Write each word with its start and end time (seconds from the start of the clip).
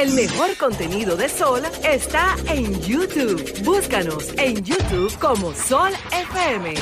El 0.00 0.14
mejor 0.14 0.56
contenido 0.56 1.14
de 1.14 1.28
Sol 1.28 1.60
está 1.84 2.34
en 2.46 2.80
YouTube. 2.80 3.62
Búscanos 3.62 4.30
en 4.38 4.64
YouTube 4.64 5.14
como 5.18 5.52
Sol 5.52 5.92
FM. 6.10 6.72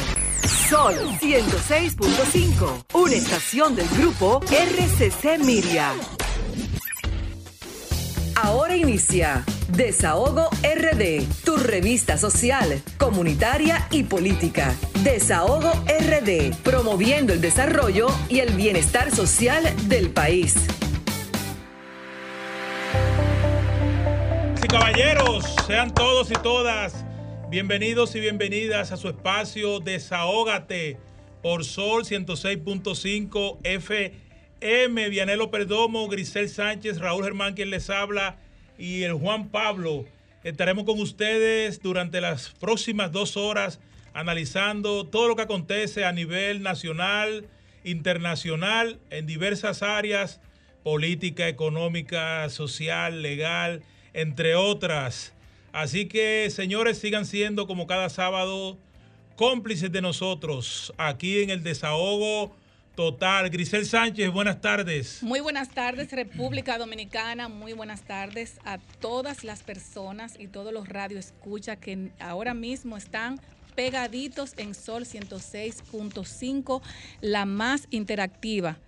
Sol 0.68 0.94
106.5, 1.20 2.84
una 2.94 3.14
estación 3.14 3.74
del 3.74 3.88
grupo 3.88 4.40
RCC 4.48 5.44
Miria. 5.44 5.94
Ahora 8.36 8.76
inicia 8.76 9.44
Desahogo 9.66 10.48
RD, 10.62 11.24
tu 11.44 11.56
revista 11.56 12.18
social, 12.18 12.80
comunitaria 12.98 13.88
y 13.90 14.04
política. 14.04 14.76
Desahogo 15.02 15.72
RD, 15.88 16.54
promoviendo 16.62 17.32
el 17.32 17.40
desarrollo 17.40 18.06
y 18.28 18.38
el 18.38 18.52
bienestar 18.52 19.10
social 19.10 19.64
del 19.88 20.10
país. 20.10 20.54
Caballeros, 24.68 25.44
sean 25.66 25.94
todos 25.94 26.30
y 26.30 26.34
todas 26.34 27.04
bienvenidos 27.48 28.14
y 28.14 28.20
bienvenidas 28.20 28.92
a 28.92 28.98
su 28.98 29.08
espacio 29.08 29.80
Desahógate 29.80 30.98
por 31.42 31.64
Sol 31.64 32.04
106.5 32.04 33.58
FM. 33.62 35.08
Vianelo 35.08 35.50
Perdomo, 35.50 36.06
Grisel 36.08 36.50
Sánchez, 36.50 36.98
Raúl 36.98 37.24
Germán 37.24 37.54
quien 37.54 37.70
les 37.70 37.88
habla 37.88 38.36
y 38.76 39.04
el 39.04 39.14
Juan 39.14 39.48
Pablo. 39.48 40.04
Estaremos 40.44 40.84
con 40.84 41.00
ustedes 41.00 41.80
durante 41.80 42.20
las 42.20 42.50
próximas 42.50 43.10
dos 43.10 43.38
horas 43.38 43.80
analizando 44.12 45.06
todo 45.06 45.28
lo 45.28 45.36
que 45.36 45.42
acontece 45.42 46.04
a 46.04 46.12
nivel 46.12 46.62
nacional, 46.62 47.46
internacional, 47.84 48.98
en 49.08 49.26
diversas 49.26 49.82
áreas, 49.82 50.42
política, 50.82 51.48
económica, 51.48 52.50
social, 52.50 53.22
legal 53.22 53.82
entre 54.20 54.56
otras. 54.56 55.32
Así 55.72 56.06
que, 56.06 56.50
señores, 56.50 56.98
sigan 56.98 57.24
siendo 57.24 57.66
como 57.66 57.86
cada 57.86 58.08
sábado 58.08 58.76
cómplices 59.36 59.92
de 59.92 60.02
nosotros 60.02 60.92
aquí 60.96 61.40
en 61.40 61.50
el 61.50 61.62
desahogo 61.62 62.52
total. 62.96 63.48
Grisel 63.48 63.86
Sánchez, 63.86 64.32
buenas 64.32 64.60
tardes. 64.60 65.22
Muy 65.22 65.38
buenas 65.38 65.68
tardes, 65.68 66.10
República 66.10 66.78
Dominicana. 66.78 67.48
Muy 67.48 67.74
buenas 67.74 68.02
tardes 68.02 68.58
a 68.64 68.78
todas 68.78 69.44
las 69.44 69.62
personas 69.62 70.34
y 70.36 70.48
todos 70.48 70.72
los 70.72 70.88
radioescuchas 70.88 71.78
que 71.78 72.10
ahora 72.18 72.54
mismo 72.54 72.96
están 72.96 73.40
pegaditos 73.76 74.54
en 74.56 74.74
Sol 74.74 75.04
106.5, 75.04 76.82
la 77.20 77.46
más 77.46 77.86
interactiva. 77.90 78.78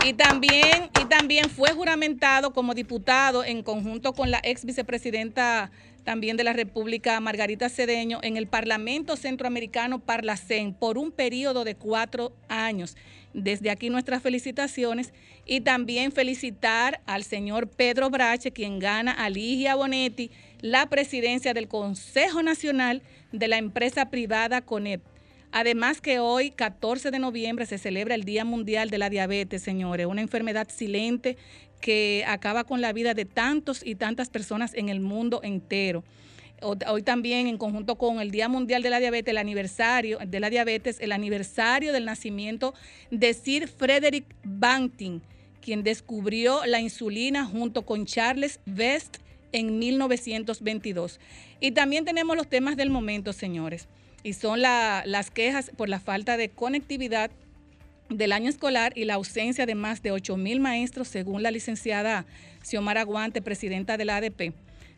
Y 0.06 0.14
también, 0.14 0.90
y 1.02 1.06
también 1.06 1.50
fue 1.50 1.72
juramentado 1.72 2.52
como 2.52 2.74
diputado 2.74 3.46
en 3.46 3.64
conjunto 3.64 4.12
con 4.12 4.32
la 4.32 4.42
ex 4.44 4.66
vicepresidenta 4.66 5.72
también 6.04 6.38
de 6.38 6.44
la 6.44 6.54
República, 6.54 7.20
Margarita 7.20 7.70
Cedeño, 7.70 8.20
en 8.24 8.38
el 8.38 8.48
Parlamento 8.48 9.16
Centroamericano 9.16 10.00
Parlacén 10.00 10.74
por 10.74 10.98
un 10.98 11.12
periodo 11.12 11.64
de 11.64 11.76
cuatro 11.76 12.34
años. 12.48 12.96
Desde 13.34 13.70
aquí 13.70 13.90
nuestras 13.90 14.22
felicitaciones 14.22 15.14
y 15.46 15.62
también 15.62 16.12
felicitar 16.12 17.02
al 17.06 17.24
señor 17.24 17.68
Pedro 17.68 18.10
Brache, 18.10 18.52
quien 18.52 18.80
gana 18.80 19.12
a 19.12 19.30
Ligia 19.30 19.76
Bonetti 19.76 20.32
la 20.60 20.88
presidencia 20.90 21.54
del 21.54 21.68
Consejo 21.68 22.44
Nacional 22.44 23.02
de 23.32 23.48
la 23.48 23.58
empresa 23.58 24.10
privada 24.10 24.62
CONEP. 24.62 25.02
Además 25.52 26.00
que 26.00 26.20
hoy, 26.20 26.52
14 26.52 27.12
de 27.12 27.20
noviembre, 27.20 27.66
se 27.66 27.78
celebra 27.78 28.16
el 28.16 28.24
Día 28.24 28.46
Mundial 28.46 28.90
de 28.90 28.98
la 28.98 29.10
Diabetes, 29.10 29.62
señores, 29.62 30.06
una 30.06 30.22
enfermedad 30.22 30.70
silente 30.70 31.38
que 31.82 32.24
acaba 32.28 32.64
con 32.64 32.80
la 32.80 32.94
vida 32.94 33.14
de 33.14 33.26
tantos 33.26 33.82
y 33.86 33.96
tantas 33.96 34.30
personas 34.30 34.74
en 34.74 34.90
el 34.90 35.00
mundo 35.00 35.42
entero. 35.44 36.04
Hoy 36.62 37.02
también, 37.02 37.48
en 37.48 37.58
conjunto 37.58 37.96
con 37.96 38.22
el 38.22 38.30
Día 38.30 38.48
Mundial 38.48 38.84
de 38.84 38.92
la 38.92 39.00
Diabetes, 39.00 39.32
el 39.32 39.40
aniversario 39.40 40.20
de 40.20 40.40
la 40.40 40.52
diabetes, 40.52 41.00
el 41.00 41.12
aniversario 41.12 41.92
del 41.92 42.06
nacimiento 42.06 42.76
de 43.10 43.34
Sir 43.34 43.68
Frederick 43.68 44.26
Banting, 44.44 45.22
quien 45.60 45.82
descubrió 45.82 46.64
la 46.68 46.80
insulina 46.80 47.46
junto 47.46 47.82
con 47.84 48.06
Charles 48.06 48.60
Vest 48.68 49.18
en 49.52 49.80
1922. 49.80 51.20
Y 51.60 51.72
también 51.72 52.06
tenemos 52.06 52.38
los 52.38 52.48
temas 52.48 52.78
del 52.78 52.92
momento, 52.92 53.34
señores, 53.34 53.88
y 54.22 54.34
son 54.34 54.62
las 54.62 55.32
quejas 55.32 55.72
por 55.76 55.90
la 55.90 56.00
falta 56.00 56.38
de 56.38 56.50
conectividad 56.50 57.32
del 58.18 58.32
año 58.32 58.50
escolar 58.50 58.94
y 58.96 59.06
la 59.06 59.16
ausencia 59.16 59.66
de 59.66 59.76
más 59.76 60.02
de 60.02 60.12
8 60.12 60.38
mil 60.38 60.60
maestros, 60.60 61.08
según 61.08 61.44
la 61.44 61.52
licenciada 61.52 62.26
Xiomara 62.64 63.04
Guante, 63.04 63.42
presidenta 63.42 63.98
de 63.98 64.06
la 64.06 64.18
ADP. 64.18 64.54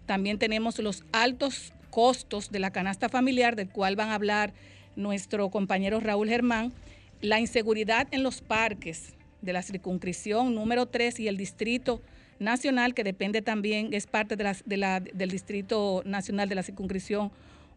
También 0.06 0.40
tenemos 0.40 0.80
los 0.80 1.04
altos 1.12 1.74
costos 1.90 2.52
de 2.52 2.60
la 2.60 2.72
canasta 2.72 3.10
familiar, 3.10 3.56
del 3.56 3.70
cual 3.70 3.96
van 3.96 4.10
a 4.10 4.16
hablar 4.16 4.54
nuestro 4.96 5.50
compañero 5.50 6.00
Raúl 6.00 6.28
Germán, 6.28 6.74
la 7.22 7.40
inseguridad 7.40 8.08
en 8.12 8.24
los 8.24 8.42
parques 8.42 9.14
de 9.42 9.54
la 9.54 9.62
circunscripción 9.62 10.56
número 10.56 10.88
3 10.88 11.20
y 11.20 11.28
el 11.28 11.38
distrito 11.38 12.02
nacional, 12.40 12.94
que 12.94 13.04
depende 13.04 13.42
también, 13.42 13.94
es 13.94 14.08
parte 14.08 14.36
de 14.36 14.78
la, 14.78 15.00
del 15.00 15.30
distrito 15.30 16.02
nacional 16.06 16.50
de 16.50 16.56
la 16.56 16.64
circunscripción 16.64 17.32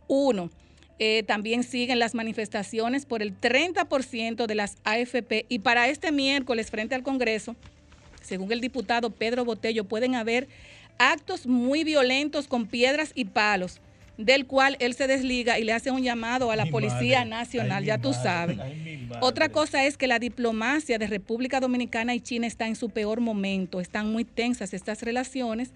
1 0.09 0.51
eh, 0.99 1.25
también 1.27 1.63
siguen 1.63 1.99
las 1.99 2.15
manifestaciones 2.15 3.05
por 3.05 3.23
el 3.23 3.39
30% 3.39 4.47
de 4.47 4.55
las 4.55 4.79
AFP 4.85 5.45
y 5.49 5.59
para 5.59 5.89
este 5.89 6.11
miércoles 6.11 6.71
frente 6.71 6.95
al 6.95 7.03
Congreso, 7.03 7.55
según 8.23 8.51
el 8.51 8.61
diputado 8.61 9.11
Pedro 9.11 9.45
Botello, 9.45 9.85
pueden 9.85 10.15
haber 10.15 10.49
actos 10.99 11.47
muy 11.47 11.85
violentos 11.85 12.49
con 12.49 12.67
piedras 12.67 13.13
y 13.15 13.27
palos, 13.27 13.81
del 14.17 14.47
cual 14.47 14.79
él 14.81 14.95
se 14.95 15.07
desliga 15.07 15.59
y 15.59 15.65
le 15.65 15.75
hace 15.75 15.91
un 15.91 16.03
llamado 16.03 16.51
a 16.51 16.57
la 16.57 16.65
Policía 16.65 17.27
Nacional, 17.27 17.85
ya 17.85 17.99
tú 17.99 18.15
sabes. 18.15 18.59
Otra 19.21 19.51
cosa 19.51 19.85
es 19.85 19.99
que 19.99 20.07
la 20.07 20.19
diplomacia 20.19 20.99
de 20.99 21.07
República 21.07 21.61
Dominicana 21.61 22.15
y 22.15 22.21
China 22.21 22.47
está 22.47 22.67
en 22.67 22.77
su 22.77 22.89
peor 22.89 23.21
momento, 23.21 23.81
están 23.81 24.11
muy 24.11 24.25
tensas 24.25 24.73
estas 24.73 25.03
relaciones 25.03 25.73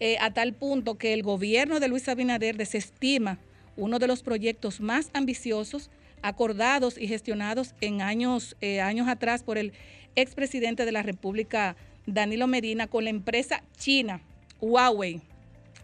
eh, 0.00 0.16
a 0.20 0.32
tal 0.32 0.52
punto 0.52 0.98
que 0.98 1.12
el 1.12 1.22
gobierno 1.22 1.78
de 1.78 1.86
Luis 1.86 2.08
Abinader 2.08 2.56
desestima 2.56 3.38
uno 3.76 3.98
de 3.98 4.06
los 4.06 4.22
proyectos 4.22 4.80
más 4.80 5.10
ambiciosos 5.12 5.90
acordados 6.22 6.96
y 6.98 7.06
gestionados 7.06 7.74
en 7.80 8.00
años, 8.00 8.56
eh, 8.60 8.80
años 8.80 9.08
atrás 9.08 9.42
por 9.42 9.58
el 9.58 9.72
expresidente 10.16 10.84
de 10.84 10.92
la 10.92 11.02
República, 11.02 11.76
Danilo 12.06 12.46
Medina, 12.46 12.86
con 12.86 13.04
la 13.04 13.10
empresa 13.10 13.62
china 13.76 14.20
Huawei 14.60 15.20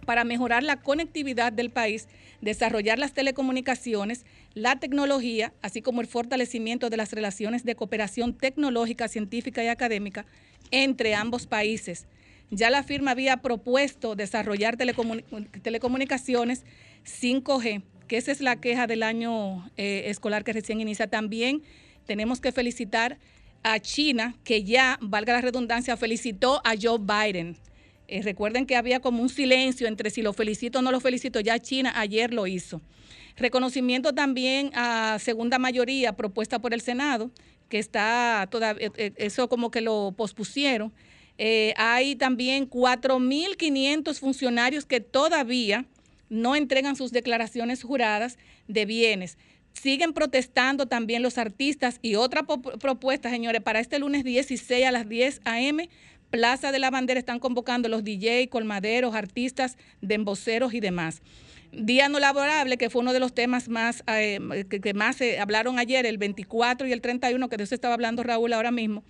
para 0.06 0.24
mejorar 0.24 0.62
la 0.62 0.80
conectividad 0.80 1.52
del 1.52 1.70
país, 1.70 2.08
desarrollar 2.40 2.98
las 2.98 3.12
telecomunicaciones, 3.12 4.24
la 4.54 4.76
tecnología, 4.76 5.52
así 5.62 5.82
como 5.82 6.00
el 6.00 6.06
fortalecimiento 6.06 6.90
de 6.90 6.96
las 6.96 7.12
relaciones 7.12 7.64
de 7.64 7.74
cooperación 7.74 8.34
tecnológica, 8.34 9.08
científica 9.08 9.62
y 9.62 9.68
académica 9.68 10.24
entre 10.70 11.14
ambos 11.14 11.46
países. 11.46 12.06
Ya 12.50 12.70
la 12.70 12.82
firma 12.82 13.12
había 13.12 13.36
propuesto 13.36 14.16
desarrollar 14.16 14.76
telecomunicaciones 14.76 16.64
5G, 17.04 17.82
que 18.08 18.16
esa 18.16 18.32
es 18.32 18.40
la 18.40 18.60
queja 18.60 18.86
del 18.86 19.02
año 19.02 19.70
eh, 19.76 20.04
escolar 20.06 20.44
que 20.44 20.52
recién 20.52 20.80
inicia. 20.80 21.06
También 21.06 21.62
tenemos 22.06 22.40
que 22.40 22.52
felicitar 22.52 23.18
a 23.62 23.78
China, 23.78 24.34
que 24.42 24.64
ya, 24.64 24.98
valga 25.00 25.34
la 25.34 25.40
redundancia, 25.40 25.96
felicitó 25.96 26.60
a 26.64 26.74
Joe 26.80 26.98
Biden. 26.98 27.56
Eh, 28.08 28.22
recuerden 28.22 28.66
que 28.66 28.74
había 28.74 29.00
como 29.00 29.22
un 29.22 29.28
silencio 29.28 29.86
entre 29.86 30.10
si 30.10 30.22
lo 30.22 30.32
felicito 30.32 30.80
o 30.80 30.82
no 30.82 30.90
lo 30.90 31.00
felicito. 31.00 31.38
Ya 31.40 31.58
China 31.58 31.92
ayer 31.94 32.34
lo 32.34 32.46
hizo. 32.46 32.80
Reconocimiento 33.36 34.12
también 34.12 34.72
a 34.74 35.18
segunda 35.20 35.58
mayoría 35.58 36.16
propuesta 36.16 36.58
por 36.58 36.74
el 36.74 36.80
Senado, 36.80 37.30
que 37.68 37.78
está 37.78 38.48
todavía, 38.50 38.90
eh, 38.96 39.12
eso 39.16 39.48
como 39.48 39.70
que 39.70 39.80
lo 39.80 40.14
pospusieron. 40.16 40.92
Hay 41.76 42.16
también 42.16 42.68
4.500 42.68 44.18
funcionarios 44.18 44.84
que 44.84 45.00
todavía 45.00 45.86
no 46.30 46.56
entregan 46.56 46.96
sus 46.96 47.12
declaraciones 47.12 47.82
juradas 47.82 48.38
de 48.68 48.86
bienes. 48.86 49.36
Siguen 49.74 50.14
protestando 50.14 50.86
también 50.86 51.22
los 51.22 51.36
artistas 51.38 51.98
y 52.02 52.14
otra 52.14 52.44
propuesta, 52.44 53.30
señores, 53.30 53.60
para 53.60 53.80
este 53.80 53.98
lunes 53.98 54.24
16 54.24 54.86
a 54.86 54.92
las 54.92 55.08
10 55.08 55.42
a.m. 55.44 55.88
Plaza 56.30 56.72
de 56.72 56.78
la 56.78 56.90
Bandera 56.90 57.18
están 57.18 57.40
convocando 57.40 57.88
los 57.88 58.04
DJ, 58.04 58.48
colmaderos, 58.48 59.14
artistas, 59.14 59.76
demboceros 60.00 60.74
y 60.74 60.80
demás. 60.80 61.22
Día 61.72 62.08
no 62.08 62.18
laborable, 62.18 62.78
que 62.78 62.90
fue 62.90 63.02
uno 63.02 63.12
de 63.12 63.20
los 63.20 63.32
temas 63.32 63.68
más 63.68 64.02
eh, 64.08 64.64
que, 64.68 64.94
más 64.94 65.16
se 65.16 65.38
hablaron 65.38 65.78
ayer, 65.78 66.04
el 66.06 66.18
24 66.18 66.86
y 66.86 66.92
el 66.92 67.00
31, 67.00 67.48
que 67.48 67.56
de 67.56 67.64
eso 67.64 67.74
estaba 67.74 67.94
hablando 67.94 68.22
Raúl 68.22 68.52
ahora 68.52 68.72
mismo. 68.72 69.04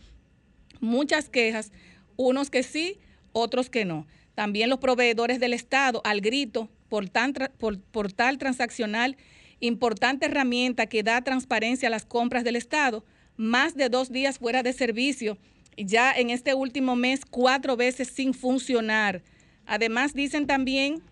Muchas 0.80 1.28
quejas, 1.28 1.72
unos 2.16 2.50
que 2.50 2.62
sí, 2.62 2.98
otros 3.32 3.70
que 3.70 3.84
no. 3.84 4.06
También 4.34 4.70
los 4.70 4.78
proveedores 4.78 5.40
del 5.40 5.54
Estado, 5.54 6.02
al 6.04 6.20
grito, 6.20 6.70
portal 6.90 8.38
transaccional, 8.38 9.16
importante 9.60 10.26
herramienta 10.26 10.86
que 10.86 11.02
da 11.02 11.22
transparencia 11.22 11.88
a 11.88 11.90
las 11.90 12.04
compras 12.04 12.44
del 12.44 12.56
Estado, 12.56 13.04
más 13.36 13.74
de 13.74 13.88
dos 13.88 14.12
días 14.12 14.38
fuera 14.38 14.62
de 14.62 14.74
servicio, 14.74 15.38
ya 15.78 16.12
en 16.12 16.28
este 16.28 16.52
último 16.52 16.96
mes 16.96 17.24
cuatro 17.24 17.76
veces 17.76 18.08
sin 18.08 18.34
funcionar. 18.34 19.22
Además, 19.64 20.12
dicen 20.12 20.46
también 20.46 21.02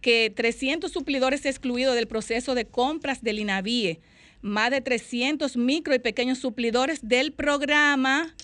que 0.00 0.30
300 0.34 0.92
suplidores 0.92 1.46
excluidos 1.46 1.94
del 1.94 2.06
proceso 2.06 2.54
de 2.54 2.66
compras 2.66 3.22
del 3.22 3.38
INAVIE, 3.38 4.00
más 4.42 4.70
de 4.70 4.82
300 4.82 5.56
micro 5.56 5.94
y 5.94 5.98
pequeños 5.98 6.38
suplidores 6.38 7.08
del 7.08 7.32
programa 7.32 8.34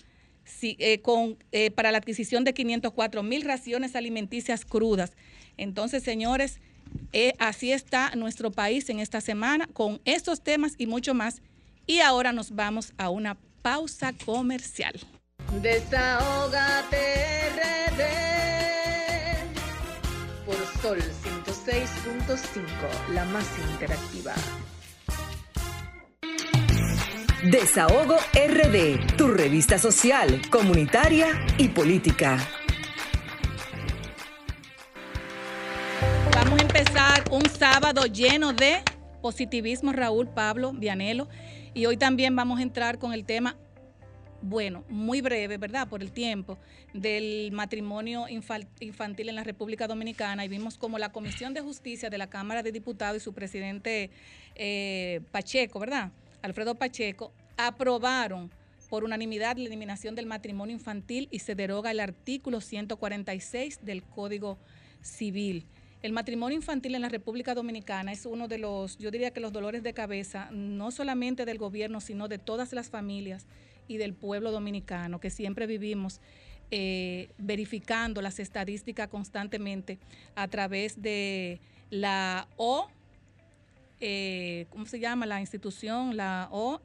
eh, 0.62 1.02
eh, 1.52 1.70
para 1.70 1.92
la 1.92 1.98
adquisición 1.98 2.44
de 2.44 2.54
504 2.54 3.22
mil 3.22 3.42
raciones 3.42 3.94
alimenticias 3.94 4.64
crudas. 4.64 5.12
Entonces, 5.60 6.02
señores, 6.02 6.58
eh, 7.12 7.34
así 7.38 7.70
está 7.72 8.14
nuestro 8.16 8.50
país 8.50 8.88
en 8.88 8.98
esta 8.98 9.20
semana 9.20 9.68
con 9.72 10.00
estos 10.04 10.40
temas 10.40 10.74
y 10.78 10.86
mucho 10.86 11.14
más. 11.14 11.42
Y 11.86 12.00
ahora 12.00 12.32
nos 12.32 12.54
vamos 12.54 12.92
a 12.96 13.10
una 13.10 13.36
pausa 13.62 14.12
comercial. 14.24 14.94
Desahógate, 15.60 16.98
por 20.46 20.56
Sol 20.82 20.98
106.5, 21.44 23.14
la 23.14 23.24
más 23.26 23.46
interactiva. 23.72 24.34
Desahogo 27.50 28.16
RD, 28.34 29.16
tu 29.16 29.28
revista 29.28 29.78
social, 29.78 30.40
comunitaria 30.50 31.28
y 31.58 31.68
política. 31.68 32.38
Empezar 36.80 37.24
un 37.30 37.46
sábado 37.46 38.06
lleno 38.06 38.54
de 38.54 38.78
positivismo, 39.20 39.92
Raúl, 39.92 40.28
Pablo, 40.28 40.72
Vianelo, 40.72 41.28
y 41.74 41.84
hoy 41.84 41.98
también 41.98 42.34
vamos 42.34 42.58
a 42.58 42.62
entrar 42.62 42.98
con 42.98 43.12
el 43.12 43.26
tema 43.26 43.58
bueno, 44.40 44.82
muy 44.88 45.20
breve, 45.20 45.58
¿verdad? 45.58 45.88
Por 45.88 46.00
el 46.00 46.10
tiempo, 46.10 46.56
del 46.94 47.52
matrimonio 47.52 48.24
infantil 48.28 49.28
en 49.28 49.34
la 49.34 49.44
República 49.44 49.86
Dominicana 49.86 50.42
y 50.46 50.48
vimos 50.48 50.78
como 50.78 50.96
la 50.98 51.12
Comisión 51.12 51.52
de 51.52 51.60
Justicia 51.60 52.08
de 52.08 52.16
la 52.16 52.30
Cámara 52.30 52.62
de 52.62 52.72
Diputados 52.72 53.18
y 53.18 53.20
su 53.20 53.34
presidente 53.34 54.10
eh, 54.54 55.20
Pacheco, 55.32 55.80
¿verdad? 55.80 56.12
Alfredo 56.40 56.76
Pacheco, 56.76 57.34
aprobaron 57.58 58.50
por 58.88 59.04
unanimidad 59.04 59.58
la 59.58 59.66
eliminación 59.66 60.14
del 60.14 60.24
matrimonio 60.24 60.74
infantil 60.74 61.28
y 61.30 61.40
se 61.40 61.54
deroga 61.54 61.90
el 61.90 62.00
artículo 62.00 62.62
146 62.62 63.80
del 63.84 64.02
Código 64.02 64.56
Civil. 65.02 65.66
El 66.02 66.12
matrimonio 66.12 66.56
infantil 66.56 66.94
en 66.94 67.02
la 67.02 67.10
República 67.10 67.54
Dominicana 67.54 68.10
es 68.12 68.24
uno 68.24 68.48
de 68.48 68.56
los, 68.56 68.96
yo 68.96 69.10
diría 69.10 69.32
que 69.32 69.40
los 69.40 69.52
dolores 69.52 69.82
de 69.82 69.92
cabeza, 69.92 70.48
no 70.50 70.90
solamente 70.90 71.44
del 71.44 71.58
gobierno, 71.58 72.00
sino 72.00 72.26
de 72.26 72.38
todas 72.38 72.72
las 72.72 72.88
familias 72.88 73.46
y 73.86 73.98
del 73.98 74.14
pueblo 74.14 74.50
dominicano, 74.50 75.20
que 75.20 75.28
siempre 75.28 75.66
vivimos 75.66 76.20
eh, 76.70 77.28
verificando 77.36 78.22
las 78.22 78.38
estadísticas 78.38 79.08
constantemente 79.08 79.98
a 80.36 80.48
través 80.48 81.02
de 81.02 81.60
la 81.90 82.48
O, 82.56 82.88
eh, 84.00 84.66
¿cómo 84.70 84.86
se 84.86 85.00
llama? 85.00 85.26
La 85.26 85.40
institución, 85.40 86.16
la 86.16 86.48
OM, 86.50 86.78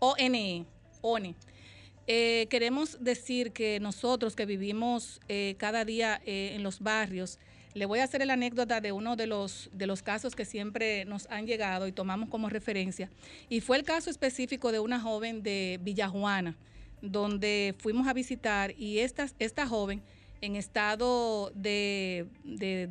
ONE, 0.00 0.64
ONE. 1.00 1.34
Eh, 2.06 2.46
queremos 2.50 3.02
decir 3.02 3.52
que 3.52 3.80
nosotros 3.80 4.36
que 4.36 4.46
vivimos 4.46 5.20
cada 5.58 5.84
día 5.84 6.20
en 6.24 6.62
los 6.62 6.80
barrios, 6.80 7.38
le 7.76 7.84
voy 7.84 7.98
a 7.98 8.04
hacer 8.04 8.24
la 8.26 8.32
anécdota 8.32 8.80
de 8.80 8.90
uno 8.90 9.16
de 9.16 9.26
los, 9.26 9.68
de 9.70 9.86
los 9.86 10.02
casos 10.02 10.34
que 10.34 10.46
siempre 10.46 11.04
nos 11.04 11.26
han 11.30 11.46
llegado 11.46 11.86
y 11.86 11.92
tomamos 11.92 12.30
como 12.30 12.48
referencia. 12.48 13.10
Y 13.50 13.60
fue 13.60 13.76
el 13.76 13.82
caso 13.84 14.08
específico 14.08 14.72
de 14.72 14.80
una 14.80 14.98
joven 14.98 15.42
de 15.42 15.78
Villajuana, 15.82 16.56
donde 17.02 17.74
fuimos 17.78 18.08
a 18.08 18.14
visitar 18.14 18.74
y 18.78 19.00
esta, 19.00 19.28
esta 19.38 19.66
joven 19.66 20.02
en 20.40 20.56
estado 20.56 21.52
de, 21.54 22.26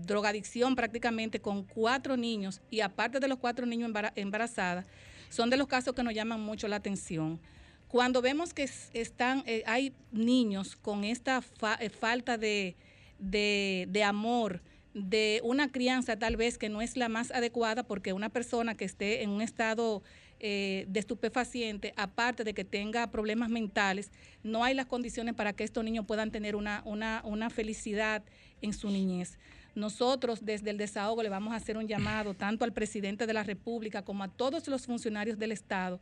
drogadicción 0.06 0.76
prácticamente 0.76 1.40
con 1.40 1.64
cuatro 1.64 2.16
niños 2.16 2.62
y 2.70 2.82
aparte 2.82 3.20
de 3.20 3.28
los 3.28 3.40
cuatro 3.40 3.66
niños 3.66 3.92
embarazadas, 4.16 4.86
son 5.30 5.50
de 5.50 5.58
los 5.58 5.68
casos 5.68 5.96
que 5.96 6.04
nos 6.04 6.14
llaman 6.14 6.42
mucho 6.42 6.68
la 6.68 6.76
atención. 6.76 7.40
Cuando 7.88 8.22
vemos 8.22 8.54
que 8.54 8.70
están, 8.94 9.44
eh, 9.46 9.64
hay 9.66 9.94
niños 10.12 10.76
con 10.76 11.04
esta 11.04 11.42
eh, 11.80 11.90
falta 11.90 12.38
de, 12.38 12.76
de 13.20 14.04
amor, 14.04 14.62
de 14.94 15.42
una 15.44 15.72
crianza 15.72 16.18
tal 16.18 16.38
vez 16.38 16.58
que 16.58 16.70
no 16.70 16.82
es 16.82 16.96
la 16.96 17.10
más 17.10 17.32
adecuada 17.32 17.84
porque 17.84 18.14
una 18.14 18.30
persona 18.30 18.76
que 18.76 18.86
esté 18.86 19.24
en 19.24 19.30
un 19.30 19.42
estado 19.42 20.02
eh, 20.40 20.86
de 20.90 21.00
estupefaciente, 21.00 21.94
aparte 21.96 22.44
de 22.44 22.54
que 22.54 22.66
tenga 22.66 23.10
problemas 23.10 23.50
mentales, 23.50 24.12
no 24.44 24.64
hay 24.64 24.74
las 24.74 24.86
condiciones 24.86 25.34
para 25.34 25.54
que 25.54 25.64
estos 25.64 25.84
niños 25.84 26.06
puedan 26.06 26.30
tener 26.30 26.56
una, 26.56 26.82
una, 26.86 27.22
una 27.24 27.50
felicidad 27.50 28.22
en 28.62 28.74
su 28.74 28.90
niñez. 28.90 29.38
Nosotros 29.76 30.46
desde 30.46 30.70
el 30.72 30.78
desahogo 30.78 31.24
le 31.24 31.30
vamos 31.30 31.54
a 31.54 31.56
hacer 31.56 31.78
un 31.78 31.88
llamado 31.88 32.34
tanto 32.34 32.64
al 32.64 32.74
presidente 32.74 33.28
de 33.28 33.34
la 33.34 33.44
República 33.44 34.04
como 34.04 34.24
a 34.24 34.28
todos 34.28 34.68
los 34.68 34.86
funcionarios 34.86 35.40
del 35.40 35.52
Estado, 35.52 36.00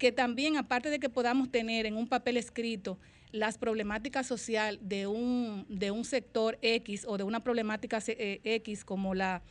que 0.00 0.12
también 0.12 0.56
aparte 0.56 0.88
de 0.88 0.98
que 0.98 1.10
podamos 1.10 1.50
tener 1.50 1.84
en 1.84 1.94
un 1.94 2.08
papel 2.08 2.38
escrito 2.38 2.98
las 3.32 3.58
problemáticas 3.58 4.26
social 4.26 4.78
de 4.80 5.06
un, 5.06 5.66
de 5.68 5.90
un 5.90 6.06
sector 6.06 6.58
X 6.62 7.04
o 7.06 7.18
de 7.18 7.22
una 7.22 7.44
problemática 7.44 8.02
eh, 8.06 8.40
X 8.42 8.82
como 8.82 9.14
la, 9.14 9.42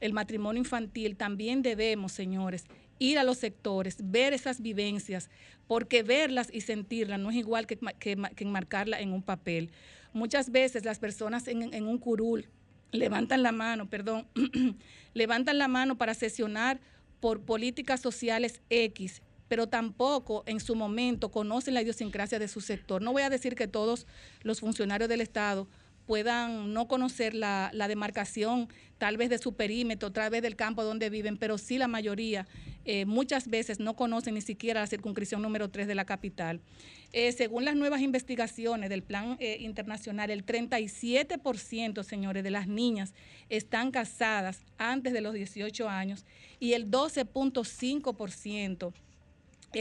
el 0.00 0.12
matrimonio 0.12 0.60
infantil, 0.60 1.16
también 1.16 1.60
debemos, 1.60 2.12
señores, 2.12 2.66
ir 3.00 3.18
a 3.18 3.24
los 3.24 3.38
sectores, 3.38 3.96
ver 4.00 4.32
esas 4.32 4.62
vivencias, 4.62 5.28
porque 5.66 6.04
verlas 6.04 6.50
y 6.52 6.60
sentirlas 6.60 7.18
no 7.18 7.30
es 7.30 7.36
igual 7.36 7.66
que, 7.66 7.76
que, 7.98 8.16
enmarcarla 8.38 9.00
en 9.00 9.12
un 9.12 9.22
papel. 9.22 9.72
Muchas 10.12 10.50
veces 10.50 10.84
las 10.84 11.00
personas 11.00 11.48
en, 11.48 11.74
en 11.74 11.84
un 11.84 11.98
curul 11.98 12.48
levantan 12.92 13.42
la 13.42 13.50
mano, 13.50 13.90
perdón, 13.90 14.28
levantan 15.14 15.58
la 15.58 15.66
mano 15.66 15.98
para 15.98 16.14
sesionar 16.14 16.78
por 17.18 17.40
políticas 17.40 18.00
sociales 18.00 18.62
X 18.70 19.20
pero 19.48 19.68
tampoco 19.68 20.42
en 20.46 20.60
su 20.60 20.74
momento 20.74 21.30
conocen 21.30 21.74
la 21.74 21.82
idiosincrasia 21.82 22.38
de 22.38 22.48
su 22.48 22.60
sector. 22.60 23.02
No 23.02 23.12
voy 23.12 23.22
a 23.22 23.30
decir 23.30 23.54
que 23.54 23.68
todos 23.68 24.06
los 24.42 24.60
funcionarios 24.60 25.08
del 25.08 25.20
Estado 25.20 25.68
puedan 26.06 26.72
no 26.72 26.88
conocer 26.88 27.34
la, 27.34 27.70
demarcación 27.88 28.68
tal 28.98 29.16
vez 29.16 29.28
de 29.28 29.38
su 29.38 29.54
perímetro, 29.54 30.12
tal 30.12 30.30
vez 30.30 30.40
del 30.40 30.56
campo 30.56 30.84
donde 30.84 31.10
viven, 31.10 31.36
pero 31.36 31.58
sí 31.58 31.78
la 31.78 31.88
mayoría 31.88 32.46
eh, 32.84 33.04
muchas 33.04 33.48
veces 33.48 33.80
no 33.80 33.94
conocen 33.94 34.34
ni 34.34 34.40
siquiera 34.40 34.80
la 34.80 34.86
circunscripción 34.86 35.42
número 35.42 35.68
3 35.68 35.88
de 35.88 35.94
la 35.94 36.04
capital. 36.04 36.60
Eh, 37.12 37.32
según 37.32 37.64
las 37.64 37.74
nuevas 37.74 38.00
investigaciones 38.00 38.88
del 38.88 39.02
Plan 39.02 39.36
eh, 39.40 39.58
Internacional, 39.60 40.30
el 40.30 40.46
37%, 40.46 42.02
señores, 42.04 42.44
de 42.44 42.50
las 42.50 42.68
niñas 42.68 43.12
están 43.48 43.90
casadas 43.90 44.60
antes 44.78 45.12
de 45.12 45.20
los 45.20 45.34
18 45.34 45.88
años 45.88 46.24
y 46.60 46.74
el 46.74 46.90
12.5% 46.90 48.92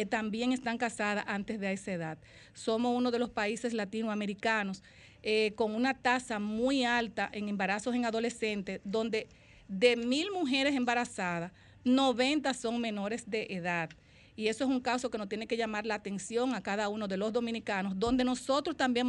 también 0.04 0.52
están 0.52 0.78
casadas 0.78 1.24
antes 1.28 1.60
de 1.60 1.72
esa 1.72 1.94
edad. 1.94 2.18
Somos 2.54 2.98
uno 2.98 3.12
de 3.12 3.20
los 3.20 3.30
países 3.30 3.74
latinoamericanos 3.74 4.84
eh, 5.24 5.54
con 5.56 5.74
una 5.74 5.94
tasa 5.94 6.40
muy 6.40 6.84
alta 6.84 7.30
en 7.32 7.50
embarazos 7.50 7.96
en 7.96 8.06
adolescentes, 8.06 8.82
donde 8.84 9.28
de 9.68 9.96
mil 9.96 10.32
mujeres 10.32 10.76
embarazadas, 10.76 11.52
90 11.84 12.54
son 12.54 12.82
menores 12.82 13.30
de 13.30 13.48
edad. 13.50 13.90
Y 14.38 14.50
eso 14.50 14.66
es 14.66 14.70
un 14.70 14.82
caso 14.82 15.10
que 15.10 15.18
nos 15.18 15.30
tiene 15.30 15.48
que 15.48 15.56
llamar 15.56 15.86
la 15.86 15.96
atención 15.96 16.54
a 16.56 16.62
cada 16.62 16.90
uno 16.90 17.08
de 17.08 17.16
los 17.16 17.32
dominicanos, 17.32 17.98
donde 17.98 18.26
nosotros 18.26 18.76
también 18.76 19.08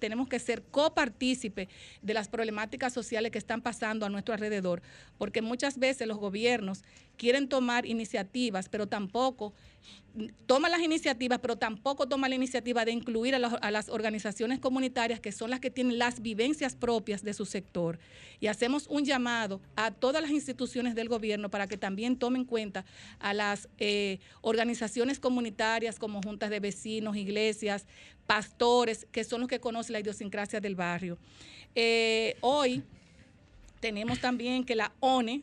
tenemos 0.00 0.28
que 0.28 0.38
ser 0.40 0.62
copartícipes 0.62 1.68
de 2.02 2.14
las 2.14 2.28
problemáticas 2.28 2.92
sociales 2.92 3.30
que 3.30 3.38
están 3.38 3.62
pasando 3.62 4.04
a 4.04 4.08
nuestro 4.08 4.34
alrededor, 4.34 4.82
porque 5.16 5.42
muchas 5.42 5.78
veces 5.78 6.08
los 6.08 6.18
gobiernos 6.18 6.82
quieren 7.16 7.48
tomar 7.48 7.86
iniciativas, 7.86 8.68
pero 8.68 8.88
tampoco 8.88 9.54
toma 10.46 10.68
las 10.68 10.80
iniciativas, 10.80 11.38
pero 11.38 11.56
tampoco 11.56 12.08
toma 12.08 12.28
la 12.28 12.34
iniciativa 12.34 12.84
de 12.84 12.92
incluir 12.92 13.34
a, 13.34 13.70
las 13.70 13.88
organizaciones 13.88 14.58
comunitarias 14.58 15.20
que 15.20 15.32
son 15.32 15.50
las 15.50 15.60
que 15.60 15.70
tienen 15.70 15.98
las 15.98 16.20
vivencias 16.20 16.74
propias 16.74 17.22
de 17.22 17.34
su 17.34 17.44
sector. 17.46 17.98
Y 18.40 18.46
hacemos 18.48 18.86
un 18.88 19.04
llamado 19.04 19.60
a 19.76 19.90
todas 19.90 20.22
las 20.22 20.30
instituciones 20.30 20.94
del 20.94 21.08
gobierno 21.08 21.50
para 21.50 21.66
que 21.66 21.76
también 21.76 22.18
tomen 22.18 22.44
cuenta 22.44 22.84
a 23.18 23.34
las 23.34 23.68
eh, 23.78 24.18
organizaciones 24.40 25.20
comunitarias 25.20 25.98
como 25.98 26.20
juntas 26.22 26.50
de 26.50 26.60
vecinos, 26.60 27.16
iglesias, 27.16 27.86
pastores, 28.26 29.06
que 29.12 29.24
son 29.24 29.40
los 29.40 29.48
que 29.48 29.60
conocen 29.60 29.94
la 29.94 30.00
idiosincrasia 30.00 30.60
del 30.60 30.74
barrio. 30.74 31.18
Eh, 31.74 32.36
hoy 32.40 32.82
tenemos 33.80 34.20
también 34.20 34.64
que 34.64 34.74
la 34.74 34.92
ONE 35.00 35.42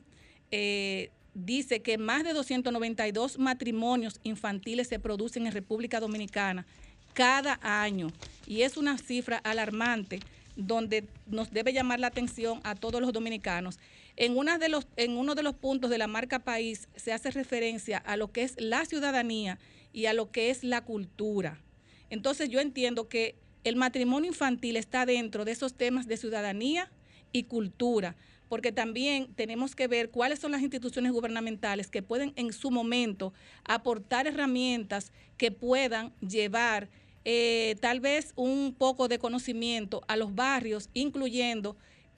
eh, 0.52 1.12
dice 1.36 1.82
que 1.82 2.00
más 2.00 2.24
de 2.24 2.34
292 2.34 3.38
matrimonios 3.38 4.20
infantiles 4.24 4.88
se 4.88 5.00
producen 5.00 5.46
en 5.46 5.52
República 5.52 6.00
Dominicana 6.00 6.66
cada 7.14 7.60
año. 7.62 8.08
Y 8.48 8.64
es 8.64 8.78
una 8.78 8.98
cifra 8.98 9.38
alarmante 9.38 10.20
donde 10.56 11.06
nos 11.28 11.52
debe 11.52 11.74
llamar 11.74 12.00
la 12.00 12.08
atención 12.08 12.62
a 12.64 12.76
todos 12.76 13.02
los 13.02 13.12
dominicanos. 13.12 13.78
En, 14.16 14.38
una 14.38 14.58
de 14.58 14.70
los, 14.70 14.88
en 14.96 15.18
uno 15.18 15.36
de 15.36 15.44
los 15.44 15.54
puntos 15.54 15.90
de 15.90 15.98
la 15.98 16.08
marca 16.08 16.40
país 16.40 16.88
se 16.96 17.12
hace 17.12 17.30
referencia 17.32 17.98
a 17.98 18.16
lo 18.16 18.32
que 18.32 18.44
es 18.44 18.56
la 18.58 18.86
ciudadanía 18.86 19.60
y 19.92 20.06
a 20.06 20.14
lo 20.14 20.32
que 20.32 20.50
es 20.50 20.64
la 20.64 20.82
cultura. 20.82 21.62
Entonces 22.10 22.50
yo 22.50 22.62
entiendo 22.62 23.10
que 23.10 23.36
el 23.66 23.76
matrimonio 23.76 24.30
infantil 24.30 24.78
está 24.78 25.06
dentro 25.06 25.44
de 25.44 25.52
esos 25.52 25.74
temas 25.74 26.08
de 26.08 26.16
ciudadanía 26.16 26.90
y 27.34 27.44
cultura 27.44 28.16
porque 28.50 28.72
también 28.72 29.34
tenemos 29.36 29.76
que 29.76 29.88
ver 29.88 30.10
cuáles 30.10 30.40
son 30.40 30.52
las 30.52 30.62
instituciones 30.62 31.12
gubernamentales 31.12 31.90
que 31.90 32.02
pueden 32.02 32.34
en 32.36 32.54
su 32.54 32.72
momento 32.72 33.34
aportar 33.64 34.28
herramientas 34.28 35.12
que 35.38 35.52
puedan 35.52 36.14
llevar 36.22 36.90
eh, 37.26 37.76
tal 37.82 38.00
vez 38.00 38.34
un 38.36 38.76
poco 38.78 39.08
de 39.08 39.18
conocimiento 39.18 40.04
a 40.08 40.16
los 40.16 40.36
barrios, 40.36 40.90
incluyendo 40.94 41.76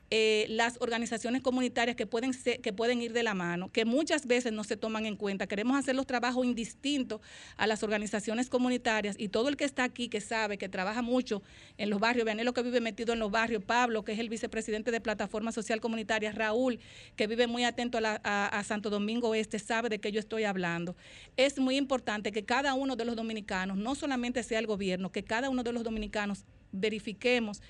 eh, 0.09 0.45
las 0.49 0.77
organizaciones 0.79 1.41
comunitarias 1.41 1.97
que 1.97 2.07
pueden, 2.07 2.31
que 2.33 2.73
pueden 2.73 3.01
ir 3.01 3.11
de 3.11 3.23
la 3.23 3.33
mano, 3.33 3.69
que 3.71 3.83
muchas 3.83 4.25
veces 4.25 4.53
no 4.53 4.63
se 4.63 4.77
toman 4.77 5.05
en 5.05 5.17
cuenta. 5.17 5.47
Queremos 5.47 5.77
hacer 5.77 5.95
los 5.95 6.05
trabajos 6.05 6.45
indistintos 6.45 7.19
a 7.57 7.67
las 7.67 7.83
organizaciones 7.83 8.49
comunitarias 8.49 9.15
y 9.19 9.27
todo 9.27 9.49
el 9.49 9.57
que 9.57 9.65
está 9.65 9.83
aquí, 9.83 10.07
que 10.07 10.21
sabe, 10.21 10.57
que 10.57 10.69
trabaja 10.69 11.01
mucho 11.01 11.43
en 11.77 11.89
los 11.89 11.99
barrios, 11.99 12.25
lo 12.43 12.53
que 12.53 12.61
vive 12.61 12.79
metido 12.79 13.11
en 13.11 13.19
los 13.19 13.31
barrios, 13.31 13.63
Pablo, 13.63 14.05
que 14.05 14.13
es 14.13 14.19
el 14.19 14.29
vicepresidente 14.29 14.91
de 14.91 15.01
Plataforma 15.01 15.51
Social 15.51 15.81
Comunitaria, 15.81 16.31
Raúl, 16.31 16.79
que 17.17 17.27
vive 17.27 17.47
muy 17.47 17.65
atento 17.65 17.99
a, 18.01 18.63
Santo 18.63 18.89
Domingo 18.89 19.35
Este, 19.35 19.59
sabe 19.59 19.89
de 19.89 19.99
qué 19.99 20.13
yo 20.13 20.19
estoy 20.19 20.45
hablando. 20.45 20.95
Es 21.35 21.59
muy 21.59 21.75
importante 21.75 22.31
que 22.31 22.45
cada 22.45 22.73
uno 22.75 22.95
de 22.95 23.03
los 23.03 23.17
dominicanos, 23.17 23.77
no 23.77 23.95
solamente 23.95 24.41
sea 24.43 24.59
el 24.59 24.67
gobierno, 24.67 25.11
que 25.11 25.23
cada 25.23 25.49
uno 25.49 25.63
de 25.63 25.73
los 25.73 25.83
dominicanos 25.83 26.45
verifiquemos 26.71 27.61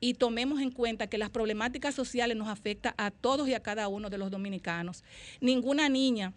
y 0.00 0.14
tomemos 0.14 0.60
en 0.60 0.70
cuenta 0.70 1.06
que 1.06 1.18
las 1.18 1.30
problemáticas 1.30 1.94
sociales 1.94 2.36
nos 2.36 2.48
afectan 2.48 2.94
a 2.96 3.10
todos 3.10 3.48
y 3.48 3.54
a 3.54 3.60
cada 3.60 3.88
uno 3.88 4.10
de 4.10 4.18
los 4.18 4.30
dominicanos. 4.30 5.04
Ninguna 5.40 5.88
niña, 5.88 6.32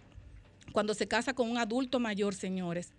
cuando 0.72 0.94
se 0.94 1.08
casa 1.08 1.34
con 1.34 1.50
un 1.50 1.58
adulto 1.58 2.00
mayor, 2.00 2.36
señores, 2.36 2.92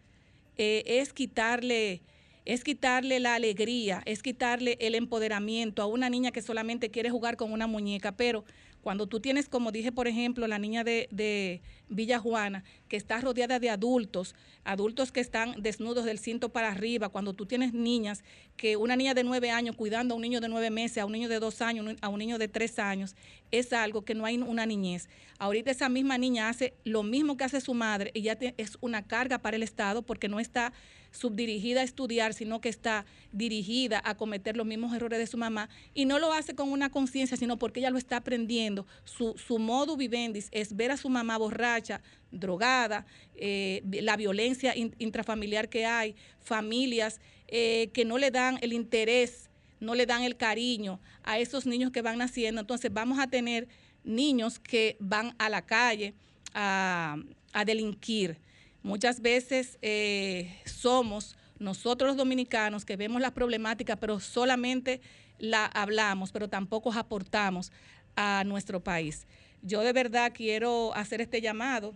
eh, 0.56 0.83
es 0.87 1.12
quitarle 1.12 2.02
es 2.47 2.62
quitarle 2.62 3.21
la 3.21 3.35
alegría, 3.35 4.02
es 4.04 4.23
quitarle 4.23 4.76
el 4.80 4.94
empoderamiento 4.94 5.80
a 5.80 5.87
una 5.87 6.11
niña 6.11 6.30
que 6.30 6.42
solamente 6.42 6.90
quiere 6.90 7.09
jugar 7.09 7.38
con 7.38 7.52
una 7.52 7.66
muñeca, 7.66 8.12
pero 8.12 8.44
cuando 8.85 9.09
tú 9.09 9.19
tienes, 9.19 9.49
como 9.49 9.73
dije, 9.73 9.91
por 9.91 10.07
ejemplo, 10.07 10.47
la 10.47 10.59
niña 10.61 10.85
de, 10.85 11.61
Villa 11.88 12.19
Juana, 12.19 12.64
que 12.88 12.97
está 12.97 13.21
rodeada 13.21 13.59
de 13.59 13.71
adultos, 13.71 14.35
adultos 14.62 15.11
que 15.11 15.21
están 15.21 15.61
desnudos 15.62 16.05
del 16.05 16.19
cinto 16.19 16.50
para 16.50 16.69
arriba, 16.69 17.09
cuando 17.09 17.33
tú 17.33 17.47
tienes 17.47 17.73
niñas, 17.73 18.25
que 18.57 18.76
una 18.76 18.95
niña 18.95 19.14
de 19.14 19.25
nueve 19.25 19.50
años 19.50 19.75
cuidando 19.75 20.14
a 20.14 20.17
un 20.17 20.23
niño 20.23 20.41
de 20.41 20.49
nueve 20.49 20.71
meses, 20.71 20.99
a 20.99 21.07
un 21.07 21.12
niño 21.12 21.29
de 21.29 21.41
dos 21.41 21.62
años, 21.62 21.97
a 22.00 22.09
un 22.09 22.19
niño 22.19 22.38
de 22.38 22.49
tres 22.49 22.79
años, 22.79 23.17
es 23.50 23.73
algo 23.73 24.05
que 24.05 24.14
no 24.14 24.26
hay 24.26 24.37
una 24.37 24.67
niñez. 24.67 25.09
Ahorita 25.38 25.71
esa 25.71 25.88
misma 25.88 26.19
niña 26.19 26.49
hace 26.49 26.75
lo 26.85 27.03
mismo 27.03 27.37
que 27.37 27.45
hace 27.45 27.61
su 27.61 27.75
madre 27.75 28.11
y 28.14 28.23
ya 28.23 28.38
es 28.59 28.79
una 28.81 29.07
carga 29.07 29.38
para 29.38 29.57
el 29.57 29.62
Estado 29.62 30.03
porque 30.03 30.29
no 30.29 30.41
está 30.41 30.73
subdirigida 31.14 31.80
a 31.80 31.85
estudiar, 31.85 32.35
sino 32.35 32.61
que 32.61 32.68
está 32.68 33.06
dirigida 33.33 34.02
a 34.04 34.16
cometer 34.16 34.56
los 34.56 34.66
mismos 34.66 34.94
errores 34.94 35.18
de 35.18 35.26
su 35.26 35.38
mamá 35.38 35.68
y 35.94 36.04
no 36.04 36.18
lo 36.18 36.33
hace 36.33 36.54
con 36.54 36.71
una 36.71 36.90
conciencia, 36.90 37.37
sino 37.37 37.59
porque 37.59 37.80
ella 37.80 37.90
lo 37.90 37.99
está 37.99 38.16
aprendiendo. 38.16 38.87
Su, 39.04 39.35
su 39.38 39.59
modo 39.59 39.97
vivendis 39.97 40.49
es 40.50 40.76
ver 40.76 40.90
a 40.90 40.97
su 40.97 41.09
mamá 41.09 41.38
borracha, 41.38 42.02
drogada, 42.30 43.06
eh, 43.37 43.83
la 44.02 44.16
violencia 44.16 44.75
intrafamiliar 44.76 45.68
que 45.68 45.87
hay, 45.87 46.16
familias 46.40 47.21
eh, 47.49 47.90
que 47.92 48.04
no 48.04 48.18
le 48.18 48.30
dan 48.30 48.59
el 48.61 48.73
interés, 48.73 49.50
no 49.80 49.94
le 49.94 50.06
dan 50.06 50.23
el 50.23 50.37
cariño 50.37 51.00
a 51.23 51.38
esos 51.38 51.66
niños 51.66 51.92
que 51.92 52.02
van 52.02 52.18
naciendo. 52.18 52.61
Entonces 52.61 52.92
vamos 52.92 53.18
a 53.18 53.28
tener 53.28 53.68
niños 54.02 54.59
que 54.59 54.97
van 54.99 55.35
a 55.38 55.49
la 55.49 55.62
calle 55.62 56.14
a, 56.52 57.16
a 57.52 57.64
delinquir. 57.64 58.38
Muchas 58.85 59.23
veces 59.23 59.79
eh, 59.81 60.55
somos 60.67 61.37
nosotros 61.59 62.09
los 62.09 62.19
dominicanos 62.19 62.85
que 62.85 62.99
vemos 62.99 63.23
las 63.23 63.33
problemáticas, 63.33 63.97
pero 63.99 64.21
solamente 64.21 65.00
la 65.38 65.64
hablamos, 65.64 66.33
pero 66.33 66.49
tampoco 66.49 66.93
aportamos 66.93 67.73
a 68.14 68.45
nuestro 68.45 68.81
país. 68.81 69.26
Yo 69.62 69.81
de 69.81 69.95
verdad 69.95 70.33
quiero 70.35 70.95
hacer 70.95 71.23
este 71.23 71.41
llamado 71.41 71.95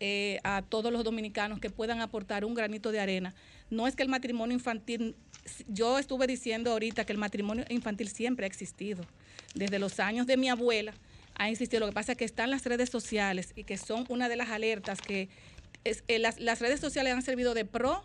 eh, 0.00 0.40
a 0.44 0.62
todos 0.62 0.90
los 0.90 1.04
dominicanos 1.04 1.60
que 1.60 1.68
puedan 1.68 2.00
aportar 2.00 2.46
un 2.46 2.54
granito 2.54 2.90
de 2.90 2.98
arena. 2.98 3.34
No 3.68 3.86
es 3.86 3.94
que 3.94 4.02
el 4.02 4.08
matrimonio 4.08 4.54
infantil, 4.54 5.14
yo 5.68 5.98
estuve 5.98 6.26
diciendo 6.26 6.72
ahorita 6.72 7.04
que 7.04 7.12
el 7.12 7.18
matrimonio 7.18 7.66
infantil 7.68 8.08
siempre 8.08 8.46
ha 8.46 8.48
existido. 8.48 9.04
Desde 9.54 9.78
los 9.78 10.00
años 10.00 10.26
de 10.26 10.38
mi 10.38 10.48
abuela 10.48 10.94
ha 11.34 11.50
existido. 11.50 11.80
Lo 11.80 11.86
que 11.86 11.92
pasa 11.92 12.12
es 12.12 12.18
que 12.18 12.24
están 12.24 12.50
las 12.50 12.64
redes 12.64 12.88
sociales 12.88 13.52
y 13.56 13.64
que 13.64 13.76
son 13.76 14.06
una 14.08 14.30
de 14.30 14.36
las 14.36 14.48
alertas 14.48 15.00
que 15.00 15.28
eh, 15.84 16.18
las, 16.18 16.38
las, 16.40 16.60
redes 16.60 16.80
sociales 16.80 17.12
han 17.12 17.22
servido 17.22 17.54
de 17.54 17.64
pro, 17.64 18.04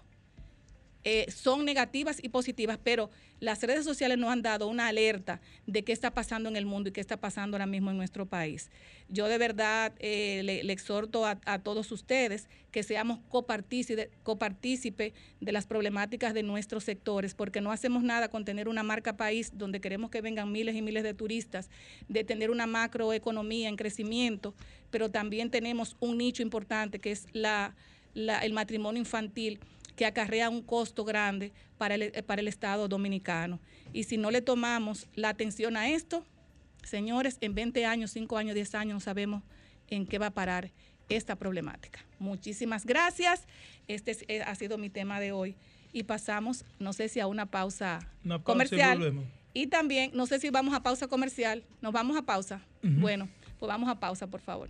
eh, 1.03 1.25
son 1.31 1.63
negativas 1.63 2.19
y 2.21 2.29
positivas, 2.29 2.79
pero 2.83 3.09
las 3.39 3.61
redes 3.61 3.85
sociales 3.85 4.17
nos 4.17 4.31
han 4.31 4.41
dado 4.41 4.67
una 4.67 4.87
alerta 4.87 5.39
de 5.67 5.83
qué 5.83 5.93
está 5.93 6.11
pasando 6.11 6.49
en 6.49 6.55
el 6.55 6.65
mundo 6.65 6.89
y 6.89 6.91
qué 6.91 7.01
está 7.01 7.17
pasando 7.17 7.55
ahora 7.55 7.67
mismo 7.67 7.91
en 7.91 7.97
nuestro 7.97 8.25
país. 8.25 8.69
Yo 9.07 9.27
de 9.27 9.37
verdad 9.37 9.93
eh, 9.99 10.41
le, 10.43 10.71
exhorto 10.71 11.25
a, 11.25 11.59
todos 11.59 11.91
ustedes 11.91 12.49
que 12.71 12.83
seamos 12.83 13.19
copartícipes 13.29 14.09
copartícipe 14.23 15.13
de 15.39 15.51
las 15.51 15.65
problemáticas 15.65 16.33
de 16.33 16.43
nuestros 16.43 16.83
sectores, 16.83 17.35
porque 17.35 17.61
no 17.61 17.71
hacemos 17.71 18.03
nada 18.03 18.27
con 18.29 18.43
tener 18.43 18.67
una 18.67 18.83
marca 18.83 19.15
país 19.15 19.51
donde 19.53 19.79
queremos 19.79 20.09
que 20.09 20.21
vengan 20.21 20.51
miles 20.51 20.75
y 20.75 20.81
miles 20.81 21.03
de 21.03 21.13
turistas, 21.13 21.69
de 22.09 22.23
tener 22.23 22.49
una 22.49 22.67
macroeconomía 22.67 23.69
en 23.69 23.77
crecimiento, 23.77 24.55
pero 24.89 25.09
también 25.09 25.51
tenemos 25.51 25.95
un 25.99 26.17
nicho 26.17 26.41
importante 26.41 26.99
que 26.99 27.11
es 27.11 27.27
la, 27.33 27.75
el 28.13 28.53
matrimonio 28.53 28.99
infantil 28.99 29.59
que 29.97 30.05
acarrea 30.05 30.49
un 30.49 30.61
costo 30.61 31.03
grande 31.03 31.51
para 31.77 31.95
el, 31.95 32.23
para 32.23 32.39
el 32.39 32.47
Estado 32.47 32.87
dominicano. 32.87 33.59
Y 33.91 34.03
si 34.03 34.15
no 34.15 34.31
le 34.31 34.41
tomamos 34.41 35.09
la 35.15 35.29
atención 35.29 35.75
a 35.75 35.89
esto, 35.89 36.23
señores, 36.83 37.37
en 37.41 37.55
20 37.55 37.83
años, 37.85 38.11
5 38.11 38.37
años, 38.37 38.55
10 38.55 38.75
años 38.75 38.93
no 38.93 38.99
sabemos 38.99 39.43
en 39.89 40.05
qué 40.05 40.19
va 40.19 40.27
a 40.27 40.33
parar 40.33 40.71
esta 41.09 41.35
problemática. 41.35 41.99
Muchísimas 42.19 42.85
gracias. 42.85 43.47
Este 43.87 44.43
ha 44.43 44.53
sido 44.53 44.77
mi 44.77 44.91
tema 44.91 45.19
de 45.19 45.31
hoy. 45.31 45.55
Y 45.91 46.03
pasamos, 46.03 46.63
no 46.77 46.93
sé 46.93 47.09
si 47.09 47.19
a 47.19 47.25
una 47.25 47.47
pausa, 47.47 47.99
comercial. 48.43 49.23
Y 49.53 49.65
también, 49.65 50.11
no 50.13 50.27
sé 50.27 50.39
si 50.39 50.51
vamos 50.51 50.75
a 50.75 50.83
pausa 50.83 51.07
comercial. 51.07 51.63
¿Nos 51.81 51.91
vamos 51.91 52.15
a 52.17 52.21
pausa? 52.21 52.61
Bueno, 52.83 53.29
pues 53.57 53.67
vamos 53.67 53.89
a 53.89 53.99
pausa, 53.99 54.27
por 54.27 54.41
favor. 54.41 54.69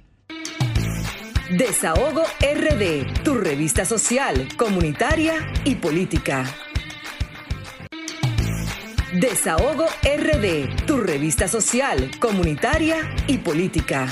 Desahogo 1.49 2.23
RD, 2.41 3.23
tu 3.23 3.35
revista 3.35 3.85
social, 3.85 4.49
comunitaria 4.57 5.35
y 5.63 5.75
política. 5.75 6.43
Desahogo 9.13 9.85
RD, 10.03 10.85
tu 10.85 10.97
revista 10.97 11.47
social, 11.47 12.11
comunitaria 12.19 12.97
y 13.27 13.37
política. 13.37 14.07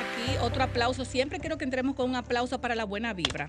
Aquí 0.00 0.38
otro 0.40 0.62
aplauso. 0.62 1.04
Siempre 1.04 1.40
quiero 1.40 1.58
que 1.58 1.64
entremos 1.64 1.94
con 1.94 2.08
un 2.08 2.16
aplauso 2.16 2.58
para 2.58 2.74
la 2.74 2.84
buena 2.84 3.12
vibra. 3.12 3.48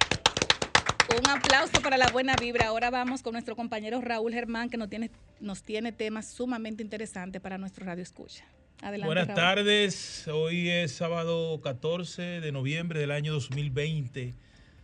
Un 1.18 1.29
aplauso 1.29 1.82
para 1.82 1.96
la 1.96 2.08
buena 2.08 2.36
vibra. 2.36 2.68
Ahora 2.68 2.89
vamos 2.89 3.24
con 3.24 3.32
nuestro 3.32 3.56
compañero 3.56 4.01
Raúl 4.01 4.34
Germán, 4.34 4.70
que 4.70 4.75
nos 4.75 4.89
tiene, 4.89 5.12
nos 5.39 5.63
tiene 5.63 5.94
temas 5.94 6.27
sumamente 6.27 6.84
interesantes 6.84 7.41
para 7.41 7.58
nuestro 7.58 7.86
radio 7.86 8.03
escucha. 8.03 8.44
Adelante, 8.81 9.13
Buenas 9.13 9.36
tardes. 9.36 10.27
Hoy 10.29 10.69
es 10.69 10.93
sábado 10.93 11.59
14 11.62 12.39
de 12.39 12.51
noviembre 12.53 13.01
del 13.01 13.12
año 13.12 13.33
2020 13.33 14.33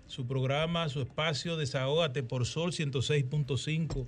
su 0.08 0.28
programa, 0.28 0.90
su 0.90 1.02
espacio, 1.02 1.58
Desahógate 1.58 2.22
por 2.22 2.46
Sol 2.46 2.72
106.5. 2.72 4.06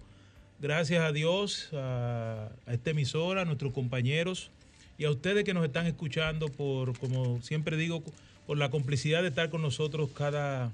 Gracias 0.60 1.02
a 1.02 1.12
Dios, 1.12 1.70
a, 1.74 2.50
esta 2.68 2.90
emisora, 2.90 3.44
a 3.44 3.46
nuestros 3.46 3.72
compañeros 3.72 4.52
y 4.98 5.06
a 5.06 5.12
ustedes 5.12 5.44
que 5.44 5.54
nos 5.54 5.64
están 5.64 5.88
escuchando 5.88 6.48
por, 6.50 6.98
como 7.00 7.42
siempre 7.42 7.78
digo, 7.78 8.04
por 8.46 8.58
la 8.58 8.70
complicidad 8.70 9.22
de 9.22 9.30
estar 9.30 9.50
con 9.50 9.62
nosotros 9.62 10.10
cada, 10.14 10.72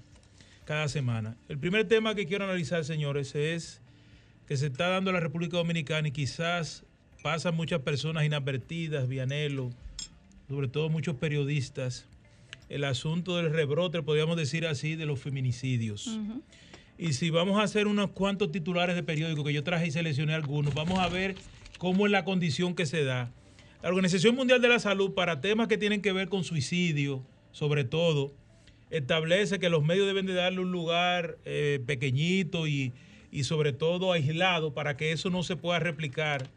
cada 0.65 0.87
semana. 0.87 1.35
El 1.49 1.59
primer 1.59 1.87
tema 1.87 2.15
que 2.15 2.25
quiero 2.25 2.45
analizar, 2.45 2.83
señores, 2.83 3.35
es 3.35 3.79
que 4.47 4.57
se 4.57 4.67
está 4.67 4.89
dando 4.89 5.11
en 5.11 5.15
la 5.15 5.19
República 5.19 5.57
Dominicana 5.57 6.07
y 6.07 6.11
quizás 6.11 6.83
pasan 7.23 7.55
muchas 7.55 7.81
personas 7.81 8.25
inadvertidas, 8.25 9.07
Vianelo, 9.07 9.71
sobre 10.49 10.67
todo 10.67 10.89
muchos 10.89 11.15
periodistas, 11.15 12.05
el 12.69 12.83
asunto 12.83 13.37
del 13.37 13.51
rebrote, 13.51 14.03
podríamos 14.03 14.35
decir 14.35 14.67
así, 14.67 14.95
de 14.95 15.05
los 15.05 15.19
feminicidios. 15.19 16.19
Y 16.97 17.13
si 17.13 17.29
vamos 17.29 17.59
a 17.59 17.63
hacer 17.63 17.87
unos 17.87 18.11
cuantos 18.11 18.51
titulares 18.51 18.95
de 18.95 19.03
periódico 19.03 19.43
que 19.43 19.53
yo 19.53 19.63
traje 19.63 19.87
y 19.87 19.91
seleccioné 19.91 20.33
algunos, 20.33 20.73
vamos 20.73 20.99
a 20.99 21.07
ver 21.07 21.35
cómo 21.77 22.05
es 22.05 22.11
la 22.11 22.25
condición 22.25 22.75
que 22.75 22.85
se 22.85 23.03
da. 23.05 23.31
La 23.81 23.89
Organización 23.89 24.35
Mundial 24.35 24.61
de 24.61 24.67
la 24.67 24.79
Salud, 24.79 25.13
para 25.13 25.39
temas 25.41 25.67
que 25.69 25.77
tienen 25.77 26.01
que 26.01 26.11
ver 26.11 26.27
con 26.27 26.43
suicidio, 26.43 27.23
sobre 27.51 27.85
todo, 27.85 28.33
establece 28.89 29.59
que 29.59 29.69
los 29.69 29.83
medios 29.83 30.07
deben 30.07 30.25
de 30.25 30.33
darle 30.33 30.59
un 30.59 30.71
lugar 30.71 31.37
eh, 31.45 31.81
pequeñito 31.85 32.67
y, 32.67 32.91
y 33.31 33.45
sobre 33.45 33.71
todo 33.71 34.11
aislado 34.11 34.73
para 34.73 34.97
que 34.97 35.13
eso 35.13 35.29
no 35.29 35.41
se 35.41 35.55
pueda 35.55 35.79
replicar. 35.79 36.49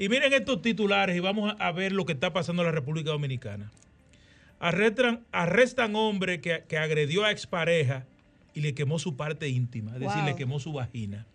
Y 0.00 0.08
miren 0.08 0.32
estos 0.32 0.62
titulares 0.62 1.14
y 1.14 1.20
vamos 1.20 1.54
a 1.58 1.72
ver 1.72 1.92
lo 1.92 2.06
que 2.06 2.14
está 2.14 2.32
pasando 2.32 2.62
en 2.62 2.66
la 2.66 2.72
República 2.72 3.10
Dominicana. 3.10 3.70
Arrestan, 4.58 5.26
arrestan 5.30 5.94
hombre 5.94 6.40
que, 6.40 6.64
agredió 6.78 7.26
a 7.26 7.30
expareja 7.30 8.06
y 8.54 8.62
le 8.62 8.72
quemó 8.72 8.98
su 8.98 9.18
parte 9.18 9.50
íntima, 9.50 9.92
es 9.92 10.00
decir, 10.00 10.24
le 10.24 10.36
quemó 10.36 10.58
su 10.58 10.72
vagina. 10.72 11.26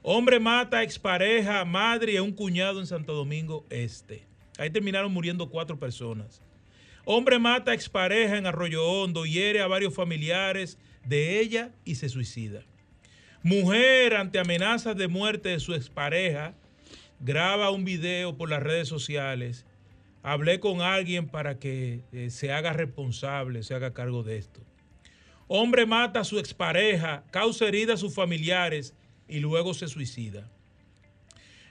Hombre 0.00 0.40
mata 0.40 0.78
a 0.78 0.82
expareja, 0.82 1.66
madre 1.66 2.12
y 2.14 2.16
a 2.16 2.22
un 2.22 2.32
cuñado 2.32 2.80
en 2.80 2.86
Santo 2.86 3.12
Domingo 3.12 3.66
Este. 3.68 4.24
Ahí 4.56 4.70
terminaron 4.70 5.12
muriendo 5.12 5.50
cuatro 5.50 5.78
personas. 5.78 6.40
Hombre 7.04 7.38
mata 7.38 7.72
a 7.72 7.74
expareja 7.74 8.38
en 8.38 8.46
Arroyo 8.46 8.86
Hondo, 8.86 9.26
hiere 9.26 9.60
a 9.60 9.66
varios 9.66 9.94
familiares 9.94 10.78
de 11.04 11.40
ella 11.40 11.72
y 11.84 11.96
se 11.96 12.08
suicida. 12.08 12.62
Mujer 13.42 14.16
ante 14.16 14.38
amenazas 14.38 14.96
de 14.96 15.08
muerte 15.08 15.50
de 15.50 15.60
su 15.60 15.74
expareja 15.74 16.54
graba 17.22 17.70
un 17.70 17.84
video 17.84 18.36
por 18.36 18.50
las 18.50 18.62
redes 18.62 18.88
sociales 18.88 19.64
hablé 20.22 20.60
con 20.60 20.80
alguien 20.80 21.28
para 21.28 21.58
que 21.58 22.02
eh, 22.12 22.30
se 22.30 22.52
haga 22.52 22.72
responsable, 22.72 23.62
se 23.62 23.74
haga 23.74 23.92
cargo 23.92 24.22
de 24.22 24.38
esto. 24.38 24.60
Hombre 25.48 25.86
mata 25.86 26.20
a 26.20 26.24
su 26.24 26.38
expareja, 26.38 27.24
causa 27.30 27.66
herida 27.66 27.94
a 27.94 27.98
sus 27.98 28.14
familiares 28.14 28.94
y 29.28 29.40
luego 29.40 29.74
se 29.74 29.88
suicida. 29.88 30.50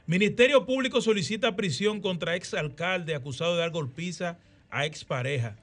Ministerio 0.06 0.66
Público 0.66 1.02
solicita 1.02 1.56
prisión 1.56 2.02
contra 2.02 2.36
exalcalde 2.36 3.16
acusado 3.16 3.54
de 3.54 3.62
dar 3.62 3.72
golpiza 3.72 4.38
a 4.70 4.86
expareja. 4.86 5.58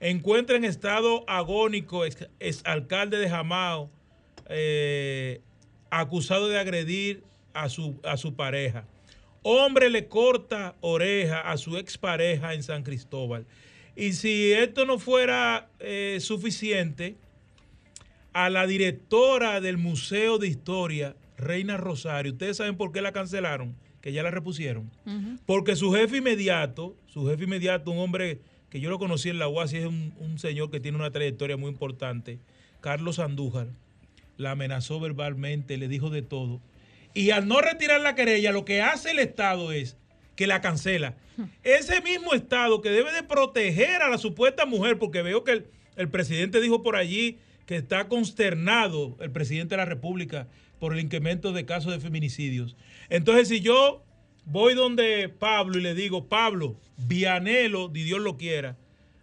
Encuentra 0.00 0.56
en 0.56 0.64
estado 0.64 1.28
agónico 1.28 2.04
exalcalde 2.38 3.18
de 3.18 3.28
Jamao 3.28 3.90
eh, 4.48 5.42
acusado 5.90 6.48
de 6.48 6.58
agredir 6.58 7.22
a 7.52 7.68
su, 7.68 8.00
a 8.04 8.16
su 8.16 8.34
pareja. 8.34 8.86
Hombre 9.42 9.88
le 9.90 10.06
corta 10.06 10.74
oreja 10.80 11.40
a 11.40 11.56
su 11.56 11.76
expareja 11.76 12.54
en 12.54 12.62
San 12.62 12.82
Cristóbal. 12.82 13.46
Y 13.96 14.12
si 14.12 14.52
esto 14.52 14.84
no 14.84 14.98
fuera 14.98 15.68
eh, 15.78 16.18
suficiente, 16.20 17.16
a 18.32 18.48
la 18.50 18.66
directora 18.66 19.60
del 19.60 19.76
Museo 19.76 20.38
de 20.38 20.46
Historia, 20.48 21.16
Reina 21.36 21.76
Rosario, 21.76 22.32
¿ustedes 22.32 22.58
saben 22.58 22.76
por 22.76 22.92
qué 22.92 23.00
la 23.00 23.12
cancelaron? 23.12 23.74
Que 24.00 24.12
ya 24.12 24.22
la 24.22 24.30
repusieron. 24.30 24.90
Porque 25.46 25.76
su 25.76 25.92
jefe 25.92 26.18
inmediato, 26.18 26.96
su 27.06 27.26
jefe 27.26 27.44
inmediato, 27.44 27.90
un 27.90 27.98
hombre 27.98 28.40
que 28.70 28.80
yo 28.80 28.88
lo 28.88 28.98
conocí 28.98 29.28
en 29.28 29.38
la 29.38 29.48
UASI, 29.48 29.78
es 29.78 29.86
un, 29.86 30.14
un 30.18 30.38
señor 30.38 30.70
que 30.70 30.80
tiene 30.80 30.96
una 30.96 31.10
trayectoria 31.10 31.56
muy 31.56 31.70
importante, 31.70 32.38
Carlos 32.80 33.18
Andújar, 33.18 33.68
la 34.36 34.52
amenazó 34.52 35.00
verbalmente, 35.00 35.76
le 35.76 35.88
dijo 35.88 36.08
de 36.08 36.22
todo 36.22 36.60
y 37.14 37.30
al 37.30 37.48
no 37.48 37.60
retirar 37.60 38.00
la 38.00 38.14
querella, 38.14 38.52
lo 38.52 38.64
que 38.64 38.82
hace 38.82 39.10
el 39.10 39.18
Estado 39.18 39.72
es 39.72 39.96
que 40.36 40.46
la 40.46 40.60
cancela. 40.60 41.16
Ese 41.62 42.00
mismo 42.02 42.34
Estado 42.34 42.80
que 42.80 42.90
debe 42.90 43.12
de 43.12 43.22
proteger 43.22 44.02
a 44.02 44.08
la 44.08 44.18
supuesta 44.18 44.66
mujer, 44.66 44.98
porque 44.98 45.22
veo 45.22 45.44
que 45.44 45.64
el, 45.96 46.08
presidente 46.08 46.60
dijo 46.60 46.82
por 46.82 46.96
allí 46.96 47.38
que 47.66 47.76
está 47.76 48.08
consternado 48.08 49.16
el 49.20 49.30
presidente 49.30 49.74
de 49.74 49.78
la 49.78 49.84
República 49.84 50.48
por 50.78 50.94
el 50.94 51.00
incremento 51.00 51.52
de 51.52 51.66
casos 51.66 51.92
de 51.92 52.00
feminicidios. 52.00 52.76
Entonces, 53.10 53.48
si 53.48 53.60
yo 53.60 54.02
voy 54.44 54.74
donde 54.74 55.28
Pablo 55.28 55.78
y 55.78 55.82
le 55.82 55.94
digo, 55.94 56.28
Pablo, 56.28 56.76
Vianelo, 56.96 57.88
di 57.88 58.02
Dios 58.02 58.20
lo 58.20 58.36
quiera, 58.36 58.76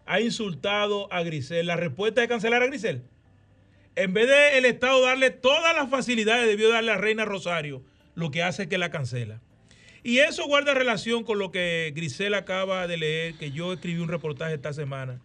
ha 0.06 0.22
insultado 0.22 1.12
a 1.12 1.24
Grisel, 1.24 1.68
la 1.68 1.76
respuesta 1.76 2.22
es 2.22 2.30
cancelar 2.30 2.64
a 2.64 2.68
Grisel 2.68 3.04
en 3.98 4.14
vez 4.14 4.28
de 4.28 4.60
el 4.60 4.66
Estado 4.66 5.02
darle 5.02 5.32
todas 5.32 5.76
las 5.76 5.90
facilidades, 5.90 6.46
debió 6.46 6.70
darle 6.70 6.92
a 6.92 6.98
Reina 6.98 7.26
Rosario, 7.26 7.82
lo 8.14 8.30
que 8.30 8.44
hace 8.44 8.70
que 8.70 8.78
la 8.78 8.92
cancela. 8.92 9.42
Y 10.04 10.20
eso 10.20 10.46
guarda 10.46 10.76
relación 10.76 11.24
con 11.24 11.40
lo 11.40 11.52
que 11.52 11.92
Grisel 11.96 12.36
acaba 12.36 12.86
de 12.86 12.98
leer, 12.98 13.34
que 13.34 13.50
yo 13.52 13.74
escribí 13.74 14.00
un 14.00 14.08
reportaje 14.08 14.54
esta 14.54 14.72
semana 14.72 15.20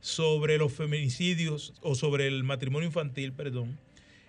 sobre 0.00 0.56
los 0.56 0.72
feminicidios 0.72 1.74
o 1.82 1.94
sobre 1.94 2.26
el 2.26 2.44
matrimonio 2.44 2.86
infantil, 2.86 3.34
perdón. 3.34 3.78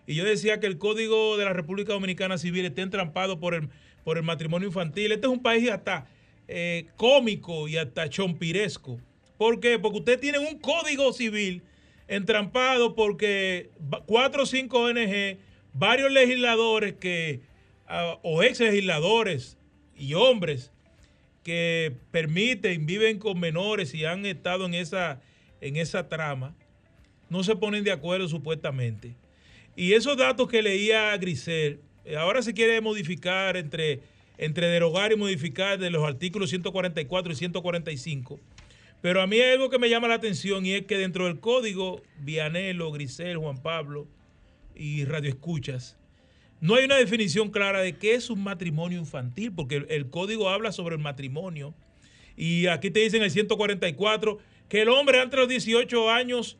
Y 0.05 0.15
yo 0.15 0.25
decía 0.25 0.59
que 0.59 0.67
el 0.67 0.77
Código 0.77 1.37
de 1.37 1.45
la 1.45 1.53
República 1.53 1.93
Dominicana 1.93 2.37
Civil 2.37 2.65
está 2.65 2.81
entrampado 2.81 3.39
por 3.39 3.55
el, 3.55 3.69
por 4.03 4.17
el 4.17 4.23
matrimonio 4.23 4.67
infantil. 4.67 5.13
Este 5.13 5.25
es 5.25 5.31
un 5.31 5.41
país 5.41 5.69
hasta 5.71 6.05
eh, 6.49 6.87
cómico 6.97 7.69
y 7.69 7.77
hasta 7.77 8.09
chompiresco. 8.09 8.99
¿Por 9.37 9.61
qué? 9.61 9.79
Porque 9.79 9.99
usted 9.99 10.19
tiene 10.19 10.39
un 10.39 10.59
código 10.59 11.13
civil 11.13 11.63
entrampado 12.07 12.95
porque 12.95 13.69
cuatro 14.05 14.43
o 14.43 14.45
cinco 14.45 14.79
ONG, 14.79 15.37
varios 15.73 16.11
legisladores 16.11 16.93
que, 16.93 17.41
ah, 17.87 18.19
o 18.23 18.43
ex 18.43 18.59
legisladores 18.59 19.57
y 19.95 20.13
hombres 20.13 20.71
que 21.43 21.95
permiten, 22.11 22.85
viven 22.85 23.19
con 23.19 23.39
menores 23.39 23.93
y 23.93 24.05
han 24.05 24.25
estado 24.25 24.65
en 24.65 24.73
esa, 24.73 25.21
en 25.61 25.77
esa 25.77 26.09
trama, 26.09 26.55
no 27.29 27.43
se 27.43 27.55
ponen 27.55 27.83
de 27.83 27.91
acuerdo 27.91 28.27
supuestamente. 28.27 29.15
Y 29.75 29.93
esos 29.93 30.17
datos 30.17 30.47
que 30.47 30.61
leía 30.61 31.15
Grisel, 31.17 31.81
eh, 32.05 32.15
ahora 32.17 32.41
se 32.41 32.53
quiere 32.53 32.81
modificar 32.81 33.57
entre, 33.57 34.01
entre 34.37 34.67
derogar 34.67 35.11
y 35.11 35.17
modificar 35.17 35.77
de 35.77 35.89
los 35.89 36.03
artículos 36.03 36.49
144 36.49 37.33
y 37.33 37.35
145 37.35 38.39
pero 39.05 39.21
a 39.21 39.27
mí 39.27 39.39
hay 39.39 39.51
algo 39.51 39.69
que 39.69 39.77
me 39.77 39.87
llama 39.87 40.07
la 40.07 40.15
atención 40.15 40.65
y 40.65 40.73
es 40.73 40.87
que 40.87 40.97
dentro 40.97 41.25
del 41.25 41.39
código 41.39 42.01
Vianelo, 42.21 42.91
Grisel, 42.91 43.37
Juan 43.37 43.61
Pablo 43.61 44.07
y 44.73 45.05
Radio 45.05 45.29
Escuchas, 45.29 45.95
no 46.59 46.73
hay 46.73 46.85
una 46.85 46.95
definición 46.95 47.51
clara 47.51 47.81
de 47.81 47.99
qué 47.99 48.15
es 48.15 48.31
un 48.31 48.41
matrimonio 48.41 48.97
infantil, 48.97 49.51
porque 49.51 49.85
el, 49.89 50.09
código 50.09 50.49
habla 50.49 50.71
sobre 50.71 50.95
el 50.95 51.03
matrimonio. 51.03 51.75
Y 52.35 52.65
aquí 52.65 52.89
te 52.89 53.01
dicen 53.01 53.21
el 53.21 53.29
144 53.29 54.39
que 54.69 54.81
el 54.81 54.89
hombre 54.89 55.19
antes 55.19 55.33
de 55.33 55.37
los 55.37 55.49
18 55.49 56.09
años 56.09 56.57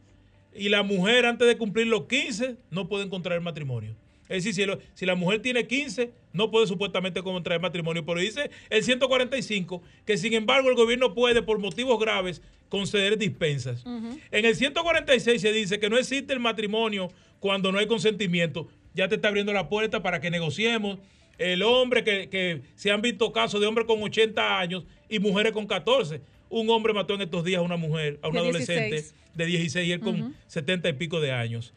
y 0.54 0.70
la 0.70 0.84
mujer 0.84 1.26
antes 1.26 1.48
de 1.48 1.58
cumplir 1.58 1.88
los 1.88 2.06
15 2.06 2.58
no 2.70 2.88
pueden 2.88 3.10
contraer 3.10 3.42
matrimonio. 3.42 3.96
Es 4.28 4.44
decir, 4.44 4.80
si, 4.94 5.06
la 5.06 5.16
mujer 5.16 5.42
tiene 5.42 5.68
15, 5.68 6.12
no 6.34 6.50
puede 6.50 6.68
supuestamente 6.68 7.22
contraer 7.22 7.62
matrimonio. 7.62 8.06
Pero 8.06 8.20
dice 8.20 8.50
el 8.70 8.84
145 8.84 9.82
que 10.06 10.18
sin 10.18 10.34
embargo 10.34 10.70
el 10.70 10.76
gobierno 10.76 11.14
puede, 11.14 11.42
por 11.42 11.60
motivos 11.60 12.00
graves, 12.00 12.42
conceder 12.70 13.18
dispensas. 13.18 13.84
En 14.32 14.46
el 14.46 14.56
146 14.56 15.42
se 15.42 15.52
dice 15.54 15.80
que 15.80 15.90
no 15.90 15.98
existe 15.98 16.34
el 16.34 16.40
matrimonio 16.40 17.10
cuando 17.40 17.72
no 17.72 17.78
hay 17.78 17.88
consentimiento. 17.88 18.68
Ya 18.94 19.08
te 19.08 19.16
está 19.16 19.28
abriendo 19.28 19.54
la 19.54 19.70
puerta 19.70 20.02
para 20.02 20.22
que 20.22 20.32
negociemos 20.32 21.00
El 21.38 21.64
hombre 21.64 22.06
que, 22.06 22.30
que 22.30 22.62
se 22.76 22.92
han 22.92 23.02
visto 23.02 23.34
casos 23.34 23.60
de 23.60 23.68
hombres 23.68 23.86
con 23.86 24.02
80 24.02 24.58
años 24.58 24.86
y 25.10 25.20
mujeres 25.20 25.52
con 25.52 25.68
14. 25.68 26.22
Un 26.50 26.70
hombre 26.70 26.94
mató 26.94 27.14
en 27.16 27.22
estos 27.22 27.44
días 27.44 27.60
a 27.60 27.62
una 27.62 27.76
mujer, 27.76 28.20
a 28.22 28.30
De 28.30 28.40
adolescente 28.40 28.92
16. 28.92 29.16
de 29.34 29.46
16 29.46 29.88
y 29.88 29.92
él 29.92 30.00
con 30.00 30.36
70 30.48 30.90
y 30.90 30.94
pico 30.94 31.20
de 31.20 31.32
años. 31.32 31.74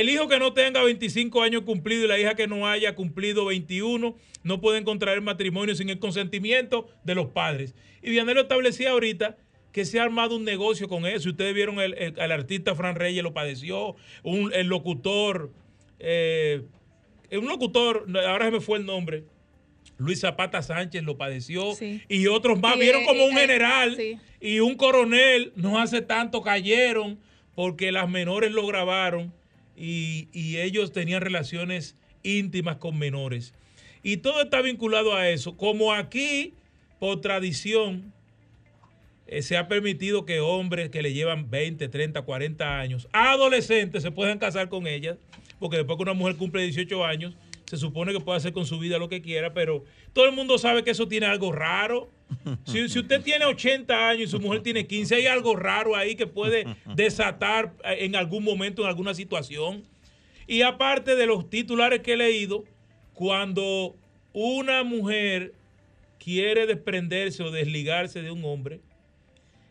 El 0.00 0.08
hijo 0.08 0.26
que 0.28 0.38
no 0.38 0.52
tenga 0.52 0.82
25 0.82 1.42
años 1.42 1.62
cumplido 1.62 2.04
y 2.04 2.08
la 2.08 2.18
hija 2.18 2.34
que 2.34 2.46
no 2.46 2.66
haya 2.66 2.94
cumplido 2.94 3.44
21 3.46 4.16
no 4.42 4.60
pueden 4.60 4.84
contraer 4.84 5.20
matrimonio 5.20 5.74
sin 5.74 5.88
el 5.88 5.98
consentimiento 5.98 6.88
de 7.04 7.14
los 7.14 7.26
padres. 7.28 7.74
Y 8.02 8.10
Vianelo 8.10 8.40
establecía 8.42 8.90
ahorita 8.90 9.36
que 9.72 9.84
se 9.84 9.98
ha 10.00 10.02
armado 10.02 10.36
un 10.36 10.44
negocio 10.44 10.88
con 10.88 11.06
eso. 11.06 11.30
Ustedes 11.30 11.54
vieron 11.54 11.80
el, 11.80 11.94
el- 11.94 12.18
el 12.18 12.32
artista 12.32 12.74
Fran 12.74 12.96
Reyes 12.96 13.22
lo 13.22 13.32
padeció, 13.32 13.96
un, 14.22 14.52
el 14.52 14.66
locutor, 14.66 15.52
eh, 15.98 16.62
un 17.32 17.46
locutor, 17.46 18.06
ahora 18.26 18.46
se 18.46 18.50
me 18.50 18.60
fue 18.60 18.78
el 18.78 18.86
nombre, 18.86 19.24
Luis 19.96 20.20
Zapata 20.20 20.60
Sánchez 20.62 21.02
lo 21.04 21.16
padeció 21.16 21.74
Sí. 21.74 22.02
y 22.08 22.26
otros 22.26 22.60
más 22.60 22.76
Y, 22.76 22.80
vieron 22.80 23.02
eh, 23.02 23.06
como 23.06 23.24
un 23.26 23.36
eh, 23.36 23.40
general 23.42 23.96
sí. 23.96 24.18
y 24.40 24.58
un 24.60 24.74
coronel 24.76 25.52
no 25.56 25.80
hace 25.80 26.00
tanto 26.02 26.42
cayeron 26.42 27.18
porque 27.54 27.92
las 27.92 28.08
menores 28.08 28.50
lo 28.52 28.66
grabaron 28.66 29.32
y, 29.76 30.28
ellos 30.58 30.92
tenían 30.92 31.20
relaciones 31.20 31.96
íntimas 32.22 32.76
con 32.76 32.98
menores. 32.98 33.54
Y 34.02 34.18
todo 34.18 34.42
está 34.42 34.60
vinculado 34.62 35.14
a 35.14 35.28
eso. 35.28 35.56
Como 35.56 35.92
aquí, 35.92 36.54
por 36.98 37.20
tradición, 37.20 38.12
eh, 39.26 39.42
se 39.42 39.56
ha 39.56 39.68
permitido 39.68 40.24
que 40.24 40.40
hombres 40.40 40.90
que 40.90 41.02
le 41.02 41.12
llevan 41.12 41.50
20, 41.50 41.88
30, 41.88 42.22
40 42.22 42.78
años, 42.80 43.08
adolescentes, 43.12 44.02
se 44.02 44.10
puedan 44.10 44.38
casar 44.38 44.68
con 44.68 44.86
ellas, 44.86 45.16
porque 45.58 45.78
después 45.78 45.96
que 45.96 46.02
una 46.02 46.14
mujer 46.14 46.36
cumple 46.36 46.62
18 46.62 47.04
años, 47.04 47.34
se 47.74 47.80
supone 47.80 48.12
que 48.12 48.20
puede 48.20 48.38
hacer 48.38 48.52
con 48.52 48.66
su 48.66 48.78
vida 48.78 48.98
lo 48.98 49.08
que 49.08 49.20
quiera, 49.20 49.52
pero 49.52 49.84
todo 50.12 50.26
el 50.26 50.32
mundo 50.32 50.58
sabe 50.58 50.84
que 50.84 50.90
eso 50.90 51.08
tiene 51.08 51.26
algo 51.26 51.52
raro. 51.52 52.10
Si, 52.64 52.88
si 52.88 52.98
usted 52.98 53.22
tiene 53.22 53.44
80 53.44 54.08
años 54.08 54.28
y 54.28 54.30
su 54.30 54.40
mujer 54.40 54.62
tiene 54.62 54.86
15, 54.86 55.14
hay 55.14 55.26
algo 55.26 55.56
raro 55.56 55.94
ahí 55.94 56.16
que 56.16 56.26
puede 56.26 56.64
desatar 56.94 57.74
eh, 57.84 57.98
en 58.00 58.16
algún 58.16 58.42
momento, 58.42 58.82
en 58.82 58.88
alguna 58.88 59.14
situación. 59.14 59.84
Y 60.46 60.62
aparte 60.62 61.16
de 61.16 61.26
los 61.26 61.48
titulares 61.48 62.00
que 62.00 62.14
he 62.14 62.16
leído, 62.16 62.64
cuando 63.12 63.94
una 64.32 64.82
mujer 64.82 65.54
quiere 66.18 66.66
desprenderse 66.66 67.42
o 67.42 67.50
desligarse 67.50 68.22
de 68.22 68.30
un 68.30 68.44
hombre, 68.44 68.80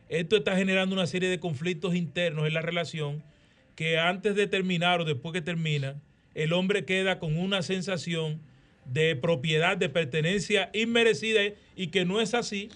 esto 0.10 0.38
está 0.38 0.56
generando 0.56 0.96
una 0.96 1.08
serie 1.08 1.30
de 1.30 1.40
conflictos 1.40 1.96
internos 1.96 2.46
en 2.48 2.54
la 2.54 2.62
relación 2.62 3.24
que 3.76 3.98
antes 3.98 4.36
de 4.36 4.48
terminar 4.48 5.02
o 5.02 5.06
después 5.06 5.34
que 5.34 5.42
termina, 5.42 5.96
el 6.36 6.54
hombre 6.54 6.86
queda 6.86 7.20
con 7.20 7.38
una 7.38 7.62
sensación 7.62 8.42
de 8.86 9.16
propiedad, 9.16 9.78
de 9.78 9.90
pertenencia 9.90 10.70
inmerecida 10.74 11.42
y 11.76 11.88
que 11.88 12.06
no 12.06 12.20
es 12.22 12.34
así, 12.34 12.70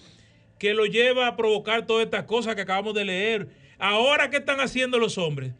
que 0.58 0.74
lo 0.74 0.86
lleva 0.86 1.26
a 1.26 1.36
provocar 1.36 1.86
todas 1.86 2.04
estas 2.06 2.24
cosas 2.24 2.54
que 2.54 2.62
acabamos 2.62 2.94
de 2.94 3.04
leer. 3.04 3.48
Ahora, 3.78 4.30
¿qué 4.30 4.38
están 4.38 4.60
haciendo 4.60 4.98
los 4.98 5.18
hombres? 5.18 5.52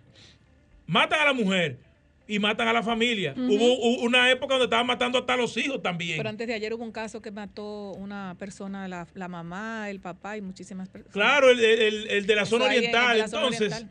Matan 0.86 1.20
a 1.20 1.24
la 1.26 1.32
mujer 1.34 1.78
y 2.26 2.38
matan 2.38 2.66
a 2.68 2.72
la 2.72 2.82
familia. 2.82 3.34
Hubo 3.36 3.74
una 4.00 4.30
época 4.30 4.54
donde 4.54 4.64
estaban 4.64 4.86
matando 4.86 5.18
hasta 5.18 5.34
a 5.34 5.36
los 5.36 5.56
hijos 5.56 5.82
también. 5.82 6.16
Pero 6.16 6.28
antes 6.28 6.46
de 6.46 6.54
ayer 6.54 6.72
hubo 6.74 6.82
un 6.84 6.92
caso 6.92 7.20
que 7.22 7.30
mató 7.30 7.92
una 7.92 8.34
persona, 8.38 8.88
la, 8.88 9.06
la 9.14 9.28
mamá, 9.28 9.88
el 9.90 10.00
papá 10.00 10.36
y 10.36 10.40
muchísimas 10.40 10.88
personas. 10.88 11.12
Claro, 11.12 11.50
el, 11.50 11.60
el- 11.62 12.08
el 12.10 12.26
de 12.26 12.34
la 12.34 12.44
zona 12.46 12.66
oriental. 12.66 13.12
en 13.16 13.18
la 13.18 13.28
zona 13.28 13.42
Entonces, 13.48 13.72
oriental. 13.72 13.90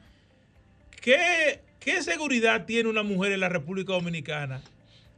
¿qué, 1.01 1.61
¿qué 1.79 2.01
seguridad 2.01 2.65
tiene 2.65 2.89
una 2.89 3.03
mujer 3.03 3.31
en 3.31 3.39
la 3.39 3.49
República 3.49 3.93
Dominicana? 3.93 4.61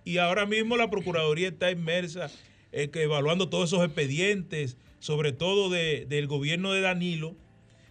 Y 0.05 0.17
ahora 0.17 0.45
mismo 0.45 0.77
la 0.77 0.89
Procuraduría 0.89 1.49
está 1.49 1.71
inmersa 1.71 2.31
eh, 2.71 2.89
evaluando 2.93 3.49
todos 3.49 3.69
esos 3.71 3.83
expedientes, 3.85 4.77
sobre 4.99 5.31
todo 5.31 5.69
de- 5.69 6.05
del 6.07 6.27
gobierno 6.27 6.71
de 6.71 6.81
Danilo, 6.81 7.35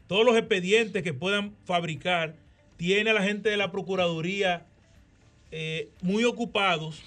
todos 0.06 0.24
los 0.24 0.36
expedientes 0.36 1.02
que 1.02 1.12
puedan 1.12 1.54
fabricar, 1.64 2.36
tiene 2.76 3.10
a 3.10 3.14
la 3.14 3.22
gente 3.22 3.50
de 3.50 3.56
la 3.56 3.70
Procuraduría 3.72 4.66
eh, 5.50 5.88
muy 6.02 6.24
ocupados 6.24 7.02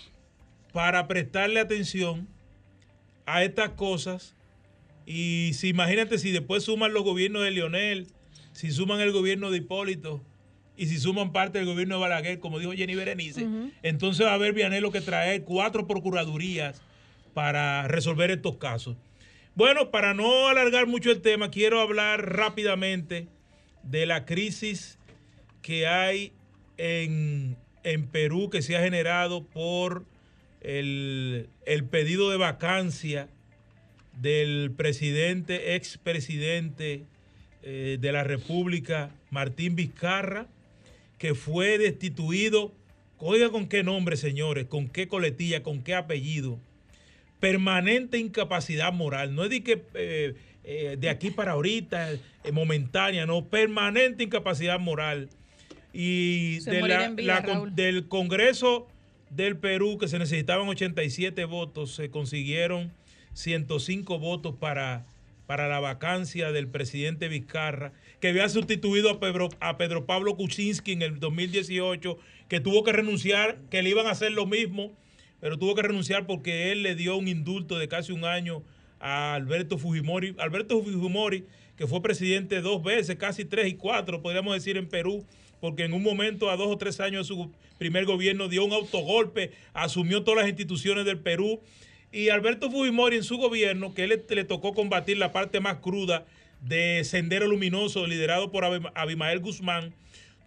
para 0.74 1.08
prestarle 1.08 1.60
atención 1.60 2.28
a 3.26 3.44
estas 3.44 3.70
cosas. 3.72 4.36
Y 5.06 5.52
si 5.54 5.70
imagínate 5.70 6.18
si 6.20 6.32
después 6.32 6.64
suman 6.64 6.94
los 6.94 7.04
gobiernos 7.04 7.44
de 7.44 7.52
Lionel, 7.52 8.08
si 8.52 8.72
suman 8.72 9.00
el 9.00 9.12
gobierno 9.12 9.50
de 9.52 9.58
Hipólito 9.60 10.22
y 10.78 10.88
si 10.88 10.98
suman 10.98 11.32
parte 11.32 11.60
del 11.60 11.68
gobierno 11.68 11.96
de 11.96 12.02
Balaguer, 12.02 12.40
como 12.40 12.60
dijo 12.60 12.72
Jenny 12.72 12.96
Berenice, 12.96 13.48
entonces 13.84 14.26
va 14.26 14.32
a 14.32 14.36
haber 14.36 14.54
Vianelo 14.54 14.92
que 14.92 15.02
traer 15.02 15.44
cuatro 15.44 15.88
procuradurías 15.88 16.82
para 17.34 17.88
resolver 17.88 18.32
estos 18.32 18.58
casos. 18.58 18.98
Bueno, 19.54 19.92
para 19.92 20.14
no 20.14 20.48
alargar 20.48 20.88
mucho 20.88 21.12
el 21.12 21.22
tema, 21.22 21.52
quiero 21.52 21.82
hablar 21.82 22.36
rápidamente 22.36 23.28
de 23.84 24.06
la 24.06 24.26
crisis 24.26 24.98
que 25.62 25.88
hay 25.88 26.32
en, 26.78 27.58
en 27.84 28.08
Perú 28.08 28.50
que 28.50 28.62
se 28.62 28.78
ha 28.78 28.82
generado 28.82 29.44
por 29.44 30.06
el, 30.62 31.50
el 31.66 31.84
pedido 31.84 32.30
de 32.30 32.38
vacancia 32.38 33.28
del 34.20 34.72
presidente, 34.76 35.76
expresidente 35.76 37.04
eh, 37.64 37.98
de 38.00 38.12
la 38.12 38.24
República, 38.24 39.12
Martín 39.30 39.76
Vizcarra, 39.76 40.48
que 41.22 41.36
fue 41.36 41.78
destituido, 41.78 42.74
oiga 43.20 43.52
con 43.52 43.68
qué 43.68 43.84
nombre, 43.84 44.18
señores, 44.18 44.66
con 44.66 44.90
qué 44.90 45.08
coletilla, 45.08 45.62
con 45.62 45.84
qué 45.84 45.94
apellido, 45.94 46.58
permanente 47.40 48.18
incapacidad 48.18 48.92
moral, 48.92 49.36
no 49.36 49.44
es 49.44 49.52
de 49.52 49.62
que 49.64 49.84
eh, 49.94 50.34
eh, 50.64 50.98
de 51.00 51.10
aquí 51.12 51.30
para 51.30 51.52
ahorita, 51.52 52.14
eh, 52.14 52.20
momentánea, 52.52 53.28
no, 53.28 53.46
permanente 53.46 54.24
incapacidad 54.24 54.80
moral. 54.80 55.30
Y 55.94 56.58
de 56.62 56.82
la- 56.82 57.10
vida, 57.10 57.66
del 57.76 58.08
Congreso 58.08 58.88
del 59.30 59.58
Perú, 59.58 60.00
que 60.00 60.08
se 60.08 60.18
necesitaban 60.18 60.68
87 60.70 61.46
votos, 61.46 61.94
se 61.94 62.10
consiguieron 62.10 62.92
105 63.34 64.18
votos 64.18 64.56
para, 64.60 65.06
para 65.46 65.68
la 65.68 65.80
vacancia 65.80 66.52
del 66.52 66.68
presidente 66.68 67.28
Vizcarra, 67.28 67.94
que 68.22 68.30
había 68.30 68.48
sustituido 68.48 69.10
a 69.10 69.20
Pedro, 69.20 69.50
a 69.60 69.78
Pedro 69.78 70.06
Pablo 70.06 70.38
Kuczynski 70.38 70.92
en 70.94 71.02
el 71.02 71.20
2018, 71.20 72.18
que 72.48 72.60
tuvo 72.60 72.84
que 72.84 72.94
renunciar, 72.94 73.58
que 73.72 73.82
le 73.82 73.90
iban 73.90 74.06
a 74.06 74.12
hacer 74.12 74.32
lo 74.32 74.46
mismo, 74.46 74.92
pero 75.40 75.58
tuvo 75.58 75.74
que 75.74 75.82
renunciar 75.82 76.28
porque 76.28 76.72
él 76.72 76.84
le 76.84 76.94
dio 76.94 77.18
un 77.18 77.28
indulto 77.28 77.80
de 77.80 77.88
casi 77.88 78.12
un 78.12 78.24
año 78.24 78.64
a 79.00 79.34
Alberto 79.34 79.80
Fujimori. 79.80 80.36
Alberto 80.38 80.84
Fujimori, 80.84 81.46
que 81.76 81.88
fue 81.88 82.04
presidente 82.04 82.62
dos 82.62 82.84
veces, 82.84 83.16
casi 83.16 83.44
tres 83.44 83.68
y 83.68 83.74
cuatro, 83.74 84.22
podríamos 84.22 84.54
decir, 84.54 84.78
en 84.78 84.88
Perú, 84.88 85.26
porque 85.60 85.86
en 85.86 85.94
un 85.94 86.04
momento, 86.04 86.52
a 86.52 86.58
dos 86.58 86.68
o 86.68 86.78
tres 86.78 87.00
años 87.00 87.28
de 87.28 87.34
su 87.36 87.52
primer 87.80 88.06
gobierno, 88.06 88.50
dio 88.50 88.64
un 88.64 88.74
autogolpe, 88.74 89.52
asumió 89.74 90.24
todas 90.24 90.42
las 90.42 90.50
instituciones 90.50 91.06
del 91.06 91.18
Perú. 91.18 91.60
Y 92.12 92.30
Alberto 92.30 92.70
Fujimori 92.70 93.18
en 93.18 93.24
su 93.24 93.38
gobierno, 93.38 93.96
que 93.96 94.04
él 94.04 94.10
le, 94.10 94.36
le 94.36 94.44
tocó 94.44 94.76
combatir 94.76 95.18
la 95.18 95.32
parte 95.32 95.60
más 95.60 95.78
cruda 95.78 96.28
de 96.62 97.04
Sendero 97.04 97.48
Luminoso, 97.48 98.08
liderado 98.08 98.52
por 98.52 98.64
Abim- 98.64 98.92
Abimael 98.96 99.40
Guzmán, 99.40 99.94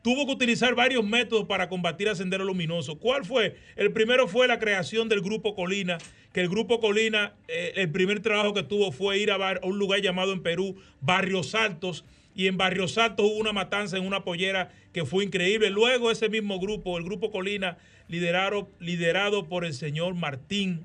tuvo 0.02 0.26
que 0.26 0.32
utilizar 0.32 0.74
varios 0.74 1.04
métodos 1.04 1.46
para 1.46 1.68
combatir 1.68 2.08
a 2.08 2.14
Sendero 2.14 2.44
Luminoso. 2.44 2.98
¿Cuál 2.98 3.24
fue? 3.24 3.56
El 3.76 3.92
primero 3.92 4.28
fue 4.28 4.46
la 4.46 4.58
creación 4.58 5.08
del 5.08 5.20
Grupo 5.22 5.54
Colina, 5.54 5.98
que 6.32 6.40
el 6.40 6.48
Grupo 6.48 6.80
Colina, 6.80 7.34
eh, 7.48 7.72
el 7.76 7.90
primer 7.90 8.20
trabajo 8.20 8.54
que 8.54 8.62
tuvo 8.62 8.92
fue 8.92 9.18
ir 9.18 9.30
a, 9.30 9.36
a 9.36 9.60
un 9.66 9.78
lugar 9.78 10.00
llamado 10.00 10.32
en 10.32 10.42
Perú, 10.42 10.76
Barrios 11.00 11.54
Altos, 11.54 12.04
y 12.36 12.48
en 12.48 12.56
Barrios 12.56 12.98
Altos 12.98 13.26
hubo 13.26 13.38
una 13.38 13.52
matanza 13.52 13.96
en 13.96 14.04
una 14.04 14.24
pollera 14.24 14.72
que 14.92 15.04
fue 15.04 15.24
increíble. 15.24 15.70
Luego 15.70 16.10
ese 16.10 16.28
mismo 16.28 16.58
grupo, 16.58 16.98
el 16.98 17.04
Grupo 17.04 17.30
Colina, 17.30 17.78
liderado, 18.08 18.68
liderado 18.80 19.48
por 19.48 19.64
el 19.64 19.72
señor 19.72 20.14
Martín, 20.14 20.84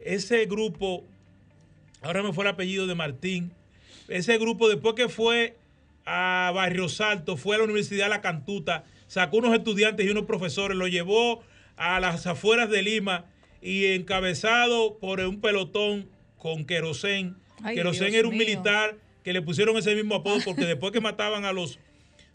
ese 0.00 0.46
grupo, 0.46 1.04
ahora 2.00 2.22
me 2.22 2.32
fue 2.32 2.44
el 2.44 2.50
apellido 2.50 2.86
de 2.86 2.94
Martín, 2.94 3.52
ese 4.08 4.38
grupo 4.38 4.68
después 4.68 4.94
que 4.94 5.08
fue 5.08 5.56
a 6.04 6.50
Barrios 6.54 7.00
Altos, 7.00 7.40
fue 7.40 7.54
a 7.56 7.58
la 7.58 7.64
Universidad 7.64 8.06
de 8.06 8.10
La 8.10 8.20
Cantuta, 8.20 8.84
sacó 9.06 9.38
unos 9.38 9.54
estudiantes 9.54 10.06
y 10.06 10.08
unos 10.10 10.24
profesores, 10.24 10.76
lo 10.76 10.86
llevó 10.88 11.42
a 11.76 12.00
las 12.00 12.26
afueras 12.26 12.70
de 12.70 12.82
Lima 12.82 13.26
y 13.62 13.86
encabezado 13.86 14.98
por 14.98 15.20
un 15.20 15.40
pelotón 15.40 16.08
con 16.38 16.64
querosén. 16.64 17.36
Querosén 17.74 18.14
era 18.14 18.28
un 18.28 18.36
mío. 18.36 18.46
militar 18.46 18.96
que 19.24 19.32
le 19.32 19.42
pusieron 19.42 19.76
ese 19.76 19.94
mismo 19.94 20.14
apodo 20.16 20.38
porque 20.44 20.64
después 20.66 20.92
que 20.92 21.00
mataban 21.00 21.44
a 21.44 21.52
los 21.52 21.78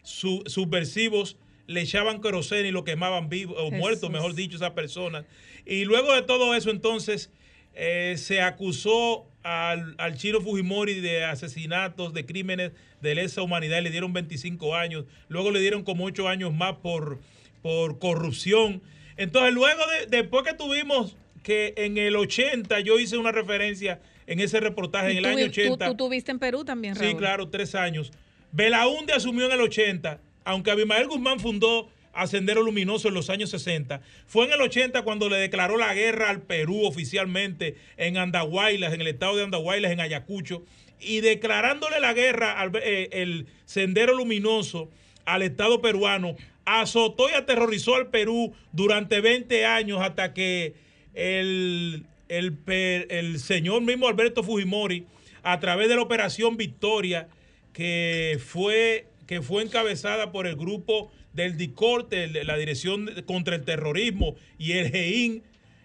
su- 0.02 0.42
subversivos 0.46 1.36
le 1.66 1.80
echaban 1.80 2.20
queroseno 2.20 2.68
y 2.68 2.70
lo 2.72 2.84
quemaban 2.84 3.28
vivo 3.30 3.54
o 3.56 3.70
muerto, 3.70 4.10
mejor 4.10 4.34
dicho, 4.34 4.56
esas 4.56 4.72
personas. 4.72 5.24
Y 5.64 5.84
luego 5.86 6.12
de 6.12 6.20
todo 6.22 6.54
eso, 6.54 6.70
entonces, 6.70 7.30
eh, 7.72 8.16
se 8.18 8.42
acusó 8.42 9.26
al, 9.44 9.94
al 9.98 10.16
Chino 10.16 10.40
Fujimori 10.40 11.00
de 11.00 11.24
asesinatos, 11.24 12.12
de 12.14 12.26
crímenes 12.26 12.72
de 13.00 13.14
lesa 13.14 13.42
humanidad, 13.42 13.82
le 13.82 13.90
dieron 13.90 14.12
25 14.12 14.74
años. 14.74 15.04
Luego 15.28 15.50
le 15.50 15.60
dieron 15.60 15.84
como 15.84 16.04
8 16.04 16.26
años 16.26 16.52
más 16.52 16.76
por, 16.76 17.20
por 17.62 17.98
corrupción. 17.98 18.82
Entonces, 19.16 19.54
luego 19.54 19.82
de, 19.86 20.06
después 20.06 20.44
que 20.44 20.54
tuvimos 20.54 21.16
que 21.42 21.74
en 21.76 21.98
el 21.98 22.16
80 22.16 22.80
yo 22.80 22.98
hice 22.98 23.18
una 23.18 23.30
referencia 23.30 24.00
en 24.26 24.40
ese 24.40 24.58
reportaje, 24.60 25.12
en 25.12 25.18
el 25.18 25.26
año 25.26 25.44
80. 25.44 25.84
Tú, 25.84 25.90
tú 25.92 25.96
tuviste 25.96 26.32
en 26.32 26.38
Perú 26.38 26.64
también, 26.64 26.96
Raúl. 26.96 27.10
Sí, 27.10 27.14
claro, 27.14 27.50
tres 27.50 27.74
años. 27.74 28.12
Belaunde 28.50 29.12
asumió 29.12 29.44
en 29.44 29.52
el 29.52 29.60
80, 29.60 30.20
aunque 30.44 30.70
Abimael 30.70 31.06
Guzmán 31.06 31.38
fundó 31.38 31.90
a 32.14 32.26
Sendero 32.26 32.62
Luminoso 32.62 33.08
en 33.08 33.14
los 33.14 33.30
años 33.30 33.50
60. 33.50 34.00
Fue 34.26 34.46
en 34.46 34.52
el 34.52 34.60
80 34.60 35.02
cuando 35.02 35.28
le 35.28 35.36
declaró 35.36 35.76
la 35.76 35.94
guerra 35.94 36.30
al 36.30 36.42
Perú 36.42 36.84
oficialmente 36.84 37.76
en 37.96 38.16
Andahuaylas, 38.16 38.92
en 38.92 39.00
el 39.00 39.08
estado 39.08 39.36
de 39.36 39.44
Andahuaylas, 39.44 39.92
en 39.92 40.00
Ayacucho, 40.00 40.64
y 41.00 41.20
declarándole 41.20 42.00
la 42.00 42.12
guerra 42.12 42.60
al 42.60 42.72
eh, 42.74 43.44
Sendero 43.66 44.14
Luminoso 44.14 44.90
al 45.24 45.42
Estado 45.42 45.80
peruano, 45.80 46.36
azotó 46.64 47.28
y 47.30 47.34
aterrorizó 47.34 47.94
al 47.94 48.08
Perú 48.08 48.54
durante 48.72 49.20
20 49.20 49.64
años 49.66 50.00
hasta 50.00 50.34
que 50.34 50.74
el, 51.14 52.06
el, 52.28 52.58
el 52.66 53.38
señor 53.38 53.82
mismo 53.82 54.08
Alberto 54.08 54.42
Fujimori, 54.42 55.06
a 55.42 55.60
través 55.60 55.88
de 55.88 55.96
la 55.96 56.02
Operación 56.02 56.56
Victoria, 56.56 57.28
que 57.72 58.38
fue, 58.44 59.06
que 59.26 59.42
fue 59.42 59.62
encabezada 59.62 60.32
por 60.32 60.46
el 60.46 60.56
grupo 60.56 61.10
del 61.34 61.56
DICORTE, 61.56 62.44
la 62.44 62.56
Dirección 62.56 63.10
contra 63.26 63.56
el 63.56 63.64
Terrorismo 63.64 64.36
y 64.58 64.72
el 64.72 64.90
GEIN, 64.90 65.42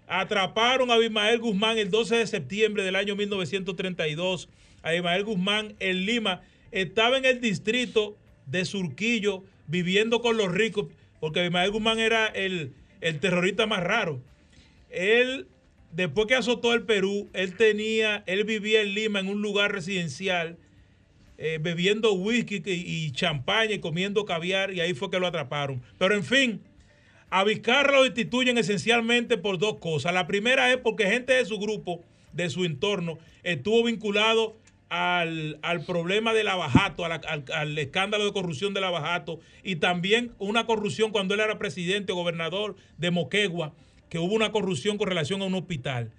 atraparon 0.07 0.89
a 0.89 0.95
Abimael 0.95 1.39
Guzmán 1.39 1.77
el 1.77 1.89
12 1.89 2.17
de 2.17 2.27
septiembre 2.27 2.83
del 2.83 2.95
año 2.95 3.15
1932. 3.15 4.49
Abimael 4.81 5.23
Guzmán 5.23 5.75
en 5.79 6.05
Lima 6.05 6.41
estaba 6.71 7.17
en 7.17 7.25
el 7.25 7.41
distrito 7.41 8.17
de 8.45 8.65
Surquillo 8.65 9.43
viviendo 9.67 10.21
con 10.21 10.37
los 10.37 10.51
ricos, 10.51 10.87
porque 11.19 11.41
Abimael 11.41 11.71
Guzmán 11.71 11.99
era 11.99 12.27
el, 12.27 12.73
el 13.01 13.19
terrorista 13.19 13.67
más 13.67 13.83
raro. 13.83 14.21
Él, 14.89 15.47
después 15.91 16.27
que 16.27 16.35
azotó 16.35 16.73
el 16.73 16.83
Perú, 16.83 17.29
él 17.33 17.55
tenía, 17.55 18.23
él 18.25 18.43
vivía 18.45 18.81
en 18.81 18.93
Lima 18.93 19.19
en 19.19 19.27
un 19.27 19.41
lugar 19.41 19.71
residencial 19.71 20.57
eh, 21.41 21.57
bebiendo 21.57 22.11
whisky 22.11 22.61
y, 22.65 23.11
champaña 23.11 23.71
y 23.71 23.79
comiendo 23.79 24.25
caviar 24.25 24.73
y 24.73 24.81
ahí 24.81 24.93
fue 24.93 25.09
que 25.09 25.21
lo 25.21 25.27
atraparon. 25.27 25.81
Pero 25.97 26.13
en 26.13 26.25
fin, 26.25 26.61
a 27.29 27.45
Vizcarra 27.45 27.93
lo 27.93 28.03
destituyen 28.03 28.57
esencialmente 28.57 29.37
por 29.37 29.57
dos 29.57 29.77
cosas. 29.77 30.13
La 30.13 30.27
primera 30.27 30.69
es 30.69 30.79
porque 30.79 31.07
gente 31.07 31.31
de 31.31 31.45
su 31.45 31.57
grupo, 31.57 32.01
de 32.33 32.49
su 32.49 32.65
entorno, 32.65 33.19
estuvo 33.43 33.85
vinculado 33.85 34.57
al, 34.89 35.57
problema 35.87 36.33
del 36.33 36.49
abajato, 36.49 37.05
al, 37.05 37.21
al, 37.53 37.77
escándalo 37.77 38.25
de 38.25 38.33
corrupción 38.33 38.73
del 38.73 38.83
abajato 38.83 39.39
y 39.63 39.77
también 39.77 40.33
una 40.39 40.65
corrupción 40.65 41.11
cuando 41.11 41.35
él 41.35 41.39
era 41.39 41.57
presidente 41.57 42.11
o 42.11 42.15
gobernador 42.15 42.75
de 42.97 43.11
Moquegua, 43.11 43.73
que 44.09 44.19
hubo 44.19 44.33
una 44.33 44.51
corrupción 44.51 44.97
con 44.97 45.07
relación 45.07 45.41
a 45.41 45.45
un 45.45 45.55
hospital. 45.55 46.11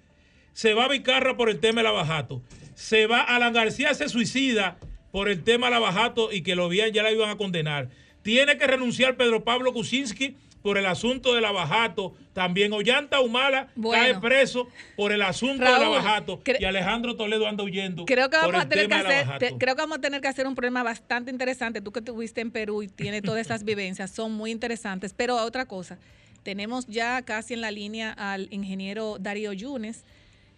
Se 0.53 0.73
va 0.73 0.85
a 0.85 0.87
Vizcarra 0.87 1.37
por 1.37 1.51
el 1.51 1.59
tema 1.59 1.81
del 1.81 1.91
abajato. 1.91 2.41
Se 2.73 3.05
va, 3.05 3.21
Alan 3.21 3.53
García 3.53 3.93
se 3.93 4.09
suicida 4.09 4.79
por 5.11 5.29
el 5.29 5.43
tema 5.43 5.69
Lavajato 5.69 6.31
y 6.31 6.41
que 6.41 6.55
lo 6.55 6.65
habían, 6.65 6.91
ya 6.91 7.03
la 7.03 7.11
iban 7.11 7.29
a 7.29 7.37
condenar. 7.37 7.89
Tiene 8.21 8.57
que 8.57 8.67
renunciar 8.67 9.17
Pedro 9.17 9.43
Pablo 9.43 9.73
Kuczynski 9.73 10.35
por 10.61 10.77
el 10.77 10.85
asunto 10.85 11.33
de 11.33 11.41
Lavajato. 11.41 12.13
También 12.33 12.71
Ollanta 12.71 13.19
Humala 13.19 13.69
cae 13.91 14.19
preso 14.19 14.67
por 14.95 15.11
el 15.11 15.21
asunto 15.21 15.65
de 15.65 15.71
Lavajato. 15.71 16.41
Y 16.59 16.65
Alejandro 16.65 17.15
Toledo 17.15 17.47
anda 17.47 17.63
huyendo. 17.63 18.05
Creo 18.05 18.29
que, 18.29 18.37
vamos 18.37 18.61
a 18.61 18.69
tener 18.69 18.87
que 18.87 18.93
hacer, 18.93 19.53
creo 19.57 19.75
que 19.75 19.81
vamos 19.81 19.97
a 19.97 20.01
tener 20.01 20.21
que 20.21 20.27
hacer 20.27 20.47
un 20.47 20.55
problema 20.55 20.83
bastante 20.83 21.31
interesante. 21.31 21.81
Tú 21.81 21.91
que 21.91 21.99
estuviste 21.99 22.41
en 22.41 22.51
Perú 22.51 22.83
y 22.83 22.87
tienes 22.87 23.23
todas 23.23 23.41
esas 23.41 23.63
vivencias, 23.63 24.11
son 24.11 24.31
muy 24.33 24.51
interesantes. 24.51 25.13
Pero 25.15 25.35
otra 25.37 25.65
cosa, 25.65 25.97
tenemos 26.43 26.87
ya 26.87 27.21
casi 27.23 27.53
en 27.53 27.61
la 27.61 27.71
línea 27.71 28.13
al 28.13 28.47
ingeniero 28.51 29.17
Darío 29.19 29.53
Yunes 29.53 30.05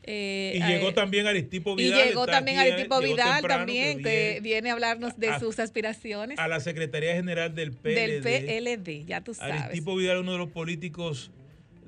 eh, 0.06 0.54
y 0.56 0.64
llegó 0.64 0.94
también 0.94 1.28
Aristipo 1.28 1.76
Vidal. 1.76 2.00
Y 2.00 2.10
llegó 2.10 2.26
también 2.26 2.60
Aristipo 2.60 3.00
Vidal 3.00 3.42
también, 3.44 4.04
que 4.04 4.40
viene, 4.42 4.70
a 4.70 4.74
hablarnos 4.74 5.18
de 5.18 5.40
sus 5.40 5.60
aspiraciones. 5.60 6.38
A 6.40 6.48
la 6.48 6.60
Secretaría 6.60 7.14
General 7.14 7.54
del 7.56 7.72
PLD. 7.72 8.22
Del 8.22 8.22
PLD, 8.22 9.06
ya 9.06 9.22
tú 9.22 9.34
sabes. 9.34 9.62
Aristipo 9.62 9.96
Vidal 9.96 10.18
es 10.18 10.22
uno 10.24 10.34
de 10.34 10.38
los 10.40 10.50
políticos 10.50 11.32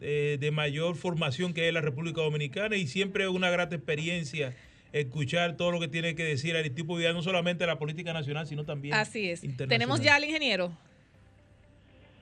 eh, 0.02 0.38
de 0.40 0.52
mayor 0.52 0.96
formación 0.96 1.54
que 1.54 1.62
hay 1.62 1.68
en 1.68 1.74
la 1.74 1.82
República 1.82 2.22
Dominicana 2.22 2.76
y 2.76 2.88
siempre 2.88 3.26
es 3.26 3.30
una 3.30 3.50
grata 3.50 3.76
experiencia 3.76 4.56
escuchar 4.94 5.58
todo 5.58 5.72
lo 5.72 5.80
que 5.82 5.90
tiene 5.90 6.16
que 6.16 6.24
decir 6.24 6.56
Aristipo 6.56 6.96
Vidal, 6.96 7.14
no 7.16 7.22
solamente 7.22 7.66
de 7.66 7.68
la 7.68 7.78
política 7.78 8.14
nacional, 8.14 8.48
sino 8.48 8.64
también 8.64 8.94
Así 8.94 9.30
es. 9.30 9.42
Tenemos 9.68 10.02
ya 10.02 10.16
al 10.16 10.24
ingeniero. 10.24 10.72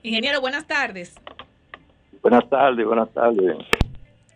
Ingeniero, 0.02 0.40
buenas 0.40 0.66
tardes. 0.66 1.14
Buenas 2.20 2.48
tardes, 2.50 2.84
buenas 2.84 3.12
tardes. 3.12 3.56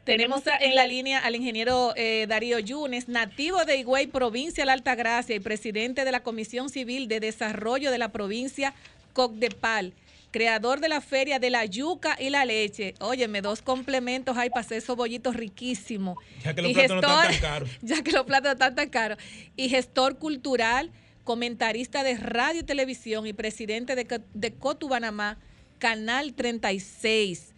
Tenemos 0.08 0.42
en 0.60 0.74
la 0.74 0.86
línea 0.86 1.18
al 1.18 1.36
ingeniero 1.36 1.92
eh, 1.94 2.24
Darío 2.26 2.58
Yunes, 2.58 3.08
nativo 3.08 3.66
de 3.66 3.76
Higüey, 3.76 4.06
provincia 4.06 4.62
de 4.62 4.66
la 4.66 4.72
Altagracia 4.72 5.36
y 5.36 5.38
presidente 5.38 6.06
de 6.06 6.10
la 6.10 6.22
Comisión 6.22 6.70
Civil 6.70 7.08
de 7.08 7.20
Desarrollo 7.20 7.90
de 7.90 7.98
la 7.98 8.08
provincia 8.08 8.72
Cocdepal, 9.12 9.92
creador 10.30 10.80
de 10.80 10.88
la 10.88 11.02
Feria 11.02 11.38
de 11.38 11.50
la 11.50 11.66
Yuca 11.66 12.16
y 12.18 12.30
la 12.30 12.46
Leche. 12.46 12.94
Óyeme, 13.00 13.42
dos 13.42 13.60
complementos 13.60 14.34
hay 14.38 14.48
para 14.48 14.62
hacer 14.62 14.78
esos 14.78 14.96
bollitos 14.96 15.36
riquísimos. 15.36 16.16
Ya 16.42 16.54
que 16.54 16.62
los 16.62 16.72
platos 16.72 16.90
no 16.90 17.22
están 17.22 17.30
tan 17.30 17.40
caros. 17.40 17.70
Ya 17.82 18.02
que 18.02 18.12
los 18.12 18.24
platos 18.24 18.52
están 18.52 18.74
tan 18.74 18.88
caros. 18.88 19.18
Y 19.56 19.68
gestor 19.68 20.16
cultural, 20.16 20.90
comentarista 21.24 22.02
de 22.02 22.16
radio 22.16 22.60
y 22.60 22.64
televisión 22.64 23.26
y 23.26 23.34
presidente 23.34 23.94
de, 23.94 24.22
de 24.32 24.54
Cotubanamá, 24.54 25.36
Canal 25.78 26.32
36. 26.32 27.52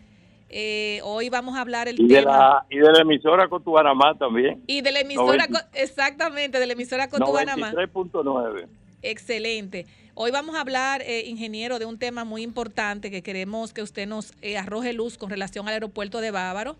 Eh, 0.52 1.00
hoy 1.04 1.28
vamos 1.28 1.56
a 1.56 1.60
hablar 1.60 1.86
el 1.86 1.94
y 2.00 2.08
tema. 2.08 2.18
De 2.18 2.22
la, 2.22 2.66
y 2.68 2.78
de 2.78 2.92
la 2.92 3.02
emisora 3.02 3.48
Cotubanamá 3.48 4.18
también. 4.18 4.60
Y 4.66 4.80
de 4.80 4.90
la 4.90 5.00
emisora, 5.00 5.46
exactamente, 5.74 6.58
de 6.58 6.66
la 6.66 6.72
emisora 6.72 7.08
Cotubanamá. 7.08 7.72
93.9. 7.72 8.66
Excelente. 9.02 9.86
Hoy 10.14 10.32
vamos 10.32 10.56
a 10.56 10.60
hablar, 10.60 11.02
eh, 11.02 11.22
ingeniero, 11.26 11.78
de 11.78 11.86
un 11.86 11.98
tema 12.00 12.24
muy 12.24 12.42
importante 12.42 13.12
que 13.12 13.22
queremos 13.22 13.72
que 13.72 13.82
usted 13.82 14.08
nos 14.08 14.34
eh, 14.42 14.58
arroje 14.58 14.92
luz 14.92 15.16
con 15.16 15.30
relación 15.30 15.68
al 15.68 15.74
aeropuerto 15.74 16.20
de 16.20 16.32
Bávaro, 16.32 16.76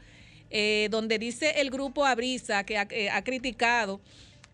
donde 0.90 1.20
dice 1.20 1.60
el 1.60 1.70
grupo 1.70 2.04
Abrisa 2.04 2.64
que 2.64 2.76
ha, 2.76 3.22
criticado 3.22 4.00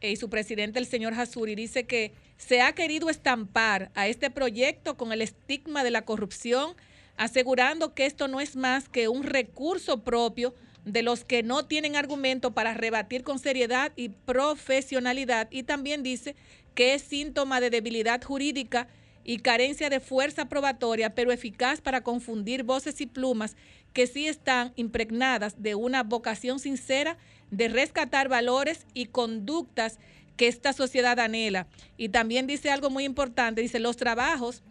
y 0.03 0.17
su 0.17 0.29
presidente, 0.29 0.79
el 0.79 0.85
señor 0.85 1.15
Hasuri, 1.15 1.55
dice 1.55 1.87
que 1.87 2.13
se 2.37 2.61
ha 2.61 2.75
querido 2.75 3.09
estampar 3.09 3.91
a 3.95 4.07
este 4.07 4.31
proyecto 4.31 4.99
con 4.99 5.11
el 5.13 5.23
estigma 5.23 5.85
de 5.85 5.91
la 5.91 6.03
corrupción 6.03 6.75
asegurando 7.17 7.95
que 7.95 8.07
esto 8.07 8.29
no 8.29 8.41
es 8.41 8.57
más 8.57 8.89
que 8.89 9.09
un 9.09 9.23
recurso 9.23 10.03
propio 10.03 10.55
de 10.85 11.03
los 11.03 11.25
que 11.25 11.43
no 11.43 11.65
tienen 11.67 11.97
argumento 11.97 12.53
para 12.53 12.75
rebatir 12.75 13.25
con 13.25 13.39
seriedad 13.39 13.93
y 13.97 14.11
profesionalidad 14.11 15.49
y 15.51 15.65
también 15.65 16.03
dice 16.03 16.37
que 16.75 16.95
es 16.95 17.03
síntoma 17.03 17.61
de 17.61 17.71
debilidad 17.71 18.23
jurídica 18.23 18.87
y 19.25 19.39
carencia 19.39 19.91
de 19.91 19.99
fuerza 19.99 20.49
probatoria, 20.49 21.15
pero 21.17 21.33
eficaz 21.33 21.81
para 21.81 22.03
confundir 22.03 22.63
voces 22.63 23.01
y 23.01 23.07
plumas 23.07 23.57
que 23.93 24.07
sí 24.07 24.29
están 24.29 24.73
impregnadas 24.77 25.61
de 25.61 25.75
una 25.75 26.05
vocación 26.05 26.61
sincera 26.61 27.19
de 27.51 27.69
rescatar 27.69 28.29
valores 28.29 28.87
y 28.95 29.07
conductas 29.07 29.99
que 30.37 30.47
esta 30.47 30.73
sociedad 30.73 31.19
anhela. 31.19 31.67
Y 31.97 32.11
también 32.11 32.47
dice 32.47 32.71
algo 32.71 32.91
muy 32.91 33.05
importante, 33.05 33.63
dice 33.63 33.81
los 33.81 33.97
trabajos 33.97 34.63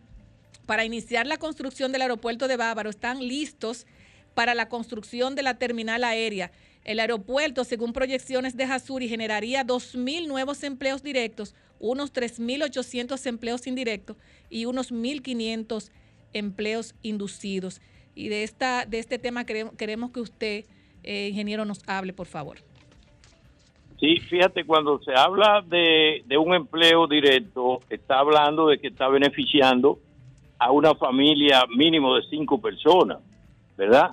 para 0.65 0.85
iniciar 0.85 1.27
la 1.27 1.37
construcción 1.37 1.91
del 1.91 2.01
aeropuerto 2.01 2.47
de 2.47 2.57
Bávaro 2.57 2.89
están 2.89 3.25
listos 3.25 3.85
para 4.33 4.53
la 4.53 4.67
construcción 4.67 5.35
de 5.35 5.43
la 5.43 5.57
terminal 5.57 6.03
aérea. 6.03 6.51
El 6.83 6.99
aeropuerto, 6.99 7.63
según 7.63 7.93
proyecciones 7.93 8.55
de 8.55 8.65
Hasuri, 8.65 9.07
generaría 9.07 9.65
2.000 9.65 10.27
nuevos 10.27 10.63
empleos 10.63 11.01
directos, 11.01 11.55
unos 11.79 12.13
3.800 12.13 13.25
empleos 13.25 13.65
indirectos 13.65 14.17
y 14.49 14.65
unos 14.65 14.91
1.500 14.93 15.91
empleos 16.33 16.93
inducidos. 17.01 17.81
Y 18.13 18.29
de, 18.29 18.43
esta, 18.43 18.85
de 18.85 18.99
este 18.99 19.17
tema 19.17 19.45
queremos, 19.45 20.11
que 20.11 20.19
usted, 20.19 20.65
eh, 21.03 21.29
ingeniero, 21.29 21.65
nos 21.65 21.81
hable, 21.87 22.13
por 22.13 22.27
favor. 22.27 22.57
Sí, 23.99 24.17
fíjate, 24.17 24.65
cuando 24.65 25.01
se 25.01 25.13
habla 25.15 25.63
de, 25.65 26.23
de 26.25 26.37
un 26.37 26.53
empleo 26.53 27.07
directo, 27.07 27.79
está 27.89 28.19
hablando 28.19 28.67
de 28.67 28.77
que 28.77 28.89
está 28.89 29.07
beneficiando 29.07 29.99
a 30.57 30.71
una 30.71 30.95
familia 30.95 31.65
mínimo 31.75 32.15
de 32.15 32.23
cinco 32.29 32.59
personas, 32.59 33.19
¿verdad? 33.77 34.11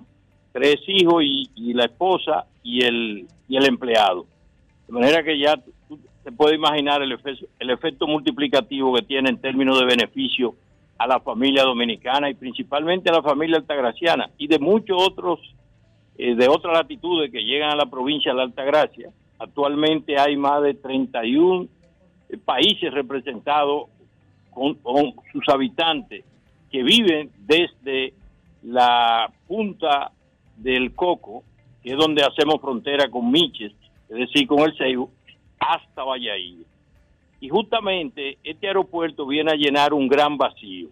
Tres 0.53 0.81
hijos 0.87 1.23
y, 1.25 1.73
la 1.73 1.85
esposa 1.85 2.47
y 2.63 2.85
el, 2.85 3.27
y 3.49 3.57
el 3.57 3.67
empleado. 3.67 4.27
De 4.87 4.93
manera 4.93 5.23
que 5.23 5.39
ya 5.39 5.57
se 6.25 6.33
puede 6.33 6.57
imaginar 6.57 7.03
el 7.03 7.13
efecto, 7.13 7.47
el 7.59 7.71
efecto 7.71 8.07
multiplicativo 8.07 8.95
que 8.95 9.03
tiene 9.03 9.31
en 9.31 9.41
términos 9.41 9.79
de 9.79 9.87
beneficio 9.87 10.55
a 10.99 11.07
la 11.07 11.21
familia 11.21 11.63
dominicana 11.63 12.29
y 12.31 12.35
principalmente 12.35 13.11
a 13.11 13.15
la 13.15 13.23
familia 13.23 13.57
altagraciana 13.57 14.31
y 14.39 14.47
de 14.47 14.59
muchos 14.59 14.97
otros, 15.01 15.41
eh, 16.19 16.35
de 16.35 16.49
otras 16.49 16.75
latitudes 16.75 17.31
que 17.31 17.43
llegan 17.45 17.71
a 17.71 17.77
la 17.77 17.87
provincia 17.87 18.33
de 18.33 18.37
la 18.37 18.45
Altagracia. 18.45 19.11
Actualmente 19.39 20.19
hay 20.19 20.37
más 20.37 20.63
de 20.63 20.75
31 20.75 21.67
eh, 22.29 22.37
países 22.45 22.93
representados 22.93 23.89
con 24.53 24.79
sus 25.33 25.49
habitantes 25.49 26.25
que 26.73 26.83
viven 26.83 27.31
desde 27.47 28.15
la 28.63 29.31
punta 29.47 30.11
del 30.57 30.95
Coco 30.95 31.45
que 31.83 31.91
es 31.91 31.97
donde 31.97 32.23
hacemos 32.23 32.61
frontera 32.61 33.11
con 33.11 33.31
Miches, 33.31 33.73
es 34.09 34.17
decir, 34.17 34.47
con 34.47 34.61
el 34.61 34.77
Ceibo, 34.77 35.11
hasta 35.59 36.05
Valladolid. 36.05 36.65
Y 37.41 37.49
justamente 37.49 38.39
este 38.45 38.69
aeropuerto 38.69 39.27
viene 39.27 39.51
a 39.51 39.57
llenar 39.57 39.93
un 39.93 40.07
gran 40.07 40.39
vacío. 40.39 40.89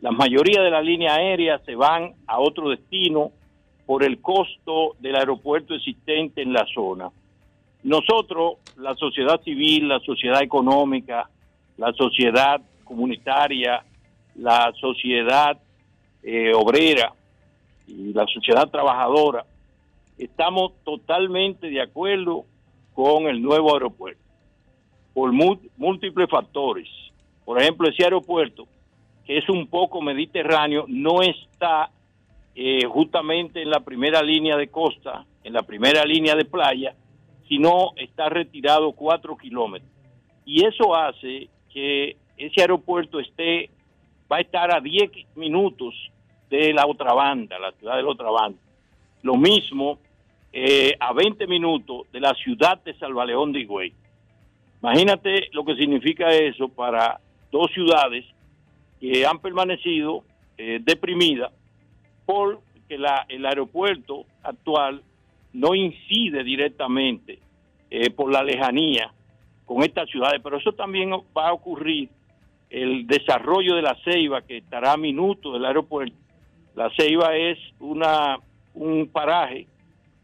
La 0.00 0.10
mayoría 0.10 0.60
de 0.60 0.70
las 0.70 0.84
líneas 0.84 1.16
aéreas 1.16 1.62
se 1.64 1.74
van 1.74 2.12
a 2.26 2.38
otro 2.38 2.68
destino 2.68 3.32
por 3.86 4.04
el 4.04 4.20
costo 4.20 4.96
del 5.00 5.16
aeropuerto 5.16 5.74
existente 5.74 6.42
en 6.42 6.52
la 6.52 6.66
zona. 6.74 7.10
Nosotros, 7.82 8.58
la 8.76 8.94
sociedad 8.96 9.40
civil, 9.42 9.88
la 9.88 10.00
sociedad 10.00 10.42
económica, 10.42 11.30
la 11.78 11.92
sociedad 11.94 12.60
comunitaria, 12.84 13.82
la 14.38 14.72
sociedad 14.80 15.58
eh, 16.22 16.52
obrera 16.54 17.12
y 17.86 18.12
la 18.12 18.26
sociedad 18.26 18.68
trabajadora, 18.68 19.44
estamos 20.16 20.72
totalmente 20.84 21.68
de 21.68 21.82
acuerdo 21.82 22.44
con 22.94 23.26
el 23.26 23.42
nuevo 23.42 23.74
aeropuerto 23.74 24.22
por 25.18 25.32
múltiples 25.32 26.30
factores. 26.30 26.88
Por 27.44 27.60
ejemplo, 27.60 27.88
ese 27.88 28.04
aeropuerto, 28.04 28.68
que 29.26 29.38
es 29.38 29.48
un 29.48 29.66
poco 29.66 30.00
mediterráneo, 30.00 30.84
no 30.86 31.22
está 31.22 31.90
eh, 32.54 32.84
justamente 32.84 33.62
en 33.62 33.70
la 33.70 33.80
primera 33.80 34.22
línea 34.22 34.56
de 34.56 34.68
costa, 34.68 35.24
en 35.42 35.54
la 35.54 35.62
primera 35.62 36.04
línea 36.04 36.36
de 36.36 36.44
playa, 36.44 36.94
sino 37.48 37.92
está 37.96 38.28
retirado 38.28 38.92
cuatro 38.92 39.36
kilómetros. 39.36 39.90
Y 40.44 40.64
eso 40.64 40.94
hace 40.94 41.48
que 41.72 42.16
ese 42.36 42.60
aeropuerto 42.60 43.18
esté, 43.18 43.70
va 44.30 44.36
a 44.36 44.40
estar 44.40 44.74
a 44.74 44.80
10 44.80 45.10
minutos 45.36 45.94
de 46.50 46.72
la 46.72 46.86
otra 46.86 47.12
banda, 47.12 47.58
la 47.58 47.72
ciudad 47.72 47.96
de 47.96 48.02
la 48.02 48.08
otra 48.08 48.30
banda. 48.30 48.58
Lo 49.22 49.36
mismo 49.36 49.98
eh, 50.52 50.96
a 50.98 51.12
20 51.12 51.46
minutos 51.46 52.10
de 52.12 52.20
la 52.20 52.34
ciudad 52.34 52.82
de 52.82 52.94
Salvaleón 52.98 53.52
de 53.52 53.60
Higüey. 53.60 53.92
Imagínate 54.82 55.48
lo 55.52 55.64
que 55.64 55.76
significa 55.76 56.28
eso 56.30 56.68
para 56.68 57.20
dos 57.50 57.70
ciudades 57.72 58.24
que 59.00 59.26
han 59.26 59.38
permanecido 59.40 60.24
eh, 60.56 60.80
deprimidas 60.82 61.52
porque 62.24 62.98
la, 62.98 63.24
el 63.28 63.44
aeropuerto 63.46 64.24
actual 64.42 65.02
no 65.52 65.74
incide 65.74 66.44
directamente 66.44 67.38
eh, 67.90 68.10
por 68.10 68.30
la 68.30 68.42
lejanía 68.42 69.12
con 69.64 69.82
estas 69.82 70.08
ciudades, 70.08 70.40
pero 70.42 70.58
eso 70.58 70.72
también 70.72 71.10
va 71.10 71.48
a 71.48 71.52
ocurrir 71.52 72.08
el 72.70 73.06
desarrollo 73.06 73.76
de 73.76 73.82
la 73.82 73.96
Ceiba, 74.04 74.42
que 74.42 74.58
estará 74.58 74.92
a 74.92 74.96
minutos 74.96 75.52
del 75.52 75.64
aeropuerto. 75.64 76.16
La 76.74 76.90
Ceiba 76.96 77.36
es 77.36 77.58
una, 77.80 78.38
un 78.74 79.08
paraje, 79.08 79.66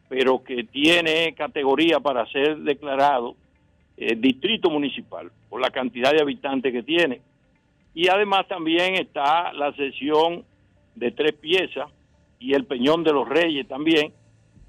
pero 0.09 0.43
que 0.45 0.65
tiene 0.65 1.35
categoría 1.35 2.01
para 2.01 2.27
ser 2.27 2.59
declarado 2.59 3.35
eh, 3.97 4.15
distrito 4.17 4.71
municipal, 4.71 5.31
por 5.49 5.61
la 5.61 5.71
cantidad 5.71 6.13
de 6.13 6.21
habitantes 6.21 6.73
que 6.73 6.83
tiene. 6.83 7.21
Y 7.95 8.09
además 8.09 8.47
también 8.49 8.95
está 8.97 9.53
la 9.53 9.73
sesión 9.75 10.45
de 10.95 11.13
tres 11.13 11.33
piezas 11.35 11.91
y 12.39 12.55
el 12.55 12.65
Peñón 12.65 13.05
de 13.05 13.13
los 13.13 13.29
Reyes 13.29 13.67
también. 13.69 14.13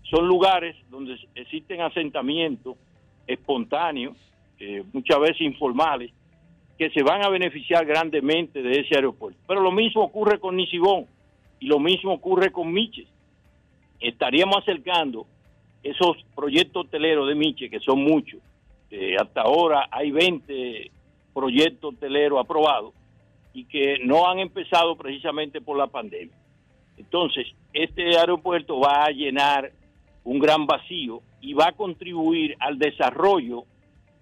Son 0.04 0.28
lugares 0.28 0.76
donde 0.90 1.18
existen 1.34 1.82
asentamientos 1.82 2.78
espontáneos, 3.26 4.16
eh, 4.60 4.84
muchas 4.94 5.20
veces 5.20 5.42
informales, 5.42 6.12
que 6.78 6.90
se 6.90 7.04
van 7.04 7.24
a 7.24 7.30
beneficiar 7.30 7.86
grandemente 7.86 8.62
de 8.62 8.82
ese 8.82 8.96
aeropuerto. 8.96 9.40
Pero 9.48 9.62
lo 9.62 9.72
mismo 9.72 10.04
ocurre 10.04 10.40
con 10.40 10.56
Nisibón 10.56 11.06
y 11.60 11.68
lo 11.68 11.80
mismo 11.80 12.14
ocurre 12.14 12.52
con 12.52 12.72
Miches. 12.74 13.08
Estaríamos 14.00 14.58
acercando 14.58 15.26
esos 15.84 16.18
proyectos 16.36 16.86
hoteleros 16.86 17.28
de 17.28 17.36
Miches, 17.36 17.72
que 17.72 17.80
son 17.80 18.04
muchos. 18.04 18.42
Hasta 19.20 19.42
ahora 19.42 19.88
hay 19.92 20.12
20 20.12 20.92
proyectos 21.34 21.96
hoteleros 21.96 22.40
aprobados 22.40 22.94
y 23.54 23.66
que 23.66 24.00
no 24.04 24.28
han 24.28 24.40
empezado 24.40 24.96
precisamente 24.96 25.62
por 25.62 25.78
la 25.78 25.88
pandemia. 25.88 26.36
Entonces, 26.98 27.48
este 27.74 28.18
aeropuerto 28.18 28.80
va 28.80 29.06
a 29.06 29.12
llenar 29.12 29.72
un 30.24 30.40
gran 30.40 30.66
vacío 30.66 31.22
y 31.42 31.54
va 31.54 31.68
a 31.68 31.72
contribuir 31.74 32.56
al 32.60 32.80
desarrollo 32.80 33.64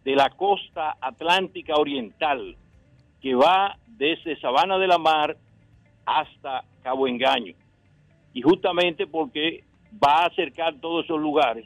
de 0.04 0.16
la 0.16 0.30
costa 0.32 0.98
atlántica 1.00 1.76
oriental, 1.76 2.56
que 3.22 3.36
va 3.36 3.78
desde 3.88 4.40
Sabana 4.40 4.78
de 4.78 4.88
la 4.88 4.98
Mar 4.98 5.38
hasta 6.06 6.66
Cabo 6.82 7.08
Engaño. 7.08 7.54
Y 8.34 8.42
justamente 8.42 9.08
porque 9.08 9.64
va 10.04 10.24
a 10.24 10.26
acercar 10.26 10.76
todos 10.82 11.06
esos 11.06 11.20
lugares 11.20 11.66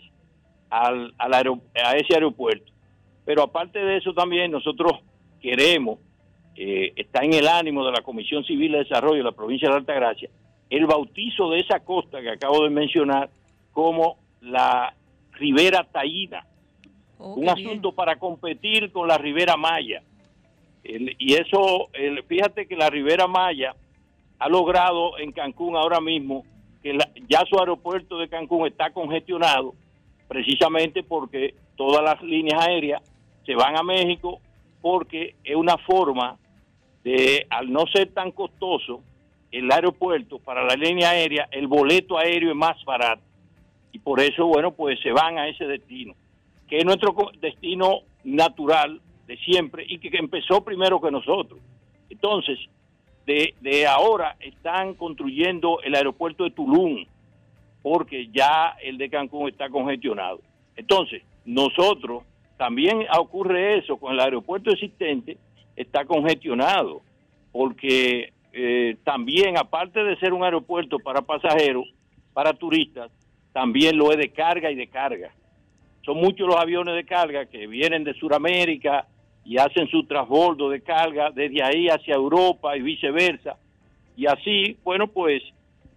al, 0.69 1.13
a 1.17 1.95
ese 1.95 2.13
aeropuerto. 2.13 2.71
Pero 3.25 3.43
aparte 3.43 3.79
de 3.79 3.97
eso 3.97 4.13
también 4.13 4.51
nosotros 4.51 4.93
queremos, 5.41 5.99
eh, 6.55 6.93
está 6.95 7.23
en 7.23 7.33
el 7.33 7.47
ánimo 7.47 7.85
de 7.85 7.91
la 7.91 8.01
Comisión 8.01 8.43
Civil 8.43 8.71
de 8.73 8.79
Desarrollo 8.79 9.17
de 9.17 9.23
la 9.23 9.31
provincia 9.31 9.69
de 9.69 9.75
Altagracia, 9.75 10.29
el 10.69 10.85
bautizo 10.85 11.49
de 11.49 11.59
esa 11.59 11.79
costa 11.79 12.21
que 12.21 12.31
acabo 12.31 12.63
de 12.63 12.69
mencionar 12.69 13.29
como 13.71 14.17
la 14.41 14.93
Ribera 15.33 15.83
Taína, 15.83 16.45
Oh, 17.19 17.33
un 17.33 17.49
asunto 17.49 17.91
para 17.91 18.17
competir 18.17 18.91
con 18.91 19.07
la 19.07 19.17
Ribera 19.17 19.57
Maya. 19.57 20.01
y 20.83 21.33
eso, 21.33 21.89
fíjate 22.27 22.67
que 22.67 22.75
la 22.75 22.89
Ribera 22.89 23.27
Maya 23.27 23.75
ha 24.39 24.49
logrado 24.49 25.17
en 25.17 25.31
Cancún 25.31 25.75
ahora 25.75 25.99
mismo 25.99 26.45
que 26.83 26.97
ya 27.27 27.43
su 27.49 27.59
aeropuerto 27.59 28.17
de 28.19 28.29
Cancún 28.29 28.67
está 28.67 28.91
congestionado 28.91 29.73
precisamente 30.27 31.03
porque 31.03 31.55
todas 31.75 32.03
las 32.03 32.21
líneas 32.21 32.65
aéreas 32.65 33.01
se 33.45 33.55
van 33.55 33.77
a 33.77 33.83
México 33.83 34.39
porque 34.81 35.35
es 35.43 35.55
una 35.55 35.77
forma 35.77 36.37
de, 37.03 37.47
al 37.49 37.71
no 37.71 37.85
ser 37.87 38.13
tan 38.13 38.31
costoso, 38.31 39.01
el 39.51 39.71
aeropuerto 39.71 40.39
para 40.39 40.63
la 40.63 40.75
línea 40.75 41.11
aérea, 41.11 41.47
el 41.51 41.67
boleto 41.67 42.17
aéreo 42.17 42.51
es 42.51 42.55
más 42.55 42.83
barato. 42.85 43.21
Y 43.91 43.99
por 43.99 44.19
eso, 44.19 44.45
bueno, 44.45 44.71
pues 44.73 44.99
se 45.01 45.11
van 45.11 45.37
a 45.37 45.47
ese 45.47 45.65
destino 45.65 46.13
que 46.67 46.79
es 46.79 46.85
nuestro 46.85 47.15
destino 47.39 48.01
natural 48.23 49.01
de 49.25 49.37
siempre 49.37 49.85
y 49.87 49.99
que, 49.99 50.15
empezó 50.17 50.63
primero 50.63 51.01
que 51.01 51.11
nosotros. 51.11 51.59
Entonces, 52.09 52.59
de, 53.25 53.53
de, 53.61 53.85
ahora 53.85 54.35
están 54.39 54.93
construyendo 54.93 55.81
el 55.81 55.95
aeropuerto 55.95 56.43
de 56.43 56.51
Tulum, 56.51 57.05
porque 57.81 58.27
ya 58.33 58.75
el 58.81 58.97
de 58.97 59.09
Cancún 59.09 59.49
está 59.49 59.69
congestionado. 59.69 60.39
Entonces, 60.75 61.23
nosotros 61.45 62.23
también 62.57 63.05
ocurre 63.17 63.77
eso 63.77 63.97
con 63.97 64.13
el 64.13 64.19
aeropuerto 64.19 64.71
existente, 64.71 65.37
está 65.75 66.05
congestionado, 66.05 67.01
porque 67.51 68.33
eh, 68.53 68.97
también, 69.03 69.57
aparte 69.57 70.03
de 70.03 70.17
ser 70.17 70.33
un 70.33 70.43
aeropuerto 70.43 70.99
para 70.99 71.21
pasajeros, 71.21 71.85
para 72.33 72.53
turistas, 72.53 73.11
también 73.53 73.97
lo 73.97 74.11
es 74.11 74.17
de 74.17 74.29
carga 74.29 74.71
y 74.71 74.75
de 74.75 74.87
carga 74.87 75.31
son 76.07 76.19
muchos 76.19 76.47
los 76.47 76.55
aviones 76.55 76.95
de 76.95 77.03
carga 77.03 77.47
que 77.47 77.67
vienen 77.67 78.05
de 78.05 78.13
Sudamérica 78.13 79.05
y 79.43 79.57
hacen 79.57 79.89
su 79.89 80.05
transbordo 80.05 80.69
de 80.69 80.79
carga 80.79 81.31
desde 81.31 81.61
ahí 81.61 81.89
hacia 81.89 82.15
Europa 82.15 82.77
y 82.77 82.81
viceversa. 82.81 83.57
Y 84.15 84.25
así, 84.25 84.77
bueno, 84.85 85.07
pues 85.07 85.43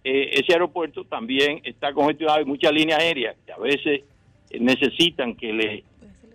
eh, 0.03 0.31
ese 0.33 0.51
aeropuerto 0.51 1.05
también 1.05 1.61
está 1.63 1.93
congestionado. 1.93 2.39
Hay 2.39 2.45
muchas 2.45 2.73
líneas 2.73 2.99
aéreas 2.99 3.37
que 3.45 3.53
a 3.53 3.57
veces 3.57 4.01
eh, 4.49 4.59
necesitan 4.59 5.33
que 5.33 5.53
le 5.53 5.83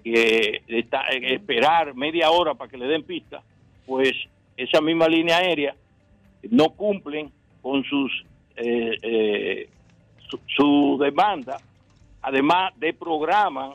eh, 0.05 0.63
esperar 0.69 1.95
media 1.95 2.31
hora 2.31 2.55
para 2.55 2.71
que 2.71 2.79
le 2.79 2.87
den 2.87 3.03
pista, 3.03 3.43
pues 3.85 4.13
esa 4.57 4.81
misma 4.81 5.07
línea 5.07 5.37
aérea 5.37 5.75
no 6.49 6.71
cumplen 6.71 7.31
con 7.61 7.85
sus 7.85 8.25
su 10.57 10.97
demanda 10.99 11.59
además 12.27 12.73
de 12.77 12.93
programan 12.93 13.75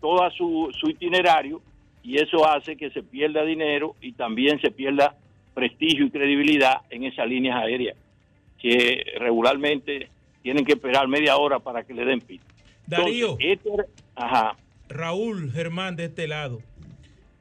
todo 0.00 0.30
su, 0.30 0.70
itinerario 0.88 1.60
y 2.04 2.18
eso 2.18 2.48
hace 2.48 2.76
que 2.76 2.90
se 2.90 3.02
pierda 3.02 3.42
dinero 3.42 3.96
y 4.00 4.12
también 4.12 4.60
se 4.60 4.70
pierda 4.70 5.16
prestigio 5.52 6.06
y 6.06 6.10
credibilidad 6.10 6.82
en 6.90 7.02
esas 7.02 7.26
líneas 7.26 7.56
aéreas 7.56 7.96
que 8.62 9.04
regularmente 9.18 10.08
tienen 10.42 10.64
que 10.64 10.74
esperar 10.74 11.08
media 11.08 11.36
hora 11.36 11.58
para 11.58 11.82
que 11.82 11.92
le 11.92 12.04
den 12.04 12.20
pista. 12.20 12.46
Darío. 12.86 13.36
Ajá. 14.14 14.56
Raúl 14.88 15.50
Germán 15.50 15.96
de 15.96 16.04
este 16.04 16.28
lado. 16.28 16.60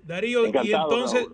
Darío, 0.04 0.48
y 0.48 0.72
entonces, 0.72 1.28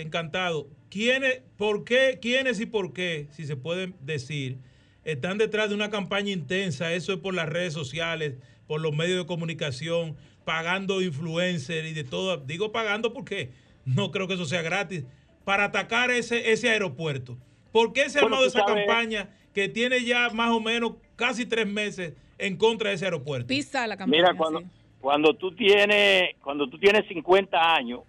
encantado. 0.00 0.66
¿Quiénes, 0.90 1.42
por 1.56 1.84
qué, 1.84 2.18
quiénes 2.20 2.58
y 2.60 2.66
por 2.66 2.92
qué, 2.92 3.28
si 3.30 3.46
se 3.46 3.56
pueden 3.56 3.94
decir, 4.00 4.58
están 5.04 5.38
detrás 5.38 5.68
de 5.68 5.74
una 5.74 5.90
campaña 5.90 6.30
intensa, 6.30 6.92
eso 6.92 7.12
es 7.12 7.18
por 7.18 7.34
las 7.34 7.48
redes 7.48 7.72
sociales, 7.72 8.34
por 8.66 8.80
los 8.80 8.94
medios 8.94 9.18
de 9.18 9.26
comunicación, 9.26 10.16
pagando 10.44 11.02
influencers 11.02 11.88
y 11.88 11.92
de 11.92 12.04
todo. 12.04 12.36
Digo 12.36 12.72
pagando 12.72 13.12
porque 13.12 13.50
no 13.84 14.10
creo 14.10 14.28
que 14.28 14.34
eso 14.34 14.44
sea 14.44 14.62
gratis, 14.62 15.04
para 15.44 15.64
atacar 15.64 16.10
ese, 16.10 16.52
ese 16.52 16.70
aeropuerto. 16.70 17.36
¿Por 17.72 17.92
qué 17.92 18.08
se 18.10 18.18
ha 18.18 18.22
armado 18.22 18.46
esa 18.46 18.64
campaña 18.64 19.30
que 19.52 19.68
tiene 19.68 20.04
ya 20.04 20.30
más 20.30 20.50
o 20.50 20.60
menos 20.60 20.92
casi 21.16 21.46
tres 21.46 21.66
meses 21.66 22.14
en 22.38 22.56
contra 22.56 22.90
de 22.90 22.96
ese 22.96 23.04
aeropuerto. 23.04 23.46
Pisa 23.46 23.86
la 23.86 23.96
campaña. 23.96 24.22
Mira, 24.22 24.34
cuando, 24.34 24.62
cuando 25.00 25.34
tú 25.34 25.52
tienes 25.52 26.34
cuando 26.42 26.68
tú 26.68 26.78
tienes 26.78 27.06
50 27.08 27.74
años 27.74 28.00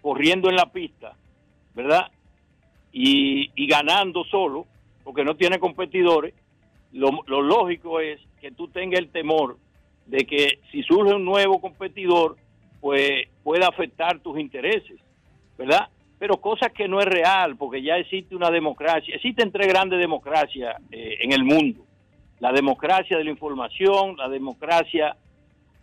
corriendo 0.00 0.48
en 0.48 0.56
la 0.56 0.72
pista, 0.72 1.14
¿verdad? 1.74 2.10
Y, 2.92 3.50
y 3.54 3.66
ganando 3.66 4.24
solo, 4.24 4.66
porque 5.06 5.22
no 5.22 5.36
tiene 5.36 5.60
competidores, 5.60 6.34
lo, 6.90 7.10
lo 7.28 7.40
lógico 7.40 8.00
es 8.00 8.18
que 8.40 8.50
tú 8.50 8.66
tengas 8.66 8.98
el 8.98 9.08
temor 9.08 9.56
de 10.04 10.26
que 10.26 10.58
si 10.72 10.82
surge 10.82 11.14
un 11.14 11.24
nuevo 11.24 11.60
competidor, 11.60 12.36
pues 12.80 13.28
pueda 13.44 13.68
afectar 13.68 14.18
tus 14.18 14.36
intereses, 14.40 14.98
¿verdad? 15.56 15.88
Pero 16.18 16.38
cosa 16.38 16.70
que 16.70 16.88
no 16.88 16.98
es 16.98 17.06
real, 17.06 17.56
porque 17.56 17.82
ya 17.82 17.98
existe 17.98 18.34
una 18.34 18.50
democracia, 18.50 19.14
existen 19.14 19.52
tres 19.52 19.68
grandes 19.68 20.00
democracias 20.00 20.74
eh, 20.90 21.18
en 21.20 21.32
el 21.32 21.44
mundo. 21.44 21.84
La 22.40 22.50
democracia 22.50 23.16
de 23.16 23.22
la 23.22 23.30
información, 23.30 24.16
la 24.16 24.28
democracia 24.28 25.16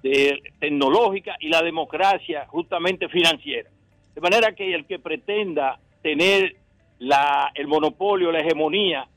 de, 0.02 0.38
tecnológica 0.60 1.38
y 1.40 1.48
la 1.48 1.62
democracia 1.62 2.46
justamente 2.50 3.08
financiera. 3.08 3.70
De 4.14 4.20
manera 4.20 4.54
que 4.54 4.76
el 4.76 4.86
que 4.86 5.00
pretenda 5.00 5.80
tener 6.02 6.58
la, 7.00 7.54
el 7.56 7.68
monopolio, 7.68 8.34
la 8.34 8.42
hegemonía 8.42 9.08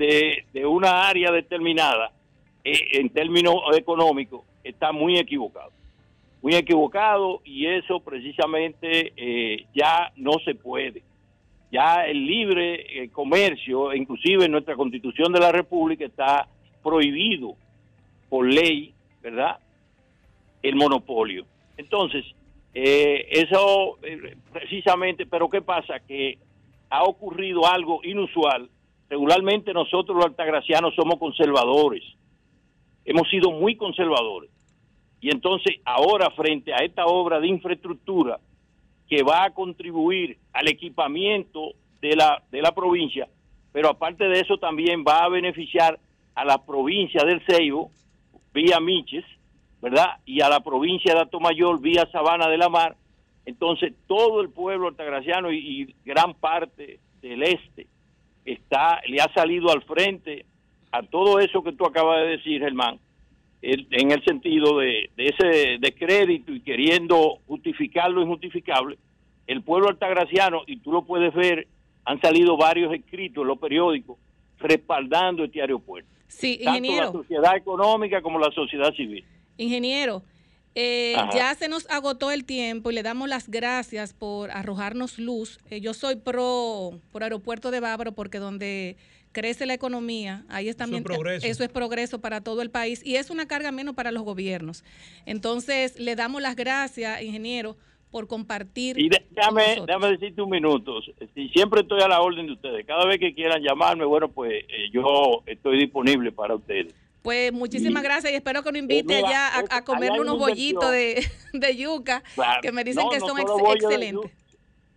de, 0.00 0.66
una 0.66 1.06
área 1.06 1.30
determinada 1.30 2.10
eh, 2.64 2.98
en 2.98 3.10
términos 3.10 3.56
económicos 3.76 4.42
está 4.64 4.92
muy 4.92 5.18
equivocado. 5.18 5.72
Muy 6.42 6.54
equivocado 6.54 7.42
y 7.44 7.66
eso 7.66 8.00
precisamente 8.00 9.12
eh, 9.14 9.66
ya 9.74 10.10
no 10.16 10.32
se 10.44 10.54
puede. 10.54 11.02
Ya 11.70 12.06
el 12.06 12.26
libre 12.26 13.02
eh, 13.02 13.10
comercio, 13.10 13.94
inclusive 13.94 14.46
en 14.46 14.52
nuestra 14.52 14.74
constitución 14.74 15.32
de 15.32 15.40
la 15.40 15.52
República, 15.52 16.06
está 16.06 16.48
prohibido 16.82 17.54
por 18.30 18.46
ley, 18.46 18.94
¿verdad? 19.22 19.58
El 20.62 20.76
monopolio. 20.76 21.44
Entonces, 21.76 22.24
eso 22.72 23.98
precisamente, 24.52 25.26
pero 25.26 25.48
¿qué 25.48 25.60
pasa? 25.60 25.98
Que 26.00 26.38
ha 26.88 27.02
ocurrido 27.04 27.66
algo 27.66 28.00
inusual. 28.04 28.68
Regularmente 29.10 29.74
nosotros 29.74 30.16
los 30.16 30.26
altagracianos 30.26 30.94
somos 30.94 31.18
conservadores. 31.18 32.04
Hemos 33.04 33.28
sido 33.28 33.50
muy 33.50 33.74
conservadores. 33.74 34.50
Y 35.20 35.30
entonces 35.30 35.78
ahora 35.84 36.30
frente 36.30 36.72
a 36.72 36.76
esta 36.76 37.06
obra 37.06 37.40
de 37.40 37.48
infraestructura 37.48 38.38
que 39.08 39.24
va 39.24 39.44
a 39.44 39.50
contribuir 39.50 40.38
al 40.52 40.68
equipamiento 40.68 41.72
de 42.00 42.14
la, 42.14 42.40
de 42.52 42.62
la 42.62 42.72
provincia, 42.72 43.28
pero 43.72 43.90
aparte 43.90 44.28
de 44.28 44.40
eso 44.40 44.58
también 44.58 45.04
va 45.06 45.24
a 45.24 45.28
beneficiar 45.28 45.98
a 46.36 46.44
la 46.44 46.64
provincia 46.64 47.24
del 47.24 47.42
Ceibo 47.44 47.90
vía 48.54 48.78
Miches, 48.78 49.24
¿verdad? 49.82 50.20
Y 50.24 50.40
a 50.40 50.48
la 50.48 50.60
provincia 50.60 51.14
de 51.14 51.22
Atomayor 51.22 51.80
vía 51.80 52.08
Sabana 52.12 52.48
de 52.48 52.56
la 52.56 52.68
Mar. 52.68 52.96
Entonces 53.44 53.92
todo 54.06 54.40
el 54.40 54.50
pueblo 54.50 54.86
altagraciano 54.86 55.50
y, 55.50 55.58
y 55.58 55.94
gran 56.04 56.34
parte 56.34 57.00
del 57.20 57.42
este 57.42 57.88
está 58.44 59.00
le 59.06 59.20
ha 59.20 59.32
salido 59.34 59.70
al 59.70 59.82
frente 59.82 60.44
a 60.92 61.02
todo 61.02 61.38
eso 61.38 61.62
que 61.62 61.72
tú 61.72 61.84
acabas 61.86 62.22
de 62.22 62.28
decir, 62.36 62.60
Germán, 62.60 62.98
en 63.62 64.10
el 64.10 64.24
sentido 64.24 64.78
de, 64.78 65.10
de 65.16 65.26
ese 65.26 65.78
descrédito 65.78 66.52
y 66.52 66.60
queriendo 66.60 67.38
justificar 67.46 68.10
lo 68.10 68.22
injustificable, 68.22 68.96
el 69.46 69.62
pueblo 69.62 69.88
altagraciano, 69.88 70.62
y 70.66 70.76
tú 70.78 70.92
lo 70.92 71.02
puedes 71.02 71.34
ver, 71.34 71.66
han 72.04 72.20
salido 72.20 72.56
varios 72.56 72.92
escritos 72.94 73.42
en 73.42 73.48
los 73.48 73.58
periódicos 73.58 74.16
respaldando 74.58 75.44
este 75.44 75.60
aeropuerto. 75.60 76.08
Sí, 76.28 76.58
Tanto 76.62 76.70
la 76.70 76.76
ingeniero. 76.78 77.12
sociedad 77.12 77.56
económica 77.56 78.22
como 78.22 78.38
la 78.38 78.50
sociedad 78.52 78.92
civil. 78.94 79.24
Ingeniero, 79.58 80.22
eh, 80.74 81.16
ya 81.34 81.54
se 81.54 81.68
nos 81.68 81.88
agotó 81.90 82.30
el 82.30 82.44
tiempo 82.44 82.90
y 82.90 82.94
le 82.94 83.02
damos 83.02 83.28
las 83.28 83.48
gracias 83.48 84.12
por 84.12 84.50
arrojarnos 84.50 85.18
luz. 85.18 85.58
Eh, 85.70 85.80
yo 85.80 85.94
soy 85.94 86.16
pro, 86.16 87.00
pro 87.12 87.24
aeropuerto 87.24 87.70
de 87.70 87.80
Bávaro 87.80 88.12
porque 88.12 88.38
donde 88.38 88.96
crece 89.32 89.66
la 89.66 89.74
economía, 89.74 90.44
ahí 90.48 90.68
es 90.68 90.76
también 90.76 91.04
progreso. 91.04 91.46
eso 91.46 91.62
es 91.62 91.70
progreso 91.70 92.20
para 92.20 92.40
todo 92.40 92.62
el 92.62 92.70
país 92.70 93.00
y 93.04 93.16
es 93.16 93.30
una 93.30 93.46
carga 93.46 93.72
menos 93.72 93.94
para 93.94 94.10
los 94.12 94.22
gobiernos. 94.22 94.84
Entonces, 95.26 95.98
le 95.98 96.16
damos 96.16 96.42
las 96.42 96.56
gracias, 96.56 97.22
ingeniero, 97.22 97.76
por 98.10 98.26
compartir. 98.26 98.98
Y 98.98 99.08
déjame 99.08 100.08
decirte 100.10 100.42
un 100.42 100.50
minuto. 100.50 101.00
Si 101.34 101.48
siempre 101.50 101.82
estoy 101.82 102.00
a 102.00 102.08
la 102.08 102.20
orden 102.20 102.46
de 102.46 102.52
ustedes. 102.52 102.84
Cada 102.86 103.06
vez 103.06 103.18
que 103.18 103.34
quieran 103.34 103.62
llamarme, 103.62 104.04
bueno, 104.04 104.28
pues 104.28 104.64
eh, 104.68 104.90
yo 104.92 105.42
estoy 105.46 105.78
disponible 105.78 106.32
para 106.32 106.56
ustedes. 106.56 106.94
Pues 107.22 107.52
muchísimas 107.52 108.02
Y- 108.02 108.04
gracias 108.06 108.32
y 108.32 108.36
espero 108.36 108.62
que 108.62 108.72
nos 108.72 108.80
invite 108.80 109.04
mira, 109.14 109.28
allá 109.28 109.48
a, 109.48 109.76
a 109.78 109.84
hay 110.12 110.18
unos 110.18 110.38
bollitos 110.38 110.90
de, 111.52 111.76
yuca 111.76 112.22
Claro. 112.34 112.60
que 112.62 112.72
me 112.72 112.82
dicen 112.84 113.04
No, 113.04 113.10
que 113.10 113.18
no 113.18 113.26
son 113.28 113.38
ex- 113.40 113.50
excelentes. 113.74 114.30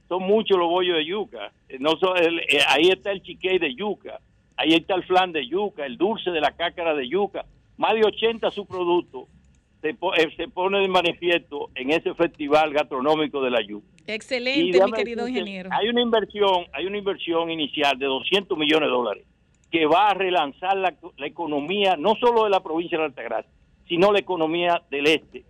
Son 0.07 0.23
muchos 0.23 0.57
los 0.57 0.69
bollos 0.69 0.95
de 0.97 1.05
yuca. 1.05 1.51
Eh, 1.69 1.77
No 1.79 1.91
son 1.97 2.17
el- 2.17 2.39
eh, 2.39 2.59
ahí 2.67 2.89
está 2.89 3.11
el 3.11 3.21
chiquey 3.23 3.57
de 3.57 3.73
yuca. 3.75 4.19
Ahí 4.55 4.73
está 4.73 4.95
el 4.95 5.03
flan 5.03 5.31
de 5.31 5.47
yuca, 5.47 5.85
el 5.85 5.97
dulce 5.97 6.29
de 6.29 6.39
la 6.39 6.51
cácara 6.51 6.93
de 6.93 7.07
yuca. 7.09 7.45
Más 7.77 7.93
de 7.95 8.05
80 8.05 8.51
subproductos 8.51 9.23
se, 9.81 9.93
po- 9.95 10.13
eh, 10.15 10.31
se 10.37 10.47
pone 10.47 10.79
de 10.79 10.87
manifiesto 10.87 11.71
en 11.75 11.91
ese 11.91 12.13
festival 12.13 12.71
gastronómico 12.71 13.41
de 13.41 13.49
la 13.49 13.61
yuca. 13.61 13.87
Excelente, 14.05 14.79
mi 14.85 14.91
querido 14.91 15.27
ingeniero. 15.27 15.69
Hay 15.73 15.89
una 15.89 16.01
inversión, 16.01 16.65
hay 16.73 16.85
una 16.85 16.97
inversión 16.97 17.49
inicial 17.49 17.97
de 17.97 18.05
200 18.05 18.57
millones 18.57 18.87
de 18.87 18.91
dólares 18.91 19.23
que 19.73 19.87
va 19.87 20.09
a 20.09 20.13
relanzar 20.13 20.77
la, 20.77 20.93
economía 21.25 21.95
no 21.97 22.13
solo 22.21 22.43
de 22.43 22.51
la 22.51 22.61
provincia 22.61 22.95
de 22.99 23.05
Altagracia, 23.05 23.49
sino 23.87 24.11
la 24.11 24.19
economía 24.19 24.83
del 24.91 25.07
este, 25.07 25.45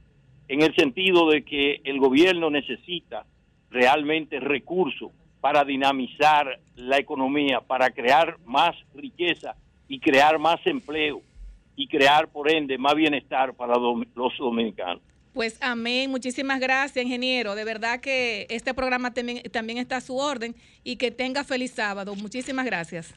en 0.47 0.61
el 0.61 0.73
sentido 0.75 1.29
de 1.29 1.43
que 1.43 1.81
el 1.83 1.99
gobierno 1.99 2.49
necesita 2.49 3.25
realmente 3.69 4.39
recursos 4.39 5.11
para 5.41 5.65
dinamizar 5.65 6.57
la 6.77 6.99
economía, 6.99 7.59
para 7.59 7.89
crear 7.89 8.37
más 8.45 8.73
riqueza 8.95 9.57
y 9.89 9.99
crear 9.99 10.39
más 10.39 10.65
empleo 10.65 11.21
y 11.75 11.89
crear 11.89 12.29
por 12.29 12.49
ende 12.49 12.77
más 12.77 12.95
bienestar 12.95 13.53
para 13.53 13.73
los 13.75 14.37
dominicanos. 14.37 15.01
Pues 15.33 15.57
amén, 15.61 16.09
muchísimas 16.09 16.61
gracias, 16.61 17.03
ingeniero. 17.03 17.55
De 17.55 17.65
verdad 17.65 17.99
que 17.99 18.47
este 18.49 18.73
programa 18.73 19.13
también, 19.13 19.43
también 19.51 19.79
está 19.79 19.97
a 19.97 20.01
su 20.01 20.15
orden 20.15 20.55
y 20.85 20.95
que 20.95 21.11
tenga 21.11 21.43
feliz 21.43 21.71
sábado. 21.71 22.15
Muchísimas 22.15 22.65
gracias. 22.65 23.13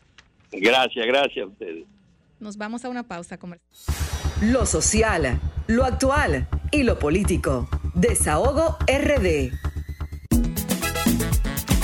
Gracias, 0.52 1.06
gracias 1.06 1.44
a 1.44 1.48
ustedes. 1.48 1.84
Nos 2.38 2.56
vamos 2.56 2.84
a 2.84 2.88
una 2.88 3.02
pausa 3.02 3.38
comercial. 3.38 3.70
Lo 4.42 4.66
social, 4.66 5.40
lo 5.66 5.84
actual 5.84 6.48
y 6.70 6.82
lo 6.82 6.98
político. 6.98 7.68
Desahogo 7.94 8.76
RD. 8.86 9.52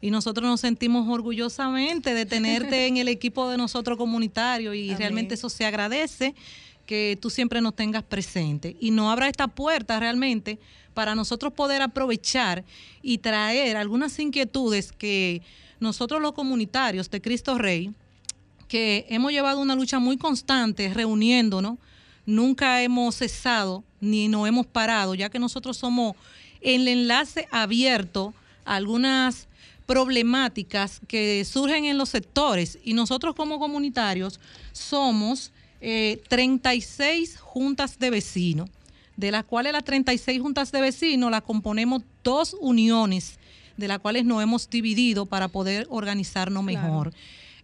Y 0.02 0.10
nosotros 0.10 0.50
nos 0.50 0.62
sentimos 0.62 1.08
orgullosamente 1.08 2.16
de 2.16 2.26
tenerte 2.26 2.88
en 2.88 2.98
el 2.98 3.08
equipo 3.08 3.48
de 3.48 3.56
nosotros 3.58 4.00
comunitario 4.00 4.74
y 4.74 4.96
realmente 4.96 5.36
eso 5.36 5.50
se 5.50 5.64
agradece 5.64 6.34
que 6.88 7.20
tú 7.22 7.30
siempre 7.30 7.62
nos 7.62 7.76
tengas 7.76 8.02
presente 8.02 8.76
y 8.80 8.90
no 8.90 9.12
abra 9.12 9.28
esta 9.28 9.48
puerta 9.48 10.00
realmente 10.00 10.58
para 10.96 11.14
nosotros 11.14 11.54
poder 11.54 11.84
aprovechar 11.84 12.66
y 13.04 13.20
traer 13.20 13.78
algunas 13.78 14.18
inquietudes 14.18 14.92
que 14.92 15.44
nosotros 15.80 16.20
los 16.20 16.34
comunitarios 16.34 17.12
de 17.12 17.22
Cristo 17.22 17.60
Rey, 17.60 17.92
que 18.68 19.06
hemos 19.10 19.32
llevado 19.32 19.60
una 19.60 19.76
lucha 19.76 20.00
muy 20.00 20.18
constante 20.18 20.92
reuniéndonos, 20.92 21.78
nunca 22.26 22.82
hemos 22.82 23.18
cesado 23.18 23.84
ni 24.00 24.28
nos 24.28 24.48
hemos 24.48 24.66
parado, 24.66 25.16
ya 25.16 25.30
que 25.30 25.40
nosotros 25.40 25.78
somos 25.78 26.16
el 26.62 26.88
enlace 26.88 27.48
abierto 27.52 28.34
a 28.66 28.76
algunas 28.76 29.48
problemáticas 29.86 31.00
que 31.08 31.46
surgen 31.46 31.86
en 31.86 31.98
los 31.98 32.10
sectores. 32.10 32.78
Y 32.84 32.94
nosotros 32.94 33.36
como 33.36 33.60
comunitarios 33.60 34.40
somos 34.74 35.52
36 35.80 37.34
eh, 37.34 37.38
juntas 37.40 37.98
de 38.00 38.10
vecinos, 38.10 38.70
de 39.16 39.32
las 39.32 39.44
cuales 39.46 39.74
las 39.74 39.84
36 39.84 40.42
juntas 40.42 40.72
de 40.72 40.82
vecinos 40.82 41.32
las 41.32 41.42
componemos 41.42 42.04
dos 42.24 42.56
uniones, 42.60 43.40
de 43.78 43.88
las 43.88 44.00
cuales 44.00 44.26
nos 44.26 44.44
hemos 44.44 44.70
dividido 44.70 45.26
para 45.26 45.48
poder 45.48 45.88
organizarnos 45.90 46.64
mejor 46.64 47.14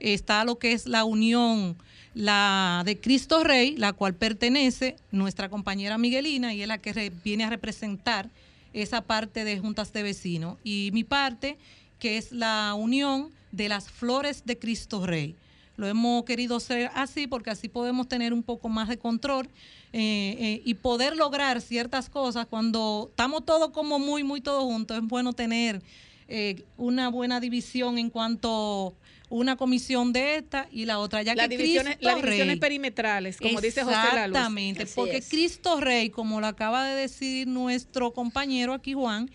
está 0.04 0.44
lo 0.46 0.60
que 0.60 0.74
es 0.74 0.86
la 0.86 1.06
unión, 1.06 1.76
la 2.14 2.84
de 2.86 3.00
Cristo 3.00 3.44
Rey, 3.44 3.76
la 3.78 3.94
cual 3.94 4.14
pertenece 4.14 4.98
nuestra 5.12 5.50
compañera 5.50 5.98
Miguelina 5.98 6.54
y 6.54 6.62
es 6.62 6.68
la 6.68 6.78
que 6.78 7.12
viene 7.24 7.46
a 7.46 7.50
representar 7.50 8.30
esa 8.74 9.02
parte 9.02 9.44
de 9.44 9.60
juntas 9.60 9.94
de 9.94 10.04
vecinos. 10.04 10.58
Y 10.64 10.90
mi 10.94 11.04
parte, 11.04 11.58
que 12.00 12.18
es 12.18 12.32
la 12.32 12.74
unión 12.76 13.30
de 13.52 13.70
las 13.70 13.90
flores 13.90 14.46
de 14.46 14.60
Cristo 14.60 15.06
Rey. 15.06 15.36
Lo 15.76 15.88
hemos 15.88 16.24
querido 16.24 16.58
hacer 16.58 16.92
así 16.94 17.26
porque 17.26 17.50
así 17.50 17.68
podemos 17.68 18.08
tener 18.08 18.34
un 18.34 18.44
poco 18.44 18.70
más 18.70 18.90
de 18.90 18.98
control 18.98 19.48
eh, 19.92 20.36
eh, 20.40 20.62
y 20.66 20.74
poder 20.76 21.16
lograr 21.16 21.62
ciertas 21.62 22.10
cosas 22.10 22.46
cuando 22.48 23.08
estamos 23.10 23.46
todos 23.46 23.72
como 23.72 23.98
muy, 23.98 24.24
muy 24.24 24.42
todos 24.42 24.64
juntos. 24.64 24.98
Es 24.98 25.04
bueno 25.04 25.34
tener 25.34 25.82
eh, 26.28 26.64
una 26.78 27.10
buena 27.10 27.40
división 27.40 27.98
en 27.98 28.10
cuanto 28.10 28.94
una 29.34 29.56
comisión 29.56 30.14
de 30.14 30.36
esta 30.36 30.68
y 30.72 30.86
la 30.86 31.00
otra, 31.00 31.24
ya 31.24 31.34
las 31.34 31.48
que 31.48 31.58
divisiones, 31.58 31.98
las 32.02 32.18
divisiones 32.18 32.60
perimetrales, 32.60 33.38
como 33.38 33.60
dice 33.62 33.84
José. 33.84 33.96
Exactamente, 33.96 34.86
porque 34.86 35.24
Cristo 35.24 35.80
Rey, 35.80 36.12
como 36.12 36.40
lo 36.40 36.46
acaba 36.46 36.86
de 36.86 36.96
decir 36.96 37.48
nuestro 37.48 38.14
compañero 38.14 38.74
aquí 38.74 38.94
Juan, 38.94 39.32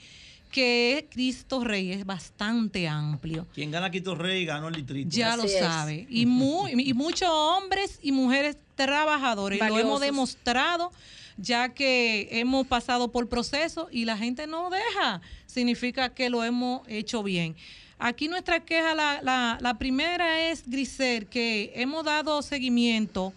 que 0.53 1.09
Cristo 1.11 1.64
Rey 1.64 1.90
es 1.90 2.07
bastante 2.07 2.86
amplio. 2.86 3.49
Quien 3.53 3.72
gana 3.72 3.90
Cristo 3.90 4.14
Rey 4.14 4.44
ganó 4.44 4.68
el 4.68 4.76
distrito. 4.76 5.11
Ya 5.11 5.36
lo 5.36 5.49
sabe. 5.49 6.07
Y, 6.09 6.26
muy, 6.26 6.80
y 6.80 6.94
muchos 6.94 7.28
hombres 7.28 7.99
y 8.01 8.12
mujeres 8.12 8.57
trabajadores. 8.76 9.59
Lo 9.59 9.78
hemos 9.80 10.01
demostrado 10.01 10.92
ya 11.38 11.70
que 11.70 12.28
hemos 12.30 12.66
pasado 12.68 13.11
por 13.11 13.28
proceso 13.28 13.88
y 13.90 14.05
la 14.05 14.16
gente 14.16 14.46
no 14.46 14.70
deja. 14.70 15.20
Significa 15.46 16.14
que 16.14 16.30
lo 16.30 16.44
hemos 16.44 16.82
hecho 16.86 17.24
bien. 17.24 17.57
Aquí 17.99 18.28
nuestra 18.28 18.61
queja, 18.61 18.94
la, 18.94 19.59
la, 19.61 19.74
primera 19.78 20.51
es, 20.51 20.62
Grisel, 20.68 21.26
que 21.26 21.72
hemos 21.74 22.05
dado 22.05 22.42
seguimiento, 22.42 23.32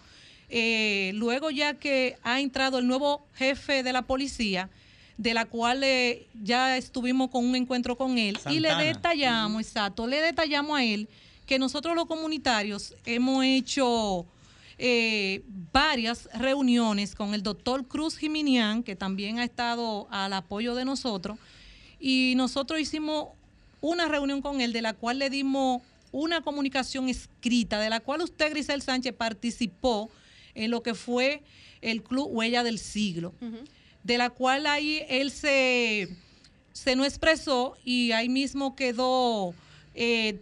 eh, 0.50 1.10
luego 1.14 1.50
ya 1.50 1.74
que 1.74 2.16
ha 2.22 2.40
entrado 2.40 2.78
el 2.78 2.86
nuevo 2.86 3.26
jefe 3.34 3.82
de 3.82 3.92
la 3.92 4.02
policía, 4.02 4.70
de 5.18 5.34
la 5.34 5.46
cual 5.46 5.82
eh, 5.82 6.26
ya 6.42 6.76
estuvimos 6.76 7.30
con 7.30 7.44
un 7.44 7.56
encuentro 7.56 7.96
con 7.96 8.18
él, 8.18 8.38
y 8.48 8.60
le 8.60 8.72
detallamos, 8.76 9.62
exacto, 9.62 10.06
le 10.06 10.20
detallamos 10.20 10.78
a 10.78 10.84
él 10.84 11.08
que 11.44 11.58
nosotros 11.58 11.96
los 11.96 12.06
comunitarios 12.06 12.94
hemos 13.04 13.44
hecho 13.44 14.26
eh, 14.78 15.42
varias 15.72 16.28
reuniones 16.34 17.16
con 17.16 17.34
el 17.34 17.42
doctor 17.42 17.86
Cruz 17.88 18.16
Jiminián, 18.16 18.84
que 18.84 18.94
también 18.94 19.40
ha 19.40 19.44
estado 19.44 20.06
al 20.12 20.32
apoyo 20.34 20.76
de 20.76 20.84
nosotros, 20.84 21.36
y 21.98 22.34
nosotros 22.36 22.78
hicimos 22.78 23.28
una 23.82 24.08
reunión 24.08 24.40
con 24.40 24.62
él 24.62 24.72
de 24.72 24.80
la 24.80 24.94
cual 24.94 25.18
le 25.18 25.28
dimos 25.28 25.82
una 26.12 26.40
comunicación 26.40 27.08
escrita, 27.08 27.78
de 27.78 27.90
la 27.90 28.00
cual 28.00 28.22
usted, 28.22 28.50
Grisel 28.50 28.80
Sánchez, 28.80 29.12
participó 29.12 30.08
en 30.54 30.70
lo 30.70 30.82
que 30.82 30.94
fue 30.94 31.42
el 31.82 32.02
Club 32.02 32.28
Huella 32.30 32.62
del 32.62 32.78
Siglo, 32.78 33.34
de 34.04 34.18
la 34.18 34.30
cual 34.30 34.66
ahí 34.66 35.02
él 35.08 35.30
se, 35.30 36.08
se 36.72 36.96
no 36.96 37.04
expresó 37.04 37.76
y 37.84 38.12
ahí 38.12 38.28
mismo 38.28 38.76
quedó 38.76 39.54
eh, 39.94 40.38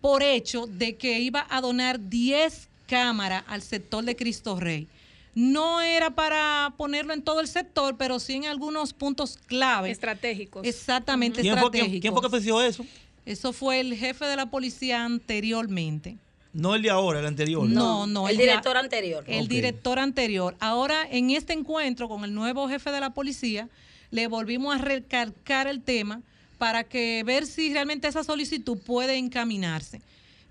por 0.00 0.22
hecho 0.22 0.66
de 0.66 0.96
que 0.96 1.20
iba 1.20 1.46
a 1.50 1.60
donar 1.60 2.08
10 2.08 2.68
cámaras 2.86 3.44
al 3.46 3.62
sector 3.62 4.04
de 4.04 4.16
Cristo 4.16 4.58
Rey 4.58 4.88
no 5.34 5.80
era 5.80 6.10
para 6.10 6.74
ponerlo 6.76 7.12
en 7.12 7.22
todo 7.22 7.40
el 7.40 7.48
sector, 7.48 7.96
pero 7.96 8.18
sí 8.18 8.34
en 8.34 8.46
algunos 8.46 8.92
puntos 8.92 9.38
clave. 9.46 9.90
Estratégicos. 9.90 10.66
Exactamente, 10.66 11.40
¿Quién 11.40 11.54
estratégicos. 11.54 11.90
Fue, 11.90 12.00
¿Quién 12.00 12.12
fue 12.12 12.22
que 12.22 12.26
ofreció 12.26 12.60
eso? 12.60 12.84
Eso 13.26 13.52
fue 13.52 13.80
el 13.80 13.94
jefe 13.94 14.24
de 14.24 14.36
la 14.36 14.46
policía 14.46 15.04
anteriormente. 15.04 16.16
No 16.52 16.74
el 16.74 16.82
de 16.82 16.90
ahora, 16.90 17.20
el 17.20 17.26
anterior. 17.26 17.68
No, 17.68 18.06
no. 18.06 18.28
el, 18.28 18.36
director 18.36 18.76
anterior. 18.76 19.24
El 19.28 19.46
director 19.46 19.98
anterior. 20.00 20.56
Ahora, 20.58 21.06
en 21.08 21.30
este 21.30 21.52
encuentro 21.52 22.08
con 22.08 22.24
el 22.24 22.34
nuevo 22.34 22.68
jefe 22.68 22.90
de 22.90 23.00
la 23.00 23.10
policía, 23.10 23.68
le 24.10 24.26
volvimos 24.26 24.74
a 24.74 24.78
recalcar 24.78 25.68
el 25.68 25.80
tema 25.80 26.22
para 26.58 26.84
que 26.84 27.22
ver 27.24 27.46
si 27.46 27.72
realmente 27.72 28.08
esa 28.08 28.24
solicitud 28.24 28.78
puede 28.78 29.16
encaminarse. 29.16 30.02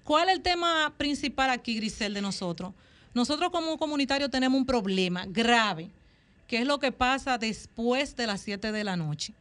¿Cuál 0.06 0.30
es 0.30 0.36
el 0.38 0.42
tema 0.42 0.94
principal 0.98 1.50
aquí, 1.50 1.76
Grisel, 1.76 2.14
de 2.14 2.22
nosotros? 2.22 2.74
Nosotros 3.14 3.50
como 3.50 3.78
comunitario 3.78 4.30
tenemos 4.30 4.60
un 4.60 4.66
problema 4.66 5.26
grave, 5.28 5.90
que 6.48 6.60
es 6.60 6.68
lo 6.68 6.80
que 6.80 6.92
pasa 6.92 7.38
después 7.38 8.16
de 8.16 8.28
las 8.28 8.42
7 8.42 8.72
de 8.72 8.84
la 8.84 8.96
noche. 8.96 9.34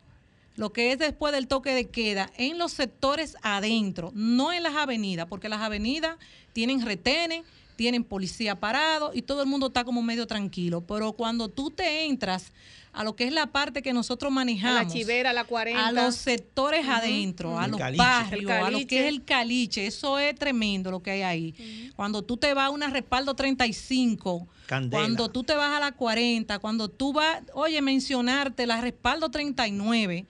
Lo 0.57 0.73
que 0.73 0.93
es 0.93 0.99
después 0.99 1.33
del 1.33 1.47
toque 1.47 1.73
de 1.73 1.89
queda 1.89 2.31
en 2.37 2.59
los 2.59 2.73
sectores 2.73 3.37
adentro, 3.43 4.11
no 4.15 4.53
en 4.53 4.63
las 4.63 4.75
avenidas, 4.75 5.27
porque 5.27 5.49
las 5.49 5.61
avenidas 5.61 6.17
tienen 6.53 6.85
retenes, 6.85 7.45
tienen 7.79 8.03
policía 8.03 8.57
parado 8.57 9.13
y 9.15 9.23
todo 9.23 9.41
el 9.41 9.49
mundo 9.49 9.69
está 9.69 9.85
como 9.85 10.03
medio 10.03 10.27
tranquilo. 10.27 10.81
Pero 10.81 11.13
cuando 11.13 11.49
tú 11.49 11.71
te 11.71 12.07
entras 12.07 12.53
a 12.93 13.05
lo 13.05 13.15
que 13.15 13.23
es 13.23 13.33
la 13.33 13.47
parte 13.47 13.83
que 13.83 13.93
nosotros 13.93 14.33
manejamos. 14.33 14.81
A 14.81 14.83
la 14.83 14.91
chivera, 14.91 15.31
a 15.31 15.33
la 15.33 15.45
40. 15.45 15.87
A 15.87 15.93
los 15.93 16.17
sectores 16.17 16.89
adentro, 16.89 17.57
a 17.57 17.69
los 17.69 17.79
barrios, 17.97 18.51
a 18.51 18.69
lo 18.69 18.85
que 18.85 19.03
es 19.03 19.07
el 19.07 19.25
caliche. 19.25 19.87
Eso 19.87 20.19
es 20.19 20.35
tremendo 20.35 20.91
lo 20.91 21.01
que 21.01 21.13
hay 21.13 21.23
ahí. 21.23 21.93
Cuando 21.95 22.23
tú 22.23 22.37
te 22.37 22.53
vas 22.53 22.67
a 22.67 22.71
una 22.71 22.89
respaldo 22.89 23.35
35, 23.35 24.49
cuando 24.91 25.29
tú 25.29 25.45
te 25.45 25.55
vas 25.55 25.77
a 25.77 25.79
la 25.79 25.93
40, 25.93 26.59
cuando 26.59 26.89
tú 26.89 27.13
vas, 27.13 27.43
oye, 27.55 27.81
mencionarte 27.81 28.67
la 28.67 28.81
respaldo 28.81 29.31
39, 29.31 30.27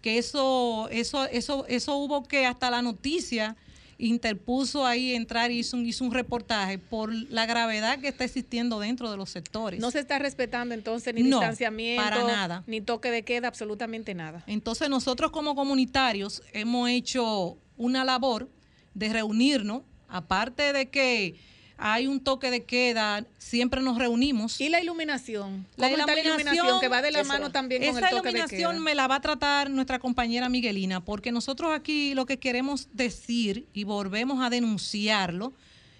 que 0.00 0.16
eso, 0.16 0.88
eso, 0.90 1.26
eso, 1.26 1.66
eso 1.68 1.96
hubo 1.96 2.24
que 2.24 2.46
hasta 2.46 2.70
la 2.70 2.80
noticia 2.80 3.54
interpuso 3.98 4.86
ahí 4.86 5.14
entrar 5.14 5.50
y 5.50 5.58
hizo 5.58 5.76
un, 5.76 5.86
hizo 5.86 6.04
un 6.04 6.12
reportaje 6.12 6.78
por 6.78 7.12
la 7.12 7.46
gravedad 7.46 7.98
que 7.98 8.08
está 8.08 8.24
existiendo 8.24 8.78
dentro 8.78 9.10
de 9.10 9.16
los 9.16 9.30
sectores. 9.30 9.80
No 9.80 9.90
se 9.90 10.00
está 10.00 10.18
respetando 10.18 10.74
entonces 10.74 11.14
ni 11.14 11.22
distanciamiento, 11.22 12.02
para 12.02 12.24
nada. 12.24 12.64
ni 12.66 12.80
toque 12.80 13.10
de 13.10 13.22
queda, 13.22 13.48
absolutamente 13.48 14.14
nada. 14.14 14.44
Entonces 14.46 14.90
nosotros 14.90 15.30
como 15.30 15.54
comunitarios 15.54 16.42
hemos 16.52 16.88
hecho 16.90 17.56
una 17.76 18.04
labor 18.04 18.48
de 18.94 19.12
reunirnos, 19.12 19.82
aparte 20.08 20.72
de 20.72 20.88
que 20.88 21.36
hay 21.78 22.06
un 22.06 22.20
toque 22.20 22.50
de 22.50 22.64
queda, 22.64 23.24
siempre 23.38 23.82
nos 23.82 23.98
reunimos. 23.98 24.60
¿Y 24.60 24.68
la 24.68 24.80
iluminación? 24.80 25.66
La 25.76 25.88
¿Cómo 25.90 26.00
está 26.00 26.14
la 26.14 26.20
iluminación 26.20 26.80
que 26.80 26.88
va 26.88 27.02
de 27.02 27.10
la 27.10 27.24
mano 27.24 27.50
también 27.50 27.82
con 27.82 27.98
esa 27.98 28.08
el 28.08 28.16
toque 28.16 28.28
de 28.28 28.38
iluminación 28.38 28.72
queda? 28.72 28.82
me 28.82 28.94
la 28.94 29.06
va 29.06 29.16
a 29.16 29.20
tratar 29.20 29.70
nuestra 29.70 29.98
compañera 29.98 30.48
Miguelina, 30.48 31.04
porque 31.04 31.32
nosotros 31.32 31.72
aquí 31.74 32.14
lo 32.14 32.24
que 32.24 32.38
queremos 32.38 32.88
decir 32.92 33.66
y 33.74 33.84
volvemos 33.84 34.42
a 34.42 34.48
denunciarlo, 34.48 35.52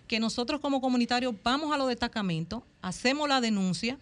que 0.09 0.19
nosotros 0.21 0.61
como 0.61 0.81
comunitarios 0.81 1.35
vamos 1.43 1.75
a 1.75 1.77
los 1.77 1.89
destacamentos, 1.89 2.63
hacemos 2.81 3.29
la 3.29 3.41
denuncia, 3.41 3.99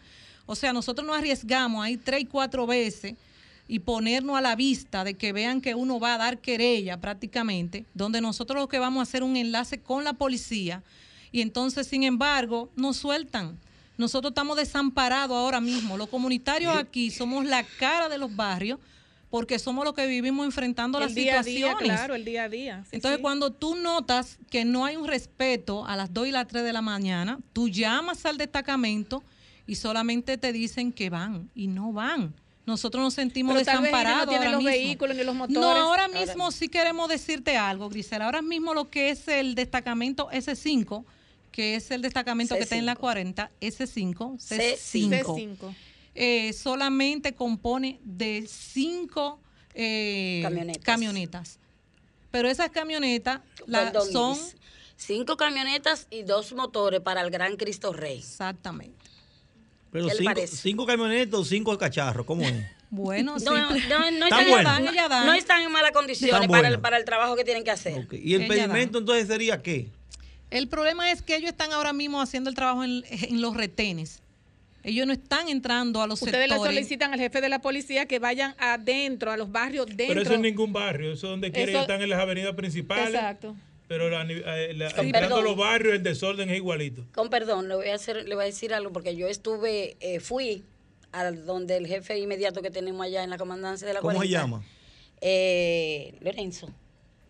o 0.46 0.54
sea, 0.54 0.72
nosotros 0.72 1.06
nos 1.06 1.16
arriesgamos 1.16 1.84
ahí 1.84 1.96
tres 1.96 2.20
y 2.20 2.24
cuatro 2.26 2.66
veces 2.66 3.14
y 3.66 3.78
ponernos 3.78 4.36
a 4.36 4.42
la 4.42 4.54
vista 4.54 5.04
de 5.04 5.14
que 5.14 5.32
vean 5.32 5.62
que 5.62 5.74
uno 5.74 5.98
va 5.98 6.14
a 6.14 6.18
dar 6.18 6.38
querella 6.38 7.00
prácticamente, 7.00 7.86
donde 7.94 8.20
nosotros 8.20 8.60
lo 8.60 8.68
que 8.68 8.78
vamos 8.78 9.00
a 9.00 9.02
hacer 9.04 9.22
un 9.22 9.36
enlace 9.36 9.80
con 9.80 10.04
la 10.04 10.12
policía 10.12 10.82
y 11.34 11.40
entonces, 11.42 11.88
sin 11.88 12.04
embargo, 12.04 12.70
nos 12.76 12.96
sueltan. 12.96 13.58
Nosotros 13.98 14.30
estamos 14.30 14.56
desamparados 14.56 15.36
ahora 15.36 15.60
mismo. 15.60 15.96
Los 15.96 16.08
comunitarios 16.08 16.76
aquí 16.76 17.10
somos 17.10 17.44
la 17.44 17.64
cara 17.64 18.08
de 18.08 18.18
los 18.18 18.34
barrios 18.36 18.78
porque 19.30 19.58
somos 19.58 19.84
los 19.84 19.94
que 19.94 20.06
vivimos 20.06 20.46
enfrentando 20.46 20.98
el 20.98 21.06
las 21.06 21.14
día 21.16 21.40
a 21.40 21.42
situaciones. 21.42 21.82
día, 21.82 21.94
claro, 21.96 22.14
el 22.14 22.24
día 22.24 22.44
a 22.44 22.48
día. 22.48 22.84
Sí, 22.84 22.90
Entonces, 22.96 23.16
sí. 23.18 23.22
cuando 23.22 23.50
tú 23.52 23.74
notas 23.74 24.38
que 24.48 24.64
no 24.64 24.84
hay 24.84 24.94
un 24.94 25.08
respeto 25.08 25.84
a 25.86 25.96
las 25.96 26.14
2 26.14 26.28
y 26.28 26.30
las 26.30 26.46
3 26.46 26.62
de 26.62 26.72
la 26.72 26.82
mañana, 26.82 27.40
tú 27.52 27.68
llamas 27.68 28.24
al 28.26 28.38
destacamento 28.38 29.24
y 29.66 29.74
solamente 29.74 30.38
te 30.38 30.52
dicen 30.52 30.92
que 30.92 31.10
van 31.10 31.50
y 31.52 31.66
no 31.66 31.92
van. 31.92 32.32
Nosotros 32.66 33.02
nos 33.02 33.14
sentimos 33.14 33.54
Pero 33.54 33.64
tal 33.66 33.82
vez 33.82 33.90
no 33.92 33.98
desamparados. 33.98 34.34
ahora 34.36 34.50
los 34.52 34.58
mismo. 34.62 34.70
vehículos 34.70 35.16
ni 35.16 35.24
los 35.24 35.34
No, 35.34 35.38
motores. 35.46 35.82
ahora 35.82 36.04
Ahora- 36.04 36.08
mismo 36.20 36.50
sí 36.52 36.68
queremos 36.68 37.08
decirte 37.08 37.56
algo, 37.56 37.88
Grisela. 37.90 38.24
Ahora 38.26 38.40
mismo 38.40 38.72
lo 38.72 38.88
que 38.88 39.10
es 39.10 39.28
el 39.28 39.54
destacamento 39.54 40.30
S5, 40.30 41.04
que 41.54 41.76
es 41.76 41.92
el 41.92 42.02
destacamento 42.02 42.56
que 42.56 42.62
está 42.64 42.74
en 42.76 42.84
la 42.84 42.96
40, 42.96 43.48
S5, 43.60 44.16
C5, 44.40 45.24
C5. 45.24 45.74
eh, 46.16 46.52
solamente 46.52 47.32
compone 47.32 48.00
de 48.02 48.44
cinco 48.48 49.40
eh, 49.72 50.40
Camionetas. 50.42 50.84
camionetas. 50.84 51.58
Pero 52.32 52.48
esas 52.48 52.70
camionetas 52.70 53.40
la- 53.66 53.92
Perdón, 53.92 54.12
son 54.12 54.38
cinco 54.96 55.36
camionetas 55.36 56.08
y 56.10 56.24
dos 56.24 56.52
motores 56.54 57.00
para 57.00 57.20
el 57.20 57.30
Gran 57.30 57.56
Cristo 57.56 57.92
Rey. 57.92 58.18
Exactamente. 58.18 59.04
Pero 59.92 60.08
¿Qué 60.08 60.14
le 60.24 60.46
cinco, 60.48 60.86
camionetas 60.86 61.38
o 61.38 61.44
cinco 61.44 61.78
cacharros, 61.78 62.26
¿cómo 62.26 62.42
es? 62.42 62.52
Bueno, 62.90 63.38
sí. 63.40 63.44
No, 63.46 63.54
no, 63.56 63.70
no, 63.70 64.26
Están 64.26 64.48
buenas. 64.48 64.80
no- 64.82 64.90
Ellas 64.90 65.08
dan. 65.08 65.26
no 65.26 65.32
están 65.34 65.62
en 65.62 65.70
malas 65.72 65.90
condiciones 65.92 66.48
para 66.48 66.68
el, 66.68 66.80
para 66.80 66.96
el 66.96 67.04
trabajo 67.04 67.34
que 67.36 67.44
tienen 67.44 67.62
que 67.64 67.70
hacer. 67.72 68.06
¿Y 68.12 68.34
el 68.34 68.42
Ella 68.42 68.48
pedimento 68.48 68.98
entonces 68.98 69.26
sería 69.28 69.60
qué? 69.62 69.88
El 70.50 70.68
problema 70.68 71.10
es 71.10 71.22
que 71.22 71.36
ellos 71.36 71.50
están 71.50 71.72
ahora 71.72 71.92
mismo 71.92 72.20
haciendo 72.20 72.48
el 72.50 72.56
trabajo 72.56 72.84
en, 72.84 73.02
en 73.10 73.40
los 73.40 73.56
retenes. 73.56 74.20
Ellos 74.82 75.06
no 75.06 75.12
están 75.14 75.48
entrando 75.48 76.02
a 76.02 76.06
los 76.06 76.20
Ustedes 76.20 76.46
le 76.48 76.54
sectores. 76.54 76.74
solicitan 76.74 77.12
al 77.14 77.18
jefe 77.18 77.40
de 77.40 77.48
la 77.48 77.60
policía 77.60 78.06
que 78.06 78.18
vayan 78.18 78.54
adentro, 78.58 79.30
a 79.32 79.36
los 79.36 79.50
barrios 79.50 79.86
dentro. 79.86 80.06
Pero 80.08 80.20
eso 80.22 80.34
en 80.34 80.42
ningún 80.42 80.72
barrio, 80.74 81.12
eso 81.12 81.26
es 81.26 81.30
donde 81.30 81.50
quieren 81.50 81.70
Eso- 81.74 81.80
están 81.82 82.02
en 82.02 82.10
las 82.10 82.20
avenidas 82.20 82.54
principales. 82.54 83.14
Exacto. 83.14 83.56
Pero 83.88 84.10
la, 84.10 84.22
eh, 84.30 84.74
la- 84.74 84.90
Sí, 84.90 84.96
entrando 85.00 85.36
a 85.36 85.38
perdón. 85.38 85.44
los 85.44 85.56
barrios 85.56 85.94
el 85.94 86.02
desorden 86.02 86.50
es 86.50 86.56
igualito. 86.56 87.04
Con 87.14 87.30
perdón, 87.30 87.68
le 87.68 87.74
voy 87.76 87.88
a 87.88 87.94
hacer, 87.94 88.28
le 88.28 88.34
voy 88.34 88.42
a 88.44 88.46
decir 88.46 88.74
algo 88.74 88.92
porque 88.92 89.16
yo 89.16 89.26
estuve, 89.26 89.96
eh, 90.00 90.20
fui 90.20 90.62
a 91.12 91.30
donde 91.30 91.76
el 91.78 91.86
jefe 91.86 92.18
inmediato 92.18 92.60
que 92.60 92.70
tenemos 92.70 93.04
allá 93.06 93.24
en 93.24 93.30
la 93.30 93.38
comandancia 93.38 93.86
de 93.88 93.94
la 93.94 94.00
¿Cómo 94.00 94.12
se 94.12 94.16
40, 94.18 94.38
llama? 94.40 94.62
Eh, 95.20 96.14
Lorenzo, 96.20 96.68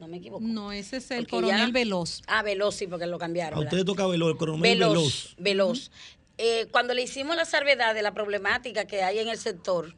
no 0.01 0.09
me 0.09 0.17
equivoco. 0.19 0.45
No, 0.45 0.73
ese 0.73 0.97
es 0.99 1.11
el 1.13 1.19
Porque 1.21 1.31
coronel 1.31 1.67
ya- 1.67 1.73
Veloz. 1.73 2.23
Ah, 2.27 2.43
Veloz, 2.43 2.75
sí, 2.77 2.87
porque 2.87 3.07
lo 3.07 3.19
cambiaron. 3.19 3.59
A 3.59 3.63
¿verdad? 3.63 3.73
usted 3.75 3.87
toca 3.87 4.07
veloz, 4.07 4.31
el 4.33 4.37
coronel 4.37 4.63
Veloz. 4.63 4.93
veloz. 4.93 5.35
Veloz. 5.39 5.91
Eh, 6.39 6.67
cuando 6.73 6.95
le 6.95 7.03
hicimos 7.03 7.37
la 7.37 7.45
salvedad 7.45 7.95
de 7.95 8.03
la 8.03 8.13
problemática 8.13 8.87
que 8.87 9.03
hay 9.05 9.21
en 9.21 9.29
el 9.29 9.39
sector, 9.39 9.95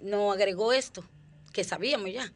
nos 0.00 0.34
agregó 0.34 0.72
esto, 0.72 1.04
que 1.52 1.64
sabíamos 1.64 2.12
ya. 2.12 2.32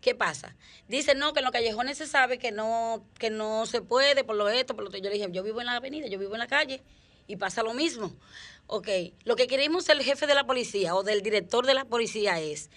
¿Qué 0.00 0.14
pasa? 0.14 0.54
Dice, 0.86 1.14
no, 1.16 1.32
que 1.32 1.40
en 1.40 1.44
los 1.44 1.52
callejones 1.52 1.98
se 1.98 2.06
sabe 2.06 2.38
que 2.38 2.52
no, 2.52 3.04
que 3.18 3.30
no 3.30 3.66
se 3.66 3.80
puede 3.82 4.22
por 4.22 4.36
lo 4.36 4.48
esto, 4.48 4.74
por 4.74 4.84
lo 4.84 4.88
otro. 4.90 5.00
Yo 5.00 5.08
le 5.10 5.16
dije, 5.16 5.28
yo 5.32 5.42
vivo 5.42 5.60
en 5.60 5.66
la 5.66 5.76
avenida, 5.76 6.06
yo 6.06 6.18
vivo 6.18 6.34
en 6.34 6.38
la 6.38 6.46
calle 6.46 6.82
y 7.26 7.36
pasa 7.36 7.62
lo 7.64 7.74
mismo. 7.74 8.14
Ok, 8.68 8.88
lo 9.24 9.34
que 9.34 9.48
queremos 9.48 9.88
el 9.88 10.02
jefe 10.02 10.26
de 10.28 10.34
la 10.34 10.46
policía 10.46 10.94
o 10.94 11.02
del 11.02 11.22
director 11.22 11.66
de 11.66 11.74
la 11.74 11.84
policía 11.86 12.38
es 12.40 12.70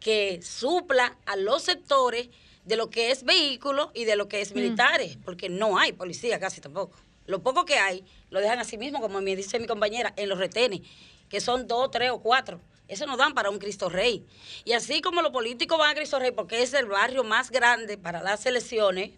que 0.00 0.40
supla 0.42 1.18
a 1.26 1.36
los 1.36 1.62
sectores 1.62 2.28
de 2.64 2.76
lo 2.76 2.90
que 2.90 3.10
es 3.10 3.24
vehículo 3.24 3.90
y 3.94 4.04
de 4.04 4.16
lo 4.16 4.28
que 4.28 4.40
es 4.40 4.54
militares, 4.54 5.18
porque 5.24 5.48
no 5.48 5.78
hay 5.78 5.92
policía 5.92 6.38
casi 6.38 6.60
tampoco. 6.60 6.96
Lo 7.26 7.42
poco 7.42 7.64
que 7.64 7.78
hay 7.78 8.04
lo 8.30 8.40
dejan 8.40 8.58
así 8.58 8.78
mismo, 8.78 9.00
como 9.00 9.20
me 9.20 9.36
dice 9.36 9.58
mi 9.58 9.66
compañera, 9.66 10.12
en 10.16 10.28
los 10.28 10.38
retenes, 10.38 10.80
que 11.28 11.40
son 11.40 11.66
dos, 11.66 11.90
tres 11.90 12.10
o 12.10 12.20
cuatro. 12.20 12.60
Eso 12.88 13.06
nos 13.06 13.16
dan 13.16 13.32
para 13.32 13.48
un 13.48 13.58
Cristo 13.58 13.88
Rey. 13.88 14.26
Y 14.64 14.72
así 14.72 15.00
como 15.00 15.22
los 15.22 15.32
políticos 15.32 15.78
van 15.78 15.90
a 15.90 15.94
Cristo 15.94 16.18
Rey, 16.18 16.32
porque 16.32 16.62
es 16.62 16.74
el 16.74 16.86
barrio 16.86 17.24
más 17.24 17.50
grande 17.50 17.96
para 17.96 18.22
las 18.22 18.44
elecciones, 18.44 19.12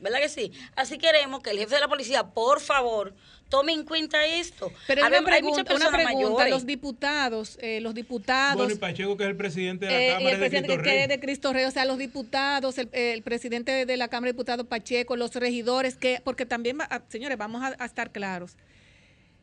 ¿verdad 0.00 0.18
que 0.20 0.28
sí? 0.28 0.52
Así 0.76 0.98
queremos 0.98 1.42
que 1.42 1.50
el 1.50 1.58
jefe 1.58 1.74
de 1.74 1.80
la 1.80 1.88
policía, 1.88 2.24
por 2.24 2.60
favor, 2.60 3.14
tome 3.48 3.72
en 3.72 3.84
cuenta 3.84 4.24
esto. 4.26 4.72
Pero 4.86 5.04
Habemos- 5.04 5.26
una 5.28 5.36
hay 5.36 5.42
muchas 5.42 5.64
pregunta, 5.64 5.74
una 5.86 5.96
personas 5.96 6.06
pregunta, 6.14 6.28
mayores. 6.44 6.50
los 6.52 6.66
diputados, 6.66 7.58
eh, 7.60 7.80
los 7.80 7.94
diputados, 7.94 8.56
Bueno, 8.56 8.72
y 8.74 8.76
Pacheco, 8.78 9.16
que 9.16 9.22
es 9.24 9.30
el 9.30 9.36
presidente 9.36 9.86
de 9.86 9.92
la 9.92 9.98
eh, 9.98 10.04
y 10.06 10.08
Cámara 10.12 10.28
el 10.28 10.34
de 10.34 10.38
presidente 10.40 10.66
Cristo 10.68 10.82
que 10.82 10.90
Rey. 10.90 10.98
es 11.02 11.08
de 11.08 11.20
Cristo 11.20 11.52
Rey, 11.52 11.64
o 11.64 11.70
sea, 11.70 11.84
los 11.84 11.98
diputados, 11.98 12.78
el, 12.78 12.88
el 12.92 13.22
presidente 13.22 13.86
de 13.86 13.96
la 13.96 14.08
Cámara 14.08 14.28
de 14.28 14.32
Diputados 14.32 14.66
Pacheco, 14.66 15.16
los 15.16 15.32
regidores, 15.34 15.96
que 15.96 16.20
porque 16.24 16.44
también, 16.44 16.78
va- 16.80 16.88
ah, 16.90 17.02
señores, 17.08 17.38
vamos 17.38 17.62
a, 17.62 17.76
a 17.78 17.86
estar 17.86 18.10
claros, 18.10 18.56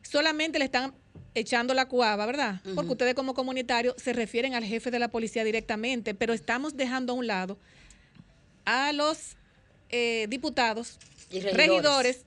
solamente 0.02 0.58
le 0.58 0.66
están 0.66 0.94
echando 1.34 1.72
la 1.74 1.86
cuava, 1.86 2.26
¿verdad? 2.26 2.60
Porque 2.74 2.92
ustedes 2.92 3.14
como 3.14 3.34
comunitarios 3.34 3.94
se 3.96 4.12
refieren 4.12 4.54
al 4.54 4.62
jefe 4.64 4.90
de 4.90 4.98
la 4.98 5.08
policía 5.08 5.42
directamente, 5.44 6.14
pero 6.14 6.32
estamos 6.34 6.76
dejando 6.76 7.14
a 7.14 7.16
un 7.16 7.26
lado 7.26 7.58
a 8.66 8.92
los 8.92 9.36
eh, 9.96 10.26
diputados, 10.28 10.98
Y 11.30 11.40
regidores. 11.40 11.56
regidores, 11.56 12.24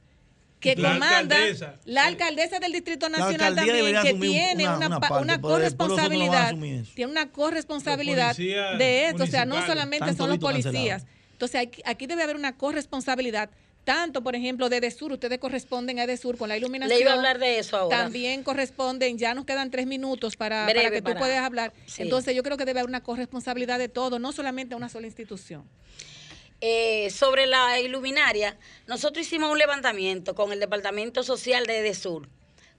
que 0.59 0.75
La 0.75 0.93
comanda 0.93 1.19
alcaldesa. 1.19 1.75
la 1.85 2.05
alcaldesa 2.05 2.59
del 2.59 2.71
Distrito 2.71 3.09
Nacional 3.09 3.55
también, 3.55 4.01
que 4.01 4.13
tiene 4.15 4.67
una- 4.67 4.99
parte, 4.99 5.25
no 5.25 5.41
corresponsabilidad, 5.41 6.55
tiene 6.95 7.11
una 7.11 7.29
corresponsabilidad 7.31 8.35
de 8.35 9.07
esto, 9.09 9.23
o 9.23 9.27
sea, 9.27 9.45
no 9.45 9.65
solamente 9.65 10.13
son 10.15 10.29
los 10.29 10.39
policías. 10.39 11.05
Entonces, 11.33 11.61
aquí, 11.61 11.81
aquí 11.85 12.07
debe 12.07 12.23
haber 12.23 12.35
una 12.35 12.57
corresponsabilidad, 12.57 13.49
tanto, 13.83 14.23
por 14.23 14.35
ejemplo, 14.35 14.67
de 14.67 14.77
Edesur, 14.77 15.13
ustedes 15.13 15.37
corresponden 15.37 15.99
a 15.99 16.03
Edesur 16.05 16.35
con 16.37 16.49
la 16.49 16.57
iluminación. 16.57 16.97
Le 16.97 17.01
iba 17.03 17.11
a 17.11 17.15
hablar 17.15 17.37
de 17.39 17.59
eso 17.59 17.77
ahora. 17.77 17.95
También 18.03 18.41
corresponden, 18.43 19.17
ya 19.19 19.33
nos 19.35 19.45
quedan 19.45 19.69
tres 19.71 19.85
minutos 19.85 20.35
para, 20.35 20.65
Breve 20.65 20.79
para 20.81 20.89
que 20.91 21.01
tú 21.01 21.03
para- 21.09 21.19
puedas 21.19 21.43
hablar. 21.45 21.71
sí. 21.85 22.01
Entonces, 22.01 22.35
yo 22.35 22.41
creo 22.43 22.57
que 22.57 22.65
debe 22.65 22.79
haber 22.79 22.89
una 22.89 23.03
corresponsabilidad 23.03 23.77
de 23.79 23.87
todo, 23.87 24.17
no 24.19 24.31
solamente 24.33 24.73
a 24.73 24.77
una 24.77 24.89
sola 24.89 25.05
institución. 25.05 25.63
Eh, 26.59 27.09
sobre 27.11 27.45
la 27.45 27.79
iluminaria, 27.79 28.57
nosotros 28.87 29.25
hicimos 29.25 29.51
un 29.51 29.59
levantamiento 29.59 30.33
con 30.33 30.51
el 30.51 30.59
Departamento 30.59 31.21
Social 31.23 31.65
de 31.67 31.79
Edesur, 31.79 32.29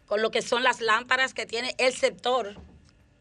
con 0.06 0.20
lo 0.20 0.30
que 0.32 0.42
son 0.42 0.62
las 0.64 0.80
lámparas 0.80 1.32
que 1.32 1.46
tiene 1.46 1.74
el 1.78 1.92
sector 1.94 2.56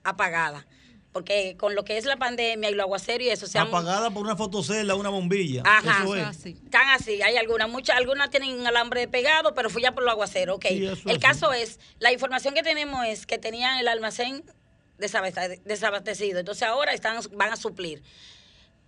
apagada. 0.03 0.66
Porque 1.14 1.55
con 1.58 1.74
lo 1.74 1.84
que 1.84 1.97
es 1.97 2.05
la 2.05 2.18
pandemia 2.18 2.70
y 2.70 2.76
lo 2.76 2.84
aguacero 2.84 3.24
y 3.24 3.30
eso 3.30 3.47
se 3.47 3.58
han- 3.58 3.68
Apagada 3.68 4.12
por 4.12 4.24
una 4.24 4.36
fotocela, 4.36 4.93
una 4.95 5.10
bombilla. 5.10 5.64
Ajá. 5.66 6.03
Eso 6.03 6.16
es. 6.16 6.24
Así. 6.26 6.49
Están 6.64 6.89
así, 6.89 7.22
hay 7.22 7.38
algunas, 7.38 7.70
muchas, 7.70 7.97
algunas 7.97 8.30
tienen 8.30 8.60
un 8.60 8.68
alambre 8.68 9.08
pegado, 9.08 9.53
pero 9.55 9.70
fue 9.70 9.82
ya 9.82 9.93
por 9.93 10.03
lo 10.03 10.12
aguacero, 10.12 10.55
ok. 10.55 10.66
Sí, 10.70 10.86
el 11.05 11.20
caso 11.20 11.53
es, 11.53 11.80
la 11.99 12.12
información 12.12 12.53
que 12.53 12.62
tenemos 12.62 13.05
es 13.05 13.26
que 13.26 13.38
tenían 13.39 13.80
el 13.80 13.88
almacén 13.88 14.43
desabastecido, 15.66 16.39
entonces 16.39 16.64
ahora 16.68 16.93
están, 16.93 17.20
van 17.34 17.51
a 17.51 17.55
suplir. 17.55 18.03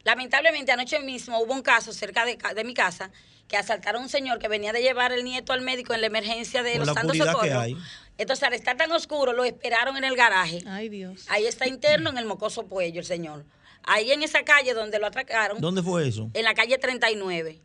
Lamentablemente 0.03 0.71
anoche 0.71 0.99
mismo 0.99 1.39
hubo 1.39 1.53
un 1.53 1.61
caso 1.61 1.93
cerca 1.93 2.25
de, 2.25 2.37
de 2.55 2.63
mi 2.63 2.73
casa 2.73 3.11
que 3.47 3.57
asaltaron 3.57 4.01
a 4.01 4.05
un 4.05 4.09
señor 4.09 4.39
que 4.39 4.47
venía 4.47 4.71
de 4.73 4.81
llevar 4.81 5.11
el 5.11 5.23
nieto 5.23 5.53
al 5.53 5.61
médico 5.61 5.93
en 5.93 6.01
la 6.01 6.07
emergencia 6.07 6.63
de 6.63 6.77
Por 6.77 6.85
los 6.87 6.93
Santos 6.95 7.17
Socorro. 7.17 7.59
hay. 7.59 7.75
Entonces 8.17 8.43
al 8.43 8.53
estar 8.53 8.77
tan 8.77 8.91
oscuro 8.91 9.33
lo 9.33 9.43
esperaron 9.43 9.97
en 9.97 10.03
el 10.03 10.15
garaje. 10.15 10.59
Ay, 10.67 10.89
Dios. 10.89 11.25
Ahí 11.29 11.45
está 11.47 11.67
interno 11.67 12.09
en 12.09 12.17
el 12.17 12.25
mocoso 12.25 12.67
puello 12.67 12.99
el 12.99 13.05
señor. 13.05 13.45
Ahí 13.83 14.11
en 14.11 14.21
esa 14.23 14.43
calle 14.43 14.73
donde 14.73 14.99
lo 14.99 15.07
atracaron, 15.07 15.59
¿Dónde 15.61 15.81
fue 15.81 16.07
eso? 16.07 16.29
en 16.33 16.43
la 16.43 16.53
calle 16.53 16.77
39, 16.77 17.59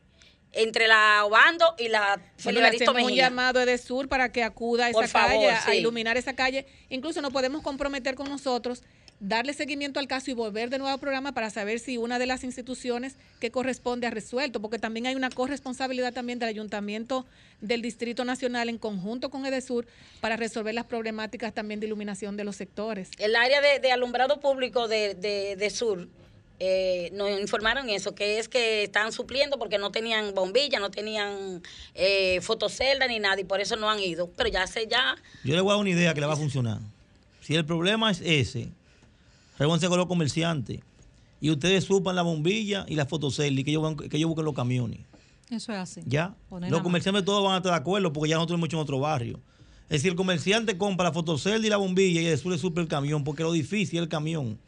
entre 0.52 0.86
la 0.88 1.24
Obando 1.24 1.74
y 1.76 1.88
la 1.88 2.00
Bueno, 2.16 2.22
le 2.24 2.42
Feliberisto 2.42 2.90
hacemos 2.92 3.10
un 3.10 3.16
llamado 3.16 3.58
a 3.58 3.64
Edesur 3.64 4.08
para 4.08 4.30
que 4.32 4.42
acuda 4.44 4.86
a 4.86 4.90
esa 4.90 4.98
Por 5.00 5.08
favor, 5.08 5.48
calle, 5.48 5.50
a- 5.50 5.74
iluminar 5.74 6.16
esa 6.16 6.34
calle. 6.34 6.66
Incluso 6.88 7.20
nos 7.20 7.32
podemos 7.32 7.62
comprometer 7.62 8.14
con 8.14 8.28
nosotros, 8.28 8.82
darle 9.20 9.54
seguimiento 9.54 10.00
al 10.00 10.06
caso 10.06 10.30
y 10.30 10.34
volver 10.34 10.70
de 10.70 10.78
nuevo 10.78 10.92
al 10.92 11.00
programa 11.00 11.32
para 11.32 11.48
saber 11.50 11.78
si 11.78 11.96
una 11.98 12.18
de 12.18 12.26
las 12.26 12.44
instituciones 12.44 13.16
que 13.40 13.50
corresponde 13.50 14.06
ha 14.06 14.10
resuelto, 14.10 14.60
porque 14.60 14.78
también 14.78 15.06
hay 15.06 15.14
una 15.14 15.30
corresponsabilidad 15.30 16.12
también 16.12 16.38
del 16.38 16.48
Ayuntamiento 16.50 17.24
del 17.60 17.80
Distrito 17.80 18.24
Nacional 18.24 18.68
en 18.68 18.76
conjunto 18.78 19.30
con 19.30 19.46
Edesur 19.46 19.86
para 20.20 20.36
resolver 20.36 20.74
las 20.74 20.84
problemáticas 20.84 21.54
también 21.54 21.80
de 21.80 21.86
iluminación 21.86 22.36
de 22.36 22.44
los 22.44 22.56
sectores. 22.56 23.10
El 23.18 23.36
área 23.36 23.60
de, 23.60 23.78
de 23.80 23.92
alumbrado 23.92 24.40
público 24.40 24.88
de, 24.88 25.14
de- 25.14 25.56
de 25.56 25.70
Sur, 25.70 26.08
eh, 26.60 27.10
nos 27.14 27.40
informaron 27.40 27.88
eso, 27.90 28.14
que 28.14 28.38
es 28.38 28.48
que 28.48 28.84
estaban 28.84 29.12
supliendo 29.12 29.58
porque 29.58 29.78
no 29.78 29.90
tenían 29.90 30.34
bombilla, 30.34 30.78
no 30.78 30.90
tenían 30.90 31.62
eh, 31.94 32.40
fotocelda 32.42 33.06
ni 33.08 33.18
nada 33.18 33.40
y 33.40 33.44
por 33.44 33.60
eso 33.60 33.76
no 33.76 33.90
han 33.90 33.98
ido. 34.00 34.28
Pero 34.36 34.50
ya 34.50 34.66
sé, 34.66 34.86
ya... 34.88 35.16
Yo 35.44 35.54
le 35.54 35.60
voy 35.60 35.70
a 35.70 35.74
dar 35.74 35.80
una 35.80 35.90
idea 35.90 36.14
que 36.14 36.20
le 36.20 36.26
va 36.26 36.34
a 36.34 36.36
funcionar. 36.36 36.78
Si 37.40 37.54
el 37.54 37.64
problema 37.64 38.10
es 38.10 38.20
ese, 38.24 38.68
reúnanse 39.58 39.88
con 39.88 39.98
los 39.98 40.06
comerciantes 40.06 40.80
y 41.40 41.50
ustedes 41.50 41.84
supan 41.84 42.16
la 42.16 42.22
bombilla 42.22 42.86
y 42.88 42.94
la 42.94 43.06
fotocelda 43.06 43.60
y 43.60 43.64
que 43.64 43.70
ellos, 43.70 43.82
van- 43.82 43.96
que 43.96 44.16
ellos 44.16 44.28
busquen 44.28 44.44
los 44.44 44.54
camiones. 44.54 45.00
Eso 45.50 45.72
es 45.72 45.78
así. 45.78 46.00
¿Ya? 46.06 46.34
Poner 46.48 46.70
Los 46.70 46.80
comerciantes 46.82 47.24
todos 47.24 47.44
van 47.44 47.54
a 47.54 47.56
estar 47.58 47.72
de 47.72 47.78
acuerdo 47.78 48.12
porque 48.12 48.30
ya 48.30 48.36
nosotros 48.36 48.58
hemos 48.58 48.66
hecho 48.68 48.76
en 48.78 48.82
otro 48.82 48.98
barrio. 49.00 49.40
Es 49.84 49.98
decir, 50.00 50.10
el 50.12 50.16
comerciante 50.16 50.78
compra 50.78 51.04
la 51.08 51.12
fotocelda 51.12 51.66
y 51.66 51.70
la 51.70 51.76
bombilla 51.76 52.20
y 52.22 52.24
después 52.24 52.54
le 52.54 52.58
suple 52.60 52.82
el 52.82 52.88
camión 52.88 53.22
porque 53.22 53.42
lo 53.42 53.52
difícil 53.52 53.98
es 53.98 54.02
el 54.02 54.08
camión. 54.08 54.58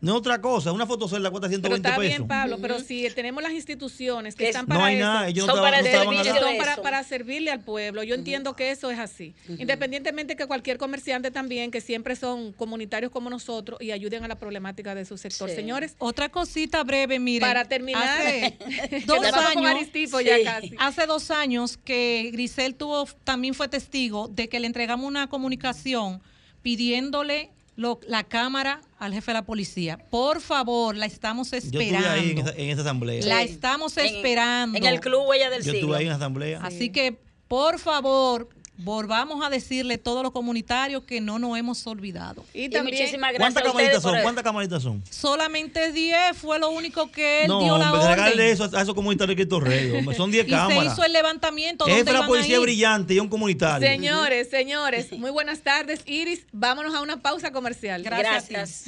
No 0.00 0.12
es 0.12 0.18
otra 0.18 0.40
cosa. 0.40 0.72
Una 0.72 0.84
fotocelda 0.86 1.30
cuesta 1.30 1.48
Pero 1.48 1.60
120 1.62 1.88
está 1.88 1.98
pesos. 2.00 2.16
bien, 2.18 2.28
Pablo, 2.28 2.58
pero 2.60 2.80
si 2.80 3.08
tenemos 3.14 3.42
las 3.42 3.52
instituciones 3.52 4.34
que 4.34 4.48
están 4.48 4.66
no 4.66 4.74
para 4.74 4.86
hay 4.86 4.96
eso, 4.96 5.04
nada, 5.04 5.28
ellos 5.28 5.46
Son 5.46 5.56
no 5.56 5.62
para 5.62 5.80
no 5.80 5.86
el 5.86 5.92
servicio 5.92 6.34
son 6.40 6.56
para, 6.58 6.76
para 6.82 7.04
servirle 7.04 7.50
al 7.52 7.60
pueblo. 7.60 8.02
Yo 8.02 8.14
entiendo 8.16 8.56
que 8.56 8.70
eso 8.72 8.90
es 8.90 8.98
así. 8.98 9.34
Independientemente 9.48 10.36
que 10.36 10.46
cualquier 10.46 10.76
comerciante 10.78 11.30
también, 11.30 11.70
que 11.70 11.80
siempre 11.80 12.16
son 12.16 12.52
comunitarios 12.52 13.12
como 13.12 13.30
nosotros 13.30 13.80
y 13.80 13.92
ayuden 13.92 14.24
a 14.24 14.28
la 14.28 14.34
problemática 14.38 14.94
de 14.94 15.04
su 15.04 15.16
sector. 15.16 15.48
Sí. 15.50 15.56
Señores, 15.56 15.94
Otra 15.98 16.28
cosita 16.30 16.82
breve, 16.84 17.18
miren. 17.18 17.40
para 17.48 17.64
terminar, 17.64 18.04
Hace 18.04 18.58
dos 19.06 19.24
años, 19.24 19.88
ya 20.24 20.36
Sí. 20.36 20.44
casi. 20.44 20.70
hace 20.78 21.06
dos 21.06 21.30
años 21.30 21.76
que 21.76 22.30
Grisel 22.32 22.74
tuvo, 22.74 23.06
también 23.24 23.54
fue 23.54 23.68
testigo 23.68 24.28
de 24.28 24.48
que 24.48 24.60
le 24.60 24.66
entregamos 24.74 25.06
una 25.06 25.28
comunicación 25.28 26.20
pidiéndole 26.62 27.50
lo- 27.76 28.00
la 28.08 28.24
cámara 28.24 28.80
al 28.98 29.12
jefe 29.14 29.30
de 29.30 29.34
la 29.34 29.44
policía. 29.46 29.98
Por 30.10 30.40
favor, 30.40 30.96
la 30.96 31.06
estamos 31.06 31.52
Yo 31.52 31.56
esperando. 31.58 31.98
estuve 32.08 32.10
ahí 32.20 32.30
en 32.32 32.38
esa, 32.38 32.50
en 32.56 32.70
esa 32.70 32.80
asamblea. 32.82 33.24
La 33.26 33.42
Sí. 33.46 33.52
estamos 33.52 33.96
esperando. 33.98 34.76
En 34.76 34.84
el 34.84 34.98
club 34.98 35.22
Huella 35.28 35.48
del 35.50 35.60
Yo 35.62 35.70
Siglo. 35.72 35.78
estuve 35.78 35.96
ahí 35.98 36.02
en 36.04 36.08
la 36.10 36.16
asamblea. 36.16 36.60
Así 36.62 36.90
que, 36.90 37.20
por 37.46 37.78
favor, 37.78 38.48
volvamos 38.76 39.44
a 39.44 39.50
decirle 39.50 39.94
a 39.94 39.98
todos 39.98 40.22
los 40.22 40.32
comunitarios 40.32 41.04
que 41.04 41.20
no 41.20 41.38
nos 41.38 41.56
hemos 41.56 41.86
olvidado. 41.86 42.44
Y 42.52 42.64
Y 42.64 42.68
también, 42.68 42.96
muchísimas 42.98 43.32
gracias 43.32 43.52
¿Cuántas 43.54 43.62
camaritas 43.72 44.02
son? 44.02 44.22
¿Cuántas 44.22 44.44
camaritas 44.44 44.82
son? 44.82 45.02
Solamente 45.08 45.92
10 45.92 46.36
fue 46.36 46.58
lo 46.58 46.70
único 46.70 47.10
que 47.10 47.42
él 47.42 47.48
No, 47.48 47.60
dio 47.62 47.78
la 47.78 47.92
hombre, 47.92 48.12
orden. 48.22 48.40
eso 48.40 48.64
a 48.76 48.82
esos 48.82 48.94
comunitarios 48.94 49.36
de 49.36 49.42
Cristo 49.44 49.60
Rey. 49.60 49.92
hombre, 49.96 50.16
Son 50.16 50.30
10 50.30 50.44
y 50.46 50.50
se 50.50 50.56
cámaras. 50.56 50.92
hizo 50.92 51.04
el 51.04 51.12
levantamiento. 51.12 51.84
Jefe 51.84 51.98
¿dónde 51.98 52.12
de 52.12 52.18
la 52.18 52.26
policía 52.26 52.58
brillante 52.60 53.14
y 53.14 53.20
un 53.20 53.28
comunitario. 53.28 53.86
señores, 53.86 54.50
señores, 54.50 55.12
muy 55.12 55.30
buenas 55.30 55.60
tardes, 55.60 56.00
Iris. 56.06 56.46
Vámonos 56.52 56.94
a 56.94 57.00
una 57.00 57.20
pausa 57.22 57.52
comercial. 57.52 58.02
Gracias. 58.02 58.84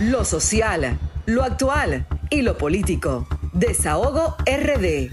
Lo 0.00 0.24
social, 0.24 0.98
lo 1.26 1.44
actual 1.44 2.06
y 2.30 2.42
lo 2.42 2.58
político. 2.58 3.28
Desahogo 3.52 4.36
RD. 4.46 5.10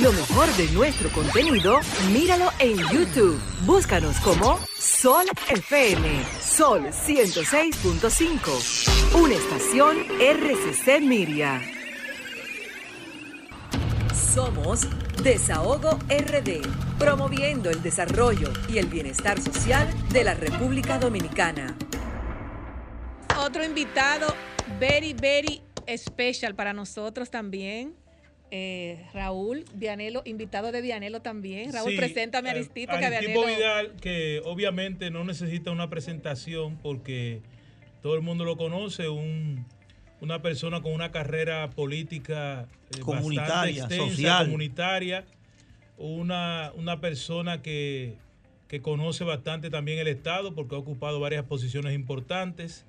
Lo 0.00 0.10
mejor 0.12 0.48
de 0.56 0.68
nuestro 0.72 1.10
contenido, 1.10 1.80
míralo 2.12 2.50
en 2.58 2.78
YouTube. 2.90 3.38
Búscanos 3.66 4.18
como 4.20 4.58
Sol 4.74 5.26
FM. 5.50 6.24
Sol 6.40 6.86
106.5. 6.86 9.20
Una 9.20 9.34
estación 9.34 9.98
RCC 10.18 11.02
Miria. 11.02 11.60
Somos 14.34 14.88
Desahogo 15.22 15.98
RD, 16.08 16.62
promoviendo 16.98 17.68
el 17.68 17.82
desarrollo 17.82 18.50
y 18.68 18.78
el 18.78 18.86
bienestar 18.86 19.38
social 19.40 19.92
de 20.08 20.24
la 20.24 20.32
República 20.32 20.98
Dominicana. 20.98 21.76
Otro 23.38 23.62
invitado, 23.62 24.34
very, 24.80 25.12
very 25.12 25.60
special 25.98 26.54
para 26.54 26.72
nosotros 26.72 27.30
también. 27.30 28.01
Eh, 28.54 29.06
Raúl 29.14 29.64
Vianelo, 29.74 30.20
invitado 30.26 30.72
de 30.72 30.82
Vianelo 30.82 31.22
también. 31.22 31.72
Raúl, 31.72 31.92
Sí, 31.92 31.96
preséntame 31.96 32.50
a 32.50 32.52
Aristipo, 32.52 32.92
que 32.98 33.04
Aristipo 33.06 33.40
Vianelo... 33.46 33.56
Vidal, 33.58 33.92
que 34.00 34.42
obviamente 34.44 35.10
no 35.10 35.24
necesita 35.24 35.70
una 35.70 35.88
presentación 35.88 36.76
porque 36.76 37.40
todo 38.02 38.14
el 38.14 38.20
mundo 38.20 38.44
lo 38.44 38.58
conoce, 38.58 39.08
un- 39.08 39.64
una 40.20 40.42
persona 40.42 40.82
con 40.82 40.92
una 40.92 41.10
carrera 41.10 41.70
política 41.70 42.68
eh, 42.94 43.00
Comunitaria, 43.00 43.82
bastante 43.84 43.94
extensa, 43.96 44.06
social. 44.10 44.44
comunitaria, 44.44 45.24
una, 45.96 46.72
una 46.76 47.00
persona 47.00 47.62
que, 47.62 48.16
que 48.68 48.82
conoce 48.82 49.24
bastante 49.24 49.70
también 49.70 49.98
el 49.98 50.08
Estado 50.08 50.54
porque 50.54 50.74
ha 50.74 50.78
ocupado 50.78 51.20
varias 51.20 51.44
posiciones 51.44 51.94
importantes 51.94 52.84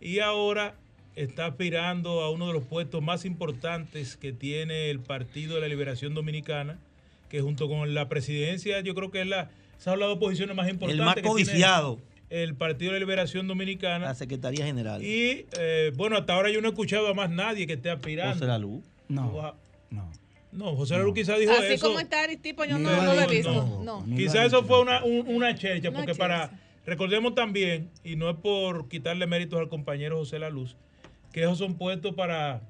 y 0.00 0.18
ahora 0.18 0.74
está 1.16 1.46
aspirando 1.46 2.20
a 2.22 2.30
uno 2.30 2.46
de 2.46 2.52
los 2.52 2.62
puestos 2.64 3.02
más 3.02 3.24
importantes 3.24 4.16
que 4.16 4.32
tiene 4.32 4.90
el 4.90 5.00
Partido 5.00 5.56
de 5.56 5.62
la 5.62 5.68
Liberación 5.68 6.14
Dominicana, 6.14 6.78
que 7.28 7.40
junto 7.40 7.68
con 7.68 7.92
la 7.94 8.08
presidencia, 8.08 8.80
yo 8.80 8.94
creo 8.94 9.10
que 9.10 9.22
es 9.22 9.26
la, 9.26 9.50
esa 9.78 9.94
es 9.94 9.98
la 9.98 10.06
dos 10.06 10.18
posiciones 10.18 10.54
más 10.54 10.68
importantes. 10.68 11.00
El 11.00 11.04
más 11.04 11.14
que 11.14 11.22
tiene 11.22 11.32
codiciado. 11.32 11.98
El 12.28 12.54
Partido 12.54 12.92
de 12.92 12.98
la 12.98 13.04
Liberación 13.06 13.46
Dominicana. 13.48 14.06
La 14.06 14.14
Secretaría 14.14 14.64
General. 14.66 15.02
Y 15.02 15.46
eh, 15.58 15.92
bueno, 15.96 16.16
hasta 16.16 16.34
ahora 16.34 16.50
yo 16.50 16.60
no 16.60 16.68
he 16.68 16.70
escuchado 16.70 17.08
a 17.08 17.14
más 17.14 17.30
nadie 17.30 17.66
que 17.66 17.74
esté 17.74 17.90
aspirando. 17.90 18.34
José 18.34 18.46
La 18.46 18.58
Luz. 18.58 18.82
No. 19.08 19.54
No. 19.90 20.10
No, 20.52 20.74
José 20.74 20.96
Lalu 20.96 21.12
quizás 21.12 21.38
dijo 21.38 21.52
Así 21.52 21.74
eso. 21.74 21.86
como 21.88 22.00
está 22.00 22.22
Aristipo, 22.22 22.64
yo 22.64 22.78
no, 22.78 22.90
No, 22.90 22.96
no 23.02 23.14
lo 23.14 23.20
he 23.20 23.24
no, 23.24 23.30
visto. 23.30 23.52
no. 23.82 24.06
No. 24.06 24.16
Quizás 24.16 24.36
ha 24.36 24.44
eso 24.46 24.64
fue 24.64 24.80
una, 24.80 25.04
un- 25.04 25.26
una 25.28 25.54
chercha, 25.54 25.90
porque 25.90 26.06
chercha. 26.12 26.18
para. 26.18 26.50
Recordemos 26.86 27.34
también, 27.34 27.90
y 28.04 28.16
no 28.16 28.30
es 28.30 28.36
por 28.36 28.88
quitarle 28.88 29.26
méritos 29.26 29.58
al 29.60 29.68
compañero 29.68 30.16
José 30.16 30.38
La 30.38 30.48
Luz, 30.48 30.76
que 31.36 31.42
esos 31.42 31.58
son 31.58 31.74
puestos 31.74 32.14
para, 32.14 32.62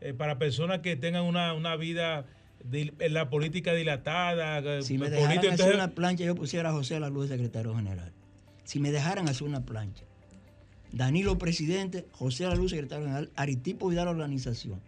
eh, 0.00 0.12
para 0.14 0.36
personas 0.36 0.80
que 0.80 0.96
tengan 0.96 1.22
una, 1.22 1.54
una 1.54 1.76
vida 1.76 2.26
en 2.72 3.14
la 3.14 3.30
política 3.30 3.72
dilatada. 3.72 4.58
eh, 4.58 4.82
Si 4.82 4.94
me 4.98 5.04
política. 5.06 5.20
dejaran 5.20 5.38
hacer 5.38 5.50
Entonces, 5.52 5.74
una 5.76 5.88
plancha, 5.94 6.24
yo 6.24 6.34
pusiera 6.34 6.70
a 6.70 6.72
José 6.72 6.98
La 6.98 7.08
Luz 7.08 7.28
de 7.28 7.36
secretario 7.36 7.72
general. 7.76 8.10
Si 8.64 8.80
me 8.80 8.90
dejaran 8.90 9.28
hacer 9.28 9.46
una 9.46 9.64
plancha. 9.64 10.02
Danilo 10.90 11.38
presidente, 11.38 12.08
José 12.10 12.48
La 12.48 12.56
Luz 12.56 12.72
secretario 12.72 13.04
general, 13.04 13.30
Aritipo 13.36 13.88
Vidal 13.88 14.08
organización. 14.08 14.80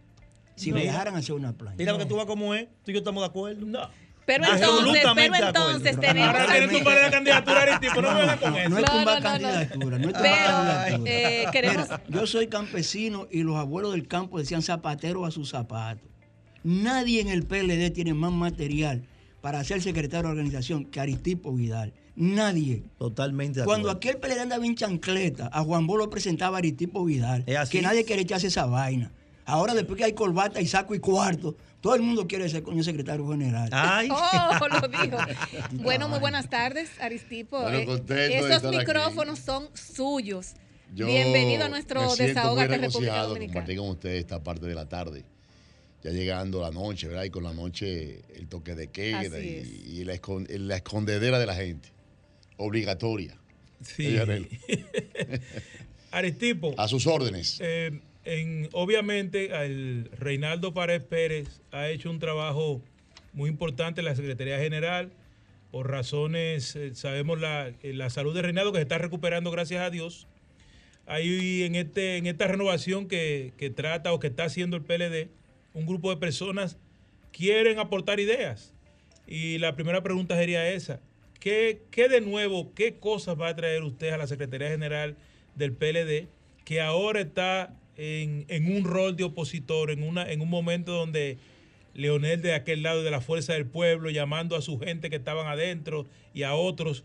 Si 0.56 0.72
me 0.72 0.80
dejaran 0.80 1.14
hacer 1.14 1.36
una 1.36 1.52
plancha. 1.52 1.76
Mira 1.78 1.96
que 1.96 2.06
tú 2.06 2.16
vas 2.16 2.26
como 2.26 2.54
es. 2.56 2.66
Tú 2.84 2.90
y 2.90 2.94
yo 2.94 2.98
estamos 2.98 3.22
de 3.22 3.28
acuerdo. 3.28 3.64
no. 3.64 3.88
Pero 4.24 4.44
entonces, 4.44 4.68
Absolutamente 4.68 5.30
pero 5.36 5.46
entonces 5.48 6.00
tenemos... 6.00 6.28
Ahora 6.28 6.46
quieren 6.46 6.70
tumbar 6.70 7.00
la 7.02 7.10
candidatura 7.10 7.74
a 7.76 7.80
tipo, 7.80 8.02
no 8.02 8.12
me 8.14 8.20
vengan 8.20 8.38
con 8.38 8.52
No 8.52 8.58
eso. 8.58 8.66
es 8.68 8.70
No, 8.70 8.82
tumbar 8.84 9.04
no, 9.04 9.04
no, 9.04 9.14
no. 9.14 9.22
candidatura, 9.22 9.98
no 9.98 10.06
es 10.08 10.12
tumbar 10.14 10.22
Pero, 10.22 10.46
candidatura. 10.46 11.10
eh, 11.12 11.46
queremos- 11.52 11.88
Mira, 11.88 12.02
yo 12.08 12.26
soy 12.26 12.46
campesino 12.46 13.26
y 13.30 13.42
los 13.42 13.56
abuelos 13.56 13.92
del 13.92 14.06
campo 14.06 14.38
decían 14.38 14.62
zapatero 14.62 15.24
a 15.26 15.30
sus 15.32 15.48
zapatos. 15.50 16.08
Nadie 16.62 17.20
en 17.20 17.28
el 17.28 17.44
PLD 17.44 17.90
tiene 17.90 18.14
más 18.14 18.32
material 18.32 19.02
para 19.40 19.64
ser 19.64 19.82
secretario 19.82 20.26
de 20.28 20.32
organización 20.32 20.84
que 20.84 21.00
Aristipo 21.00 21.52
Vidal. 21.52 21.92
Nadie. 22.14 22.84
Totalmente 22.98 23.64
Cuando 23.64 23.90
acuerdo. 23.90 23.96
aquel 24.10 24.18
PLD 24.20 24.40
andaba 24.42 24.64
en 24.64 24.76
chancleta, 24.76 25.50
a 25.52 25.64
Juan 25.64 25.86
Bolo 25.88 26.08
presentaba 26.10 26.56
a 26.56 26.58
Aritipo 26.58 27.04
Vidal. 27.04 27.42
Es 27.46 27.56
así. 27.56 27.72
Que 27.78 27.82
nadie 27.82 28.04
quiere 28.04 28.22
echarse 28.22 28.46
esa 28.46 28.66
vaina. 28.66 29.10
Ahora, 29.44 29.74
después 29.74 29.98
que 29.98 30.04
hay 30.04 30.12
corbata 30.12 30.60
y 30.60 30.66
saco 30.68 30.94
y 30.94 31.00
cuarto, 31.00 31.56
todo 31.82 31.94
el 31.96 32.00
mundo 32.02 32.26
quiere 32.26 32.48
ser 32.48 32.62
coño 32.62 32.82
secretario 32.82 33.28
general. 33.28 33.68
Ay. 33.72 34.08
Oh, 34.10 34.68
lo 34.68 34.88
dijo. 34.88 35.18
Bueno, 35.82 36.08
muy 36.08 36.18
buenas 36.20 36.48
tardes, 36.48 36.88
Aristipo. 37.00 37.60
Bueno, 37.60 37.96
Eh, 38.08 38.38
Esos 38.38 38.64
aquí. 38.64 38.76
micrófonos 38.78 39.38
son 39.40 39.68
suyos. 39.74 40.52
Yo 40.94 41.06
Bienvenido 41.06 41.64
a 41.64 41.68
nuestro 41.68 42.14
Desahogate 42.16 42.78
República 42.78 43.22
Dominicana. 43.22 43.52
compartir 43.60 43.78
con 43.78 43.88
ustedes 43.88 44.20
esta 44.20 44.42
parte 44.42 44.66
de 44.66 44.74
la 44.74 44.88
tarde. 44.88 45.24
Ya 46.04 46.10
llegando 46.10 46.60
la 46.60 46.70
noche, 46.70 47.08
¿verdad? 47.08 47.24
Y 47.24 47.30
con 47.30 47.44
la 47.44 47.52
noche 47.54 48.22
el 48.36 48.46
toque 48.48 48.74
de 48.74 48.88
queda 48.88 49.24
y, 49.40 50.04
la, 50.04 50.14
escon- 50.14 50.48
la 50.48 50.76
escondedera 50.76 51.38
de 51.38 51.46
la 51.46 51.54
gente. 51.54 51.88
Obligatoria. 52.58 53.36
Sí. 53.82 54.16
Aristipo. 56.10 56.74
A 56.76 56.88
sus 56.88 57.06
órdenes. 57.06 57.58
Eh, 57.60 58.00
en, 58.24 58.68
obviamente, 58.72 59.50
el 59.64 60.08
Reinaldo 60.16 60.72
Pared 60.72 61.02
Pérez 61.02 61.60
ha 61.72 61.88
hecho 61.88 62.10
un 62.10 62.18
trabajo 62.18 62.82
muy 63.32 63.50
importante 63.50 64.00
en 64.00 64.04
la 64.04 64.14
Secretaría 64.14 64.58
General. 64.58 65.10
Por 65.70 65.90
razones, 65.90 66.76
eh, 66.76 66.94
sabemos 66.94 67.40
la, 67.40 67.68
eh, 67.68 67.92
la 67.94 68.10
salud 68.10 68.34
de 68.34 68.42
Reinaldo 68.42 68.72
que 68.72 68.78
se 68.78 68.82
está 68.82 68.98
recuperando, 68.98 69.50
gracias 69.50 69.82
a 69.82 69.90
Dios. 69.90 70.28
Ahí 71.06 71.64
en, 71.64 71.74
este, 71.74 72.16
en 72.16 72.26
esta 72.26 72.46
renovación 72.46 73.08
que, 73.08 73.52
que 73.56 73.70
trata 73.70 74.12
o 74.12 74.20
que 74.20 74.28
está 74.28 74.44
haciendo 74.44 74.76
el 74.76 74.82
PLD, 74.82 75.28
un 75.74 75.86
grupo 75.86 76.10
de 76.10 76.16
personas 76.18 76.78
quieren 77.32 77.78
aportar 77.78 78.20
ideas. 78.20 78.72
Y 79.26 79.58
la 79.58 79.74
primera 79.74 80.02
pregunta 80.02 80.36
sería 80.36 80.68
esa. 80.68 81.00
¿Qué, 81.40 81.82
qué 81.90 82.08
de 82.08 82.20
nuevo, 82.20 82.72
qué 82.74 82.98
cosas 82.98 83.40
va 83.40 83.48
a 83.48 83.56
traer 83.56 83.82
usted 83.82 84.10
a 84.10 84.16
la 84.16 84.28
Secretaría 84.28 84.68
General 84.68 85.16
del 85.56 85.72
PLD 85.72 86.28
que 86.64 86.80
ahora 86.80 87.20
está 87.20 87.74
en, 88.02 88.44
en 88.48 88.74
un 88.76 88.84
rol 88.84 89.14
de 89.16 89.22
opositor, 89.24 89.90
en, 89.92 90.02
una, 90.02 90.30
en 90.30 90.40
un 90.40 90.48
momento 90.50 90.92
donde 90.92 91.38
Leonel 91.94 92.42
de 92.42 92.54
aquel 92.54 92.82
lado 92.82 93.02
de 93.04 93.10
la 93.12 93.20
Fuerza 93.20 93.52
del 93.52 93.66
Pueblo, 93.66 94.10
llamando 94.10 94.56
a 94.56 94.62
su 94.62 94.78
gente 94.80 95.08
que 95.10 95.16
estaban 95.16 95.46
adentro 95.46 96.06
y 96.34 96.42
a 96.42 96.54
otros? 96.54 97.04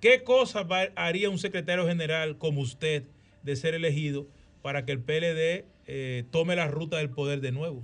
¿Qué 0.00 0.22
cosas 0.22 0.64
haría 0.96 1.28
un 1.28 1.38
secretario 1.38 1.86
general 1.86 2.38
como 2.38 2.60
usted 2.62 3.02
de 3.42 3.56
ser 3.56 3.74
elegido 3.74 4.26
para 4.62 4.84
que 4.86 4.92
el 4.92 5.00
PLD 5.00 5.64
eh, 5.86 6.24
tome 6.30 6.56
la 6.56 6.66
ruta 6.68 6.96
del 6.98 7.10
poder 7.10 7.40
de 7.40 7.52
nuevo? 7.52 7.82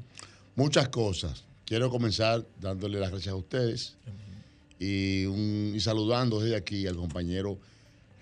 Muchas 0.54 0.88
cosas. 0.88 1.44
Quiero 1.66 1.90
comenzar 1.90 2.46
dándole 2.60 2.98
las 3.00 3.10
gracias 3.10 3.32
a 3.32 3.36
ustedes 3.36 3.96
y, 4.78 5.24
un- 5.26 5.72
y 5.74 5.80
saludando 5.80 6.40
desde 6.40 6.56
aquí 6.56 6.86
al 6.86 6.96
compañero 6.96 7.58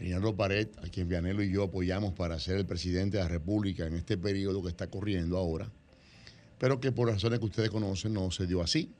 Reinaldo 0.02 0.34
Pared, 0.34 0.66
a 0.78 0.88
quien 0.88 1.08
Vianelo 1.08 1.44
y 1.44 1.52
yo 1.52 1.62
apoyamos 1.62 2.12
para 2.12 2.36
ser 2.40 2.56
el 2.56 2.66
presidente 2.66 3.18
de 3.18 3.22
la 3.22 3.28
República 3.28 3.86
en 3.86 3.94
este 3.94 4.18
periodo 4.18 4.60
que 4.60 4.68
está 4.68 4.88
corriendo 4.88 5.38
ahora, 5.38 5.70
pero 6.58 6.80
que 6.80 6.90
por 6.90 7.08
razones 7.08 7.38
que 7.38 7.44
ustedes 7.44 7.70
conocen 7.70 8.12
no 8.12 8.32
se 8.32 8.48
dio 8.48 8.62
así. 8.62 8.90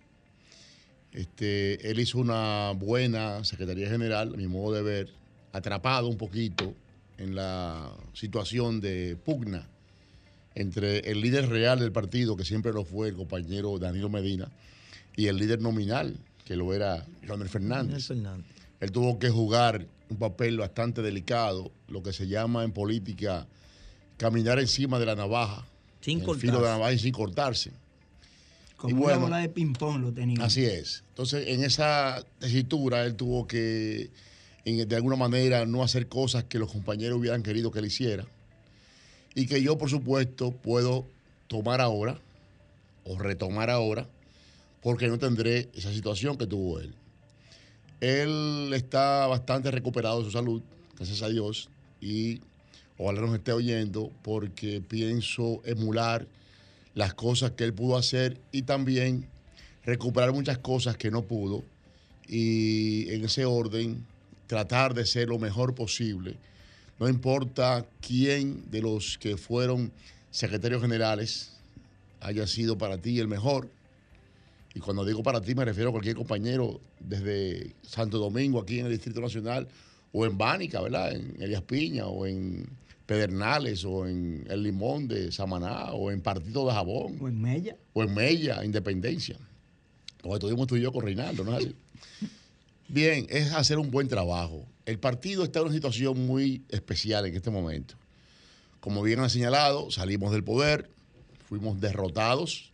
Este, 1.11 1.91
él 1.91 1.99
hizo 1.99 2.19
una 2.19 2.71
buena 2.77 3.43
Secretaría 3.43 3.89
General, 3.89 4.33
a 4.33 4.37
mi 4.37 4.47
modo 4.47 4.77
de 4.77 4.83
ver, 4.83 5.09
atrapado 5.51 6.07
un 6.07 6.17
poquito 6.17 6.73
en 7.19 7.35
la 7.35 7.93
situación 8.13 8.81
de 8.81 9.17
pugna 9.25 9.69
entre 10.55 11.01
el 11.11 11.21
líder 11.21 11.49
real 11.49 11.81
del 11.81 11.91
partido, 11.91 12.37
que 12.37 12.45
siempre 12.45 12.73
lo 12.73 12.85
fue 12.85 13.09
el 13.09 13.17
compañero 13.17 13.77
Danilo 13.81 14.09
Medina, 14.09 14.53
y 15.17 15.27
el 15.27 15.37
líder 15.37 15.61
nominal, 15.61 16.17
que 16.45 16.55
lo 16.55 16.73
era 16.73 17.05
Leonel 17.23 17.49
Fernández. 17.49 18.09
Él 18.81 18.93
tuvo 18.93 19.19
que 19.19 19.31
jugar 19.31 19.87
un 20.13 20.19
papel 20.19 20.59
bastante 20.59 21.03
delicado, 21.03 21.73
lo 21.89 22.03
que 22.03 22.13
se 22.13 22.29
llama 22.29 22.63
en 22.65 22.73
política 22.73 23.47
caminar 24.19 24.59
encima 24.61 24.99
de 24.99 25.07
la 25.07 25.15
navaja, 25.17 25.67
Sin 26.01 26.21
el 26.21 26.25
filo 26.37 26.37
de 26.37 26.37
cortarse. 26.37 26.63
la 26.63 26.71
navaja 26.73 26.93
y 26.93 26.99
sin 26.99 27.13
cortarse. 27.13 27.73
Como 28.77 28.97
Y 28.97 29.03
una 29.05 29.17
bola 29.17 29.39
de 29.39 29.49
ping-pong 29.49 30.01
lo 30.01 30.13
tenía. 30.13 30.45
Así 30.45 30.65
es. 30.65 31.03
Entonces, 31.11 31.47
en 31.49 31.63
esa 31.65 32.25
tesitura, 32.39 33.05
él 33.05 33.15
tuvo 33.15 33.47
que, 33.47 34.11
en- 34.65 34.89
de 34.89 34.97
alguna 34.97 35.17
manera, 35.17 35.65
no 35.67 35.83
hacer 35.83 36.09
cosas 36.09 36.45
que 36.45 36.59
los 36.59 36.71
compañeros 36.71 37.19
hubieran 37.19 37.43
querido 37.43 37.71
que 37.71 37.79
él 37.79 37.87
hiciera. 37.87 38.27
Y 39.35 39.47
que 39.47 39.63
yo, 39.63 39.79
por 39.79 39.89
supuesto, 39.89 40.51
puedo 40.51 41.07
tomar 41.49 41.81
ahora, 41.81 42.19
o 43.05 43.19
retomar 43.19 43.71
ahora, 43.71 44.09
porque 44.83 45.07
no 45.09 45.19
tendré 45.19 45.69
esa 45.75 45.93
situación 45.93 46.37
que 46.37 46.47
tuvo 46.47 46.81
él. 46.81 46.93
Él 48.03 48.73
está 48.75 49.29
bastante 49.29 49.71
recuperado 49.71 50.19
de 50.19 50.25
su 50.25 50.33
salud, 50.33 50.61
gracias 50.97 51.23
a 51.23 51.29
Dios, 51.29 51.69
y 52.01 52.41
ojalá 52.99 53.21
nos 53.21 53.33
esté 53.37 53.53
oyendo, 53.53 54.11
porque 54.23 54.81
pienso 54.81 55.63
emular 55.65 56.27
las 56.97 57.15
cosas 57.15 57.53
que 57.53 57.63
él 57.63 57.73
pudo 57.73 57.97
hacer 57.97 58.41
y 58.51 58.63
también 58.63 59.29
recuperar 59.85 60.33
muchas 60.33 60.59
cosas 60.59 60.97
que 60.97 61.13
no 61.13 61.23
pudo 61.23 61.63
y 62.27 63.09
en 63.15 63.25
ese 63.25 63.45
orden 63.45 64.05
tratar 64.49 64.95
de 64.95 65.07
ser 65.07 65.29
lo 65.29 65.39
mejor 65.39 65.77
posible. 65.77 66.35
No 66.99 67.09
importa 67.09 67.87
quién 68.01 68.69
de 68.69 68.83
los 68.83 69.17
que 69.17 69.37
fueron 69.37 69.93
secretarios 70.33 70.83
generales 70.83 71.53
haya 72.21 72.49
sido 72.49 72.77
para 72.77 72.99
ti 72.99 73.21
el 73.21 73.29
mejor. 73.29 73.69
Y 74.75 74.81
cuando 74.81 75.05
digo 75.05 75.23
para 75.23 75.41
ti 75.41 75.55
me 75.55 75.65
refiero 75.65 75.91
a 75.91 75.93
cualquier 75.93 76.17
compañero 76.17 76.81
desde 76.99 77.75
Santo 77.83 78.19
Domingo, 78.19 78.61
aquí 78.61 78.79
en 78.79 78.87
el 78.87 78.93
Distrito 78.93 79.21
Nacional, 79.21 79.69
o 80.13 80.27
en 80.27 80.37
Bánica, 80.39 80.81
¿verdad? 80.81 81.13
En 81.13 81.37
Elias 81.41 81.63
Piña, 81.63 82.07
o 82.07 82.27
en 82.27 82.69
Pedernales, 83.07 83.85
o 83.85 84.07
en 84.07 84.47
El 84.49 84.63
Limón 84.63 85.09
de 85.09 85.33
Samaná, 85.33 85.93
o 85.93 86.11
en 86.11 86.21
Partido 86.21 86.67
de 86.67 86.73
Jabón. 86.73 87.19
O 87.21 87.29
en 87.29 87.41
Mella. 87.41 87.77
O 87.93 88.03
en 88.03 88.15
Mella, 88.15 88.65
Independencia. 88.65 89.37
Como 90.23 90.35
estuvimos 90.35 90.67
tú 90.67 90.77
y 90.77 90.83
yo 90.83 90.93
con 90.93 91.03
Reinaldo, 91.03 91.45
¿no 91.45 91.57
es 91.57 91.65
así? 91.65 91.77
Bien, 92.89 93.27
es 93.31 93.53
hacer 93.53 93.79
un 93.79 93.91
buen 93.91 94.09
trabajo. 94.09 94.67
El 94.85 94.99
partido 94.99 95.45
está 95.45 95.61
en 95.61 95.67
una 95.67 95.75
situación 95.75 96.27
muy 96.27 96.63
especial 96.69 97.25
en 97.27 97.35
este 97.35 97.51
momento. 97.51 97.95
Como 98.81 99.01
bien 99.03 99.21
han 99.21 99.31
señalado, 99.31 99.91
salimos 99.91 100.33
del 100.33 100.43
poder, 100.43 100.91
fuimos 101.49 101.81
derrotados 101.81 102.72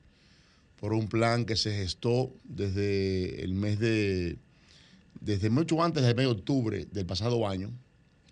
por 0.81 0.93
un 0.93 1.09
plan 1.09 1.45
que 1.45 1.57
se 1.57 1.73
gestó 1.73 2.33
desde 2.45 3.43
el 3.43 3.55
mes 3.55 3.79
de, 3.79 4.39
desde 5.21 5.51
mucho 5.51 5.83
antes 5.83 6.05
del 6.05 6.15
mes 6.15 6.27
de 6.27 6.33
octubre 6.33 6.87
del 6.91 7.07
pasado 7.07 7.49
año, 7.49 7.71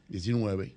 19, 0.08 0.76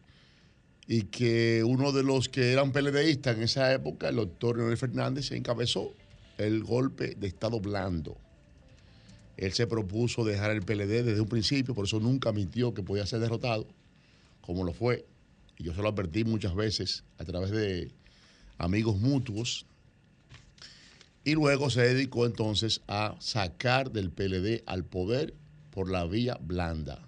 y 0.87 1.03
que 1.03 1.63
uno 1.63 1.91
de 1.91 2.03
los 2.03 2.29
que 2.29 2.51
eran 2.51 2.71
PLDistas 2.71 3.37
en 3.37 3.43
esa 3.43 3.71
época, 3.73 4.09
el 4.09 4.15
doctor 4.15 4.57
Leonel 4.57 4.77
Fernández, 4.77 5.31
encabezó 5.31 5.93
el 6.39 6.63
golpe 6.63 7.15
de 7.15 7.27
Estado 7.27 7.59
blando. 7.59 8.17
Él 9.37 9.53
se 9.53 9.67
propuso 9.67 10.25
dejar 10.25 10.51
el 10.51 10.63
PLD 10.63 11.03
desde 11.03 11.21
un 11.21 11.29
principio, 11.29 11.75
por 11.75 11.85
eso 11.85 11.99
nunca 11.99 12.29
admitió 12.29 12.73
que 12.73 12.81
podía 12.81 13.05
ser 13.05 13.19
derrotado, 13.19 13.67
como 14.41 14.63
lo 14.63 14.73
fue. 14.73 15.05
Y 15.57 15.63
yo 15.65 15.73
se 15.75 15.81
lo 15.81 15.89
advertí 15.89 16.23
muchas 16.23 16.55
veces 16.55 17.03
a 17.19 17.25
través 17.25 17.51
de 17.51 17.91
amigos 18.57 18.97
mutuos. 18.97 19.65
Y 21.23 21.33
luego 21.33 21.69
se 21.69 21.81
dedicó 21.81 22.25
entonces 22.25 22.81
a 22.87 23.15
sacar 23.19 23.91
del 23.91 24.09
PLD 24.09 24.63
al 24.65 24.85
poder 24.85 25.35
por 25.71 25.89
la 25.89 26.05
vía 26.05 26.37
blanda. 26.41 27.07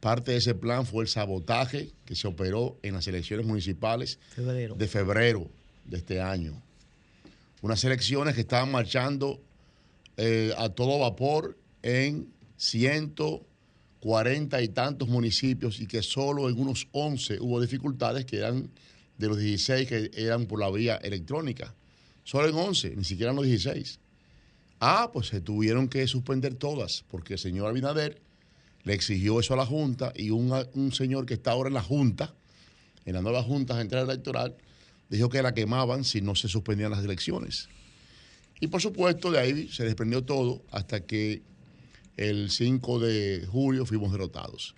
Parte 0.00 0.32
de 0.32 0.38
ese 0.38 0.54
plan 0.54 0.86
fue 0.86 1.04
el 1.04 1.08
sabotaje 1.08 1.92
que 2.06 2.16
se 2.16 2.26
operó 2.26 2.78
en 2.82 2.94
las 2.94 3.06
elecciones 3.06 3.46
municipales 3.46 4.18
Febrero. 4.34 4.74
de 4.74 4.88
febrero 4.88 5.50
de 5.84 5.98
este 5.98 6.22
año. 6.22 6.62
Unas 7.60 7.84
elecciones 7.84 8.34
que 8.34 8.40
estaban 8.40 8.70
marchando 8.70 9.42
eh, 10.16 10.54
a 10.56 10.70
todo 10.70 10.98
vapor 10.98 11.58
en 11.82 12.32
140 12.56 14.62
y 14.62 14.68
tantos 14.68 15.08
municipios 15.08 15.80
y 15.80 15.86
que 15.86 16.02
solo 16.02 16.48
en 16.48 16.58
unos 16.58 16.88
11 16.92 17.38
hubo 17.40 17.60
dificultades 17.60 18.24
que 18.24 18.38
eran 18.38 18.70
de 19.18 19.28
los 19.28 19.38
16 19.38 19.86
que 19.88 20.10
eran 20.14 20.46
por 20.46 20.60
la 20.60 20.70
vía 20.70 20.96
electrónica. 20.96 21.74
Solo 22.24 22.48
en 22.48 22.54
11, 22.54 22.96
ni 22.96 23.04
siquiera 23.04 23.30
en 23.30 23.36
los 23.36 23.46
16. 23.46 23.98
Ah, 24.80 25.10
pues 25.12 25.28
se 25.28 25.40
tuvieron 25.40 25.88
que 25.88 26.06
suspender 26.06 26.54
todas 26.54 27.04
porque 27.10 27.34
el 27.34 27.38
señor 27.38 27.68
Abinader 27.68 28.20
le 28.84 28.94
exigió 28.94 29.40
eso 29.40 29.54
a 29.54 29.56
la 29.58 29.66
Junta 29.66 30.12
y 30.16 30.30
un, 30.30 30.52
un 30.74 30.92
señor 30.92 31.26
que 31.26 31.34
está 31.34 31.50
ahora 31.50 31.68
en 31.68 31.74
la 31.74 31.82
Junta, 31.82 32.34
en 33.04 33.14
la 33.14 33.22
nueva 33.22 33.42
Junta 33.42 33.76
Central 33.76 34.04
Electoral, 34.04 34.56
dijo 35.10 35.28
que 35.28 35.42
la 35.42 35.52
quemaban 35.52 36.04
si 36.04 36.22
no 36.22 36.34
se 36.34 36.48
suspendían 36.48 36.90
las 36.90 37.04
elecciones. 37.04 37.68
Y 38.60 38.68
por 38.68 38.80
supuesto, 38.80 39.30
de 39.30 39.38
ahí 39.38 39.68
se 39.68 39.84
desprendió 39.84 40.22
todo 40.22 40.62
hasta 40.70 41.04
que 41.04 41.42
el 42.16 42.50
5 42.50 43.00
de 43.00 43.46
julio 43.50 43.86
fuimos 43.86 44.12
derrotados. 44.12 44.74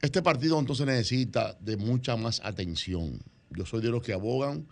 Este 0.00 0.22
partido 0.22 0.58
entonces 0.58 0.86
necesita 0.86 1.56
de 1.60 1.76
mucha 1.76 2.16
más 2.16 2.40
atención. 2.44 3.20
Yo 3.50 3.66
soy 3.66 3.82
de 3.82 3.90
los 3.90 4.02
que 4.02 4.12
abogan 4.12 4.66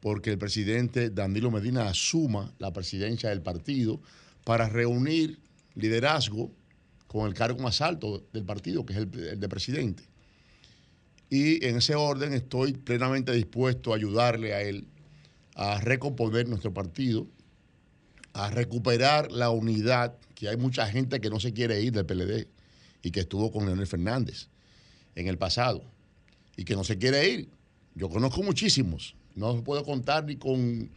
porque 0.00 0.30
el 0.30 0.38
presidente 0.38 1.10
Danilo 1.10 1.50
Medina 1.50 1.88
asuma 1.88 2.52
la 2.58 2.72
presidencia 2.72 3.28
del 3.28 3.42
partido 3.42 4.00
para 4.44 4.68
reunir 4.68 5.38
liderazgo 5.74 6.50
con 7.06 7.26
el 7.26 7.34
cargo 7.34 7.60
más 7.60 7.80
alto 7.80 8.24
del 8.32 8.44
partido, 8.44 8.86
que 8.86 8.94
es 8.94 8.98
el, 9.00 9.40
de 9.40 9.48
presidente. 9.48 10.04
Y 11.28 11.64
en 11.64 11.76
ese 11.76 11.94
orden 11.94 12.32
estoy 12.32 12.72
plenamente 12.72 13.32
dispuesto 13.32 13.92
a 13.92 13.96
ayudarle 13.96 14.54
a 14.54 14.62
él 14.62 14.86
a 15.54 15.80
recomponer 15.80 16.48
nuestro 16.48 16.72
partido, 16.72 17.26
a 18.32 18.50
recuperar 18.50 19.30
la 19.30 19.50
unidad, 19.50 20.16
que 20.34 20.48
hay 20.48 20.56
mucha 20.56 20.86
gente 20.86 21.20
que 21.20 21.28
no 21.28 21.38
se 21.38 21.52
quiere 21.52 21.82
ir 21.82 21.92
del 21.92 22.06
PLD 22.06 22.48
y 23.02 23.10
que 23.10 23.20
estuvo 23.20 23.52
con 23.52 23.66
Leonel 23.66 23.86
Fernández 23.86 24.48
en 25.14 25.26
el 25.26 25.36
pasado 25.36 25.84
y 26.56 26.64
que 26.64 26.76
no 26.76 26.84
se 26.84 26.96
quiere 26.96 27.28
ir. 27.28 27.50
Yo 27.94 28.08
conozco 28.08 28.42
muchísimos, 28.42 29.16
no 29.34 29.62
puedo 29.64 29.84
contar 29.84 30.24
ni 30.24 30.36
con 30.36 30.90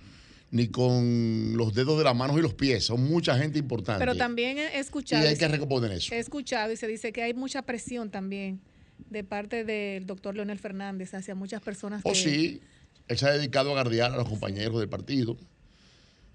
ni 0.54 0.68
con 0.68 1.58
los 1.58 1.74
dedos 1.74 1.98
de 1.98 2.04
las 2.04 2.16
manos 2.16 2.38
y 2.38 2.42
los 2.42 2.54
pies, 2.54 2.86
son 2.86 3.04
mucha 3.04 3.36
gente 3.40 3.58
importante. 3.58 4.00
Pero 4.06 4.16
también 4.16 4.60
he 4.60 4.78
y 4.78 4.80
escuchado. 4.80 5.28
hay 5.28 5.36
que 5.36 5.48
recomponer 5.48 5.92
eso. 5.94 6.14
He 6.14 6.20
escuchado 6.20 6.72
y 6.72 6.78
se 6.78 6.86
dice 6.88 7.12
que 7.12 7.24
hay 7.24 7.34
mucha 7.34 7.64
presión 7.64 8.12
también 8.12 8.62
de 9.10 9.24
parte 9.24 9.64
del 9.64 10.06
doctor 10.06 10.36
Leonel 10.36 10.60
Fernández 10.60 11.12
hacia 11.16 11.34
muchas 11.34 11.60
personas. 11.64 12.02
O 12.04 12.12
que- 12.12 12.16
sí, 12.16 12.62
él 13.08 13.18
se 13.18 13.26
ha 13.26 13.32
dedicado 13.32 13.72
a 13.72 13.74
guardiar 13.74 14.12
a 14.12 14.18
los 14.18 14.30
compañeros 14.30 14.80
del 14.80 14.90
partido, 14.90 15.36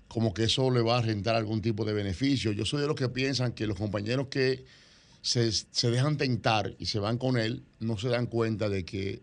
como 0.08 0.34
que 0.34 0.44
eso 0.44 0.68
le 0.72 0.80
va 0.80 0.98
a 0.98 1.02
rentar 1.02 1.36
algún 1.36 1.62
tipo 1.62 1.84
de 1.84 1.92
beneficio. 1.92 2.50
Yo 2.50 2.64
soy 2.64 2.80
de 2.80 2.88
los 2.88 2.96
que 2.96 3.08
piensan 3.08 3.52
que 3.52 3.68
los 3.68 3.78
compañeros 3.78 4.26
que 4.26 4.64
se, 5.22 5.52
se 5.52 5.90
dejan 5.92 6.16
tentar 6.16 6.74
y 6.80 6.86
se 6.86 6.98
van 6.98 7.18
con 7.18 7.38
él, 7.38 7.62
no 7.78 7.96
se 7.98 8.08
dan 8.08 8.26
cuenta 8.26 8.68
de 8.68 8.84
que 8.84 9.22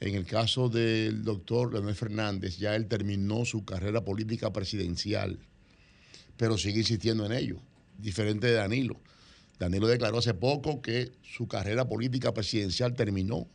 en 0.00 0.14
el 0.14 0.24
caso 0.26 0.68
del 0.68 1.24
doctor 1.24 1.72
Leonel 1.72 1.94
Fernández, 1.94 2.58
ya 2.58 2.76
él 2.76 2.86
terminó 2.86 3.44
su 3.44 3.64
carrera 3.64 4.04
política 4.04 4.52
presidencial, 4.52 5.38
pero 6.36 6.56
sigue 6.56 6.80
insistiendo 6.80 7.26
en 7.26 7.32
ello, 7.32 7.56
diferente 7.98 8.46
de 8.46 8.52
Danilo. 8.54 9.00
Danilo 9.58 9.88
declaró 9.88 10.18
hace 10.18 10.34
poco 10.34 10.80
que 10.80 11.10
su 11.22 11.48
carrera 11.48 11.88
política 11.88 12.32
presidencial 12.32 12.94
terminó, 12.94 13.48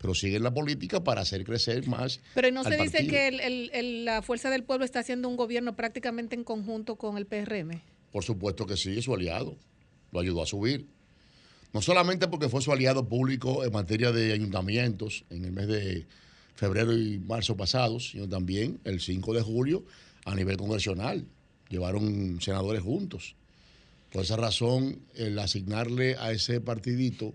pero 0.00 0.14
sigue 0.14 0.36
en 0.36 0.42
la 0.42 0.52
política 0.52 1.02
para 1.02 1.22
hacer 1.22 1.42
crecer 1.44 1.86
más. 1.88 2.20
Pero 2.34 2.50
no 2.50 2.60
al 2.60 2.66
se 2.66 2.72
dice 2.82 2.90
partido. 2.98 3.10
que 3.10 3.28
el- 3.28 3.40
el- 3.40 3.70
el- 3.72 4.04
la 4.04 4.20
Fuerza 4.22 4.50
del 4.50 4.62
Pueblo 4.64 4.84
está 4.84 5.00
haciendo 5.00 5.26
un 5.28 5.36
gobierno 5.36 5.74
prácticamente 5.74 6.36
en 6.36 6.44
conjunto 6.44 6.96
con 6.96 7.16
el 7.16 7.24
PRM. 7.26 7.82
Por 8.12 8.22
supuesto 8.24 8.66
que 8.66 8.76
sí, 8.76 8.98
es 8.98 9.04
su 9.06 9.14
aliado. 9.14 9.56
Lo 10.12 10.20
ayudó 10.20 10.42
a 10.42 10.46
subir. 10.46 10.86
No 11.72 11.82
solamente 11.82 12.28
porque 12.28 12.48
fue 12.48 12.62
su 12.62 12.72
aliado 12.72 13.08
público 13.08 13.64
en 13.64 13.72
materia 13.72 14.10
de 14.12 14.32
ayuntamientos 14.32 15.24
en 15.30 15.44
el 15.44 15.52
mes 15.52 15.68
de 15.68 16.06
febrero 16.54 16.96
y 16.96 17.18
marzo 17.18 17.56
pasados, 17.56 18.10
sino 18.10 18.28
también 18.28 18.80
el 18.84 19.00
5 19.00 19.34
de 19.34 19.42
julio 19.42 19.84
a 20.24 20.34
nivel 20.34 20.56
congresional. 20.56 21.24
Llevaron 21.68 22.40
senadores 22.40 22.82
juntos. 22.82 23.36
Por 24.10 24.22
esa 24.22 24.36
razón, 24.36 25.00
el 25.14 25.38
asignarle 25.38 26.16
a 26.16 26.32
ese 26.32 26.60
partidito 26.60 27.34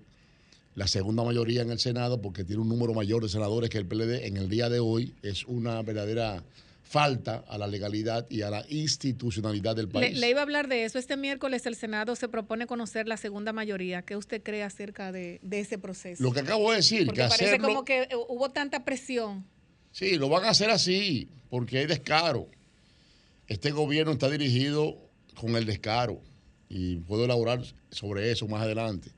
la 0.75 0.87
segunda 0.87 1.23
mayoría 1.23 1.61
en 1.61 1.69
el 1.69 1.79
Senado, 1.79 2.19
porque 2.19 2.43
tiene 2.43 2.61
un 2.61 2.69
número 2.69 2.93
mayor 2.93 3.21
de 3.21 3.29
senadores 3.29 3.69
que 3.69 3.77
el 3.77 3.85
PLD, 3.85 4.25
en 4.25 4.37
el 4.37 4.49
día 4.49 4.69
de 4.69 4.79
hoy 4.79 5.13
es 5.21 5.45
una 5.45 5.81
verdadera 5.83 6.43
falta 6.83 7.43
a 7.47 7.57
la 7.57 7.65
legalidad 7.65 8.27
y 8.29 8.41
a 8.41 8.49
la 8.49 8.65
institucionalidad 8.69 9.75
del 9.75 9.87
país. 9.87 10.17
le 10.17 10.29
iba 10.29 10.41
a 10.41 10.43
hablar 10.43 10.67
de 10.67 10.85
eso. 10.85 10.99
Este 10.99 11.17
miércoles 11.17 11.65
el 11.65 11.75
Senado 11.75 12.15
se 12.15 12.27
propone 12.27 12.67
conocer 12.67 13.07
la 13.07 13.17
segunda 13.17 13.53
mayoría. 13.53 14.03
¿Qué 14.03 14.15
usted 14.15 14.43
cree 14.43 14.63
acerca 14.63 15.11
de, 15.11 15.39
de 15.41 15.61
ese 15.61 15.79
proceso? 15.79 16.21
Lo 16.21 16.31
que 16.31 16.41
acabo 16.41 16.69
de 16.71 16.77
decir, 16.77 17.07
Porque 17.07 17.21
que 17.21 17.27
parece 17.27 17.45
hacerlo... 17.45 17.67
como 17.69 17.85
que 17.85 18.03
eh, 18.03 18.09
hubo 18.29 18.51
tanta 18.51 18.85
presión. 18.85 19.45
Sí, 19.91 20.17
lo 20.17 20.29
van 20.29 20.45
a 20.45 20.49
hacer 20.49 20.69
así, 20.69 21.29
porque 21.49 21.79
hay 21.79 21.85
descaro. 21.85 22.47
Este 23.47 23.71
gobierno 23.71 24.11
está 24.11 24.29
dirigido 24.29 24.97
con 25.35 25.55
el 25.55 25.65
descaro 25.65 26.21
y 26.69 26.97
puedo 26.97 27.25
elaborar 27.25 27.61
sobre 27.91 28.31
eso 28.31 28.47
más 28.47 28.61
adelante. 28.61 29.11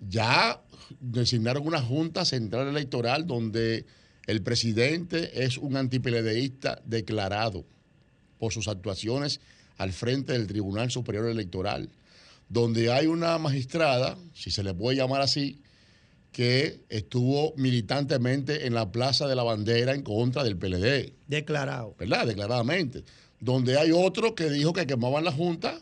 Ya 0.00 0.60
designaron 1.00 1.66
una 1.66 1.80
Junta 1.80 2.24
Central 2.24 2.68
Electoral 2.68 3.26
donde 3.26 3.86
el 4.32 4.42
presidente 4.42 5.44
es 5.44 5.58
un 5.58 5.76
antipeledeísta 5.76 6.80
declarado 6.84 7.64
por 8.38 8.52
sus 8.52 8.66
actuaciones 8.66 9.40
al 9.76 9.92
frente 9.92 10.32
del 10.32 10.46
Tribunal 10.46 10.90
Superior 10.90 11.28
Electoral, 11.28 11.90
donde 12.48 12.90
hay 12.90 13.06
una 13.06 13.38
magistrada, 13.38 14.16
si 14.34 14.50
se 14.50 14.64
le 14.64 14.74
puede 14.74 14.96
llamar 14.96 15.20
así, 15.20 15.60
que 16.32 16.80
estuvo 16.88 17.52
militantemente 17.56 18.66
en 18.66 18.74
la 18.74 18.90
Plaza 18.90 19.28
de 19.28 19.36
la 19.36 19.42
Bandera 19.42 19.94
en 19.94 20.02
contra 20.02 20.42
del 20.42 20.56
PLD. 20.56 21.12
Declarado. 21.28 21.94
¿Verdad? 21.98 22.26
Declaradamente. 22.26 23.04
Donde 23.38 23.76
hay 23.76 23.90
otro 23.92 24.34
que 24.34 24.48
dijo 24.48 24.72
que 24.72 24.86
quemaban 24.86 25.24
la 25.24 25.32
Junta 25.32 25.78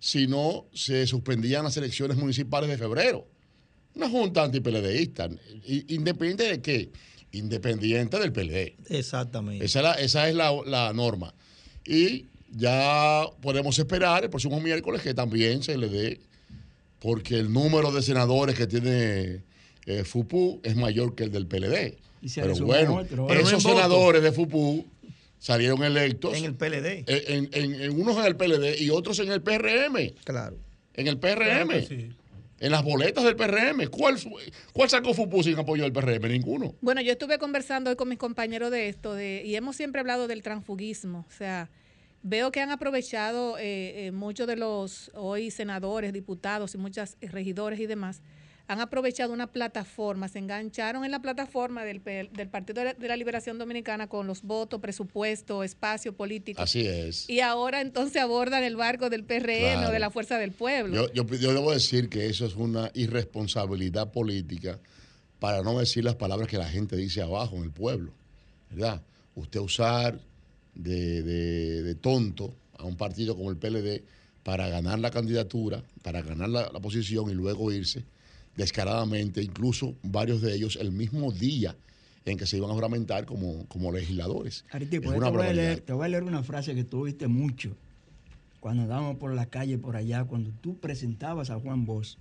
si 0.00 0.26
no 0.26 0.66
se 0.74 1.06
suspendían 1.06 1.62
las 1.62 1.76
elecciones 1.76 2.16
municipales 2.16 2.68
de 2.68 2.78
febrero. 2.78 3.28
Una 3.94 4.08
Junta 4.08 4.42
antipeledeísta. 4.42 5.28
¿Independiente 5.88 6.44
de 6.44 6.60
qué? 6.60 6.90
Independiente 7.32 8.18
del 8.18 8.32
PLD. 8.32 8.74
Exactamente. 8.90 9.64
Esa 9.64 9.78
es, 9.80 9.82
la, 9.84 9.92
esa 9.94 10.28
es 10.28 10.34
la, 10.34 10.52
la 10.66 10.92
norma. 10.92 11.34
Y 11.86 12.26
ya 12.50 13.24
podemos 13.40 13.78
esperar 13.78 14.24
el 14.24 14.30
próximo 14.30 14.60
miércoles 14.60 15.02
que 15.02 15.14
también 15.14 15.62
se 15.62 15.76
le 15.78 15.88
dé, 15.88 16.20
porque 17.00 17.36
el 17.38 17.52
número 17.52 17.90
de 17.90 18.02
senadores 18.02 18.54
que 18.56 18.66
tiene 18.66 19.42
eh, 19.86 20.04
FUPU 20.04 20.60
es 20.62 20.76
mayor 20.76 21.14
que 21.14 21.24
el 21.24 21.32
del 21.32 21.46
PLD. 21.46 21.96
Y 22.20 22.28
se 22.28 22.42
Pero 22.42 22.54
bueno, 22.64 22.96
otro. 22.96 23.26
Pero 23.26 23.40
no 23.40 23.48
esos 23.48 23.62
voto. 23.64 23.74
senadores 23.76 24.22
de 24.22 24.30
FUPU 24.30 24.84
salieron 25.40 25.82
electos 25.82 26.36
En 26.36 26.44
el 26.44 26.54
PLD. 26.54 27.04
en, 27.08 27.48
en- 27.52 27.74
en 27.80 28.00
unos 28.00 28.16
en 28.18 28.26
el 28.26 28.36
PLD 28.36 28.80
y 28.80 28.90
otros 28.90 29.18
en 29.18 29.32
el 29.32 29.42
PRM. 29.42 30.12
Claro. 30.24 30.56
En 30.94 31.08
el 31.08 31.18
PRM. 31.18 31.66
Claro 31.68 31.86
sí. 31.88 32.10
En 32.62 32.70
las 32.70 32.84
boletas 32.84 33.24
del 33.24 33.34
PRM. 33.34 33.88
¿Cuál, 33.90 34.16
¿Cuál 34.72 34.88
sacó 34.88 35.12
FUPU 35.12 35.42
sin 35.42 35.58
apoyo 35.58 35.82
del 35.82 35.92
PRM? 35.92 36.28
Ninguno. 36.30 36.76
Bueno, 36.80 37.00
yo 37.00 37.10
estuve 37.10 37.38
conversando 37.38 37.90
hoy 37.90 37.96
con 37.96 38.08
mis 38.08 38.18
compañeros 38.18 38.70
de 38.70 38.88
esto 38.88 39.14
de, 39.14 39.42
y 39.44 39.56
hemos 39.56 39.74
siempre 39.74 40.00
hablado 40.00 40.28
del 40.28 40.44
transfugismo. 40.44 41.26
O 41.28 41.32
sea, 41.32 41.70
veo 42.22 42.52
que 42.52 42.60
han 42.60 42.70
aprovechado 42.70 43.58
eh, 43.58 44.06
eh, 44.06 44.12
muchos 44.12 44.46
de 44.46 44.54
los 44.54 45.10
hoy 45.14 45.50
senadores, 45.50 46.12
diputados 46.12 46.76
y 46.76 46.78
muchas 46.78 47.16
regidores 47.20 47.80
y 47.80 47.86
demás, 47.86 48.22
han 48.68 48.80
aprovechado 48.80 49.32
una 49.32 49.48
plataforma, 49.48 50.28
se 50.28 50.38
engancharon 50.38 51.04
en 51.04 51.10
la 51.10 51.20
plataforma 51.20 51.84
del, 51.84 52.02
del 52.04 52.48
Partido 52.48 52.82
de 52.84 53.08
la- 53.08 53.16
Liberación 53.16 53.58
Dominicana 53.58 54.08
con 54.08 54.26
los 54.26 54.42
votos, 54.42 54.80
presupuesto, 54.80 55.62
espacio 55.62 56.14
político. 56.14 56.62
Así 56.62 56.86
es. 56.86 57.28
Y 57.28 57.40
ahora 57.40 57.80
entonces 57.80 58.22
abordan 58.22 58.64
el 58.64 58.76
barco 58.76 59.10
del 59.10 59.24
PRM 59.24 59.84
o 59.86 59.90
de 59.90 59.98
la 59.98 60.10
Fuerza 60.10 60.38
del 60.38 60.52
Pueblo. 60.52 60.94
Yo, 61.12 61.24
yo, 61.24 61.36
yo 61.36 61.52
debo 61.52 61.72
decir 61.72 62.08
que 62.08 62.26
eso 62.26 62.46
es 62.46 62.54
una 62.56 62.90
irresponsabilidad 62.94 64.10
política, 64.12 64.78
para 65.38 65.62
no 65.62 65.78
decir 65.78 66.04
las 66.04 66.14
palabras 66.14 66.48
que 66.48 66.56
la 66.56 66.68
gente 66.68 66.96
dice 66.96 67.20
abajo 67.22 67.56
en 67.56 67.64
el 67.64 67.70
pueblo. 67.70 68.12
¿Verdad? 68.70 69.02
Usted 69.34 69.60
usar 69.60 70.18
de, 70.74 71.22
de- 71.22 71.82
de 71.82 71.94
tonto 71.96 72.54
a 72.78 72.84
un 72.84 72.96
partido 72.96 73.36
como 73.36 73.50
el 73.50 73.56
PLD 73.56 74.02
para 74.44 74.68
ganar 74.68 74.98
la 74.98 75.10
candidatura, 75.10 75.82
para 76.02 76.22
ganar 76.22 76.48
la, 76.48 76.70
la 76.72 76.80
posición 76.80 77.28
y 77.30 77.34
luego 77.34 77.70
irse 77.72 78.04
descaradamente, 78.56 79.42
incluso 79.42 79.94
varios 80.02 80.42
de 80.42 80.54
ellos 80.54 80.76
el 80.80 80.92
mismo 80.92 81.32
día 81.32 81.76
en 82.24 82.36
que 82.38 82.46
se 82.46 82.56
iban 82.56 82.70
a 82.70 82.74
juramentar 82.74 83.24
como, 83.26 83.66
como 83.66 83.90
legisladores. 83.92 84.64
Aritipo, 84.70 85.06
Es 85.06 85.10
yo 85.12 85.16
una 85.16 85.30
te, 85.30 85.36
voy 85.36 85.46
a 85.46 85.52
leer, 85.52 85.80
te 85.80 85.92
voy 85.92 86.04
a 86.04 86.08
leer 86.08 86.22
una 86.22 86.42
frase 86.42 86.74
que 86.74 86.84
tú 86.84 87.04
viste 87.04 87.26
mucho 87.26 87.74
cuando 88.60 88.84
andábamos 88.84 89.16
por 89.16 89.34
la 89.34 89.46
calle 89.46 89.76
por 89.78 89.96
allá, 89.96 90.24
cuando 90.24 90.50
tú 90.60 90.76
presentabas 90.78 91.50
a 91.50 91.58
Juan 91.58 91.84
Bosch, 91.84 92.16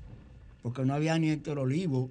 porque 0.63 0.83
no 0.85 0.95
había 0.95 1.17
ni 1.19 1.29
Héctor 1.29 1.59
Olivo, 1.59 2.09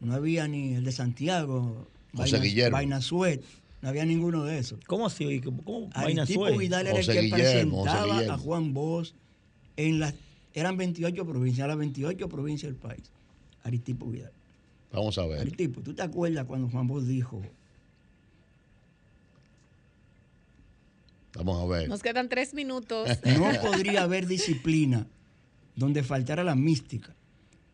no 0.00 0.14
había 0.14 0.48
ni 0.48 0.74
el 0.74 0.84
de 0.84 0.90
Santiago, 0.90 1.86
José 2.12 2.40
Guillermo. 2.40 2.76
Vaina 2.76 3.00
Suet, 3.00 3.44
no 3.82 3.88
había 3.88 4.04
ninguno 4.04 4.42
de 4.44 4.58
esos. 4.58 4.80
¿Cómo 4.86 5.06
así? 5.06 5.40
¿Cómo, 5.40 5.62
cómo? 5.62 5.88
Vaina 5.90 6.26
suave. 6.26 6.58
Vidal 6.58 6.88
era 6.88 6.96
José 6.96 7.12
el 7.12 7.30
que 7.30 7.36
Guillermo, 7.36 7.84
presentaba 7.84 8.14
Guillermo. 8.14 8.34
a 8.34 8.38
Juan 8.38 8.74
Bosch 8.74 9.12
en 9.76 10.00
las 10.00 10.14
eran 10.52 10.76
28 10.78 11.26
provincias, 11.26 11.68
las 11.68 11.76
28 11.76 12.28
provincias 12.28 12.72
del 12.72 12.80
país. 12.80 13.12
Aritipo 13.66 14.06
Vidal. 14.06 14.32
Vamos 14.92 15.18
a 15.18 15.26
ver. 15.26 15.40
Aritipo, 15.40 15.80
¿tú 15.82 15.94
te 15.94 16.02
acuerdas 16.02 16.46
cuando 16.46 16.68
Juan 16.68 16.86
Bosch 16.86 17.04
dijo 17.04 17.42
Vamos 21.34 21.62
a 21.62 21.66
ver. 21.66 21.88
Nos 21.88 22.02
quedan 22.02 22.28
tres 22.28 22.54
minutos. 22.54 23.08
No 23.24 23.50
podría 23.62 24.02
haber 24.02 24.26
disciplina 24.26 25.06
donde 25.74 26.02
faltara 26.02 26.42
la 26.42 26.54
mística, 26.54 27.14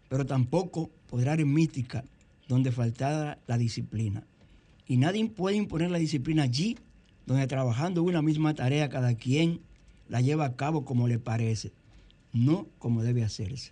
pero 0.08 0.26
tampoco 0.26 0.90
podrá 1.08 1.34
haber 1.34 1.46
mística 1.46 2.04
donde 2.48 2.72
faltara 2.72 3.38
la 3.46 3.56
disciplina. 3.58 4.24
Y 4.88 4.96
nadie 4.96 5.28
puede 5.28 5.56
imponer 5.56 5.90
la 5.90 5.98
disciplina 5.98 6.42
allí 6.42 6.76
donde 7.26 7.46
trabajando 7.46 8.02
una 8.02 8.20
misma 8.20 8.54
tarea 8.54 8.88
cada 8.88 9.14
quien 9.14 9.60
la 10.08 10.20
lleva 10.20 10.44
a 10.44 10.56
cabo 10.56 10.84
como 10.84 11.06
le 11.06 11.18
parece, 11.20 11.72
no 12.32 12.66
como 12.78 13.02
debe 13.02 13.22
hacerse. 13.22 13.70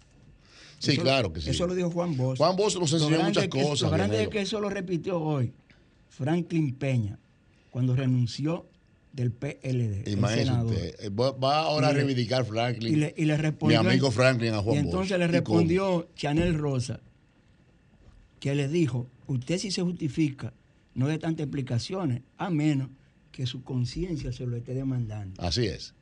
Sí, 0.81 0.93
Eso- 0.93 1.03
claro 1.03 1.33
que 1.33 1.41
sí. 1.43 1.51
Eso 1.51 1.67
lo 1.67 1.75
dijo 1.75 1.91
Juan 1.91 2.17
Bosch. 2.17 2.39
Juan 2.39 2.57
Bosch 2.57 2.77
nos 2.79 2.91
Lo 2.91 2.99
enseñó 2.99 3.23
muchas 3.23 3.45
que- 3.49 3.63
cosas. 3.63 3.91
Lo 3.91 3.97
grande 3.97 4.23
es 4.23 4.29
que 4.29 4.41
eso 4.41 4.61
lo 4.61 4.71
repitió 4.71 5.21
hoy 5.21 5.53
Franklin 6.09 6.75
Peña 6.75 7.19
cuando 7.71 7.95
renunció 7.95 8.67
del 9.13 9.31
PLD. 9.31 10.11
Imagínese 10.11 10.95
eh, 10.99 11.09
Va 11.11 11.61
ahora 11.61 11.89
a 11.89 11.93
Y 11.93 11.95
reivindicar 11.97 12.45
Franklin. 12.47 12.93
Y 12.95 12.97
le, 12.97 13.15
y 13.17 13.25
le 13.27 13.55
mi 13.63 13.75
amigo 13.75 14.11
Franklin 14.11 14.55
a 14.55 14.63
Juan 14.63 14.75
Y 14.75 14.79
Bosch. 14.79 14.85
entonces 14.87 15.19
le 15.19 15.27
respondió 15.27 16.09
Chanel 16.17 16.55
Rosa, 16.59 17.01
que 18.41 18.55
le 18.55 18.69
dijo: 18.69 19.07
Usted 19.27 19.59
sí 19.59 19.71
se 19.71 19.83
justifica, 19.83 20.53
no 20.95 21.09
de 21.09 21.19
tantas 21.19 21.45
explicaciones, 21.45 22.23
a 22.39 22.49
menos 22.51 22.89
que 23.33 23.47
su 23.47 23.63
conciencia 23.63 24.33
se 24.33 24.47
lo 24.47 24.57
esté 24.57 24.75
demandando. 24.75 25.41
Así 25.43 25.67
es. 25.67 25.95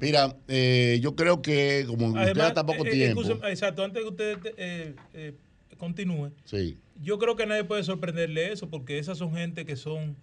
Mira, 0.00 0.36
eh, 0.48 0.98
yo 1.02 1.14
creo 1.14 1.42
que 1.42 1.84
como 1.86 2.12
queda 2.14 2.54
tan 2.54 2.66
poco 2.66 2.84
eh, 2.84 2.88
eh, 2.88 2.92
tiempo. 2.92 3.22
excusa- 3.22 3.48
exacto, 3.50 3.84
antes 3.84 4.02
que 4.02 4.08
usted 4.08 4.38
eh, 4.56 4.94
eh, 5.14 5.34
continúe, 5.78 6.30
Sí. 6.44 6.78
yo 7.00 7.18
creo 7.18 7.36
que 7.36 7.46
nadie 7.46 7.64
puede 7.64 7.84
sorprenderle 7.84 8.52
eso, 8.52 8.68
porque 8.68 8.98
esas 8.98 9.18
son 9.18 9.34
gente 9.34 9.64
que 9.64 9.76
son 9.76 10.16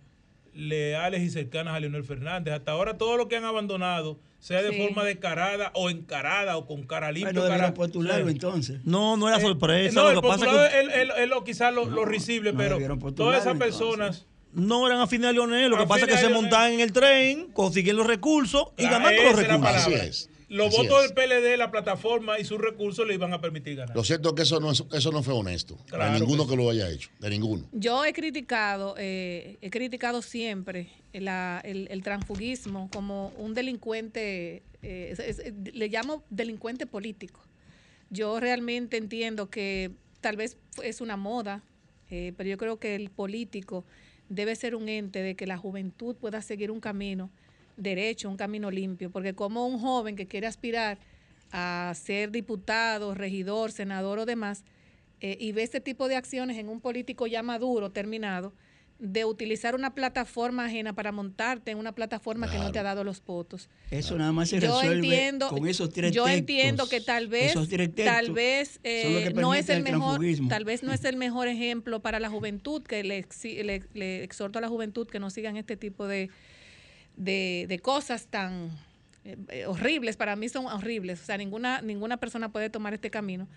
leales 0.53 1.21
y 1.21 1.29
cercanas 1.29 1.75
a 1.75 1.79
Leonel 1.79 2.03
Fernández. 2.03 2.53
Hasta 2.53 2.71
ahora 2.71 2.97
todo 2.97 3.15
lo 3.17 3.27
que 3.27 3.37
han 3.37 3.45
abandonado, 3.45 4.19
sea 4.39 4.61
de 4.61 4.71
Sí. 4.71 4.77
forma 4.81 5.03
descarada 5.05 5.71
o 5.75 5.89
encarada 5.89 6.57
o 6.57 6.65
con 6.65 6.83
cara 6.83 7.11
limpia. 7.11 7.31
Bueno, 7.31 7.41
cara- 7.41 7.53
debieron 7.53 7.73
postularlo 7.75 8.25
sí. 8.25 8.31
entonces. 8.31 8.79
No, 8.83 9.15
no 9.15 9.29
era 9.29 9.39
sorpresa. 9.39 9.93
No, 10.01 10.09
el 10.09 10.15
lo 10.15 10.21
que 10.21 10.27
pasa 10.27 10.45
postulado 10.45 10.65
es 10.65 10.71
que 10.73 10.79
es, 10.79 10.85
el- 10.95 11.11
el- 11.11 11.23
es 11.23 11.29
lo, 11.29 11.43
quizás 11.43 11.73
lo, 11.73 11.85
lo 11.85 12.03
risible, 12.03 12.51
no 12.51 12.57
pero 12.57 12.77
todas 13.13 13.41
esas 13.41 13.53
entonces. 13.53 13.57
personas... 13.79 14.25
no 14.53 14.87
eran 14.87 14.99
afines 14.99 15.29
a 15.29 15.31
Leonel. 15.33 15.69
Lo 15.69 15.77
que 15.77 15.85
pasa 15.87 16.01
es 16.01 16.07
que 16.07 16.13
a 16.13 16.17
se 16.17 16.23
Leonel. 16.23 16.41
montaban 16.41 16.73
en 16.73 16.79
el 16.79 16.91
tren, 16.91 17.47
consiguieron 17.53 17.99
los 17.99 18.07
recursos 18.07 18.67
y 18.77 18.83
La- 18.83 18.91
ganando 18.91 19.23
los 19.23 19.35
recursos. 19.35 19.75
Así 19.75 19.93
es. 19.93 20.29
Los 20.49 20.69
Así 20.69 20.77
votos 20.77 21.03
es. 21.05 21.13
del 21.13 21.13
PLD, 21.13 21.57
la 21.57 21.69
plataforma 21.69 22.39
y 22.39 22.43
sus 22.43 22.59
recursos 22.59 23.05
le 23.07 23.13
iban 23.13 23.31
a 23.33 23.39
permitir 23.39 23.75
ganar. 23.75 23.95
Lo 23.95 24.03
cierto 24.03 24.29
es 24.29 24.35
que 24.35 24.41
eso 24.41 24.59
no, 24.59 24.71
es- 24.71 24.83
eso 24.93 25.11
no 25.11 25.21
fue 25.21 25.35
honesto. 25.35 25.77
Claro 25.85 26.11
de 26.13 26.19
ninguno 26.19 26.45
que 26.45 26.51
que, 26.51 26.55
lo 26.57 26.71
haya 26.71 26.89
hecho. 26.89 27.11
De 27.19 27.29
ninguno. 27.29 27.67
Yo 27.71 28.03
he 28.03 28.13
criticado, 28.13 28.95
eh, 28.97 29.57
he 29.61 29.69
criticado 29.69 30.23
siempre 30.23 30.89
la- 31.13 31.61
el, 31.63 31.87
el 31.91 32.01
transfugismo 32.01 32.89
como 32.91 33.31
un 33.37 33.53
delincuente, 33.53 34.63
eh, 34.81 35.15
es- 35.19 35.19
es- 35.39 35.53
le 35.75 35.87
llamo 35.87 36.23
delincuente 36.31 36.87
político. 36.87 37.41
Yo 38.09 38.39
realmente 38.39 38.97
entiendo 38.97 39.51
que 39.51 39.91
tal 40.19 40.35
vez 40.35 40.57
es 40.81 40.99
una 40.99 41.15
moda, 41.15 41.61
eh, 42.09 42.33
pero 42.37 42.49
yo 42.49 42.57
creo 42.57 42.79
que 42.79 42.95
el 42.95 43.11
político 43.11 43.85
debe 44.29 44.55
ser 44.55 44.75
un 44.75 44.87
ente 44.87 45.21
de 45.21 45.35
que 45.35 45.47
la 45.47 45.57
juventud 45.57 46.15
pueda 46.15 46.41
seguir 46.41 46.71
un 46.71 46.79
camino 46.79 47.29
derecho, 47.77 48.29
un 48.29 48.37
camino 48.37 48.71
limpio, 48.71 49.09
porque 49.09 49.33
como 49.33 49.67
un 49.67 49.79
joven 49.79 50.15
que 50.15 50.27
quiere 50.27 50.47
aspirar 50.47 50.97
a 51.51 51.93
ser 51.95 52.31
diputado, 52.31 53.15
regidor, 53.15 53.71
senador 53.71 54.19
o 54.19 54.25
demás, 54.25 54.63
eh, 55.21 55.37
y 55.39 55.51
ve 55.51 55.63
este 55.63 55.81
tipo 55.81 56.07
de 56.07 56.15
acciones 56.15 56.57
en 56.57 56.69
un 56.69 56.79
político 56.79 57.27
ya 57.27 57.43
maduro, 57.43 57.91
terminado, 57.91 58.53
de 58.99 59.23
utilizar 59.23 59.75
una 59.75 59.95
plataforma 59.95 60.65
ajena 60.65 60.91
para 60.93 61.13
montarte 61.13 61.71
en 61.71 61.77
una 61.77 61.93
plataforma 61.93 62.51
que 62.51 62.57
no 62.57 62.69
te 62.73 62.79
ha 62.79 62.83
dado 62.83 63.05
los 63.05 63.23
votos. 63.23 63.69
Eso 63.91 64.17
nada 64.17 64.33
más 64.33 64.49
se 64.49 64.59
yo 64.59 64.67
resuelve 64.81 64.95
entiendo, 65.07 65.47
con 65.47 65.65
esos 65.67 65.89
tres 65.93 66.11
Yo 66.11 66.25
textos. 66.25 66.39
entiendo 66.39 66.89
que 66.89 66.99
tal 66.99 67.27
vez, 67.27 67.53
tal 67.95 68.31
vez 68.33 68.79
eh, 68.83 69.31
no 69.35 69.53
es 69.53 69.69
el 69.69 69.77
el 69.77 69.83
mejor, 69.83 70.19
tal 70.49 70.65
vez 70.65 70.83
no 70.83 70.91
es 70.91 71.05
el 71.05 71.15
mejor 71.15 71.47
ejemplo 71.47 72.01
para 72.01 72.19
la 72.19 72.29
juventud 72.29 72.83
que 72.83 73.03
le, 73.05 73.25
exi- 73.25 73.63
le- 73.63 73.83
le 73.93 74.21
exhorto 74.23 74.59
a 74.59 74.61
la 74.61 74.67
juventud 74.67 75.07
que 75.07 75.19
no 75.19 75.29
sigan 75.29 75.55
este 75.55 75.77
tipo 75.77 76.05
de, 76.05 76.29
de, 77.15 77.65
de 77.69 77.79
cosas 77.79 78.27
tan 78.27 78.69
eh, 79.23 79.65
horribles. 79.65 80.17
Para 80.17 80.35
mí 80.35 80.49
son 80.49 80.65
horribles. 80.65 81.21
O 81.21 81.25
sea, 81.25 81.37
ninguna 81.37 81.81
ninguna 81.81 82.17
persona 82.17 82.51
puede 82.51 82.69
tomar 82.69 82.93
este 82.93 83.09
camino. 83.09 83.47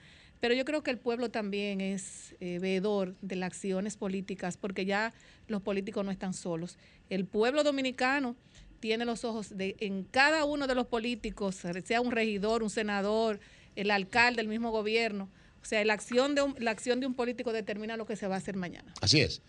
Pero 0.43 0.55
yo 0.55 0.65
creo 0.65 0.83
que 0.83 0.91
el 0.91 0.99
pueblo 0.99 1.31
también 1.31 1.81
es 1.81 2.35
eh, 2.41 2.59
veedor 2.61 3.15
de 3.23 3.37
las 3.37 3.47
acciones 3.47 3.97
políticas, 3.97 4.57
porque 4.57 4.85
ya 4.85 5.15
los 5.47 5.63
políticos 5.63 6.05
no 6.05 6.11
están 6.11 6.35
solos. 6.35 6.79
El 7.11 7.27
pueblo 7.27 7.63
dominicano 7.63 8.35
tiene 8.81 9.05
los 9.05 9.23
ojos 9.25 9.57
de, 9.57 9.77
en 9.79 10.03
cada 10.03 10.45
uno 10.45 10.67
de 10.67 10.75
los 10.75 10.89
políticos, 10.89 11.55
sea 11.85 12.01
un 12.01 12.11
regidor, 12.11 12.65
un 12.65 12.71
senador, 12.71 13.39
el 13.77 13.93
alcalde, 13.93 14.43
el 14.43 14.49
mismo 14.49 14.73
gobierno. 14.73 15.29
O 15.63 15.65
sea, 15.65 15.85
la 15.85 15.93
acción 15.95 16.35
de 16.35 16.43
un, 16.43 16.57
la 16.59 16.73
acción 16.73 16.99
de 16.99 17.07
un 17.07 17.15
político 17.15 17.53
determina 17.53 17.97
lo 17.97 18.05
que 18.05 18.17
se 18.17 18.27
va 18.27 18.35
a 18.35 18.39
hacer 18.39 18.57
mañana. 18.57 18.93
Así 19.01 19.21
es. 19.21 19.43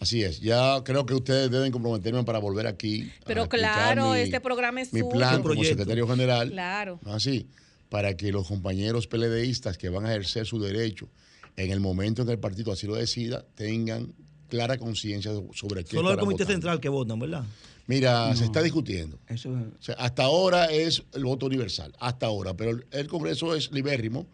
Así 0.00 0.24
es. 0.24 0.40
Ya 0.40 0.82
creo 0.82 1.06
que 1.06 1.14
ustedes 1.14 1.48
deben 1.52 1.70
comprometerme 1.70 2.24
para 2.24 2.40
volver 2.40 2.66
aquí. 2.66 3.08
Pero 3.24 3.48
claro, 3.48 4.14
mi- 4.14 4.18
este 4.18 4.40
programa 4.40 4.80
es 4.80 4.92
Mi 4.92 4.98
suyo. 4.98 5.12
plan 5.12 5.30
como 5.42 5.44
Proyecto. 5.54 5.68
secretario 5.68 6.08
general. 6.08 6.50
Claro. 6.50 6.98
Así, 7.04 7.46
para 7.90 8.16
que 8.16 8.32
los 8.32 8.48
compañeros 8.48 9.06
PLDistas 9.06 9.76
que 9.76 9.90
van 9.90 10.06
a 10.06 10.10
ejercer 10.10 10.46
su 10.46 10.58
derecho 10.58 11.10
en 11.56 11.70
el 11.70 11.80
momento 11.80 12.22
en 12.22 12.28
que 12.28 12.32
el 12.32 12.38
partido 12.38 12.72
así 12.72 12.86
lo 12.86 12.94
decida, 12.94 13.44
tengan 13.54 14.14
clara 14.48 14.78
conciencia 14.78 15.32
sobre 15.52 15.84
qué 15.84 15.96
Solo 15.96 16.12
el 16.12 16.18
comité 16.18 16.44
votando. 16.44 16.52
central 16.52 16.80
que 16.80 16.88
votan, 16.88 17.18
¿verdad? 17.18 17.44
Mira, 17.86 18.34
se 18.36 18.44
está 18.44 18.62
discutiendo. 18.62 19.18
Eso 19.26 19.50
O 19.50 19.82
sea, 19.82 19.96
hasta 19.96 20.22
ahora 20.22 20.66
es 20.66 21.02
el 21.12 21.24
voto 21.24 21.46
universal, 21.46 21.92
hasta 21.98 22.26
ahora, 22.26 22.54
pero 22.54 22.78
el, 22.90 23.08
Congreso 23.08 23.54
es 23.56 23.72
libérrimo 23.72 24.28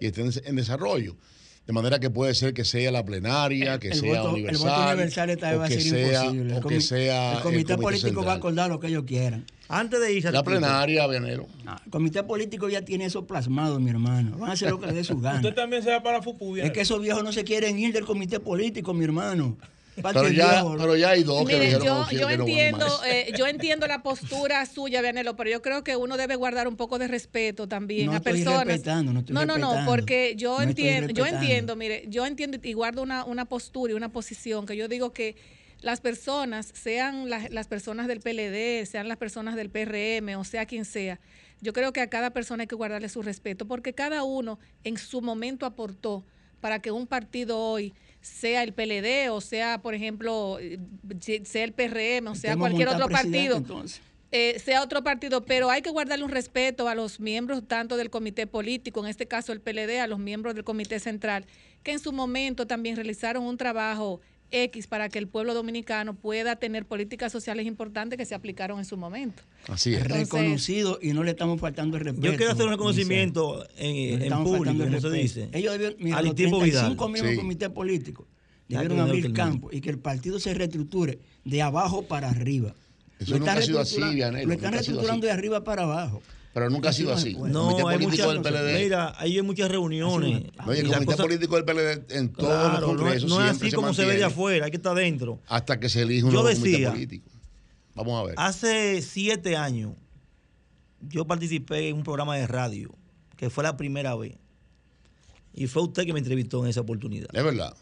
y 0.00 0.06
está 0.06 0.22
en 0.22 0.56
desarrollo. 0.56 1.16
De 1.66 1.72
manera 1.72 2.00
que 2.00 2.10
puede 2.10 2.34
ser 2.34 2.54
que 2.54 2.64
sea 2.64 2.90
la 2.90 3.04
plenaria, 3.04 3.78
que 3.78 3.88
el 3.88 3.94
sea 3.94 4.20
voto, 4.22 4.32
universal. 4.32 4.68
el 4.68 4.74
voto 4.76 4.86
universal 4.88 5.30
esta 5.30 5.46
vez 5.48 5.56
o 5.56 5.58
va 5.60 5.64
a 5.66 5.68
que 5.68 5.80
ser 5.80 5.82
sea, 6.10 6.24
imposible. 6.24 6.56
o 6.56 6.60
que 6.62 6.80
sea 6.80 7.32
el 7.36 7.40
comité 7.42 7.78
político 7.78 8.24
va 8.24 8.32
a 8.32 8.36
acordar 8.36 8.68
lo 8.68 8.80
que 8.80 8.88
ellos 8.88 9.04
quieran. 9.06 9.44
Antes 9.68 10.00
de 10.00 10.12
irse 10.12 10.28
a 10.28 10.32
La 10.32 10.42
plenaria, 10.42 11.06
Vianero. 11.06 11.46
Ah, 11.64 11.80
El 11.84 11.90
comité 11.90 12.24
político 12.24 12.68
ya 12.68 12.82
tiene 12.82 13.04
eso 13.06 13.26
plasmado, 13.26 13.78
mi 13.78 13.90
hermano. 13.90 14.36
Van 14.38 14.50
a 14.50 14.52
hacer 14.54 14.70
lo 14.70 14.80
que 14.80 14.86
les 14.86 14.94
dé 14.96 15.04
su 15.04 15.14
Usted 15.16 15.22
gana. 15.28 15.54
también 15.54 15.82
se 15.84 15.90
va 15.90 16.02
para 16.02 16.20
Fupubia. 16.20 16.64
Es 16.64 16.72
que 16.72 16.80
esos 16.80 17.00
viejos 17.00 17.22
no 17.22 17.32
se 17.32 17.44
quieren 17.44 17.78
ir 17.78 17.92
del 17.92 18.04
comité 18.04 18.40
político, 18.40 18.92
mi 18.92 19.04
hermano. 19.04 19.56
Pero 19.94 20.28
ya, 20.28 20.64
pero 20.78 20.96
ya 20.96 21.10
hay 21.10 21.22
dos 21.22 21.46
que 21.46 21.54
Mire, 21.54 21.66
dijeron 21.66 21.86
yo, 21.86 22.06
que 22.08 22.16
yo 22.16 22.24
van 22.26 22.40
entiendo, 22.40 22.86
eh, 23.04 23.32
yo 23.36 23.46
entiendo 23.46 23.86
la 23.86 24.02
postura 24.02 24.64
suya, 24.64 25.02
Vianelo, 25.02 25.36
pero 25.36 25.50
yo 25.50 25.60
creo 25.60 25.84
que 25.84 25.96
uno 25.96 26.16
debe 26.16 26.36
guardar 26.36 26.66
un 26.66 26.76
poco 26.76 26.98
de 26.98 27.08
respeto 27.08 27.68
también 27.68 28.06
No 28.06 28.12
a 28.12 28.16
estoy 28.16 28.32
personas. 28.32 28.66
no 29.04 29.20
estoy 29.20 29.34
no, 29.34 29.58
no, 29.58 29.84
porque 29.84 30.34
yo 30.36 30.56
No 30.56 30.62
entiendo, 30.62 31.12
yo 31.12 31.26
entiendo, 31.26 31.76
mire, 31.76 32.04
yo 32.08 32.24
entiendo 32.24 32.58
y 32.62 32.72
guardo 32.72 33.02
una, 33.02 33.24
una 33.24 33.44
postura 33.44 33.92
y 33.92 33.96
una 33.96 34.08
posición 34.08 34.64
que 34.66 34.76
yo 34.76 34.88
digo 34.88 35.12
que 35.12 35.36
las 35.82 36.00
personas, 36.00 36.70
sean 36.72 37.28
las, 37.28 37.50
las 37.50 37.66
personas 37.66 38.06
del 38.06 38.20
PLD, 38.20 38.86
sean 38.86 39.08
las 39.08 39.18
personas 39.18 39.56
del 39.56 39.68
PRM, 39.68 40.38
o 40.38 40.44
sea 40.44 40.64
quien 40.64 40.84
sea, 40.84 41.20
yo 41.60 41.72
creo 41.72 41.92
que 41.92 42.00
a 42.00 42.08
cada 42.08 42.30
persona 42.30 42.62
hay 42.62 42.66
que 42.66 42.76
guardarle 42.76 43.08
su 43.08 43.20
respeto, 43.22 43.66
porque 43.66 43.92
cada 43.92 44.22
uno 44.22 44.58
en 44.84 44.96
su 44.96 45.20
momento 45.20 45.66
aportó 45.66 46.24
para 46.60 46.80
que 46.80 46.92
un 46.92 47.06
partido 47.06 47.58
hoy 47.58 47.92
sea 48.22 48.62
el 48.62 48.72
PLD 48.72 49.30
o 49.30 49.40
sea, 49.40 49.82
por 49.82 49.94
ejemplo, 49.94 50.58
eh, 50.60 50.78
sea 51.44 51.64
el 51.64 51.72
PRM 51.72 52.28
o 52.28 52.34
sea 52.34 52.56
cualquier 52.56 52.88
otro 52.88 53.08
partido 53.08 53.56
entonces. 53.58 54.00
eh, 54.30 54.58
sea 54.58 54.82
otro 54.82 55.02
partido, 55.04 55.44
pero 55.44 55.70
hay 55.70 55.82
que 55.82 55.90
guardarle 55.90 56.24
un 56.24 56.30
respeto 56.30 56.88
a 56.88 56.94
los 56.94 57.20
miembros 57.20 57.62
tanto 57.68 57.98
del 57.98 58.08
comité 58.08 58.46
político, 58.46 59.00
en 59.04 59.10
este 59.10 59.26
caso 59.26 59.52
el 59.52 59.60
PLD, 59.60 60.00
a 60.00 60.06
los 60.06 60.18
miembros 60.18 60.54
del 60.54 60.64
comité 60.64 60.98
central, 61.00 61.44
que 61.82 61.92
en 61.92 61.98
su 61.98 62.12
momento 62.12 62.66
también 62.66 62.96
realizaron 62.96 63.44
un 63.44 63.58
trabajo 63.58 64.20
X 64.52 64.86
para 64.86 65.08
que 65.08 65.18
el 65.18 65.26
pueblo 65.28 65.54
dominicano 65.54 66.14
pueda 66.14 66.56
tener 66.56 66.84
políticas 66.86 67.32
sociales 67.32 67.66
importantes 67.66 68.16
que 68.18 68.24
se 68.26 68.34
aplicaron 68.34 68.78
en 68.78 68.84
su 68.84 68.96
momento. 68.96 69.42
Así 69.68 69.94
es. 69.94 70.02
Entonces- 70.02 70.30
reconocido 70.30 70.98
y 71.02 71.12
no 71.12 71.24
le 71.24 71.30
estamos 71.32 71.60
faltando 71.60 71.96
el 71.96 72.04
respeto. 72.04 72.26
Yo 72.30 72.36
quiero 72.36 72.52
hacer 72.52 72.64
un 72.66 72.72
reconocimiento 72.72 73.58
No 73.58 73.64
en, 73.78 74.22
estamos 74.22 74.48
público, 74.56 74.78
como 74.84 75.00
se 75.00 75.10
dice. 75.10 75.48
Ellos 75.52 75.72
debieron, 75.72 75.96
mira, 76.00 76.18
Al 76.18 76.26
los 76.26 76.34
tipo 76.34 76.58
35 76.58 76.94
Vidal. 76.94 77.10
miembros 77.12 77.34
Sí. 77.34 77.40
comité 77.40 77.70
político 77.70 78.28
debieron 78.68 78.96
no 78.98 79.02
abrir 79.04 79.32
campo 79.32 79.68
y 79.72 79.80
que 79.80 79.90
el 79.90 79.98
partido 79.98 80.38
se 80.38 80.54
reestructure 80.54 81.18
de 81.44 81.62
abajo 81.62 82.02
para 82.02 82.30
arriba. 82.30 82.74
Eso 83.18 83.32
Lo 83.32 83.38
nunca 83.38 83.52
están 83.52 83.62
ha 83.62 83.66
sido 83.66 83.80
así, 83.80 83.96
reestructurando- 83.96 84.14
Vianelo, 84.14 84.46
Lo 84.48 84.52
están 84.54 84.70
nunca 84.70 84.80
ha 84.80 84.82
sido 84.82 84.96
reestructurando 84.96 85.26
así. 85.26 85.26
de 85.26 85.32
arriba 85.32 85.64
para 85.64 85.82
abajo. 85.84 86.22
Pero 86.54 86.68
nunca 86.68 86.90
ha 86.90 86.92
sido 86.92 87.12
así. 87.14 87.32
Bueno, 87.34 87.46
el 87.46 87.64
comité 87.64 87.82
No, 87.82 87.88
hay 87.88 87.96
político 87.98 88.26
muchas, 88.28 88.44
del 88.44 88.52
PLD. 88.52 88.82
mira, 88.84 89.14
ahí 89.16 89.36
hay 89.36 89.42
muchas 89.42 89.70
reuniones. 89.70 90.42
No, 90.66 90.74
y 90.74 90.78
el 90.78 90.92
comité 90.92 91.16
político 91.16 91.56
del 91.56 91.64
PLD 91.64 92.16
en 92.16 92.32
todos 92.32 92.48
Claro, 92.50 92.72
los 92.72 92.80
no, 92.80 92.86
es- 92.86 92.96
congresos 93.02 93.30
no 93.30 93.36
es 93.40 93.46
siempre 93.46 93.68
así 93.68 93.76
como 93.76 93.94
se 93.94 94.04
ve 94.04 94.16
de 94.16 94.24
afuera, 94.24 94.64
hay 94.66 94.70
que 94.70 94.76
estar 94.76 94.94
dentro. 94.94 95.40
Hasta 95.48 95.80
que 95.80 95.88
se 95.88 96.02
elige 96.02 96.24
un 96.24 96.32
Yo 96.32 96.42
nuevo 96.42 96.54
comité 96.58 96.86
político. 96.90 97.30
Vamos 97.94 98.20
a 98.22 98.26
ver. 98.26 98.34
Hace 98.38 99.00
siete 99.02 99.56
años, 99.56 99.92
yo 101.00 101.26
participé 101.26 101.88
en 101.88 101.96
un 101.96 102.02
programa 102.04 102.36
de 102.36 102.46
radio, 102.46 102.94
que 103.36 103.48
fue 103.50 103.64
la 103.64 103.76
primera 103.76 104.14
vez. 104.14 104.36
Y 105.54 105.66
fue 105.66 105.82
usted 105.82 106.04
que 106.06 106.12
me 106.12 106.18
entrevistó 106.18 106.62
en 106.64 106.70
esa 106.70 106.80
oportunidad. 106.82 107.28
Es 107.32 107.44
verdad. 107.44 107.74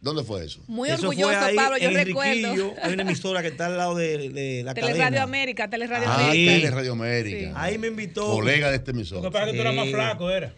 ¿Dónde 0.00 0.24
fue 0.24 0.44
eso? 0.44 0.60
Muy 0.66 0.88
Eso 0.88 1.08
orgulloso, 1.08 1.28
fue 1.34 1.36
ahí 1.36 1.56
Pablo, 1.56 1.76
yo 1.78 1.88
en 1.90 1.94
recuerdo. 1.94 2.74
Hay 2.82 2.92
una 2.94 3.02
emisora 3.02 3.42
que 3.42 3.48
está 3.48 3.66
al 3.66 3.76
lado 3.76 3.94
de, 3.94 4.30
de 4.30 4.62
la 4.64 4.72
Teleradio 4.72 5.02
cadena. 5.02 5.22
América, 5.22 5.68
Teleradio 5.68 6.08
Ah, 6.08 6.24
América. 6.30 6.52
Tele 6.52 6.70
Radio 6.70 6.92
América. 6.92 7.38
Sí. 7.48 7.52
Ahí 7.54 7.76
me 7.78 7.88
invitó. 7.88 8.26
Colega 8.32 8.70
de 8.70 8.76
este 8.76 8.92
Lo 8.92 8.94
que 8.94 9.00
emisor. 9.00 9.30
pasa 9.32 9.44
es 9.46 9.50
que 9.50 9.56
tú 9.56 9.60
eras 9.62 9.74
más 9.74 9.88
flaco, 9.90 10.30
era. 10.30 10.54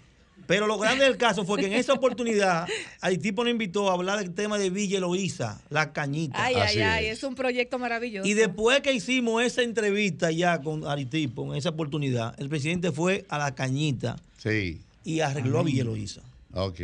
Pero 0.46 0.66
lo 0.66 0.76
grande 0.78 1.04
del 1.04 1.16
caso 1.16 1.44
fue 1.44 1.58
que 1.60 1.66
en 1.66 1.72
esa 1.72 1.92
oportunidad, 1.92 2.66
al 3.00 3.18
tipo 3.18 3.42
nos 3.44 3.50
invitó 3.52 3.90
a 3.90 3.94
hablar 3.94 4.18
del 4.18 4.34
tema 4.34 4.58
de 4.58 4.70
Villa 4.70 4.98
Eloísa, 4.98 5.60
la 5.70 5.92
cañita. 5.92 6.36
Ay, 6.44 6.54
ay, 6.56 6.62
Así 6.62 6.80
ay, 6.82 7.06
es. 7.06 7.18
es 7.18 7.24
un 7.24 7.34
proyecto 7.36 7.78
maravilloso. 7.78 8.28
Y 8.28 8.34
después 8.34 8.80
que 8.80 8.92
hicimos 8.92 9.42
esa 9.42 9.62
entrevista 9.62 10.30
ya 10.32 10.60
con 10.60 10.86
Aritipo, 10.86 11.52
en 11.52 11.58
esa 11.58 11.70
oportunidad, 11.70 12.34
el 12.40 12.48
presidente 12.48 12.90
fue 12.92 13.24
a 13.28 13.38
la 13.38 13.54
cañita 13.54 14.16
Sí. 14.36 14.80
y 15.04 15.20
arregló 15.20 15.60
a 15.60 15.62
Villa 15.62 15.82
Eloísa. 15.82 16.22
Ok. 16.54 16.80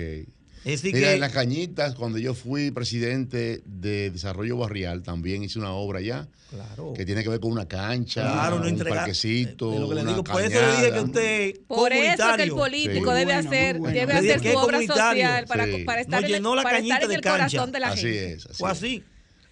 Es 0.68 0.82
decir 0.82 0.94
Mira, 0.94 1.08
que- 1.08 1.14
en 1.14 1.20
las 1.20 1.32
cañitas, 1.32 1.94
cuando 1.94 2.18
yo 2.18 2.34
fui 2.34 2.70
presidente 2.70 3.62
de 3.64 4.10
Desarrollo 4.10 4.56
Barrial, 4.58 5.02
también 5.02 5.42
hice 5.42 5.58
una 5.58 5.72
obra 5.72 5.98
allá 6.00 6.28
Claro. 6.50 6.92
que 6.94 7.04
tiene 7.06 7.22
que 7.22 7.28
ver 7.30 7.40
con 7.40 7.52
una 7.52 7.66
cancha, 7.66 8.22
Claro, 8.22 8.56
no 8.56 8.62
un 8.62 8.68
entregar- 8.68 8.98
parquecito, 8.98 9.72
Es 9.74 9.80
lo 9.80 9.88
que 9.88 9.94
le 9.96 10.00
una 10.02 10.10
digo. 10.10 10.24
Por 10.24 10.42
eso 10.42 10.60
le 10.60 10.70
dije 10.76 10.92
que 10.92 11.00
usted. 11.00 11.54
Por 11.66 11.92
eso 11.92 12.36
que 12.36 12.42
el 12.42 12.50
político 12.50 13.10
Sí. 13.12 13.18
debe 13.18 13.32
hacer, 13.34 13.74
muy 13.74 13.80
bueno. 13.92 13.98
debe 14.00 14.12
hacer 14.12 14.40
su 14.40 14.48
es 14.48 14.54
obra 14.56 14.60
comunitario. 14.78 15.22
social 15.24 15.44
para, 15.46 15.66
Sí. 15.66 15.84
para 15.84 16.00
estar, 16.02 16.18
en, 16.20 16.24
el- 16.26 16.32
llenó 16.32 16.54
la 16.54 16.62
para 16.62 16.76
cañita 16.76 16.94
estar 16.94 17.02
en 17.04 17.08
de 17.08 17.14
el 17.16 17.20
cancha. 17.22 17.38
corazón 17.56 17.72
de 17.72 17.80
la 17.80 17.88
Así 17.88 18.00
gente. 18.02 18.32
es. 18.34 18.46
Así 18.46 18.52
es. 18.64 18.70
así. 18.70 19.04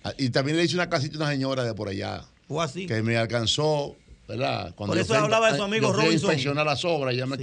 Ah, 0.04 0.12
Y 0.18 0.30
también 0.30 0.56
le 0.56 0.64
hice 0.64 0.74
una 0.74 0.88
casita 0.88 1.14
a 1.16 1.18
una 1.22 1.30
señora 1.30 1.64
de 1.64 1.74
por 1.74 1.88
allá 1.88 2.22
Fue 2.46 2.62
así. 2.64 2.86
que 2.86 3.02
me 3.02 3.16
alcanzó, 3.16 3.96
¿verdad? 4.28 4.74
Cuando 4.76 4.92
Por 4.92 4.96
yo 4.96 5.02
eso 5.02 5.14
fui 5.14 5.16
hablaba 5.22 5.50
de 5.50 5.56
su 5.58 5.64
amigo 5.64 5.92
Robinson. 5.92 6.12
inspeccionar 6.12 6.64
las 6.66 6.84
obras, 6.84 7.14
ella 7.14 7.26
me 7.26 7.36
Sí. 7.36 7.42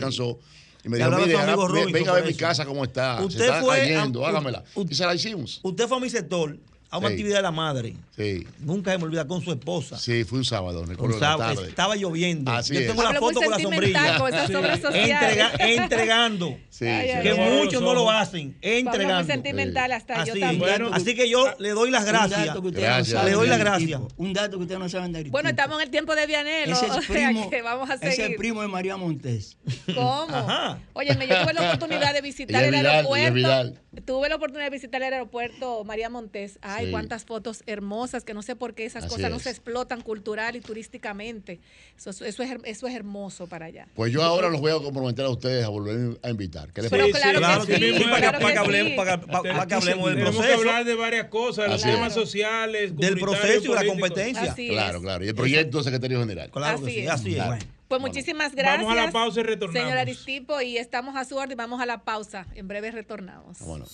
Y 0.85 0.89
me 0.89 0.97
dijo, 0.97 1.09
mire, 1.11 1.37
haga- 1.37 1.55
venga 1.91 2.11
a 2.11 2.15
ver 2.15 2.23
mi 2.25 2.31
eso. 2.31 2.39
casa 2.39 2.65
cómo 2.65 2.83
está. 2.83 3.21
Usted 3.23 3.39
Se 3.39 3.45
está 3.45 3.61
fue 3.61 3.75
a- 3.75 3.79
cayendo, 3.79 4.19
u- 4.21 4.25
hágamela. 4.25 4.63
u- 4.75 4.85
Y 4.89 4.93
se 4.95 5.05
la 5.05 5.15
hicimos. 5.15 5.59
Usted 5.63 5.87
fue 5.87 5.97
a 5.97 5.99
mi 6.01 6.09
sector 6.09 6.57
a 6.93 6.97
una 6.99 7.07
Sí. 7.07 7.13
actividad 7.15 7.37
de 7.37 7.41
la 7.41 7.51
madre. 7.51 7.93
Sí, 8.15 8.45
Nunca 8.59 8.91
se 8.91 8.97
me 8.99 9.05
olvida 9.05 9.25
con 9.27 9.41
su 9.41 9.51
esposa. 9.51 9.97
sí, 9.97 10.23
fue 10.23 10.37
un 10.37 10.45
sábado, 10.45 10.85
recuerdo 10.85 11.15
Un 11.15 11.21
la 11.21 11.27
sábado, 11.31 11.55
tarde. 11.55 11.69
estaba 11.69 11.95
lloviendo. 11.95 12.51
Así 12.51 12.73
Yo 12.75 12.79
es. 12.81 12.87
tengo 12.87 13.01
la 13.01 13.09
Pablo 13.09 13.21
muy 13.21 13.33
foto 13.33 13.41
con 13.41 13.49
la 13.51 13.57
sentimental 13.57 14.17
sombrilla. 14.17 14.19
con 14.19 14.33
esas 14.33 14.55
obras 14.55 14.79
sociales. 14.79 15.37
Entrega- 15.37 15.67
entregando. 15.83 16.57
Sí, 16.69 16.85
que 16.85 17.33
muchos 17.63 17.81
no 17.81 17.93
lo 17.93 18.09
hacen. 18.11 18.55
Entregando. 18.61 19.23
muy 19.23 19.31
sentimental 19.31 19.91
hasta 19.91 20.23
yo 20.25 20.33
Así, 20.33 20.39
también. 20.39 20.59
Bueno, 20.59 20.89
así 20.93 21.15
que 21.15 21.27
yo 21.29 21.45
le 21.59 21.69
doy 21.69 21.89
las 21.91 22.03
Un 22.03 22.09
gracias. 22.09 22.45
dato 22.45 22.61
que 22.61 22.67
ustedes 22.67 22.85
Gracias. 22.85 23.07
no 23.09 23.13
saben 23.19 23.31
Le 23.31 23.35
doy 23.37 23.47
las 23.47 23.59
gracias. 23.59 24.01
Un 24.17 24.33
dato 24.33 24.57
que 24.57 24.63
ustedes 24.63 24.79
no 24.79 24.89
saben 24.89 25.11
de 25.11 25.17
Aritipo. 25.19 25.31
Bueno, 25.31 25.49
estamos 25.49 25.77
en 25.77 25.83
el 25.85 25.89
tiempo 25.89 26.15
de 26.15 26.27
Vianelo, 26.27 26.73
Ese 26.73 26.85
o 26.91 26.99
es 26.99 27.05
sea 27.05 27.27
primo, 27.29 27.49
que 27.49 27.61
vamos 27.63 27.89
a 27.89 27.95
ese 27.95 28.07
es 28.09 28.15
seguir. 28.15 28.37
primo 28.37 28.61
de 28.61 28.67
María 28.67 28.97
Montes. 28.97 29.57
¿Cómo? 29.95 30.27
Ajá. 30.29 30.77
Óyeme, 30.93 31.27
yo 31.27 31.41
tuve 31.41 31.53
la 31.53 31.61
oportunidad 31.73 32.13
de 32.13 32.21
visitar 32.21 32.63
el 32.63 32.73
es 32.75 32.79
es 32.81 32.85
aeropuerto. 32.87 33.79
Tuve 34.05 34.27
la 34.27 34.35
oportunidad 34.37 34.65
de 34.65 34.71
visitar 34.71 35.01
el 35.03 35.13
aeropuerto 35.13 35.83
María 35.83 36.09
Montes. 36.09 36.57
Ay, 36.61 36.85
Sí. 36.87 36.91
cuántas 36.91 37.25
fotos 37.25 37.61
hermosas, 37.67 38.23
que 38.23 38.33
no 38.33 38.41
sé 38.41 38.55
por 38.55 38.73
qué 38.73 38.85
esas 38.85 39.03
Así 39.05 39.13
cosas 39.15 39.29
no 39.29 39.37
es. 39.37 39.43
se 39.43 39.49
explotan 39.51 40.01
cultural 40.01 40.55
y 40.55 40.61
turísticamente. 40.61 41.59
Eso, 41.97 42.09
eso 42.09 42.25
es, 42.25 42.39
her- 42.39 42.61
eso 42.65 42.87
es 42.87 42.95
hermoso 42.95 43.47
para 43.47 43.67
allá. 43.67 43.87
Pues 43.93 44.11
yo 44.11 44.23
ahora 44.23 44.49
los 44.49 44.59
voy 44.61 44.71
a 44.71 44.75
comprometer 44.75 45.25
a 45.25 45.29
ustedes 45.29 45.63
a 45.63 45.69
volver 45.69 46.17
a 46.23 46.29
invitar. 46.29 46.73
¿Qué 46.73 46.81
les 46.81 46.89
Pero 46.91 47.03
parece? 47.03 47.19
claro, 47.21 47.39
Claro, 47.39 47.65
que 47.67 47.75
sí, 47.77 47.93
sí, 47.93 48.03
para, 48.03 48.17
claro 48.17 48.39
para 48.39 48.47
que 48.47 48.53
que 48.53 48.59
hablemos, 48.59 48.91
sí. 48.91 48.97
para, 48.97 49.21
para- 49.21 49.41
para 49.53 49.67
que 49.67 49.73
hablemos 49.75 50.05
del 50.07 50.15
Tenemos 50.15 50.35
que 50.35 50.41
proceso, 50.41 50.59
hablar 50.59 50.85
de 50.85 50.95
varias 50.95 51.27
cosas, 51.27 51.69
los 51.69 51.85
es. 51.85 51.91
temas 51.93 52.13
sociales, 52.13 52.97
del 52.97 53.19
proceso 53.19 53.71
y 53.71 53.75
la 53.75 53.85
competencia. 53.85 54.51
Así 54.51 54.67
Claro, 54.69 54.97
es. 54.97 55.03
claro. 55.03 55.23
Y 55.23 55.27
el 55.27 55.35
proyecto 55.35 55.77
de 55.77 55.83
secretario 55.83 56.19
general. 56.19 56.49
Claro 56.51 56.79
que 56.79 56.85
Así 56.85 56.93
sí, 56.95 57.01
es. 57.01 57.09
así 57.09 57.35
es. 57.37 57.45
Bueno. 57.45 57.63
Pues 57.93 58.01
muchísimas 58.01 58.55
gracias. 58.55 58.81
Vamos 58.81 58.97
a 58.97 59.05
la 59.05 59.11
pausa 59.11 59.39
y 59.41 59.43
retornamos. 59.43 59.83
Señor 59.83 59.99
Aristipo, 59.99 60.61
y 60.61 60.77
estamos 60.77 61.15
a 61.15 61.25
su 61.25 61.37
orden. 61.37 61.55
Vamos 61.55 61.79
a 61.79 61.85
la 61.85 62.03
pausa. 62.03 62.47
En 62.55 62.67
breve 62.67 62.89
retornamos. 62.89 63.59
Bueno. 63.59 63.85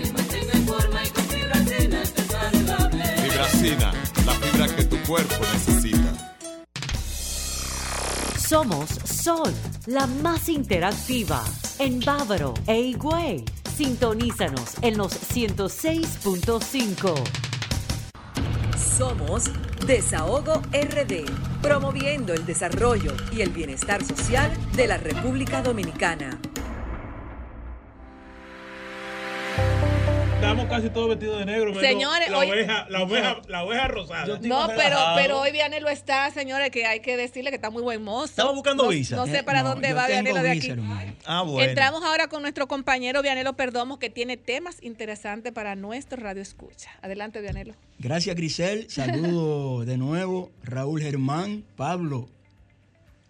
Fibracina, 3.23 3.93
la 4.25 4.33
fibra 4.33 4.67
que 4.75 4.85
tu 4.85 4.97
cuerpo 5.03 5.35
necesita. 5.53 6.30
Somos 8.51 8.91
Sol, 9.05 9.55
la 9.87 10.09
más 10.09 10.49
interactiva. 10.49 11.45
En 11.79 12.01
Bávaro 12.01 12.53
e 12.67 12.81
Higüey. 12.81 13.45
Sintonízanos 13.77 14.75
en 14.83 14.99
los 14.99 15.13
106.5. 15.13 17.15
Somos 18.99 19.45
Desahogo 19.87 20.63
RD, 20.73 21.27
promoviendo 21.63 22.35
el 22.35 22.45
desarrollo 22.45 23.13
y 23.31 23.43
el 23.43 23.51
bienestar 23.51 24.05
social 24.05 24.51
de 24.75 24.89
la 24.89 24.97
República 24.97 25.63
Dominicana. 25.63 26.41
Estamos 30.41 30.67
casi 30.69 30.89
todos 30.89 31.11
vestidos 31.11 31.39
de 31.41 31.45
negro. 31.45 31.79
Señores, 31.79 32.31
la 32.31 32.39
hoy- 32.39 32.49
oveja, 32.51 32.87
la 32.89 33.03
oveja, 33.03 33.43
la 33.47 33.63
oveja 33.63 33.89
rosada. 33.89 34.39
No, 34.41 34.69
pero, 34.75 34.97
pero 35.15 35.39
hoy 35.39 35.53
Vianelo 35.53 35.91
está, 35.91 36.31
señores, 36.31 36.71
que 36.71 36.87
hay 36.87 37.01
que 37.01 37.19
decirle 37.19 37.51
que 37.51 37.57
está 37.57 37.69
muy 37.69 37.83
buen 37.83 38.03
mozo. 38.03 38.25
Estamos 38.31 38.55
buscando 38.55 38.85
no, 38.85 38.89
visa. 38.89 39.17
No 39.17 39.27
sé 39.27 39.43
para 39.45 39.63
No, 39.63 39.69
dónde 39.69 39.93
va 39.93 40.07
Vianelo 40.07 40.43
de 40.43 40.51
visa, 40.53 40.73
aquí. 40.73 40.81
hermano. 40.81 41.13
Ah, 41.27 41.43
bueno. 41.43 41.69
Entramos 41.69 42.03
ahora 42.03 42.29
con 42.29 42.41
nuestro 42.41 42.67
compañero 42.69 43.21
Vianelo 43.21 43.53
Perdomo, 43.55 43.99
que 43.99 44.09
tiene 44.09 44.39
temas 44.39 44.83
interesantes 44.83 45.53
para 45.53 45.77
nuestro 45.77 46.17
Radio 46.23 46.41
Escucha. 46.41 46.91
Adelante, 47.03 47.43
Vianelo. 47.43 47.75
Gracias, 47.99 48.35
Grisel. 48.35 48.89
Saludo 48.91 49.85
de 49.85 49.99
nuevo. 49.99 50.51
Raúl 50.65 51.03
Germán, 51.03 51.65
Pablo, 51.77 52.31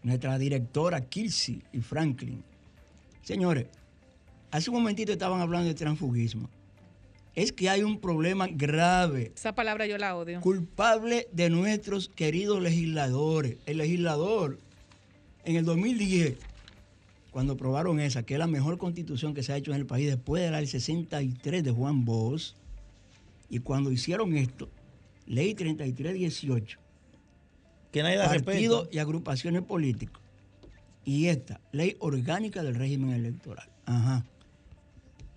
nuestra 0.05 0.39
directora 0.39 1.01
Kirsi 1.01 1.61
y 1.73 1.81
Franklin. 1.81 2.45
Señores, 3.23 3.67
hace 4.53 4.71
un 4.71 4.77
momentito 4.77 5.11
estaban 5.11 5.41
hablando 5.41 5.67
de 5.67 5.75
transfugismo. 5.75 6.49
Es 7.41 7.53
que 7.53 7.71
hay 7.71 7.83
un 7.83 7.99
problema 7.99 8.49
grave, 8.49 9.33
Esa 9.35 9.55
palabra 9.55 9.87
yo 9.87 9.97
la 9.97 10.15
odio. 10.15 10.43
culpable 10.43 11.27
de 11.33 11.49
nuestros 11.49 12.11
queridos 12.11 12.61
legisladores. 12.61 13.57
El 13.65 13.79
legislador, 13.79 14.59
en 15.47 15.57
el 15.57 15.65
2010, 15.65 16.37
cuando 17.31 17.55
aprobaron 17.55 17.99
esa, 17.99 18.25
que 18.25 18.35
es 18.35 18.39
la 18.39 18.47
mejor 18.47 18.77
constitución 18.77 19.33
que 19.33 19.43
se 19.43 19.55
ha 19.55 19.57
hecho 19.57 19.71
en 19.71 19.79
el 19.79 19.87
país 19.87 20.07
después 20.09 20.43
de 20.43 20.51
la 20.51 20.59
del 20.59 20.69
63 20.69 21.65
de 21.65 21.71
Juan 21.71 22.05
Bosch, 22.05 22.53
y 23.49 23.61
cuando 23.61 23.91
hicieron 23.91 24.37
esto, 24.37 24.69
ley 25.27 25.55
3318, 25.55 26.79
Que 27.91 28.03
nadie 28.03 28.19
partidos 28.19 28.91
y 28.93 28.99
agrupaciones 28.99 29.63
políticos, 29.63 30.23
y 31.07 31.29
esta, 31.29 31.59
ley 31.73 31.97
orgánica 32.01 32.63
del 32.63 32.75
régimen 32.75 33.13
electoral. 33.13 33.71
Ajá. 33.87 34.27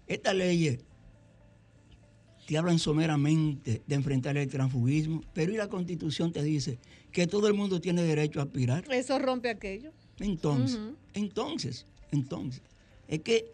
Estas 0.05 0.35
leyes 0.35 0.79
te 2.53 2.59
hablan 2.59 2.77
someramente 2.77 3.81
de 3.87 3.95
enfrentar 3.95 4.37
el 4.37 4.47
transfugismo, 4.47 5.23
pero 5.33 5.51
y 5.51 5.57
la 5.57 5.69
constitución 5.69 6.31
te 6.31 6.43
dice 6.43 6.77
que 7.11 7.25
todo 7.25 7.47
el 7.47 7.55
mundo 7.55 7.81
tiene 7.81 8.03
derecho 8.03 8.39
a 8.39 8.43
aspirar. 8.43 8.85
Eso 8.91 9.17
rompe 9.17 9.49
aquello. 9.49 9.89
Entonces, 10.19 10.79
entonces, 11.15 11.87
entonces, 12.11 12.61
es 13.07 13.21
que 13.21 13.51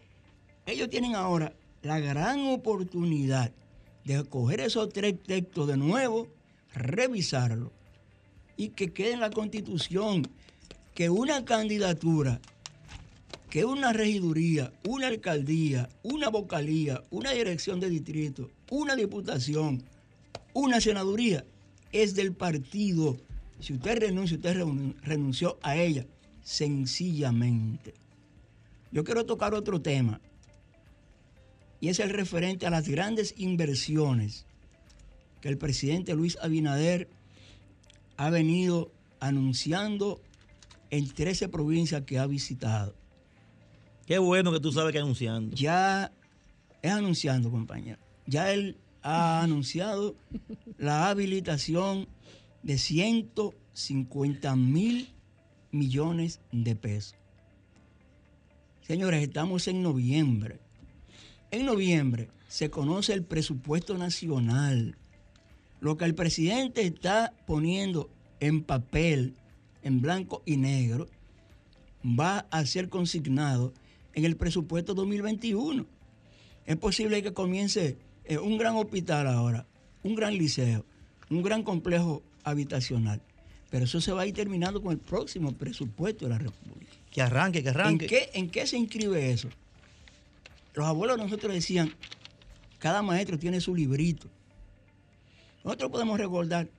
ellos 0.65 0.89
tienen 0.89 1.15
ahora 1.15 1.53
la 1.81 2.01
gran 2.01 2.41
oportunidad 2.47 3.53
de 4.03 4.21
coger 4.25 4.59
esos 4.59 4.89
tres 4.89 5.15
textos 5.25 5.69
de 5.69 5.77
nuevo, 5.77 6.27
revisarlo 6.73 7.71
y 8.57 8.67
que 8.67 8.91
quede 8.91 9.13
en 9.13 9.21
la 9.21 9.29
constitución 9.29 10.27
que 10.93 11.09
una 11.09 11.45
candidatura, 11.45 12.41
que 13.49 13.65
una 13.65 13.93
regiduría, 13.93 14.71
una 14.87 15.07
alcaldía, 15.07 15.89
una 16.03 16.29
vocalía, 16.29 17.03
una 17.09 17.31
dirección 17.31 17.79
de 17.79 17.89
distrito, 17.89 18.51
una 18.69 18.95
diputación, 18.95 19.83
una 20.53 20.79
senaduría, 20.79 21.45
es 21.91 22.13
del 22.13 22.33
partido. 22.33 23.17
Si 23.59 23.73
usted 23.73 23.99
renuncia, 23.99 24.37
usted 24.37 24.55
renunció 25.01 25.57
a 25.63 25.75
ella, 25.75 26.05
sencillamente. 26.43 27.95
Yo 28.91 29.03
quiero 29.03 29.25
tocar 29.25 29.53
otro 29.53 29.81
tema, 29.81 30.21
y 31.81 31.89
es 31.89 31.99
el 31.99 32.09
referente 32.09 32.67
a 32.67 32.69
las 32.69 32.87
grandes 32.87 33.33
inversiones 33.37 34.45
que 35.41 35.49
el 35.49 35.57
presidente 35.57 36.13
Luis 36.13 36.37
Abinader 36.41 37.09
ha 38.17 38.29
venido 38.29 38.91
anunciando 39.19 40.21
en 40.89 41.07
13 41.07 41.47
provincias 41.47 42.03
que 42.03 42.19
ha 42.19 42.27
visitado. 42.27 42.98
Qué 44.09 44.17
bueno 44.17 44.51
que 44.51 44.59
tú 44.59 44.71
sabes 44.71 44.91
que 44.91 44.97
anunciando. 44.97 45.55
Ya 45.55 46.11
es 46.81 46.91
anunciando, 46.91 47.51
compañero. 47.51 47.99
Ya 48.25 48.51
él 48.51 48.75
ha 49.03 49.43
anunciado 49.43 50.15
la 50.79 51.09
habilitación 51.09 52.07
de 52.63 52.79
150 52.79 54.55
mil 54.55 55.13
millones 55.69 56.41
de 56.51 56.75
pesos. 56.75 57.13
Señores, 58.81 59.21
estamos 59.21 59.67
en 59.67 59.83
noviembre. 59.83 60.59
En 61.51 61.67
noviembre 61.67 62.29
se 62.47 62.71
conoce 62.71 63.13
el 63.13 63.23
presupuesto 63.23 63.95
nacional. 63.95 64.97
Lo 65.81 65.97
que 65.97 66.05
el 66.05 66.15
presidente 66.15 66.81
está 66.81 67.31
poniendo 67.45 68.09
en 68.39 68.63
papel, 68.63 69.35
en 69.83 70.01
blanco 70.01 70.41
y 70.47 70.57
negro, 70.57 71.07
va 72.03 72.47
a 72.49 72.65
ser 72.65 72.89
consignado 72.89 73.71
en 74.13 74.25
el 74.25 74.35
presupuesto 74.37 74.93
2021. 74.93 75.85
Es 76.65 76.75
posible 76.77 77.21
que 77.23 77.33
comience 77.33 77.97
eh, 78.25 78.37
un 78.37 78.57
gran 78.57 78.75
hospital 78.75 79.27
ahora, 79.27 79.65
un 80.03 80.15
gran 80.15 80.37
liceo, 80.37 80.85
un 81.29 81.41
gran 81.41 81.63
complejo 81.63 82.21
habitacional. 82.43 83.21
Pero 83.69 83.85
eso 83.85 84.01
se 84.01 84.11
va 84.11 84.21
a 84.23 84.25
ir 84.25 84.33
terminando 84.33 84.81
con 84.81 84.91
el 84.91 84.97
próximo 84.97 85.51
presupuesto 85.51 86.25
de 86.25 86.29
la 86.31 86.37
República. 86.39 86.91
Que 87.11 87.21
arranque, 87.21 87.61
que 87.63 87.69
arranque. 87.69 88.05
¿En 88.05 88.09
qué, 88.09 88.29
¿En 88.33 88.49
qué 88.49 88.65
se 88.67 88.77
inscribe 88.77 89.31
eso? 89.31 89.49
Los 90.73 90.85
abuelos 90.87 91.17
de 91.17 91.23
nosotros 91.23 91.53
decían, 91.53 91.93
cada 92.79 93.01
maestro 93.01 93.37
tiene 93.37 93.61
su 93.61 93.75
librito. 93.75 94.27
Nosotros 95.63 95.91
podemos 95.91 96.19
recordar 96.19 96.69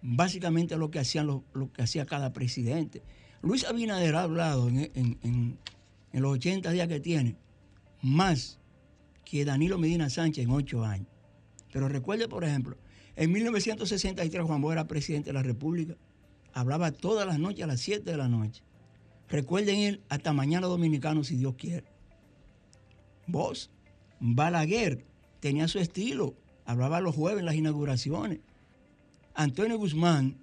básicamente 0.00 0.76
lo 0.76 0.90
que, 0.90 0.98
hacían 0.98 1.26
los- 1.26 1.42
lo 1.52 1.72
que 1.72 1.82
hacía 1.82 2.06
cada 2.06 2.32
presidente. 2.32 3.02
Luis 3.42 3.64
Abinader 3.64 4.14
ha 4.16 4.22
hablado 4.22 4.68
en, 4.68 4.78
en- 4.94 5.18
en- 5.22 5.58
en 6.12 6.22
los 6.22 6.32
80 6.32 6.70
días 6.70 6.88
que 6.88 7.00
tiene, 7.00 7.36
más 8.02 8.58
que 9.24 9.44
Danilo 9.44 9.78
Medina 9.78 10.10
Sánchez 10.10 10.44
en 10.44 10.50
ocho 10.50 10.84
años. 10.84 11.08
Pero 11.72 11.88
recuerde, 11.88 12.28
por 12.28 12.44
ejemplo, 12.44 12.76
en 13.16 13.32
1963 13.32 14.42
Juan 14.44 14.60
Bosch 14.60 14.72
era 14.72 14.88
presidente 14.88 15.30
de 15.30 15.34
la 15.34 15.42
República, 15.42 15.96
hablaba 16.52 16.92
todas 16.92 17.26
las 17.26 17.38
noches 17.38 17.64
a 17.64 17.66
las 17.66 17.80
7 17.80 18.10
de 18.10 18.16
la 18.16 18.28
noche. 18.28 18.62
Recuerden 19.28 19.78
él 19.78 20.02
hasta 20.08 20.32
mañana 20.32 20.66
dominicano 20.66 21.24
si 21.24 21.36
Dios 21.36 21.54
quiere. 21.56 21.84
Vos, 23.26 23.70
Balaguer, 24.20 25.04
tenía 25.40 25.68
su 25.68 25.78
estilo, 25.78 26.34
hablaba 26.64 27.00
los 27.00 27.14
jueves 27.14 27.40
en 27.40 27.46
las 27.46 27.54
inauguraciones. 27.54 28.40
Antonio 29.34 29.78
Guzmán 29.78 30.36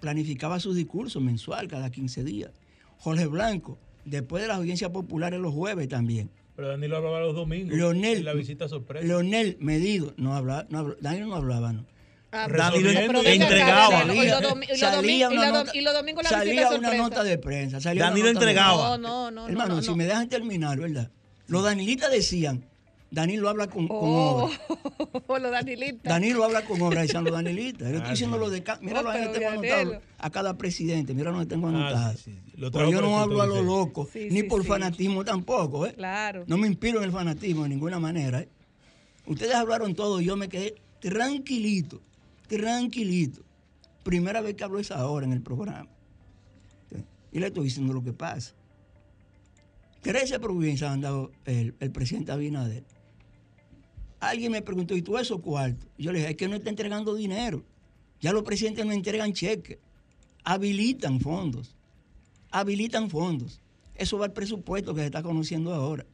planificaba 0.00 0.60
su 0.60 0.72
discurso 0.72 1.20
mensual 1.20 1.68
cada 1.68 1.90
15 1.90 2.24
días. 2.24 2.50
Jorge 2.98 3.26
Blanco, 3.26 3.78
después 4.08 4.42
de 4.42 4.48
las 4.48 4.56
audiencias 4.58 4.90
populares 4.90 5.38
los 5.40 5.52
jueves 5.54 5.88
también. 5.88 6.30
Pero 6.56 6.68
Danilo 6.68 6.96
hablaba 6.96 7.20
los 7.20 7.34
domingos. 7.36 7.76
Leonel, 7.76 8.18
en 8.18 8.24
la 8.24 8.32
visita 8.34 8.68
sorpresa. 8.68 9.06
Leonel 9.06 9.56
Medido, 9.60 10.12
no 10.16 10.34
hablaba, 10.34 10.66
no 10.70 10.78
hablaba- 10.80 10.98
Danilo 11.00 11.26
no 11.28 11.34
hablaba, 11.36 11.72
no. 11.72 11.86
Danilo 12.30 12.90
Resolviendo. 12.90 13.20
entregaba. 13.26 14.02
Y 14.12 14.28
los 14.28 14.42
domi- 14.42 14.66
y 14.66 14.68
los 14.70 14.78
Salía 14.80 15.28
una 15.30 15.50
nota- 15.50 15.70
y 15.74 15.80
los 15.80 15.94
domingos 15.94 16.24
la 16.24 16.30
salía 16.30 16.52
visita 16.52 16.68
una 16.70 16.88
sorpresa. 16.88 17.02
nota 17.02 17.24
de 17.24 17.38
prensa. 17.38 17.80
salía 17.80 18.04
Danilo 18.04 18.28
entregaba. 18.28 18.98
No, 18.98 18.98
no, 18.98 19.30
no, 19.30 19.48
Hermano, 19.48 19.76
no, 19.76 19.82
si 19.82 19.88
no. 19.90 19.96
me 19.96 20.04
dejan 20.04 20.28
terminar, 20.28 20.78
¿verdad? 20.78 21.10
Los 21.46 21.64
danilistas 21.64 22.10
decían, 22.10 22.66
Danilo 23.10 23.48
habla 23.48 23.68
con, 23.68 23.88
con 23.88 23.96
Oh, 24.00 24.44
obra. 25.28 25.40
los. 25.40 26.02
Danilo 26.02 26.44
habla 26.44 26.64
con 26.64 26.80
obra, 26.82 27.02
decían 27.02 27.24
los 27.24 27.32
danilistas. 27.32 27.88
Yo 27.88 27.94
Ah, 27.94 27.96
estoy 27.98 28.10
diciendo 28.10 28.36
sí. 28.36 28.40
lo 28.40 28.50
de... 28.50 28.62
ca- 28.62 28.78
Mira 28.82 29.00
Oh, 29.00 29.02
lo 29.04 29.12
que 29.12 29.18
pero 29.18 29.32
tengo 29.32 29.48
anotado 29.48 30.00
a 30.18 30.30
cada 30.30 30.58
presidente. 30.58 31.14
Mira 31.14 31.30
lo 31.32 31.38
que 31.40 31.46
tengo 31.46 31.68
anotado. 31.68 31.96
Ah, 32.10 32.14
sí, 32.14 32.38
sí. 32.44 32.52
Lo 32.56 32.70
Porque 32.70 32.86
traigo 32.90 33.00
yo 33.00 33.06
no 33.08 33.18
hablo 33.18 33.40
a 33.40 33.46
lo 33.46 33.62
loco, 33.62 34.06
Sí, 34.12 34.28
ni 34.30 34.40
sí, 34.40 34.42
por 34.44 34.62
sí. 34.62 34.68
fanatismo 34.68 35.24
tampoco, 35.24 35.86
¿eh? 35.86 35.94
Claro. 35.94 36.44
No 36.46 36.58
me 36.58 36.66
inspiro 36.66 36.98
en 36.98 37.04
el 37.04 37.12
fanatismo 37.12 37.62
de 37.62 37.70
ninguna 37.70 37.98
manera. 37.98 38.40
¿eh? 38.40 38.48
Ustedes 39.26 39.54
hablaron 39.54 39.94
todo 39.94 40.20
y 40.20 40.26
yo 40.26 40.36
me 40.36 40.48
quedé 40.50 40.74
tranquilito, 41.00 42.02
tranquilito. 42.46 43.42
Primera 44.02 44.40
vez 44.42 44.54
que 44.54 44.64
hablo 44.64 44.78
esa 44.78 45.06
hora 45.06 45.24
en 45.26 45.32
el 45.32 45.42
programa. 45.42 45.88
Y 47.32 47.38
le 47.40 47.46
estoy 47.48 47.64
diciendo 47.64 47.92
lo 47.92 48.02
que 48.02 48.12
pasa. 48.12 48.54
13 50.02 50.38
provincias 50.40 50.90
han 50.90 51.00
dado 51.00 51.30
el, 51.44 51.74
el 51.80 51.90
presidente 51.90 52.32
Abinader. 52.32 52.84
Alguien 54.20 54.52
me 54.52 54.62
preguntó, 54.62 54.96
¿y 54.96 55.02
tú 55.02 55.16
esos 55.18 55.40
cuartos? 55.40 55.88
Yo 55.96 56.12
le 56.12 56.18
dije, 56.18 56.30
es 56.30 56.36
que 56.36 56.48
no 56.48 56.56
está 56.56 56.70
entregando 56.70 57.14
dinero. 57.14 57.64
Ya 58.20 58.32
los 58.32 58.42
presidentes 58.42 58.84
no 58.84 58.92
entregan 58.92 59.32
cheques. 59.32 59.78
Habilitan 60.44 61.20
fondos. 61.20 61.74
Habilitan 62.50 63.10
fondos. 63.10 63.60
Eso 63.94 64.18
va 64.18 64.26
al 64.26 64.32
presupuesto 64.32 64.94
que 64.94 65.00
se 65.00 65.06
está 65.06 65.22
conociendo 65.22 65.72
ahora. 65.74 66.06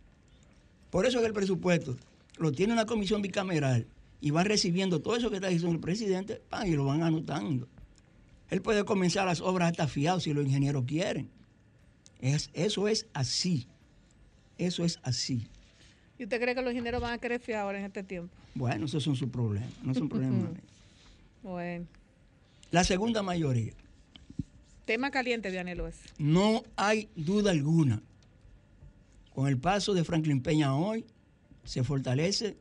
Por 0.90 1.06
eso 1.06 1.18
es 1.18 1.22
que 1.22 1.28
el 1.28 1.32
presupuesto 1.32 1.96
lo 2.38 2.52
tiene 2.52 2.72
una 2.72 2.86
comisión 2.86 3.22
bicameral 3.22 3.86
y 4.20 4.30
van 4.30 4.46
recibiendo 4.46 5.00
todo 5.00 5.16
eso 5.16 5.30
que 5.30 5.36
está 5.36 5.48
diciendo 5.48 5.74
el 5.74 5.80
presidente 5.80 6.42
y 6.66 6.72
lo 6.72 6.86
van 6.86 7.02
anotando. 7.02 7.68
Él 8.50 8.62
puede 8.62 8.84
comenzar 8.84 9.26
las 9.26 9.40
obras 9.40 9.70
hasta 9.70 9.88
fiado 9.88 10.20
si 10.20 10.32
los 10.32 10.44
ingenieros 10.44 10.84
quieren. 10.86 11.30
Es, 12.20 12.50
eso 12.52 12.88
es 12.88 13.06
así. 13.12 13.66
Eso 14.56 14.84
es 14.84 14.98
así. 15.02 15.46
¿Y 16.18 16.24
usted 16.24 16.40
cree 16.40 16.54
que 16.54 16.62
los 16.62 16.72
ingenieros 16.72 17.00
van 17.00 17.12
a 17.12 17.18
querer 17.18 17.40
fiar 17.40 17.60
ahora 17.60 17.78
en 17.78 17.86
este 17.86 18.02
tiempo? 18.02 18.34
Bueno, 18.54 18.86
esos 18.86 19.02
son 19.02 19.16
sus 19.16 19.28
problemas, 19.28 19.70
no 19.82 19.94
son 19.94 20.08
problemas. 20.08 20.50
Bueno. 21.42 21.86
La 22.70 22.84
segunda 22.84 23.22
mayoría. 23.22 23.72
Tema 24.84 25.10
caliente, 25.10 25.50
Vianelo 25.50 25.88
es. 25.88 25.96
No 26.18 26.62
hay 26.76 27.08
duda 27.16 27.50
alguna. 27.50 28.02
Con 29.34 29.48
el 29.48 29.58
paso 29.58 29.94
de 29.94 30.04
Franklin 30.04 30.42
Peña 30.42 30.76
hoy, 30.76 31.04
se 31.64 31.82
fortalece 31.82 32.56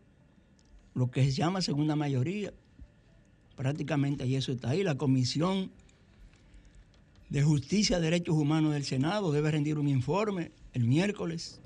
lo 0.96 1.12
que 1.12 1.24
se 1.24 1.32
llama 1.32 1.62
segunda 1.62 1.96
mayoría. 1.96 2.54
Prácticamente 3.56 4.26
y 4.26 4.36
eso 4.36 4.52
está 4.52 4.70
ahí. 4.70 4.84
La 4.84 4.96
Comisión 4.98 5.72
de 7.30 7.44
Justicia 7.44 8.00
y 8.00 8.02
Derechos 8.02 8.36
Humanos 8.36 8.74
del 8.74 8.86
Senado 8.86 9.32
debe 9.32 9.52
rendir 9.52 9.78
un 9.78 9.88
informe 9.88 10.52
el 10.74 10.86
miércoles. 10.86 11.60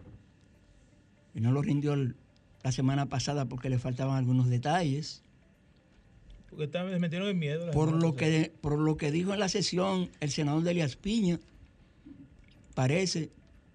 Y 1.36 1.42
no 1.42 1.52
lo 1.52 1.62
rindió 1.62 1.94
el- 1.94 2.16
la 2.64 2.72
semana 2.72 3.06
pasada 3.08 3.46
porque 3.46 3.70
le 3.70 3.80
faltaban 3.80 4.18
algunos 4.18 4.50
detalles. 4.50 5.22
Porque 6.50 6.66
están- 6.66 6.88
me 6.90 7.00
metieron 7.00 7.28
en 7.28 7.38
miedo. 7.40 7.66
la 7.68 7.72
Por 7.72 7.92
lo, 8.02 8.16
que, 8.16 8.52
por 8.62 8.78
lo 8.80 8.98
que 8.98 9.12
dijo 9.12 9.34
en 9.34 9.40
la 9.40 9.50
sesión 9.50 10.10
el 10.20 10.32
senador 10.32 10.64
de 10.64 10.72
Elias 10.72 10.96
Piña, 10.96 11.40
parece 12.74 13.30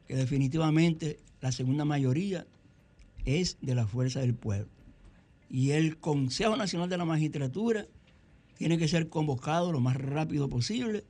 que 0.06 0.16
definitivamente 0.16 1.18
la 1.40 1.52
segunda 1.52 1.84
mayoría 1.84 2.46
es 3.24 3.56
de 3.60 3.74
la 3.74 3.86
fuerza 3.86 4.20
del 4.20 4.34
pueblo. 4.34 4.68
Y 5.48 5.70
el 5.72 5.98
Consejo 5.98 6.56
Nacional 6.56 6.88
de 6.88 6.96
la 6.98 7.04
Magistratura 7.04 7.86
tiene 8.56 8.78
que 8.78 8.88
ser 8.88 9.08
convocado 9.08 9.72
lo 9.72 9.80
más 9.80 9.96
rápido 9.96 10.48
posible, 10.48 11.04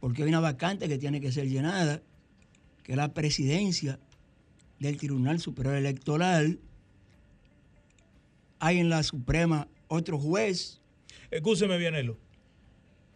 porque 0.00 0.22
hay 0.22 0.28
una 0.28 0.40
vacante 0.40 0.88
que 0.88 0.98
tiene 0.98 1.20
que 1.20 1.32
ser 1.32 1.48
llenada, 1.48 2.02
que 2.82 2.92
es 2.92 2.96
la 2.96 3.12
presidencia 3.14 3.98
del 4.78 4.96
Tribunal 4.96 5.40
Superior 5.40 5.76
Electoral. 5.76 6.58
Hay 8.58 8.78
en 8.78 8.88
la 8.88 9.02
Suprema 9.02 9.68
otro 9.88 10.18
juez 10.18 10.80
Escúcheme, 11.30 11.78
Vianelo. 11.78 12.16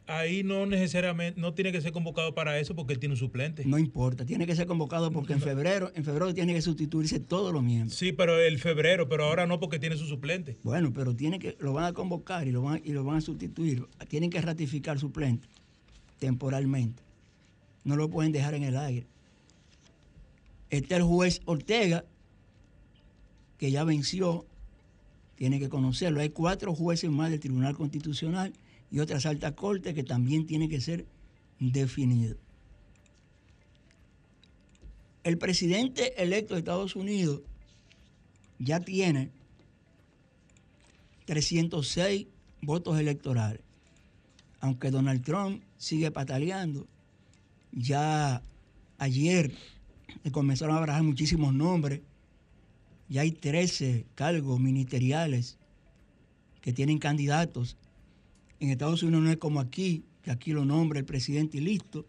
Ahí 0.06 0.42
no 0.42 0.66
necesariamente, 0.66 1.40
no 1.40 1.54
tiene 1.54 1.70
que 1.70 1.80
ser 1.80 1.92
convocado 1.92 2.34
para 2.34 2.58
eso 2.58 2.74
porque 2.74 2.92
él 2.92 2.98
tiene 2.98 3.12
un 3.12 3.18
suplente. 3.18 3.64
No 3.64 3.78
importa, 3.78 4.24
tiene 4.26 4.44
que 4.44 4.56
ser 4.56 4.66
convocado 4.66 5.12
porque 5.12 5.34
en 5.34 5.40
febrero, 5.40 5.92
en 5.94 6.04
febrero 6.04 6.34
tiene 6.34 6.52
que 6.52 6.62
sustituirse 6.62 7.20
todos 7.20 7.52
los 7.52 7.62
miembros. 7.62 7.94
Sí, 7.94 8.10
pero 8.10 8.36
el 8.36 8.58
febrero, 8.58 9.08
pero 9.08 9.24
ahora 9.24 9.46
no 9.46 9.60
porque 9.60 9.78
tiene 9.78 9.96
su 9.96 10.06
suplente. 10.06 10.58
Bueno, 10.64 10.92
pero 10.92 11.14
tiene 11.14 11.38
que, 11.38 11.56
lo 11.60 11.72
van 11.72 11.84
a 11.84 11.92
convocar 11.92 12.48
y 12.48 12.50
lo 12.50 12.62
van, 12.62 12.82
y 12.84 12.90
lo 12.92 13.04
van 13.04 13.18
a 13.18 13.20
sustituir. 13.20 13.86
Tienen 14.08 14.30
que 14.30 14.40
ratificar 14.40 14.98
suplente 14.98 15.46
temporalmente. 16.18 17.02
No 17.84 17.94
lo 17.94 18.10
pueden 18.10 18.32
dejar 18.32 18.54
en 18.54 18.64
el 18.64 18.76
aire. 18.76 19.06
Está 20.70 20.96
el 20.96 21.02
juez 21.02 21.40
Ortega, 21.44 22.04
que 23.58 23.70
ya 23.70 23.84
venció, 23.84 24.46
tiene 25.34 25.58
que 25.58 25.68
conocerlo. 25.68 26.20
Hay 26.20 26.30
cuatro 26.30 26.74
jueces 26.74 27.10
más 27.10 27.30
del 27.30 27.40
Tribunal 27.40 27.76
Constitucional 27.76 28.52
y 28.90 29.00
otras 29.00 29.26
altas 29.26 29.52
cortes 29.52 29.94
que 29.94 30.04
también 30.04 30.46
tienen 30.46 30.68
que 30.68 30.80
ser 30.80 31.06
definidos. 31.58 32.36
El 35.22 35.38
presidente 35.38 36.22
electo 36.22 36.54
de 36.54 36.60
Estados 36.60 36.96
Unidos 36.96 37.42
ya 38.58 38.80
tiene 38.80 39.30
306 41.26 42.26
votos 42.62 42.98
electorales. 42.98 43.60
Aunque 44.60 44.90
Donald 44.90 45.22
Trump 45.24 45.62
sigue 45.78 46.10
pataleando, 46.10 46.86
ya 47.72 48.42
ayer 48.98 49.52
se 50.22 50.30
comenzaron 50.30 50.76
a 50.76 50.80
barajar 50.80 51.02
muchísimos 51.02 51.54
nombres. 51.54 52.00
Ya 53.08 53.22
hay 53.22 53.32
13 53.32 54.06
cargos 54.14 54.60
ministeriales 54.60 55.58
que 56.60 56.72
tienen 56.72 56.98
candidatos. 56.98 57.76
En 58.60 58.70
Estados 58.70 59.02
Unidos 59.02 59.24
no 59.24 59.30
es 59.30 59.38
como 59.38 59.60
aquí, 59.60 60.04
que 60.22 60.30
aquí 60.30 60.52
lo 60.52 60.64
nombra 60.64 60.98
el 60.98 61.04
presidente 61.04 61.58
y 61.58 61.60
listo. 61.60 62.06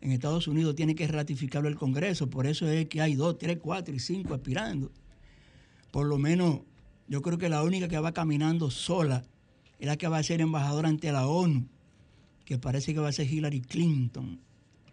En 0.00 0.12
Estados 0.12 0.48
Unidos 0.48 0.74
tiene 0.74 0.94
que 0.94 1.06
ratificarlo 1.06 1.68
el 1.68 1.76
Congreso, 1.76 2.28
por 2.28 2.46
eso 2.46 2.68
es 2.68 2.88
que 2.88 3.00
hay 3.00 3.14
dos, 3.14 3.38
tres, 3.38 3.58
cuatro 3.60 3.94
y 3.94 3.98
cinco 3.98 4.34
aspirando. 4.34 4.90
Por 5.90 6.06
lo 6.06 6.18
menos, 6.18 6.60
yo 7.08 7.22
creo 7.22 7.38
que 7.38 7.48
la 7.48 7.62
única 7.62 7.88
que 7.88 7.98
va 7.98 8.12
caminando 8.12 8.70
sola 8.70 9.24
es 9.78 9.86
la 9.86 9.96
que 9.96 10.08
va 10.08 10.18
a 10.18 10.22
ser 10.22 10.40
embajadora 10.40 10.88
ante 10.88 11.12
la 11.12 11.26
ONU, 11.26 11.66
que 12.44 12.58
parece 12.58 12.92
que 12.92 13.00
va 13.00 13.08
a 13.08 13.12
ser 13.12 13.32
Hillary 13.32 13.60
Clinton. 13.60 14.40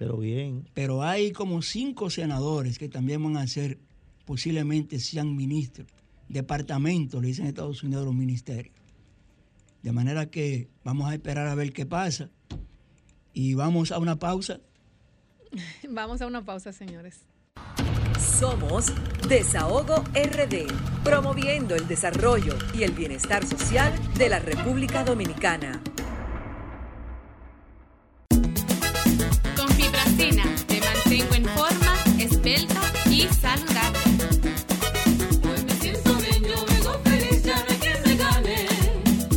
Pero 0.01 0.17
bien. 0.17 0.67
Pero 0.73 1.03
hay 1.03 1.31
como 1.31 1.61
cinco 1.61 2.09
senadores 2.09 2.79
que 2.79 2.89
también 2.89 3.23
van 3.23 3.37
a 3.37 3.45
ser, 3.45 3.77
posiblemente 4.25 4.99
sean 4.99 5.35
ministros, 5.35 5.87
departamentos, 6.27 7.21
le 7.21 7.27
dicen 7.27 7.45
en 7.45 7.49
Estados 7.49 7.83
Unidos 7.83 8.05
los 8.05 8.15
ministerios. 8.15 8.73
De 9.83 9.91
manera 9.91 10.25
que 10.25 10.69
vamos 10.83 11.07
a 11.07 11.13
esperar 11.13 11.45
a 11.45 11.53
ver 11.53 11.71
qué 11.71 11.85
pasa. 11.85 12.31
Y 13.31 13.53
vamos 13.53 13.91
a 13.91 13.99
una 13.99 14.17
pausa. 14.17 14.59
Vamos 15.87 16.19
a 16.23 16.25
una 16.25 16.43
pausa, 16.43 16.73
señores. 16.73 17.19
Somos 18.39 18.87
Desahogo 19.29 20.03
RD, 20.15 20.65
promoviendo 21.03 21.75
el 21.75 21.87
desarrollo 21.87 22.57
y 22.73 22.83
el 22.83 22.93
bienestar 22.93 23.45
social 23.45 23.93
de 24.17 24.29
la 24.29 24.39
República 24.39 25.03
Dominicana. 25.03 25.79
Esbelta 32.41 32.81
y 33.09 33.27
saludable. 33.39 33.99
Hoy 35.43 35.63
me 35.63 35.73
siento 35.79 36.13
bien, 36.15 36.43
yo 36.43 36.65
vengo 36.65 36.99
feliz, 37.03 37.43
ya 37.43 37.55
no 37.55 37.65
hay 37.69 37.77
quien 37.77 37.97
me 38.05 38.15
gane. 38.15 38.67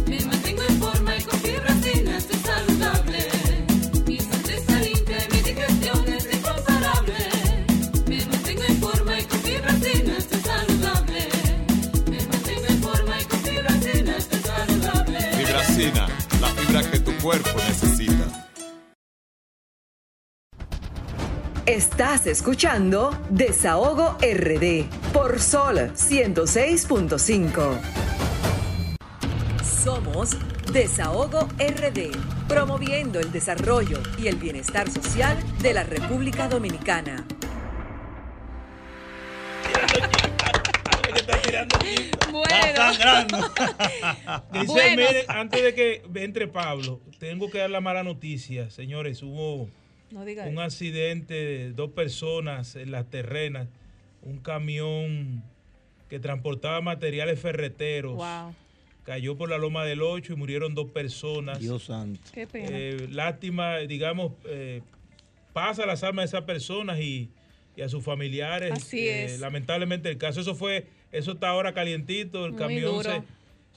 Me 0.09 0.21
mantengo 0.25 0.63
en 0.63 0.79
forma 0.81 1.17
y 1.17 1.23
con 1.23 1.39
fibracina 1.41 2.17
estoy 2.17 2.39
saludable. 2.39 3.29
Mi 4.07 4.19
sonrisa 4.21 4.81
limpia 4.81 5.19
y 5.25 5.35
mi 5.35 5.43
digestión 5.43 6.09
es 6.09 6.35
incomparable. 6.35 7.19
Me 8.09 8.25
mantengo 8.27 8.63
en 8.69 8.77
forma 8.81 9.21
y 9.21 9.25
con 9.25 9.41
fibracina 9.41 10.17
estoy 10.19 10.41
saludable. 10.41 11.29
Me 12.11 12.27
mantengo 12.27 12.67
en 12.69 12.83
forma 12.83 13.21
y 13.21 13.25
con 13.25 13.41
fibracina 13.41 14.17
estoy 14.17 14.41
saludable. 14.41 15.19
Fibracina, 15.37 16.09
la 16.41 16.49
fibra 16.49 16.91
que 16.91 17.01
tu 17.01 17.13
cuerpo 17.19 17.59
necesita. 17.69 17.94
Estás 21.67 22.27
escuchando 22.27 23.19
Desahogo 23.31 24.19
RD 24.21 24.85
por 25.15 25.41
Sol 25.41 25.77
106.5. 25.95 27.81
Somos 29.63 30.37
Desahogo 30.71 31.49
RD, 31.59 32.11
promoviendo 32.49 33.19
el 33.19 33.33
desarrollo 33.33 34.03
y 34.19 34.27
el 34.27 34.37
bienestar 34.37 34.91
social 34.91 35.39
de 35.63 35.73
la 35.73 35.85
República 35.85 36.49
Dominicana. 36.49 37.25
Está 41.17 42.93
sangrando. 42.93 43.39
Dice, 44.53 44.67
Bueno. 44.67 44.97
mire, 44.97 45.25
antes 45.29 45.63
de 45.63 45.75
que 45.75 46.03
entre 46.17 46.47
Pablo, 46.49 47.01
tengo 47.19 47.49
que 47.51 47.59
dar 47.59 47.71
la 47.71 47.81
mala 47.81 48.03
noticia. 48.03 48.71
Señores, 48.71 49.23
hubo 49.23 49.69
No 50.15 50.25
diga 50.25 50.45
un 50.45 50.53
eso. 50.53 50.61
accidente 50.63 51.35
de 51.35 51.73
dos 51.73 51.91
personas 51.91 52.77
en 52.77 52.93
las 52.93 53.11
terrenas. 53.11 53.67
Un 54.23 54.39
camión 54.39 55.43
que 56.09 56.19
transportaba 56.21 56.81
materiales 56.81 57.41
ferreteros. 57.41 58.15
Wow. 58.15 58.55
Cayó 59.03 59.37
por 59.37 59.51
la 59.51 59.59
loma 59.59 59.85
del 59.85 60.01
8 60.03 60.33
y 60.33 60.37
murieron 60.37 60.75
dos 60.75 60.91
personas. 60.93 61.59
Dios 61.59 61.85
santo. 61.87 62.21
Qué 62.33 62.47
pena. 62.47 62.69
Eh, 62.71 63.09
lástima, 63.11 63.79
digamos, 63.79 64.33
eh, 64.47 64.83
pasa 65.53 65.85
las 65.85 66.05
almas 66.05 66.23
de 66.31 66.37
esas 66.39 66.47
personas 66.47 67.01
y, 67.01 67.29
y 67.77 67.83
a 67.83 67.89
sus 67.89 68.03
familiares. 68.05 68.71
Así 68.73 69.01
Eh, 69.09 69.25
es. 69.25 69.41
Lamentablemente 69.41 70.09
el 70.11 70.17
caso, 70.17 70.41
eso 70.41 70.55
fue, 70.55 70.87
eso 71.11 71.33
está 71.33 71.49
ahora 71.49 71.75
calientito, 71.75 72.47
el 72.47 72.53
Muy 72.53 72.59
camión 72.61 72.93
duro. 72.95 73.11
se 73.11 73.23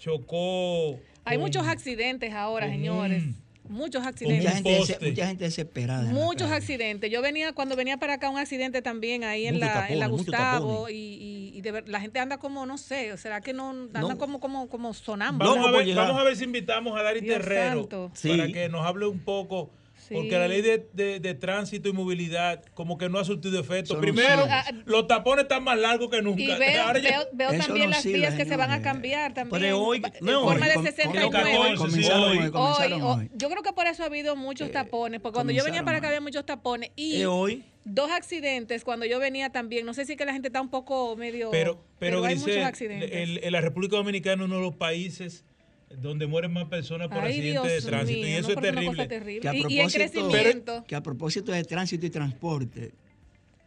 chocó. 0.02 1.00
Hay 1.26 1.38
con- 1.38 1.42
muchos 1.42 1.68
accidentes 1.68 2.32
ahora, 2.34 2.70
señores. 2.70 3.24
un- 3.24 3.47
Muchos 3.70 4.02
Mucha 4.02 4.10
accidentes. 4.10 4.54
gente, 4.54 4.98
mucha 5.10 5.28
gente 5.28 5.44
desesperada. 5.46 6.04
Muchos 6.12 6.52
accidentes. 6.52 7.12
Yo 7.12 7.22
venía, 7.22 7.54
cuando 7.54 7.76
venía 7.76 7.98
para 7.98 8.14
acá, 8.14 8.30
un 8.30 8.38
accidente 8.38 8.82
también 8.82 9.24
ahí 9.24 9.48
en 9.48 9.60
la, 9.60 9.88
en 9.88 10.00
la 10.00 10.08
Gustavo. 10.08 10.90
Y, 10.90 10.94
y- 10.96 11.52
y 11.58 11.62
de 11.62 11.72
ver- 11.72 11.90
la 11.90 12.00
gente 12.00 12.20
anda 12.20 12.38
como, 12.38 12.66
no 12.66 12.78
sé, 12.78 13.18
¿será 13.18 13.42
que 13.42 13.52
no? 13.54 13.70
Anda 13.72 14.02
No. 14.02 14.18
como, 14.18 14.40
como, 14.40 14.68
como 14.70 14.94
sonámbulo. 14.94 15.50
Vamos, 15.56 15.68
a 15.68 15.72
ver, 15.72 15.96
vamos 15.96 16.20
a 16.20 16.24
ver 16.24 16.36
si 16.36 16.44
invitamos 16.44 17.00
a 17.00 17.04
Dari 17.04 17.22
Dios 17.22 17.38
Terrero 17.38 17.80
santo. 17.82 18.12
para 18.24 18.46
Sí. 18.46 18.54
que 18.54 18.70
nos 18.70 18.86
hable 18.86 19.08
un 19.08 19.20
poco. 19.20 19.70
Sí. 20.08 20.14
Porque 20.14 20.38
la 20.40 20.48
ley 20.48 20.62
de, 20.62 20.88
de- 20.94 21.20
de 21.20 21.34
tránsito 21.34 21.90
y 21.90 21.94
movilidad 21.94 22.64
como 22.74 22.98
que 22.98 23.10
no 23.10 23.20
ha 23.20 23.26
surtido 23.26 23.60
efecto. 23.60 23.94
Eso 23.94 24.00
Primero, 24.02 24.44
sirve. 24.44 24.84
los 24.86 25.06
tapones 25.08 25.44
están 25.44 25.64
más 25.64 25.78
largos 25.78 26.10
que 26.10 26.22
nunca. 26.22 26.42
Y 26.42 26.48
veo, 26.48 26.84
Ahora 26.84 27.00
ya- 27.00 27.26
veo, 27.34 27.50
también 27.58 27.86
no 27.86 27.92
las 27.92 28.02
sirve, 28.04 28.20
vías 28.20 28.36
que 28.36 28.46
se 28.46 28.56
van 28.56 28.72
a 28.72 28.82
cambiar 28.82 29.34
también. 29.34 29.62
Pero 29.62 29.82
hoy- 29.82 29.98
en 29.98 30.26
no, 30.26 30.44
forma 30.44 30.66
hoy, 30.66 30.70
de 30.70 30.74
com- 30.76 30.86
69. 30.86 31.30
14, 31.32 31.68
sí, 31.72 31.76
Comenzaron 31.78 32.24
hoy. 32.30 32.38
hoy, 32.38 32.52
comenzaron 32.52 33.02
Hoy, 33.02 33.30
yo 33.36 33.50
creo 33.50 33.64
que 33.64 33.74
por 33.74 33.88
eso 33.88 34.04
ha 34.04 34.06
habido 34.06 34.36
muchos 34.36 34.72
tapones, 34.72 35.20
porque 35.20 35.34
cuando 35.36 35.52
yo 35.54 35.64
venía 35.66 35.84
para 35.84 35.98
acá 35.98 36.08
había 36.08 36.22
muchos 36.22 36.46
tapones 36.46 36.92
y 36.96 37.22
Eh, 37.22 37.26
hoy. 37.26 37.66
dos 37.84 38.10
accidentes 38.12 38.84
cuando 38.84 39.06
yo 39.06 39.20
venía 39.20 39.50
también. 39.50 39.86
No 39.86 39.94
sé 39.94 40.06
si 40.06 40.14
es 40.14 40.18
que 40.18 40.26
la 40.26 40.34
gente 40.34 40.48
está 40.48 40.62
un 40.62 40.70
poco 40.70 41.16
medio... 41.18 41.52
Pero, 41.52 41.84
pero, 42.00 42.24
hay 42.24 42.36
Grisel, 42.36 42.54
muchos 42.54 42.66
accidentes. 42.66 43.12
el- 43.12 43.40
el- 43.44 43.52
la 43.52 43.62
República 43.62 43.98
Dominicana 43.98 44.44
es 44.44 44.48
uno 44.48 44.56
de 44.58 44.62
los 44.62 44.76
países 44.76 45.44
donde 45.90 46.28
mueren 46.28 46.52
más 46.54 46.66
personas 46.66 47.08
por 47.08 47.20
Ay, 47.20 47.36
accidentes 47.38 47.64
Dios 47.72 47.84
de 47.84 47.90
tránsito. 47.90 48.20
mío, 48.20 48.28
y 48.28 48.32
eso 48.34 48.48
no, 48.50 48.54
es 48.56 48.62
terrible. 48.62 48.96
Que 48.96 49.02
a 49.02 49.08
terrible. 49.08 49.38
Y, 49.58 49.62
propósito- 49.62 49.94
crecimiento. 49.98 50.84
Que 50.88 50.96
a 50.96 51.02
propósito 51.04 51.52
de 51.52 51.64
tránsito 51.64 52.06
y 52.06 52.10
transporte, 52.10 52.92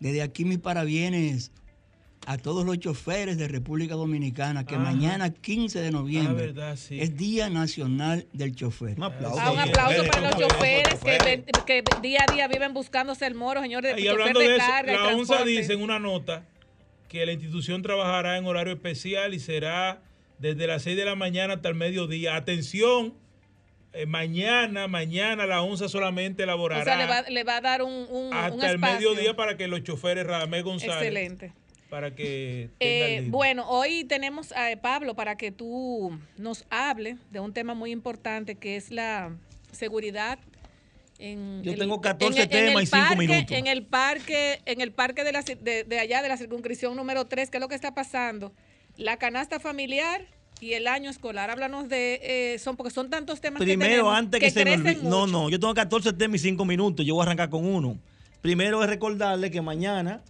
desde 0.01 0.23
aquí 0.23 0.45
mis 0.45 0.59
parabienes 0.59 1.51
a 2.27 2.37
todos 2.37 2.67
los 2.67 2.79
choferes 2.79 3.39
de 3.39 3.49
República 3.49 3.95
Dominicana, 3.95 4.67
que 4.67 4.75
Ajá. 4.75 4.85
mañana 4.85 5.31
15 5.33 5.81
de 5.81 5.91
noviembre 5.91 6.45
Ah, 6.45 6.47
verdad, 6.47 6.77
sí. 6.77 7.01
es 7.01 7.17
Día 7.17 7.49
Nacional 7.49 8.27
del 8.35 8.55
Chofer. 8.55 8.99
Un 8.99 9.05
aplauso. 9.05 9.41
Ah, 9.41 9.53
un 9.53 9.59
aplauso 9.59 10.05
para 10.05 10.31
los 10.31 10.39
choferes 10.39 10.95
que, 11.65 11.83
día 12.03 12.27
a 12.29 12.33
día 12.33 12.47
viven 12.47 12.75
buscándose 12.75 13.27
el 13.27 13.35
moro, 13.35 13.63
señores, 13.63 13.97
de 13.97 14.03
Y 14.03 14.09
hablando 14.09 14.39
de 14.39 14.49
de 14.51 14.57
eso, 14.57 14.67
carga 14.67 14.93
y 14.93 14.97
la 14.97 15.17
ONSA 15.17 15.45
dice 15.45 15.73
en 15.73 15.81
una 15.83 15.99
nota 15.99 16.45
que 17.09 17.25
la 17.25 17.33
institución 17.33 17.81
trabajará 17.81 18.37
en 18.37 18.45
horario 18.45 18.75
especial 18.75 19.33
y 19.33 19.41
será 19.41 20.03
desde 20.41 20.67
las 20.67 20.83
6 20.83 20.97
de 20.97 21.05
la 21.05 21.15
mañana 21.15 21.55
hasta 21.55 21.69
el 21.69 21.75
mediodía. 21.75 22.35
Atención, 22.35 23.15
eh, 23.93 24.07
mañana, 24.07 24.89
mañana 24.89 25.47
la 25.47 25.63
ONSA 25.63 25.89
solamente 25.89 26.43
O 26.43 26.45
elaborará 26.45 26.85
sea, 26.85 26.97
le 26.97 27.07
va, 27.07 27.23
le 27.23 27.45
va 27.45 27.57
a 27.59 27.61
dar 27.61 27.83
un, 27.83 27.93
un, 28.11 28.27
un 28.29 28.35
hasta 28.35 28.71
el 28.71 28.79
mediodía 28.79 29.37
para 29.37 29.57
que 29.57 29.69
los 29.69 29.83
choferes 29.83 30.27
Radamés 30.27 30.63
González 30.65 30.97
Excelente. 30.97 31.53
para 31.91 32.15
que 32.15 32.71
Eh, 32.81 33.25
bueno, 33.29 33.69
hoy 33.69 34.05
tenemos 34.05 34.53
a 34.53 34.75
Pablo 34.81 35.15
para 35.15 35.37
que 35.37 35.51
tú 35.53 36.19
nos 36.39 36.65
hable 36.71 37.17
de 37.31 37.41
un 37.41 37.53
tema 37.53 37.75
muy 37.75 37.91
importante 37.91 38.55
que 38.55 38.77
es 38.77 38.91
la 38.91 39.37
seguridad. 39.73 40.39
En 41.19 41.63
Yo 41.63 41.73
el- 41.73 41.79
tengo 41.79 42.01
14 42.01 42.45
en 42.45 42.51
el- 42.51 42.57
en 42.57 42.67
temas 42.67 42.77
el 42.77 42.83
y 42.83 42.87
cinco 42.87 43.03
parque- 43.09 43.17
minutos. 43.27 43.57
En 43.59 43.67
el 43.67 43.83
parque, 43.85 44.61
en 44.65 44.81
el 44.81 44.93
parque 44.93 45.23
de, 45.23 45.33
la, 45.33 45.43
de, 45.43 45.85
de 45.85 45.99
allá 45.99 46.23
de 46.23 46.29
la 46.29 46.39
circunscripción 46.39 46.97
número 46.97 47.27
3, 47.27 47.51
¿qué 47.51 47.59
es 47.59 47.61
lo 47.61 47.69
que 47.69 47.75
está 47.75 47.93
pasando? 47.95 48.55
La 49.01 49.17
canasta 49.17 49.59
familiar 49.61 50.27
y 50.61 50.75
el 50.75 50.87
año 50.87 51.09
escolar. 51.11 51.51
Háblanos 51.51 51.89
de 51.89 52.21
eh, 52.23 52.59
son 52.59 52.77
porque 52.77 52.93
son 52.93 53.09
tantos 53.09 53.41
temas 53.41 53.61
que 53.61 53.65
Primero, 53.65 53.91
tenemos 53.91 54.15
antes 54.15 54.41
que, 54.41 54.51
se 54.51 54.65
me 54.65 54.75
olvide. 54.75 54.99
No, 55.03 55.27
no, 55.27 55.49
yo 55.49 55.59
tengo 55.59 55.73
14 55.73 56.13
temas 56.13 56.37
y 56.41 56.51
5 56.51 56.65
minutos. 56.67 57.07
Yo 57.07 57.15
voy 57.15 57.23
a 57.23 57.25
arrancar 57.27 57.49
con 57.49 57.65
uno. 57.65 57.97
Primero 58.43 58.83
es 58.83 58.89
recordarle 58.91 59.51
que 59.51 59.63
mañana 59.63 60.21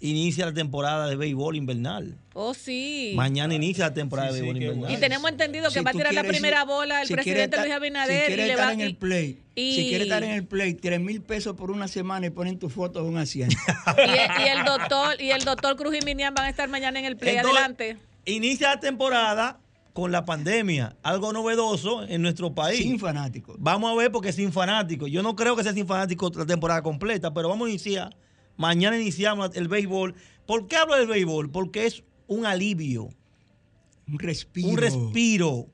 inicia 0.00 0.46
la 0.46 0.52
temporada 0.54 1.08
de 1.08 1.16
béisbol 1.16 1.56
invernal. 1.56 2.14
Oh, 2.34 2.54
sí. 2.54 3.12
Mañana 3.16 3.54
inicia 3.54 3.86
la 3.88 3.94
temporada 3.94 4.30
Sí, 4.30 4.36
de 4.36 4.40
béisbol 4.42 4.62
invernal. 4.62 4.92
Y 4.92 4.96
tenemos 4.96 5.30
entendido 5.30 5.68
que 5.68 5.78
Si 5.78 5.84
va 5.84 5.90
a 5.90 5.92
tirar 5.92 6.14
la 6.14 6.22
primera 6.24 6.64
bola 6.64 7.02
el 7.02 7.08
si 7.08 7.14
presidente 7.14 7.56
Luis 7.60 7.72
Abinader 7.72 8.26
Si 8.26 8.32
y 8.32 8.34
quieres 8.34 8.46
le 8.46 8.52
estar 8.52 8.68
va 8.68 8.72
en 8.72 8.80
el 8.80 8.90
y- 8.90 8.94
play, 8.94 9.38
y- 9.56 9.74
si 9.76 9.88
quieres 9.88 10.06
estar 10.06 10.22
en 10.24 10.30
el 10.30 10.44
play, 10.44 10.74
3 10.74 11.00
mil 11.00 11.20
pesos 11.20 11.56
por 11.56 11.70
una 11.72 11.88
semana 11.88 12.26
y 12.26 12.30
ponen 12.30 12.58
tu 12.60 12.68
foto 12.68 13.00
en 13.00 13.06
un 13.06 13.16
asiento. 13.16 13.56
y, 13.98 14.42
y 14.44 14.48
el 14.48 14.64
doctor 14.64 15.20
y 15.20 15.30
el 15.32 15.44
doctor 15.44 15.76
Cruz 15.76 15.96
y 15.96 16.04
Minian 16.04 16.32
van 16.34 16.46
a 16.46 16.48
estar 16.48 16.68
mañana 16.68 16.98
en 17.00 17.04
el 17.04 17.16
play. 17.16 17.36
Entonces, 17.36 17.58
Adelante. 17.60 17.96
Inicia 18.28 18.68
la 18.68 18.80
temporada 18.80 19.58
con 19.94 20.12
la 20.12 20.24
pandemia, 20.24 20.96
algo 21.02 21.32
novedoso 21.32 22.04
en 22.04 22.20
nuestro 22.20 22.54
país. 22.54 22.82
Sin 22.82 22.98
fanáticos. 22.98 23.56
Vamos 23.58 23.90
a 23.90 23.96
ver 23.96 24.12
porque 24.12 24.32
sin 24.32 24.52
fanáticos. 24.52 25.10
Yo 25.10 25.22
no 25.22 25.34
creo 25.34 25.56
que 25.56 25.62
sea 25.62 25.72
sin 25.72 25.86
fanáticos 25.86 26.36
la 26.36 26.44
temporada 26.44 26.82
completa, 26.82 27.32
pero 27.32 27.48
vamos 27.48 27.66
a 27.66 27.70
iniciar. 27.70 28.16
Mañana 28.56 28.98
iniciamos 29.00 29.50
el 29.54 29.66
béisbol. 29.66 30.14
¿Por 30.46 30.66
qué 30.66 30.76
hablo 30.76 30.96
del 30.96 31.08
béisbol? 31.08 31.50
Porque 31.50 31.86
es 31.86 32.04
un 32.26 32.44
alivio, 32.44 33.08
Un 34.06 34.18
respiro. 34.18 34.68
un 34.68 34.76
respiro. 34.76 35.66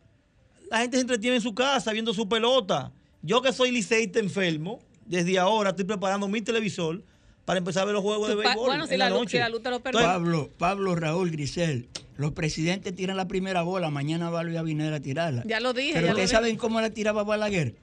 La 0.70 0.78
gente 0.78 0.96
se 0.96 1.00
entretiene 1.02 1.36
en 1.36 1.42
su 1.42 1.54
casa 1.54 1.92
viendo 1.92 2.14
su 2.14 2.28
pelota. 2.28 2.92
Yo 3.20 3.42
que 3.42 3.52
soy 3.52 3.72
liceísta 3.72 4.20
enfermo, 4.20 4.78
desde 5.06 5.38
ahora 5.38 5.70
estoy 5.70 5.86
preparando 5.86 6.28
mi 6.28 6.40
televisor 6.40 7.02
para 7.44 7.58
empezar 7.58 7.82
a 7.82 7.86
ver 7.86 7.94
los 7.94 8.02
juegos 8.02 8.28
de 8.28 8.34
béisbol 8.36 8.66
bueno, 8.66 8.86
si 8.86 8.94
en 8.94 8.98
la, 8.98 9.04
la 9.06 9.10
luz, 9.10 9.18
noche. 9.20 9.30
si 9.32 9.38
la 9.38 9.48
luz 9.48 9.62
te 9.62 9.70
lo. 9.70 9.80
Pablo, 9.82 10.50
Pablo, 10.58 10.94
Raúl, 10.94 11.30
Grisel, 11.30 11.88
los 12.16 12.32
presidentes 12.32 12.94
tiran 12.94 13.16
la 13.16 13.28
primera 13.28 13.62
bola, 13.62 13.90
mañana 13.90 14.30
va 14.30 14.42
Luis 14.42 14.56
Abinader 14.56 14.94
a 14.94 15.00
tirarla. 15.00 15.42
Ya 15.46 15.60
lo 15.60 15.72
dije. 15.72 15.92
Pero 15.94 16.06
ya 16.06 16.12
lo 16.12 16.12
ustedes 16.14 16.30
dije. 16.30 16.36
saben 16.40 16.56
cómo 16.56 16.80
la 16.80 16.90
tiraba 16.90 17.22
Balaguer. 17.24 17.74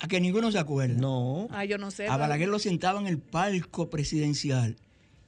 A 0.00 0.08
que 0.08 0.20
ninguno 0.20 0.50
se 0.50 0.58
acuerda. 0.58 0.94
No. 0.98 1.46
Ah, 1.50 1.64
yo 1.64 1.78
no 1.78 1.90
sé. 1.90 2.08
A 2.08 2.16
Balaguer 2.16 2.48
lo 2.48 2.58
sentaba 2.58 2.98
en 3.00 3.06
el 3.06 3.18
palco 3.18 3.88
presidencial. 3.90 4.76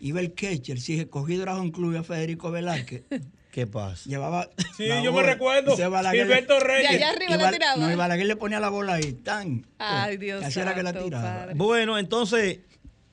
Iba 0.00 0.20
el 0.20 0.32
catcher, 0.32 0.80
si 0.80 0.98
escogido 0.98 1.42
era 1.42 1.54
Juan 1.56 1.70
Club 1.70 1.94
y 1.94 1.96
a 1.96 2.02
Federico 2.02 2.50
Velázquez. 2.50 3.02
¿Qué 3.50 3.66
pasa? 3.66 4.08
Llevaba. 4.08 4.48
Sí, 4.76 4.86
la 4.86 5.02
yo 5.02 5.12
me 5.12 5.22
recuerdo. 5.22 5.74
Gilberto 5.76 6.60
Reyes. 6.60 6.90
De 6.90 6.96
allá 6.96 7.10
arriba 7.10 7.34
y 7.34 7.38
la 7.38 7.50
tiraba. 7.50 7.76
No, 7.76 7.90
y 7.92 7.96
Balaguer 7.96 8.26
le 8.26 8.36
ponía 8.36 8.60
la 8.60 8.68
bola 8.68 8.94
ahí, 8.94 9.12
tan. 9.14 9.66
Ay, 9.78 10.16
Dios 10.16 10.42
Y 10.42 10.44
así 10.44 10.60
era 10.60 10.74
que 10.74 10.82
la 10.82 10.92
tiraba. 10.92 11.34
padre. 11.40 11.54
Bueno, 11.54 11.98
entonces 11.98 12.60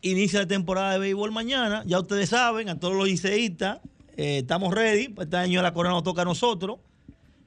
inicia 0.01 0.39
la 0.41 0.47
temporada 0.47 0.93
de 0.93 0.99
béisbol 0.99 1.31
mañana. 1.31 1.83
Ya 1.85 1.99
ustedes 1.99 2.29
saben, 2.29 2.69
a 2.69 2.79
todos 2.79 2.95
los 2.95 3.07
liceístas, 3.07 3.79
eh, 4.17 4.39
estamos 4.39 4.73
ready. 4.73 5.13
Este 5.17 5.37
año 5.37 5.61
la 5.61 5.73
corona 5.73 5.95
nos 5.95 6.03
toca 6.03 6.21
a 6.23 6.25
nosotros. 6.25 6.79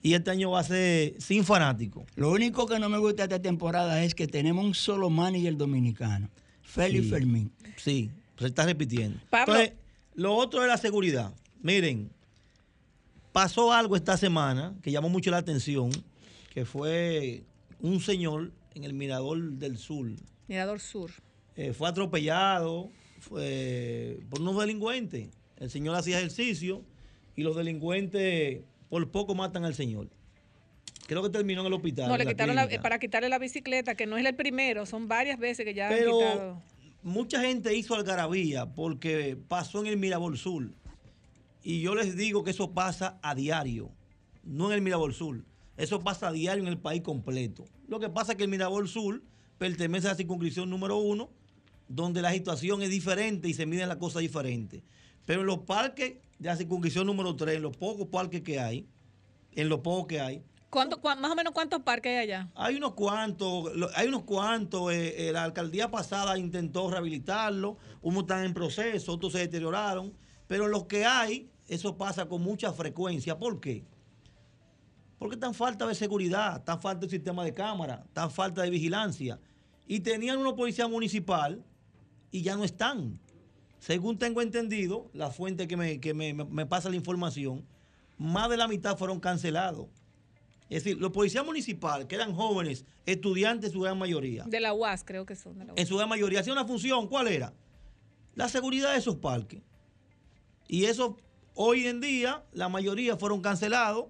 Y 0.00 0.14
este 0.14 0.30
año 0.30 0.52
va 0.52 0.60
a 0.60 0.64
ser 0.64 1.14
sin 1.20 1.44
fanáticos. 1.44 2.04
Lo 2.14 2.30
único 2.30 2.66
que 2.66 2.78
no 2.78 2.88
me 2.88 2.98
gusta 2.98 3.26
de 3.26 3.34
esta 3.34 3.42
temporada 3.42 4.04
es 4.04 4.14
que 4.14 4.28
tenemos 4.28 4.64
un 4.64 4.74
solo 4.74 5.10
manager 5.10 5.56
dominicano, 5.56 6.30
Félix 6.62 7.04
Sí. 7.06 7.10
Fermín. 7.10 7.50
Sí, 7.76 8.10
se 8.38 8.46
está 8.46 8.64
repitiendo. 8.64 9.18
Pablo. 9.28 9.54
Entonces, 9.56 9.76
lo 10.14 10.36
otro 10.36 10.62
es 10.62 10.68
la 10.68 10.76
seguridad. 10.76 11.32
Miren, 11.62 12.10
pasó 13.32 13.72
algo 13.72 13.96
esta 13.96 14.16
semana 14.16 14.72
que 14.82 14.92
llamó 14.92 15.08
mucho 15.08 15.32
la 15.32 15.38
atención, 15.38 15.90
que 16.54 16.64
fue 16.64 17.42
un 17.80 18.00
señor 18.00 18.52
en 18.76 18.84
el 18.84 18.92
Mirador 18.94 19.40
del 19.54 19.78
Sur. 19.78 20.10
Mirador 20.46 20.78
Sur. 20.78 21.10
Eh, 21.58 21.72
fue 21.74 21.88
atropellado 21.88 22.90
fue 23.20 24.20
por 24.30 24.40
unos 24.40 24.58
delincuentes. 24.60 25.28
El 25.58 25.70
señor 25.70 25.96
hacía 25.96 26.18
ejercicio 26.18 26.84
y 27.34 27.42
los 27.42 27.56
delincuentes 27.56 28.60
por 28.88 29.10
poco 29.10 29.34
matan 29.34 29.64
al 29.64 29.74
señor. 29.74 30.08
Creo 31.08 31.22
que 31.22 31.30
terminó 31.30 31.62
en 31.62 31.66
el 31.66 31.72
hospital. 31.72 32.08
No, 32.08 32.16
le 32.16 32.24
la 32.24 32.30
quitaron 32.30 32.54
la- 32.54 32.68
para 32.80 32.98
quitarle 32.98 33.28
la 33.28 33.38
bicicleta, 33.38 33.94
que 33.96 34.06
no 34.06 34.16
es 34.16 34.24
el 34.24 34.34
primero, 34.36 34.86
son 34.86 35.08
varias 35.08 35.38
veces 35.38 35.64
que 35.64 35.74
ya 35.74 35.88
han 35.88 35.94
Pero 35.94 36.18
quitado. 36.18 36.62
mucha 37.02 37.40
gente 37.40 37.74
hizo 37.74 37.94
algarabía 37.96 38.66
porque 38.66 39.36
pasó 39.48 39.80
en 39.80 39.86
el 39.88 39.96
Mirabol 39.96 40.38
Sur. 40.38 40.70
Y 41.64 41.80
yo 41.80 41.94
les 41.96 42.16
digo 42.16 42.44
que 42.44 42.50
eso 42.52 42.70
pasa 42.72 43.18
a 43.22 43.34
diario, 43.34 43.90
no 44.44 44.68
en 44.68 44.74
el 44.74 44.82
Mirabol 44.82 45.12
Sur. 45.12 45.44
Eso 45.76 46.00
pasa 46.00 46.28
a 46.28 46.32
diario 46.32 46.62
en 46.62 46.68
el 46.68 46.78
país 46.78 47.02
completo. 47.02 47.64
Lo 47.88 47.98
que 47.98 48.08
pasa 48.10 48.32
es 48.32 48.38
que 48.38 48.44
el 48.44 48.50
Mirabol 48.50 48.86
Sur 48.88 49.22
pertenece 49.58 50.06
a 50.06 50.10
la 50.10 50.16
circunscripción 50.16 50.70
número 50.70 50.98
uno, 50.98 51.30
donde 51.88 52.22
la 52.22 52.32
situación 52.32 52.82
es 52.82 52.90
diferente 52.90 53.48
y 53.48 53.54
se 53.54 53.66
miden 53.66 53.88
las 53.88 53.96
cosas 53.98 54.20
diferentes. 54.22 54.82
Pero 55.24 55.40
en 55.40 55.46
los 55.46 55.58
parques 55.60 56.16
de 56.38 56.48
la 56.48 56.56
circunscripción 56.56 57.06
número 57.06 57.34
3, 57.34 57.56
en 57.56 57.62
los 57.62 57.76
pocos 57.76 58.06
parques 58.08 58.42
que 58.42 58.60
hay, 58.60 58.86
en 59.52 59.68
los 59.68 59.80
pocos 59.80 60.06
que 60.06 60.20
hay, 60.20 60.42
¿Cuánto, 60.70 61.00
cuán- 61.00 61.18
más 61.22 61.30
o 61.30 61.34
menos 61.34 61.54
cuántos 61.54 61.80
parques 61.82 62.10
hay 62.10 62.16
allá? 62.18 62.48
hay 62.54 62.76
unos 62.76 62.92
cuantos, 62.92 63.70
hay 63.94 64.06
unos 64.08 64.24
cuantos. 64.24 64.92
eh, 64.92 65.28
eh, 65.28 65.32
la 65.32 65.44
alcaldía 65.44 65.90
pasada 65.90 66.36
intentó 66.38 66.90
rehabilitarlo, 66.90 67.78
unos 68.02 68.22
están 68.24 68.44
en 68.44 68.52
proceso, 68.52 69.12
otros 69.14 69.32
se 69.32 69.38
deterioraron, 69.38 70.12
pero 70.46 70.68
los 70.68 70.84
que 70.84 71.06
hay 71.06 71.48
eso 71.68 71.96
pasa 71.96 72.26
con 72.26 72.42
mucha 72.42 72.72
frecuencia. 72.74 73.38
¿Por 73.38 73.60
qué? 73.60 73.84
Porque 75.18 75.36
tan 75.36 75.52
falta 75.54 75.86
de 75.86 75.94
seguridad, 75.94 76.62
tan 76.64 76.80
falta 76.80 77.06
de 77.06 77.10
sistema 77.10 77.44
de 77.44 77.52
cámara, 77.52 78.04
tan 78.12 78.30
falta 78.30 78.62
de 78.62 78.70
vigilancia. 78.70 79.40
Y 79.86 80.00
tenían 80.00 80.38
una 80.38 80.54
policía 80.54 80.86
municipal 80.86 81.64
y 82.30 82.42
ya 82.42 82.56
no 82.56 82.64
están. 82.64 83.18
Según 83.78 84.18
tengo 84.18 84.42
entendido, 84.42 85.08
la 85.12 85.30
fuente 85.30 85.68
que 85.68 85.76
me, 85.76 86.00
que 86.00 86.14
me- 86.14 86.34
me- 86.34 86.66
pasa 86.66 86.90
la 86.90 86.96
información, 86.96 87.64
más 88.18 88.50
de 88.50 88.56
la 88.56 88.66
mitad 88.68 88.96
fueron 88.98 89.20
cancelados. 89.20 89.86
Es 90.68 90.84
decir, 90.84 90.98
los 91.00 91.12
policías 91.12 91.44
municipales, 91.46 92.06
que 92.06 92.14
eran 92.16 92.34
jóvenes, 92.34 92.84
estudiantes 93.06 93.68
en 93.70 93.72
su 93.72 93.80
gran 93.80 93.96
mayoría, 93.98 94.44
De 94.44 94.60
la 94.60 94.74
UAS, 94.74 95.02
creo 95.04 95.24
que 95.24 95.34
son. 95.36 95.58
De 95.58 95.64
la 95.64 95.72
UAS. 95.72 95.80
en 95.80 95.86
su 95.86 95.96
gran 95.96 96.08
mayoría, 96.08 96.40
hacían 96.40 96.58
una 96.58 96.66
función, 96.66 97.06
¿cuál 97.08 97.28
era? 97.28 97.54
La 98.34 98.48
seguridad 98.48 98.92
de 98.92 98.98
esos 98.98 99.16
parques. 99.16 99.62
Y 100.66 100.84
eso, 100.84 101.16
hoy 101.54 101.86
en 101.86 102.00
día, 102.00 102.44
la 102.52 102.68
mayoría 102.68 103.16
fueron 103.16 103.40
cancelados 103.40 104.06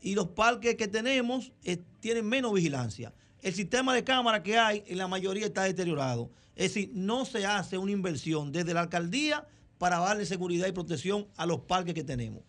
y 0.00 0.14
los 0.14 0.28
parques 0.28 0.76
que 0.76 0.86
tenemos 0.86 1.52
eh, 1.64 1.82
tienen 2.00 2.26
menos 2.26 2.52
vigilancia. 2.52 3.12
El 3.42 3.54
sistema 3.54 3.92
de 3.94 4.04
cámara 4.04 4.42
que 4.42 4.56
hay 4.58 4.84
en 4.86 4.98
la 4.98 5.08
mayoría 5.08 5.46
está 5.46 5.64
deteriorado. 5.64 6.30
Es 6.56 6.74
decir, 6.74 6.90
no 6.94 7.26
se 7.26 7.44
hace 7.44 7.76
una 7.76 7.92
inversión 7.92 8.50
desde 8.50 8.72
la 8.72 8.80
alcaldía 8.80 9.46
para 9.78 9.98
darle 9.98 10.24
seguridad 10.24 10.66
y 10.66 10.72
protección 10.72 11.28
a 11.36 11.44
los 11.44 11.60
parques 11.60 11.94
que 11.94 12.02
tenemos. 12.02 12.42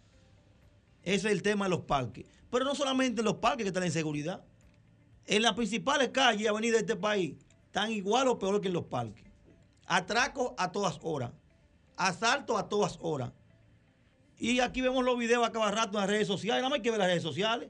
Ese 1.04 1.28
es 1.28 1.34
el 1.34 1.42
tema 1.42 1.66
de 1.66 1.72
los 1.72 1.82
parques. 1.82 2.26
Pero 2.50 2.64
no 2.64 2.74
solamente 2.74 3.20
en 3.20 3.26
los 3.26 3.36
parques 3.36 3.66
que 3.66 3.68
están 3.68 3.84
en 3.84 3.92
seguridad. 3.92 4.44
En 5.26 5.42
las 5.42 5.54
principales 5.54 6.10
calles 6.10 6.42
y 6.42 6.48
avenidas 6.48 6.80
de 6.80 6.88
este 6.88 6.96
país 6.96 7.36
están 7.66 7.92
igual 7.92 8.30
o 8.30 8.40
peor 8.40 8.62
que 8.62 8.70
en 8.70 8.74
los 8.74 8.86
parques. 8.86 9.26
Atracos 9.86 10.54
a 10.58 10.72
todas 10.72 11.00
horas. 11.02 11.32
Asaltos 11.98 12.58
a 12.58 12.70
todas 12.70 12.98
horas. 13.02 13.34
Y 14.40 14.62
aquí 14.62 14.82
vemos 14.82 15.04
los 15.04 15.18
videos 15.18 15.46
a 15.46 15.52
cada 15.52 15.70
rato 15.70 15.98
en 15.98 16.02
las 16.02 16.10
redes 16.10 16.28
sociales. 16.28 16.62
Nada 16.62 16.70
más 16.70 16.78
hay 16.78 16.84
que 16.84 16.92
ver 16.92 17.00
las 17.00 17.10
redes 17.10 17.24
sociales. 17.24 17.70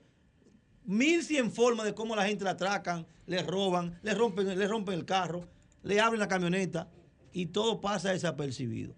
Mil 0.84 1.24
cien 1.24 1.52
formas 1.52 1.86
de 1.88 1.96
cómo 1.96 2.16
la 2.16 2.28
gente 2.28 2.44
la 2.44 2.52
atracan, 2.52 3.08
le 3.26 3.42
roban, 3.42 4.00
le 4.04 4.14
rompen, 4.14 4.58
le 4.58 4.68
rompen 4.68 4.94
el 4.94 5.06
carro, 5.06 5.48
le 5.84 6.00
abren 6.00 6.20
la 6.20 6.28
camioneta 6.28 6.90
y 7.32 7.48
todo 7.48 7.82
pasa 7.82 8.12
desapercibido. 8.12 8.96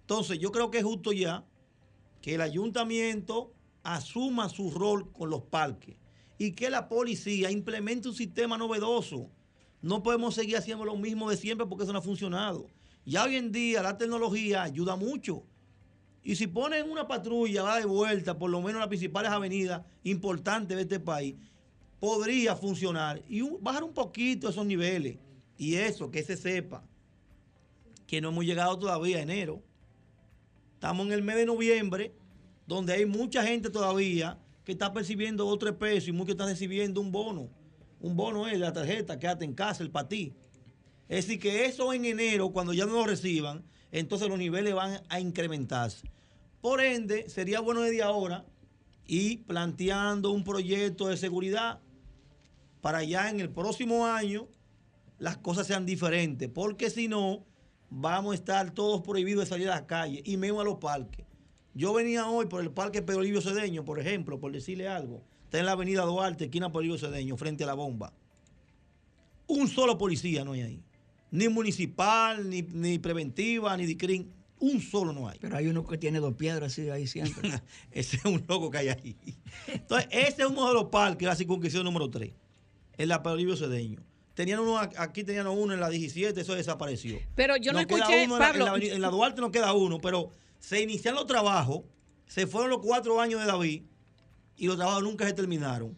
Entonces, 0.00 0.38
yo 0.38 0.52
creo 0.52 0.70
que 0.70 0.78
es 0.78 0.84
justo 0.84 1.12
ya 1.12 1.44
que 2.20 2.34
el 2.34 2.40
ayuntamiento 2.40 3.52
asuma 3.82 4.48
su 4.48 4.70
rol 4.70 5.10
con 5.12 5.30
los 5.30 5.42
parques 5.42 5.96
y 6.38 6.52
que 6.52 6.70
la 6.70 6.88
policía 6.88 7.50
implemente 7.50 8.08
un 8.08 8.14
sistema 8.14 8.58
novedoso. 8.58 9.30
No 9.82 10.02
podemos 10.02 10.34
seguir 10.34 10.56
haciendo 10.56 10.84
lo 10.84 10.96
mismo 10.96 11.30
de 11.30 11.36
siempre 11.36 11.66
porque 11.66 11.84
eso 11.84 11.92
no 11.92 11.98
ha 11.98 12.02
funcionado. 12.02 12.68
Ya 13.04 13.24
hoy 13.24 13.36
en 13.36 13.52
día 13.52 13.82
la 13.82 13.98
tecnología 13.98 14.62
ayuda 14.62 14.96
mucho. 14.96 15.44
Y 16.22 16.36
si 16.36 16.46
ponen 16.46 16.90
una 16.90 17.06
patrulla, 17.06 17.62
va 17.62 17.78
de 17.78 17.84
vuelta, 17.84 18.38
por 18.38 18.50
lo 18.50 18.58
menos 18.60 18.74
en 18.74 18.80
las 18.80 18.88
principales 18.88 19.30
avenidas 19.30 19.82
importantes 20.04 20.74
de 20.74 20.82
este 20.82 21.00
país, 21.00 21.34
podría 22.00 22.56
funcionar 22.56 23.22
y 23.28 23.42
bajar 23.60 23.84
un 23.84 23.92
poquito 23.92 24.48
esos 24.48 24.64
niveles. 24.64 25.18
Y 25.56 25.76
eso, 25.76 26.10
que 26.10 26.22
se 26.22 26.36
sepa, 26.36 26.84
que 28.06 28.20
no 28.20 28.28
hemos 28.30 28.44
llegado 28.44 28.78
todavía 28.78 29.18
a 29.18 29.22
enero. 29.22 29.62
Estamos 30.74 31.06
en 31.06 31.12
el 31.12 31.22
mes 31.22 31.36
de 31.36 31.46
noviembre, 31.46 32.14
donde 32.66 32.92
hay 32.92 33.06
mucha 33.06 33.44
gente 33.44 33.70
todavía 33.70 34.38
que 34.64 34.72
está 34.72 34.92
percibiendo 34.92 35.44
dos 35.44 35.54
o 35.54 35.58
tres 35.58 35.74
pesos 35.74 36.08
y 36.08 36.12
muchos 36.12 36.32
están 36.32 36.48
recibiendo 36.48 37.00
un 37.00 37.12
bono. 37.12 37.50
Un 38.00 38.16
bono 38.16 38.48
es 38.48 38.58
la 38.58 38.72
tarjeta, 38.72 39.18
quédate 39.18 39.44
en 39.44 39.54
casa, 39.54 39.82
el 39.82 39.90
para 39.90 40.08
ti. 40.08 40.34
Es 41.08 41.26
decir, 41.26 41.38
que 41.38 41.66
eso 41.66 41.92
en 41.92 42.04
enero, 42.04 42.50
cuando 42.50 42.72
ya 42.72 42.86
no 42.86 42.92
lo 42.92 43.06
reciban, 43.06 43.64
entonces 43.92 44.28
los 44.28 44.38
niveles 44.38 44.74
van 44.74 45.02
a 45.08 45.20
incrementarse. 45.20 46.10
Por 46.60 46.80
ende, 46.80 47.28
sería 47.28 47.60
bueno 47.60 47.82
desde 47.82 48.02
ahora 48.02 48.44
ir 49.06 49.44
planteando 49.44 50.30
un 50.30 50.44
proyecto 50.44 51.08
de 51.08 51.16
seguridad 51.16 51.80
para 52.80 53.04
ya 53.04 53.30
en 53.30 53.40
el 53.40 53.50
próximo 53.50 54.06
año 54.06 54.48
las 55.24 55.38
cosas 55.38 55.66
sean 55.66 55.86
diferentes, 55.86 56.50
porque 56.50 56.90
si 56.90 57.08
no, 57.08 57.46
vamos 57.88 58.32
a 58.32 58.34
estar 58.34 58.72
todos 58.72 59.00
prohibidos 59.00 59.44
de 59.44 59.48
salir 59.48 59.70
a 59.70 59.76
las 59.76 59.82
calles 59.84 60.20
y 60.26 60.36
menos 60.36 60.60
a 60.60 60.64
los 60.64 60.76
parques. 60.76 61.24
Yo 61.72 61.94
venía 61.94 62.28
hoy 62.28 62.44
por 62.44 62.60
el 62.60 62.70
parque 62.70 63.00
Pedro 63.00 63.22
Livio 63.22 63.40
Cedeño, 63.40 63.86
por 63.86 63.98
ejemplo, 63.98 64.38
por 64.38 64.52
decirle 64.52 64.86
algo. 64.86 65.22
Está 65.44 65.60
en 65.60 65.64
la 65.64 65.72
avenida 65.72 66.02
Duarte, 66.02 66.44
esquina 66.44 66.68
Pedro 66.68 66.82
Livio 66.82 66.98
Cedeño, 66.98 67.38
frente 67.38 67.64
a 67.64 67.68
la 67.68 67.72
bomba. 67.72 68.12
Un 69.46 69.66
solo 69.66 69.96
policía 69.96 70.44
no 70.44 70.52
hay 70.52 70.60
ahí. 70.60 70.84
Ni 71.30 71.48
municipal, 71.48 72.50
ni, 72.50 72.60
ni 72.60 72.98
preventiva, 72.98 73.74
ni 73.78 73.86
de 73.86 73.96
CRIM. 73.96 74.28
Un 74.58 74.82
solo 74.82 75.14
no 75.14 75.26
hay. 75.26 75.38
Pero 75.40 75.56
hay 75.56 75.68
uno 75.68 75.86
que 75.86 75.96
tiene 75.96 76.20
dos 76.20 76.34
piedras 76.34 76.70
así 76.70 76.90
ahí 76.90 77.06
siempre. 77.06 77.50
ese 77.92 78.18
es 78.18 78.24
un 78.26 78.44
loco 78.46 78.70
que 78.70 78.76
hay 78.76 78.88
ahí. 78.88 79.16
Entonces, 79.68 80.06
ese 80.10 80.42
es 80.42 80.48
uno 80.48 80.68
de 80.68 80.74
los 80.74 80.84
parques, 80.90 81.26
la 81.26 81.34
circunscripción 81.34 81.82
número 81.82 82.10
3, 82.10 82.30
en 82.98 83.08
la 83.08 83.22
Pedro 83.22 83.36
Livio 83.36 83.56
Cedeño. 83.56 84.02
Tenían 84.34 84.58
uno, 84.60 84.78
aquí 84.78 85.22
tenían 85.24 85.46
uno 85.46 85.74
en 85.74 85.80
la 85.80 85.88
17, 85.88 86.40
eso 86.40 86.54
desapareció. 86.54 87.18
Pero 87.36 87.56
yo 87.56 87.72
no 87.72 87.80
Nos 87.82 87.90
escuché, 87.90 88.24
uno 88.24 88.34
en 88.34 88.40
la- 88.40 88.46
Pablo. 88.48 88.66
En 88.76 88.88
la, 88.88 88.94
en 88.96 89.00
la 89.00 89.08
Duarte 89.08 89.40
no 89.40 89.50
queda 89.52 89.72
uno, 89.72 90.00
pero 90.00 90.30
se 90.58 90.80
iniciaron 90.80 91.18
los 91.20 91.26
trabajos, 91.28 91.82
se 92.26 92.46
fueron 92.46 92.70
los 92.70 92.80
cuatro 92.80 93.20
años 93.20 93.40
de 93.40 93.46
David 93.46 93.82
y 94.56 94.66
los 94.66 94.76
trabajos 94.76 95.02
nunca 95.04 95.24
se 95.26 95.32
terminaron. 95.34 95.96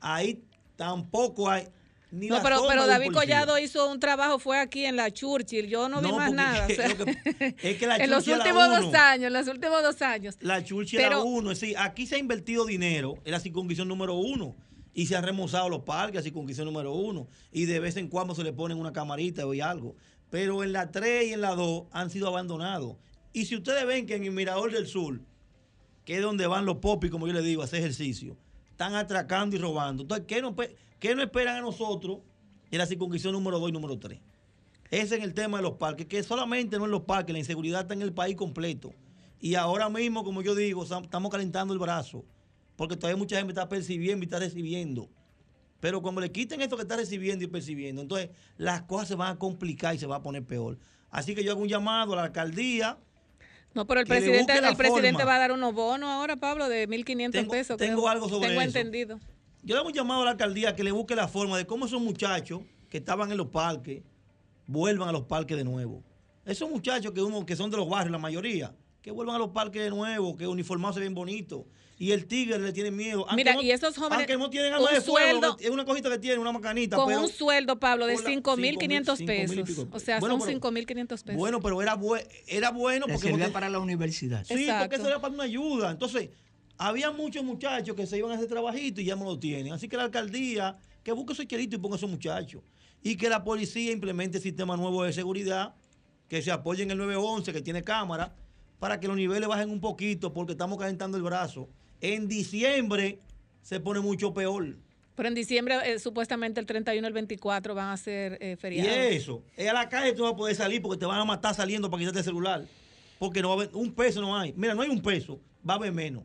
Ahí 0.00 0.42
tampoco 0.76 1.50
hay 1.50 1.68
ni 2.10 2.28
No, 2.28 2.36
la 2.36 2.42
pero, 2.42 2.64
pero 2.66 2.86
David. 2.86 3.12
Collado 3.12 3.58
hizo 3.58 3.90
un 3.90 4.00
trabajo, 4.00 4.38
fue 4.38 4.58
aquí 4.58 4.86
en 4.86 4.96
la 4.96 5.10
Churchill. 5.10 5.66
Yo 5.66 5.90
no, 5.90 6.00
vi 6.00 6.10
más 6.10 6.32
nada. 6.32 6.64
o 6.66 6.68
es 6.70 6.76
sea, 6.76 6.88
que- 6.96 7.54
es 7.62 7.76
que 7.76 7.86
la 7.86 7.96
en 7.96 8.08
los 8.10 8.26
últimos 8.26 8.66
uno. 8.66 8.80
dos 8.80 8.94
años, 8.94 9.26
en 9.26 9.32
los 9.34 9.46
últimos 9.48 9.82
dos 9.82 10.00
años. 10.00 10.36
La 10.40 10.64
Churchill 10.64 11.00
era 11.00 11.18
uno. 11.18 11.50
Es 11.50 11.60
decir, 11.60 11.76
aquí 11.78 12.06
se 12.06 12.14
ha 12.14 12.18
invertido 12.18 12.64
dinero 12.64 13.16
en 13.26 13.32
la 13.32 13.40
circunscripción 13.40 13.88
número 13.88 14.14
uno. 14.14 14.56
Y 14.98 15.06
se 15.06 15.14
han 15.14 15.22
remozado 15.22 15.68
los 15.68 15.82
parques, 15.82 16.16
la 16.16 16.22
circunscripción 16.22 16.66
número 16.66 16.92
uno. 16.92 17.28
Y 17.52 17.66
de 17.66 17.78
vez 17.78 17.96
en 17.96 18.08
cuando 18.08 18.34
se 18.34 18.42
le 18.42 18.52
ponen 18.52 18.78
una 18.78 18.92
camarita 18.92 19.46
o 19.46 19.52
algo. 19.62 19.94
Pero 20.28 20.64
en 20.64 20.72
la 20.72 20.90
3 20.90 21.28
y 21.28 21.32
en 21.34 21.40
la 21.40 21.54
2 21.54 21.84
han 21.92 22.10
sido 22.10 22.26
abandonados. 22.26 22.96
Y 23.32 23.44
si 23.44 23.54
ustedes 23.54 23.86
ven 23.86 24.06
que 24.06 24.16
en 24.16 24.24
el 24.24 24.32
Mirador 24.32 24.72
del 24.72 24.88
Sur, 24.88 25.20
que 26.04 26.16
es 26.16 26.22
donde 26.22 26.48
van 26.48 26.66
los 26.66 26.78
popis, 26.78 27.12
como 27.12 27.28
yo 27.28 27.32
les 27.32 27.44
digo, 27.44 27.62
a 27.62 27.66
hacer 27.66 27.78
ejercicio, 27.78 28.36
están 28.72 28.96
atracando 28.96 29.54
y 29.54 29.60
robando. 29.60 30.02
Entonces, 30.02 30.26
¿qué 30.26 30.42
pe- 30.56 30.74
qué 30.98 31.14
nos 31.14 31.26
esperan 31.26 31.58
a 31.58 31.60
nosotros 31.60 32.18
en 32.72 32.78
la 32.78 32.86
circunscripción 32.86 33.34
número 33.34 33.60
2 33.60 33.68
y 33.68 33.72
número 33.72 34.00
3? 34.00 34.18
Ese 34.90 35.16
es 35.18 35.22
el 35.22 35.32
tema 35.32 35.58
de 35.58 35.62
los 35.62 35.74
parques, 35.74 36.06
que 36.06 36.24
solamente 36.24 36.76
no 36.76 36.86
en 36.86 36.90
los 36.90 37.02
parques, 37.02 37.32
la 37.32 37.38
inseguridad 37.38 37.82
está 37.82 37.94
en 37.94 38.02
el 38.02 38.12
país 38.12 38.34
completo. 38.34 38.92
Y 39.40 39.54
ahora 39.54 39.88
mismo, 39.90 40.24
como 40.24 40.42
yo 40.42 40.56
digo, 40.56 40.82
estamos 40.82 41.30
calentando 41.30 41.72
el 41.72 41.78
brazo, 41.78 42.24
porque 42.78 42.96
todavía 42.96 43.16
mucha 43.18 43.36
gente 43.36 43.50
está 43.50 43.68
percibiendo 43.68 44.22
y 44.22 44.26
está 44.26 44.38
recibiendo. 44.38 45.08
Pero 45.80 46.00
cuando 46.00 46.20
le 46.20 46.30
quiten 46.30 46.60
esto 46.60 46.76
que 46.76 46.82
está 46.82 46.94
recibiendo 46.96 47.44
y 47.44 47.48
percibiendo, 47.48 48.00
entonces 48.02 48.30
las 48.56 48.82
cosas 48.82 49.08
se 49.08 49.14
van 49.16 49.32
a 49.34 49.38
complicar 49.38 49.96
y 49.96 49.98
se 49.98 50.06
va 50.06 50.16
a 50.16 50.22
poner 50.22 50.44
peor. 50.44 50.78
Así 51.10 51.34
que 51.34 51.42
yo 51.42 51.50
hago 51.52 51.60
un 51.60 51.68
llamado 51.68 52.12
a 52.12 52.16
la 52.16 52.22
alcaldía. 52.22 52.96
No, 53.74 53.84
pero 53.84 53.98
el 54.00 54.06
presidente, 54.06 54.56
el 54.56 54.76
presidente 54.76 55.24
va 55.24 55.34
a 55.34 55.38
dar 55.40 55.52
unos 55.52 55.74
bonos 55.74 56.08
ahora, 56.08 56.36
Pablo, 56.36 56.68
de 56.68 56.88
1.500 56.88 57.32
Tengo- 57.32 57.50
pesos. 57.50 57.76
tengo 57.78 57.96
creo. 58.02 58.08
algo 58.08 58.28
sobre 58.28 58.48
Tengo 58.48 58.60
eso. 58.60 58.68
entendido. 58.78 59.18
Yo 59.64 59.74
le 59.74 59.80
hago 59.80 59.88
un 59.88 59.94
llamado 59.94 60.22
a 60.22 60.24
la 60.26 60.30
alcaldía 60.32 60.76
que 60.76 60.84
le 60.84 60.92
busque 60.92 61.16
la 61.16 61.26
forma 61.26 61.58
de 61.58 61.66
cómo 61.66 61.86
esos 61.86 62.00
muchachos 62.00 62.60
que 62.88 62.98
estaban 62.98 63.30
en 63.32 63.36
los 63.36 63.48
parques 63.48 64.02
vuelvan 64.68 65.08
a 65.08 65.12
los 65.12 65.22
parques 65.24 65.56
de 65.56 65.64
nuevo. 65.64 66.04
Esos 66.44 66.70
muchachos 66.70 67.12
que, 67.12 67.20
uno, 67.22 67.44
que 67.44 67.56
son 67.56 67.70
de 67.70 67.76
los 67.76 67.88
barrios, 67.88 68.12
la 68.12 68.18
mayoría, 68.18 68.72
que 69.02 69.10
vuelvan 69.10 69.34
a 69.36 69.38
los 69.40 69.48
parques 69.50 69.82
de 69.82 69.90
nuevo, 69.90 70.36
que 70.36 70.46
uniformados 70.46 70.94
se 70.96 71.00
ven 71.02 71.14
bonitos. 71.14 71.62
Y 72.00 72.12
el 72.12 72.26
tigre 72.26 72.58
le 72.60 72.72
tiene 72.72 72.92
miedo. 72.92 73.20
Aunque 73.28 73.34
Mira, 73.36 73.54
no- 73.54 73.62
y 73.62 73.72
esos 73.72 73.96
jóvenes, 73.96 74.18
Aunque 74.18 74.36
no 74.36 74.48
tienen 74.50 74.72
arma 74.72 74.86
un 74.88 74.94
de 74.94 75.00
fuego, 75.00 75.40
sueldo- 75.40 75.56
es 75.58 75.68
una 75.70 75.84
cosita 75.84 76.08
que 76.10 76.18
tiene, 76.18 76.38
una 76.38 76.52
macanita. 76.52 76.96
Con 76.96 77.08
pero, 77.08 77.22
un 77.22 77.28
sueldo, 77.28 77.80
Pablo, 77.80 78.06
de 78.06 78.14
Hola, 78.14 78.24
5.500 78.30 79.18
cinco 79.18 79.32
mil 79.32 79.42
y 79.42 79.62
pesos. 79.64 79.68
pico. 79.84 79.88
O 79.96 79.98
sea, 79.98 80.20
Bueno, 80.20 80.34
son 80.38 80.46
pero- 80.46 80.60
5.500 80.60 81.22
pesos. 81.24 81.36
Bueno, 81.38 81.60
pero 81.60 81.82
era, 81.82 81.96
bue- 81.96 82.24
era 82.46 82.70
bueno 82.70 83.06
Le 83.06 83.14
porque... 83.14 83.28
servía 83.28 83.46
porque- 83.46 83.52
para 83.52 83.68
la 83.68 83.80
universidad. 83.80 84.44
Sí, 84.44 84.54
Exacto. 84.54 84.84
porque 84.84 84.96
eso 84.96 85.08
era 85.08 85.20
para 85.20 85.34
una 85.34 85.42
ayuda. 85.42 85.90
Entonces, 85.90 86.28
había 86.76 87.10
muchos 87.10 87.42
muchachos 87.42 87.96
que 87.96 88.06
se 88.06 88.16
iban 88.16 88.30
a 88.30 88.34
hacer 88.36 88.46
trabajito 88.46 89.00
y 89.00 89.04
ya 89.06 89.16
no 89.16 89.24
lo 89.24 89.36
tienen. 89.40 89.72
Así 89.72 89.88
que 89.88 89.96
la 89.96 90.04
alcaldía, 90.04 90.76
que 91.02 91.10
busque 91.10 91.32
esos 91.32 91.46
chelitos 91.48 91.80
y 91.80 91.82
ponga 91.82 91.96
a 91.96 91.98
esos 91.98 92.08
muchachos. 92.10 92.62
Y 93.02 93.16
que 93.16 93.28
la 93.28 93.42
policía 93.42 93.90
implemente 93.90 94.38
sistema 94.38 94.76
nuevo 94.76 95.02
de 95.02 95.12
seguridad, 95.12 95.74
que 96.28 96.42
se 96.42 96.52
apoye 96.52 96.84
en 96.84 96.92
el 96.92 96.98
911, 96.98 97.52
que 97.52 97.60
tiene 97.60 97.82
cámara, 97.82 98.36
para 98.78 99.00
que 99.00 99.08
los 99.08 99.16
niveles 99.16 99.48
bajen 99.48 99.70
un 99.70 99.80
poquito, 99.80 100.32
porque 100.32 100.52
estamos 100.52 100.78
calentando 100.78 101.16
el 101.16 101.24
brazo. 101.24 101.68
En 102.00 102.28
diciembre 102.28 103.18
se 103.62 103.80
pone 103.80 104.00
mucho 104.00 104.32
peor. 104.32 104.76
Pero 105.14 105.28
en 105.28 105.34
diciembre, 105.34 105.76
eh, 105.84 105.98
supuestamente 105.98 106.60
el 106.60 106.66
31 106.66 107.04
y 107.04 107.08
el 107.08 107.12
24 107.12 107.74
van 107.74 107.88
a 107.90 107.96
ser 107.96 108.38
eh, 108.40 108.52
Y 108.52 108.56
feriados. 108.56 108.92
eso, 108.96 109.42
es 109.56 109.68
a 109.68 109.72
la 109.72 109.88
calle 109.88 110.12
tú 110.12 110.18
no 110.18 110.24
vas 110.26 110.34
a 110.34 110.36
poder 110.36 110.54
salir 110.54 110.80
porque 110.80 110.98
te 110.98 111.06
van 111.06 111.18
a 111.18 111.24
matar 111.24 111.54
saliendo 111.54 111.90
para 111.90 111.98
quitarte 112.00 112.20
el 112.20 112.24
celular. 112.24 112.64
Porque 113.18 113.42
no 113.42 113.48
va 113.48 113.54
a 113.54 113.56
haber, 113.64 113.74
un 113.74 113.92
peso 113.92 114.20
no 114.20 114.36
hay. 114.36 114.52
Mira, 114.56 114.74
no 114.74 114.82
hay 114.82 114.88
un 114.88 115.02
peso, 115.02 115.40
va 115.68 115.74
a 115.74 115.76
haber 115.76 115.92
menos. 115.92 116.22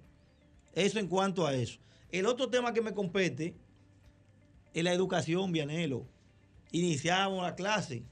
Eso 0.75 0.99
en 0.99 1.07
cuanto 1.07 1.47
a 1.47 1.55
eso. 1.55 1.79
El 2.11 2.27
otro 2.27 2.49
tema 2.49 2.71
que 2.71 2.81
me 2.81 2.93
compete 2.93 3.55
es 4.75 4.83
la 4.83 4.93
educación, 4.93 5.51
Vianelo. 5.51 6.05
Iniciamos 6.71 7.41
la 7.43 7.55
clase. 7.55 8.03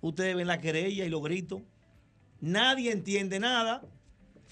Ustedes 0.00 0.34
ven 0.34 0.46
la 0.46 0.60
querella 0.60 1.04
y 1.04 1.10
los 1.10 1.22
gritos. 1.22 1.60
Nadie 2.40 2.90
entiende 2.90 3.38
nada. 3.38 3.82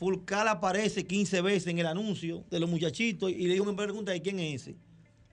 Fulcal 0.07 0.49
aparece 0.49 1.07
15 1.07 1.43
veces 1.43 1.69
en 1.69 1.79
el 1.79 1.87
anuncio 1.87 2.43
de 2.51 2.59
los 2.59 2.69
muchachitos 2.69 3.31
y 3.31 3.47
le 3.47 3.53
digo, 3.53 3.65
me 3.65 3.73
pregunta, 3.73 4.13
¿y 4.17 4.21
quién 4.21 4.41
es 4.41 4.63
ese? 4.63 4.77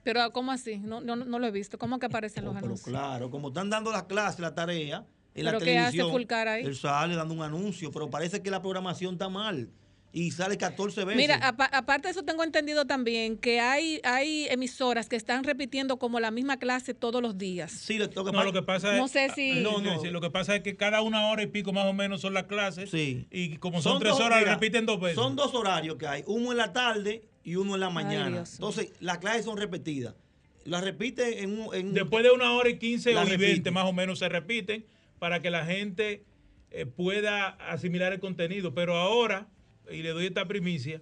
Pero 0.04 0.30
¿cómo 0.30 0.52
así? 0.52 0.78
No, 0.78 1.00
no, 1.00 1.16
no 1.16 1.40
lo 1.40 1.46
he 1.48 1.50
visto. 1.50 1.76
¿Cómo 1.76 1.98
que 1.98 2.06
aparecen 2.06 2.44
los 2.44 2.54
Pero 2.54 2.66
anuncios? 2.66 2.88
claro, 2.88 3.32
como 3.32 3.48
están 3.48 3.68
dando 3.68 3.90
la 3.90 4.06
clase, 4.06 4.40
la 4.40 4.54
tarea, 4.54 5.04
en 5.34 5.44
la 5.44 5.50
¿Pero 5.50 5.64
qué 5.64 5.76
hace 5.76 5.90
televisión, 5.96 6.12
Fulcar 6.12 6.46
ahí? 6.46 6.64
él 6.64 6.76
sale 6.76 7.16
dando 7.16 7.34
un 7.34 7.42
anuncio, 7.42 7.90
pero 7.90 8.08
parece 8.08 8.42
que 8.42 8.50
la 8.52 8.62
programación 8.62 9.14
está 9.14 9.28
mal 9.28 9.68
y 10.12 10.32
sale 10.32 10.58
14 10.58 11.04
veces. 11.04 11.16
Mira, 11.16 11.36
apa- 11.36 11.66
aparte 11.72 12.08
de 12.08 12.12
eso 12.12 12.24
tengo 12.24 12.42
entendido 12.42 12.84
también 12.84 13.36
que 13.38 13.60
hay, 13.60 14.00
hay 14.02 14.46
emisoras 14.48 15.08
que 15.08 15.14
están 15.16 15.44
repitiendo 15.44 15.98
como 15.98 16.18
la 16.18 16.30
misma 16.32 16.58
clase 16.58 16.94
todos 16.94 17.22
los 17.22 17.38
días. 17.38 17.70
Sí, 17.70 17.96
lo, 17.98 18.08
que 18.10 18.32
No, 18.32 18.42
lo 18.44 18.52
que 18.52 18.62
pasa 18.62 18.94
es. 18.94 18.98
No 19.00 19.06
sé 19.08 19.28
si- 19.34 19.60
No, 19.62 19.78
no. 19.80 20.02
Lo 20.04 20.20
que 20.20 20.30
pasa 20.30 20.56
es 20.56 20.62
que 20.62 20.76
cada 20.76 21.02
una 21.02 21.28
hora 21.28 21.42
y 21.42 21.46
pico 21.46 21.72
más 21.72 21.86
o 21.86 21.92
menos 21.92 22.20
son 22.20 22.34
las 22.34 22.44
clases. 22.44 22.90
Sí. 22.90 23.26
Y 23.30 23.56
como 23.58 23.80
son, 23.82 24.00
tres 24.00 24.12
dos- 24.12 24.20
horas, 24.20 24.40
mira, 24.40 24.54
repiten 24.54 24.84
dos 24.86 25.00
veces. 25.00 25.14
Son 25.14 25.36
dos 25.36 25.54
horarios 25.54 25.96
que 25.96 26.06
hay, 26.08 26.24
uno 26.26 26.50
en 26.50 26.58
la 26.58 26.72
tarde 26.72 27.22
y 27.44 27.54
uno 27.56 27.74
en 27.74 27.80
la 27.80 27.90
mañana. 27.90 28.28
Dios. 28.38 28.54
Entonces, 28.54 28.92
las 29.00 29.18
clases 29.18 29.44
son 29.44 29.56
repetidas. 29.58 30.14
Las 30.64 30.82
repite 30.84 31.42
en 31.42 31.58
un... 31.58 31.74
en- 31.74 31.94
Después 31.94 32.22
de 32.24 32.30
una 32.32 32.52
hora 32.52 32.68
y 32.68 32.78
quince 32.78 33.12
La 33.12 33.22
o 33.22 33.26
y 33.26 33.30
repite. 33.30 33.46
20 33.52 33.70
más 33.70 33.84
o 33.86 33.92
menos 33.92 34.18
se 34.18 34.28
repiten 34.28 34.84
para 35.20 35.40
que 35.40 35.50
la 35.50 35.64
gente 35.64 36.24
eh, 36.72 36.84
pueda 36.86 37.48
asimilar 37.48 38.12
el 38.12 38.20
contenido. 38.20 38.74
Pero 38.74 38.96
ahora, 38.96 39.48
y 39.92 40.02
le 40.02 40.10
doy 40.10 40.26
esta 40.26 40.46
primicia, 40.46 41.00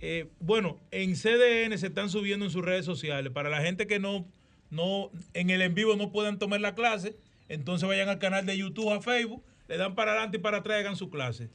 eh, 0.00 0.30
bueno, 0.40 0.78
en 0.90 1.14
CDN 1.14 1.76
se 1.78 1.88
están 1.88 2.08
subiendo 2.08 2.44
en 2.44 2.50
sus 2.50 2.64
redes 2.64 2.84
sociales. 2.84 3.32
Para 3.32 3.48
la 3.48 3.60
gente 3.62 3.86
que 3.86 3.98
no, 3.98 4.26
no 4.70 5.10
en 5.34 5.50
el 5.50 5.62
en 5.62 5.74
vivo 5.74 5.96
no 5.96 6.12
puedan 6.12 6.38
tomar 6.38 6.60
la 6.60 6.74
clase, 6.74 7.16
entonces 7.48 7.88
vayan 7.88 8.08
al 8.08 8.18
canal 8.18 8.46
de 8.46 8.56
YouTube, 8.56 8.92
a 8.92 9.00
Facebook, 9.00 9.42
le 9.66 9.76
dan 9.76 9.94
para 9.94 10.12
adelante 10.12 10.38
y 10.38 10.40
para 10.40 10.58
atrás 10.58 10.78
y 10.78 10.80
hagan 10.80 10.96
su 10.96 11.10
clase. 11.10 11.50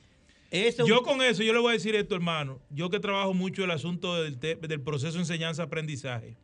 Yo 0.85 1.01
con 1.01 1.21
eso, 1.23 1.41
yo 1.41 1.51
le 1.51 1.59
voy 1.59 1.71
a 1.71 1.73
decir 1.73 1.95
esto, 1.95 2.13
hermano. 2.13 2.61
Yo 2.69 2.91
que 2.91 2.99
trabajo 2.99 3.33
mucho 3.33 3.63
el 3.63 3.71
asunto 3.71 4.21
del, 4.21 4.39
del 4.39 4.81
proceso 4.81 5.13
de 5.13 5.21
enseñanza-aprendizaje. 5.21 6.35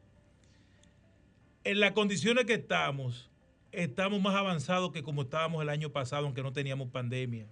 En 1.64 1.80
las 1.80 1.92
condiciones 1.92 2.46
que 2.46 2.56
estamos, 2.56 3.30
estamos 3.72 4.20
más 4.20 4.34
avanzados 4.34 4.92
que 4.92 5.04
como 5.04 5.24
estábamos 5.24 5.62
el 5.62 5.70
año 5.70 5.92
pasado, 5.92 6.26
aunque 6.26 6.42
no 6.42 6.52
teníamos 6.52 6.90
pandemia. 6.90 7.46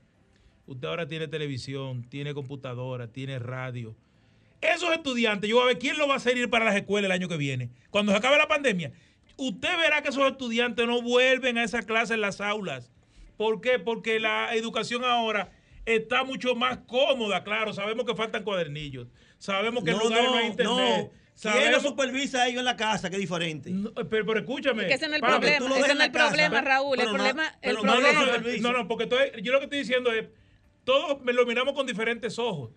Usted 0.68 0.88
ahora 0.88 1.08
tiene 1.08 1.28
televisión, 1.28 2.04
tiene 2.10 2.34
computadora, 2.34 3.08
tiene 3.08 3.40
radio. 3.40 3.96
Esos 4.62 4.92
estudiantes, 4.92 5.50
yo 5.50 5.58
voy 5.58 5.64
a 5.64 5.68
ver 5.68 5.80
quién 5.80 5.98
lo 5.98 6.08
va 6.08 6.16
a 6.16 6.18
hacer 6.18 6.38
ir 6.38 6.50
para 6.50 6.66
las 6.66 6.76
escuelas 6.76 7.06
el 7.08 7.12
año 7.14 7.30
que 7.30 7.38
viene. 7.38 7.70
Cuando 7.90 8.12
se 8.12 8.18
acabe 8.18 8.38
la 8.38 8.48
pandemia, 8.48 8.92
usted 9.38 9.78
verá 9.78 10.02
que 10.02 10.10
esos 10.10 10.30
estudiantes 10.30 10.86
no 10.86 11.02
vuelven 11.02 11.58
a 11.58 11.64
esa 11.64 11.84
clase 11.84 12.16
en 12.16 12.22
las 12.22 12.42
aulas. 12.42 12.92
¿Por 13.38 13.62
qué? 13.62 13.80
Porque 13.80 14.20
la 14.20 14.54
educación 14.56 15.04
ahora 15.06 15.52
está 15.86 16.24
mucho 16.24 16.56
más 16.56 16.80
cómoda, 16.88 17.44
claro. 17.44 17.72
Sabemos 17.72 18.06
que 18.06 18.16
faltan 18.16 18.44
cuadernillos. 18.44 19.08
Sabemos 19.38 19.84
que 19.84 19.92
en 19.92 19.98
no, 19.98 20.04
lugares 20.04 20.26
no, 20.26 20.32
no 20.32 20.38
hay 20.38 20.48
internet. 20.48 21.12
no. 21.12 21.52
¿Quién 21.54 21.72
lo 21.72 21.80
supervisa 21.80 22.42
a 22.42 22.48
ellos 22.48 22.60
en 22.60 22.66
la 22.66 22.76
casa? 22.76 23.12
Que 23.12 23.18
es 23.18 23.22
diferente. 23.22 23.72
pero, 24.10 24.26
pero 24.26 24.40
escúchame. 24.40 24.88
Que 24.88 24.96
ese 24.96 25.06
no 25.08 25.12
es 25.14 25.18
el 25.18 25.22
Pablo, 25.22 25.38
problema, 25.42 25.70
no 25.70 25.76
en 25.76 25.84
es 25.84 25.90
el 25.92 26.12
casa, 26.12 26.28
problema, 26.30 26.50
pero- 26.58 26.68
Raúl. 26.68 27.00
El 27.00 27.06
pero 27.06 27.12
no- 27.12 27.18
problema, 27.24 27.58
el 27.62 27.74
problema. 27.76 28.12
no, 28.12 28.42
no, 28.42 28.72
no, 28.72 28.78
no, 28.80 28.88
porque 28.88 29.04
estoy- 29.04 29.44
yo 29.44 29.52
lo 29.54 29.60
que 29.60 29.66
estoy 29.66 29.80
diciendo 29.80 30.12
es, 30.12 30.26
todos 30.88 31.20
me 31.22 31.34
lo 31.34 31.46
miramos 31.46 31.74
con 31.74 31.86
diferentes 31.86 32.40
ojos. 32.40 32.72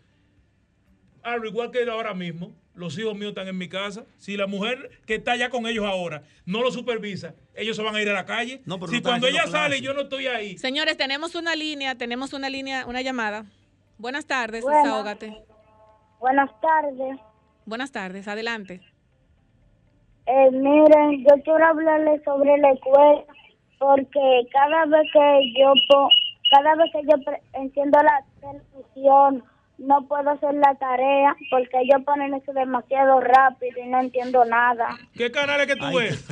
Al 1.23 1.45
igual 1.47 1.71
que 1.71 1.89
ahora 1.89 2.13
mismo, 2.13 2.53
los 2.75 2.99
hijos 2.99 3.15
míos 3.15 3.29
están 3.29 3.47
en 3.47 3.57
mi 3.57 3.69
casa. 3.69 4.05
Si 4.17 4.37
la 4.37 4.49
mujer 4.49 4.91
que 5.07 5.15
está 5.15 5.33
allá 5.33 5.49
con 5.49 5.65
ellos 5.69 5.85
ahora 5.87 6.25
no 6.45 6.61
lo 6.61 6.73
supervisa, 6.73 7.37
ellos 7.55 7.77
se 7.77 7.83
van 7.85 7.95
a 7.95 8.03
ir 8.03 8.09
a 8.09 8.13
la 8.15 8.25
calle. 8.25 8.63
pero 8.81 8.91
no 8.91 8.97
si 8.99 9.01
cuando 9.01 9.29
ella 9.29 9.43
sale 9.47 9.77
clase. 9.77 9.79
y 9.79 9.83
yo 9.83 9.95
no 9.95 10.01
estoy 10.03 10.27
ahí, 10.27 10.59
Señores, 10.59 10.97
tenemos 10.97 11.37
una 11.37 11.55
línea, 11.55 11.95
tenemos 11.97 12.33
una 12.33 12.51
línea, 12.51 12.85
una 12.87 13.01
llamada. 13.01 13.45
Buenas 13.97 14.27
tardes, 14.27 14.63
Buenas. 14.63 14.83
desahógate. 14.83 15.45
Buenas 16.19 16.51
tardes. 16.61 17.21
Buenas 17.65 17.93
tardes, 17.93 18.27
adelante. 18.27 18.81
Eh, 20.27 20.51
miren, 20.51 21.21
yo 21.29 21.43
quiero 21.45 21.65
hablarles 21.65 22.23
sobre 22.25 22.57
la 22.59 22.73
escuela 22.73 23.25
porque 23.79 24.21
cada 24.53 24.85
vez 24.87 25.03
que 25.13 25.53
yo 25.59 25.73
po- 25.89 26.09
cada 26.51 26.75
vez 26.75 26.91
que 26.93 27.01
yo 27.09 27.23
pre- 27.25 27.43
enciendo 27.55 27.99
la 28.03 28.25
televisión 28.41 29.45
no 29.79 30.07
puedo 30.07 30.31
hacer 30.31 30.55
la 30.55 30.75
tarea 30.75 31.35
porque 31.51 31.79
ellos 31.81 32.03
ponen 32.05 32.35
eso 32.35 32.53
demasiado 32.53 33.21
rápido 33.21 33.83
y 33.85 33.89
no 33.89 34.01
entiendo 34.01 34.45
nada. 34.45 34.99
¿qué 35.15 35.31
canales 35.31 35.67
que 35.67 35.77
tú 35.77 35.85
Ay, 35.87 35.97
ves? 35.97 36.25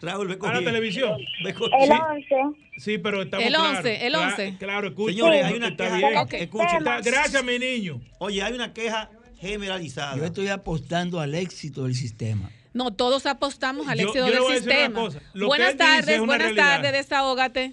Raúl, 0.00 0.28
ve 0.28 0.34
A 0.34 0.36
la 0.36 0.38
cogiendo. 0.38 0.70
televisión. 0.70 1.18
El 1.44 1.54
cogiendo. 1.54 1.94
11. 2.10 2.36
Sí, 2.76 2.98
pero 2.98 3.22
estamos 3.22 3.46
El 3.46 3.52
claros. 3.54 3.78
11, 3.78 4.06
el 4.06 4.12
Cla- 4.14 4.26
11. 4.28 4.56
Claro, 4.58 4.88
escucha. 4.88 5.12
Señores, 5.12 5.44
hay 5.44 5.54
una 5.54 5.68
está 5.68 5.84
queja. 5.84 5.96
bien. 5.96 6.42
Está- 6.42 7.00
Gracias, 7.00 7.44
mi 7.44 7.58
niño. 7.58 8.00
Oye, 8.18 8.42
hay 8.42 8.52
una 8.52 8.72
queja 8.72 9.10
generalizada. 9.40 10.16
Yo 10.16 10.24
estoy 10.24 10.48
apostando 10.48 11.18
al 11.20 11.34
éxito 11.34 11.84
del 11.84 11.94
sistema. 11.94 12.50
No, 12.74 12.92
todos 12.92 13.26
apostamos 13.26 13.88
al 13.88 13.98
éxito 13.98 14.28
yo 14.28 14.46
del 14.46 14.56
sistema. 14.56 15.08
Buenas 15.34 15.76
tardes, 15.76 16.08
es 16.08 16.18
buenas 16.18 16.38
realidad. 16.38 16.76
tardes, 16.76 16.92
desahógate. 16.92 17.72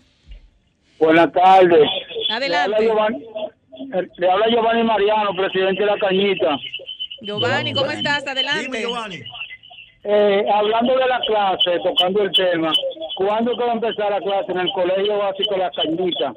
Buenas 0.99 1.31
tardes. 1.34 1.89
Adelante. 2.30 2.49
Le 2.49 2.57
habla, 2.57 2.80
Giovanni, 2.80 3.26
le 4.17 4.30
habla 4.30 4.49
Giovanni 4.49 4.84
Mariano, 4.84 5.35
presidente 5.35 5.81
de 5.81 5.85
la 5.85 5.97
Cañita. 5.97 6.57
Giovanni, 7.22 7.73
¿cómo 7.73 7.91
estás? 7.91 8.26
Adelante. 8.26 8.63
Dime, 8.63 8.81
Giovanni. 8.81 9.19
Eh, 10.03 10.45
hablando 10.53 10.95
de 10.95 11.07
la 11.07 11.19
clase, 11.22 11.80
tocando 11.84 12.22
el 12.22 12.31
tema, 12.31 12.72
¿cuándo 13.15 13.57
que 13.57 13.63
va 13.63 13.72
a 13.72 13.73
empezar 13.73 14.11
la 14.11 14.22
clase 14.22 14.51
en 14.51 14.59
el 14.59 14.72
colegio 14.72 15.17
básico 15.17 15.57
La 15.57 15.72
Cañita? 15.72 16.34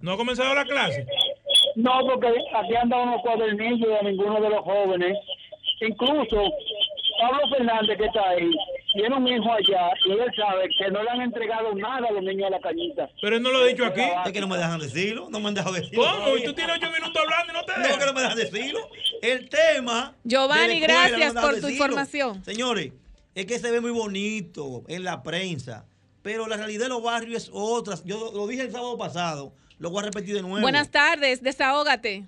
¿No 0.00 0.12
ha 0.12 0.16
comenzado 0.16 0.54
la 0.54 0.64
clase? 0.64 1.06
No, 1.76 2.00
porque 2.06 2.28
aquí 2.28 2.74
andan 2.74 3.08
unos 3.08 3.20
cuadernillos 3.22 3.88
de 4.00 4.10
ninguno 4.10 4.40
de 4.40 4.48
los 4.48 4.60
jóvenes. 4.60 5.18
Incluso 5.82 6.50
Pablo 7.20 7.40
Fernández, 7.54 7.98
que 7.98 8.06
está 8.06 8.28
ahí, 8.30 8.50
tiene 8.96 9.14
un 9.16 9.28
hijo 9.28 9.52
allá 9.52 9.90
y 10.06 10.12
él 10.12 10.32
sabe 10.36 10.68
que 10.78 10.90
no 10.90 11.02
le 11.02 11.10
han 11.10 11.20
entregado 11.22 11.74
nada 11.74 12.08
a 12.08 12.12
los 12.12 12.22
niños 12.22 12.44
de 12.46 12.50
La 12.50 12.60
Cañita. 12.60 13.08
Pero 13.20 13.36
él 13.36 13.42
no 13.42 13.50
lo 13.52 13.58
ha 13.58 13.66
dicho 13.66 13.84
aquí. 13.84 14.02
Es 14.24 14.32
que 14.32 14.40
no 14.40 14.48
me 14.48 14.56
dejan 14.56 14.80
decirlo, 14.80 15.28
no 15.30 15.38
me 15.40 15.48
han 15.48 15.54
dejado 15.54 15.74
decirlo. 15.74 16.02
¿Cómo? 16.04 16.36
¿Y 16.36 16.44
tú 16.44 16.52
tienes 16.54 16.76
ocho 16.76 16.90
minutos 16.90 17.22
hablando 17.22 17.52
y 17.52 17.56
no 17.56 17.64
te 17.64 17.72
No, 17.72 17.82
dejas? 17.82 17.98
que 17.98 18.06
no 18.06 18.12
me 18.12 18.20
dejan 18.22 18.36
decirlo. 18.38 18.80
El 19.22 19.48
tema. 19.48 20.14
Giovanni, 20.24 20.80
de 20.80 20.88
la 20.88 20.94
escuela, 21.06 21.08
gracias 21.08 21.34
no 21.34 21.40
dejan 21.40 21.42
por 21.42 21.60
tu 21.60 21.66
decirlo. 21.66 21.84
información. 21.86 22.44
Señores, 22.44 22.92
es 23.34 23.46
que 23.46 23.58
se 23.58 23.70
ve 23.70 23.80
muy 23.80 23.90
bonito 23.92 24.82
en 24.88 25.04
la 25.04 25.22
prensa, 25.22 25.84
pero 26.22 26.46
la 26.48 26.56
realidad 26.56 26.84
de 26.84 26.88
los 26.90 27.02
barrios 27.02 27.44
es 27.44 27.50
otra. 27.52 27.94
Yo 28.04 28.30
lo 28.34 28.46
dije 28.46 28.62
el 28.62 28.72
sábado 28.72 28.96
pasado, 28.98 29.52
lo 29.78 29.90
voy 29.90 30.00
a 30.02 30.06
repetir 30.06 30.34
de 30.34 30.42
nuevo. 30.42 30.60
Buenas 30.60 30.90
tardes, 30.90 31.42
desahógate. 31.42 32.24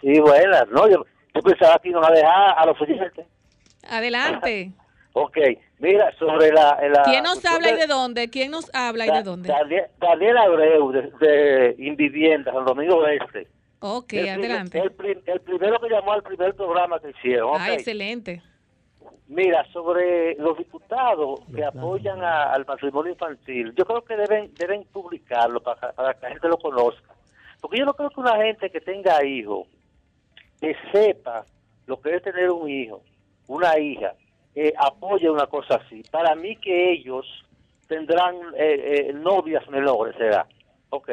Sí, 0.00 0.20
buenas. 0.20 0.68
No, 0.70 0.88
yo, 0.88 1.04
yo 1.34 1.42
pensaba 1.42 1.78
que 1.82 1.88
iban 1.88 2.04
a 2.04 2.10
dejar 2.10 2.58
a 2.58 2.66
los 2.66 2.80
oyentes. 2.80 3.26
Adelante. 3.88 4.72
Ok, 5.14 5.36
mira, 5.78 6.12
sobre 6.18 6.50
la... 6.52 6.78
la 6.90 7.02
¿Quién 7.04 7.22
nos 7.24 7.44
habla 7.44 7.68
y 7.70 7.72
de- 7.72 7.78
de 7.78 7.86
dónde? 7.86 8.28
¿Quién 8.30 8.50
nos 8.50 8.70
habla 8.74 9.06
y 9.06 9.10
de 9.10 9.22
dónde? 9.22 9.48
Daniel, 9.48 9.84
Daniel 10.00 10.36
Abreu, 10.38 10.90
de, 10.92 11.02
de 11.20 11.74
Invivienda, 11.78 12.52
San 12.52 12.64
Domingo 12.64 13.06
Este. 13.06 13.46
Ok, 13.80 14.12
El 14.14 14.28
adelante. 14.30 14.78
El, 14.80 14.92
prim- 14.92 15.20
el 15.26 15.40
primero 15.40 15.78
que 15.80 15.88
llamó 15.88 16.12
al 16.12 16.22
primer 16.22 16.54
programa 16.54 16.98
que 17.00 17.10
hicieron. 17.10 17.52
Ah, 17.60 17.72
excelente. 17.72 18.42
Mira, 19.28 19.64
sobre 19.72 20.34
los 20.36 20.56
diputados 20.58 21.40
que 21.54 21.64
apoyan 21.64 22.22
a- 22.24 22.52
al 22.52 22.64
matrimonio 22.66 23.12
infantil, 23.12 23.72
yo 23.76 23.84
creo 23.84 24.02
que 24.02 24.16
deben 24.16 24.52
deben 24.54 24.84
publicarlo 24.84 25.60
para, 25.62 25.92
para 25.92 26.14
que 26.14 26.22
la 26.22 26.28
gente 26.30 26.48
lo 26.48 26.56
conozca. 26.58 27.14
Porque 27.60 27.78
yo 27.78 27.84
no 27.84 27.94
creo 27.94 28.08
que 28.10 28.20
una 28.20 28.36
gente 28.36 28.70
que 28.70 28.80
tenga 28.80 29.22
hijos, 29.24 29.66
que 30.60 30.74
sepa 30.92 31.44
lo 31.86 32.00
que 32.00 32.16
es 32.16 32.22
tener 32.22 32.50
un 32.50 32.68
hijo, 32.70 33.02
una 33.48 33.78
hija, 33.78 34.14
eh, 34.60 34.74
apoye 34.76 35.30
una 35.30 35.46
cosa 35.46 35.76
así. 35.76 36.02
Para 36.10 36.34
mí 36.34 36.56
que 36.56 36.92
ellos 36.92 37.24
tendrán 37.86 38.34
eh, 38.56 39.08
eh, 39.08 39.12
novias 39.12 39.68
menores, 39.68 40.16
será. 40.16 40.46
Ok. 40.90 41.10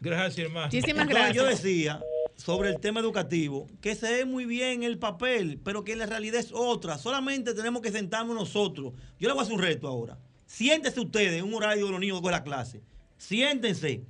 Gracias, 0.00 0.46
hermano. 0.46 0.68
Entonces, 0.72 1.34
Yo 1.34 1.44
decía 1.44 2.00
sobre 2.36 2.70
el 2.70 2.80
tema 2.80 3.00
educativo 3.00 3.66
que 3.80 3.94
se 3.94 4.10
ve 4.12 4.24
muy 4.24 4.44
bien 4.46 4.82
el 4.82 4.98
papel, 4.98 5.60
pero 5.64 5.84
que 5.84 5.96
la 5.96 6.06
realidad 6.06 6.40
es 6.40 6.52
otra. 6.52 6.98
Solamente 6.98 7.54
tenemos 7.54 7.82
que 7.82 7.90
sentarnos 7.90 8.34
nosotros. 8.34 8.92
Yo 9.18 9.28
le 9.28 9.34
voy 9.34 9.40
a 9.40 9.42
hacer 9.42 9.54
un 9.54 9.62
reto 9.62 9.88
ahora. 9.88 10.18
Siéntese 10.46 11.00
ustedes 11.00 11.34
en 11.34 11.44
un 11.44 11.54
horario 11.54 11.86
de 11.86 11.92
los 11.92 12.00
niños 12.00 12.20
con 12.20 12.32
la 12.32 12.42
clase. 12.42 12.82
Siéntense 13.16 14.02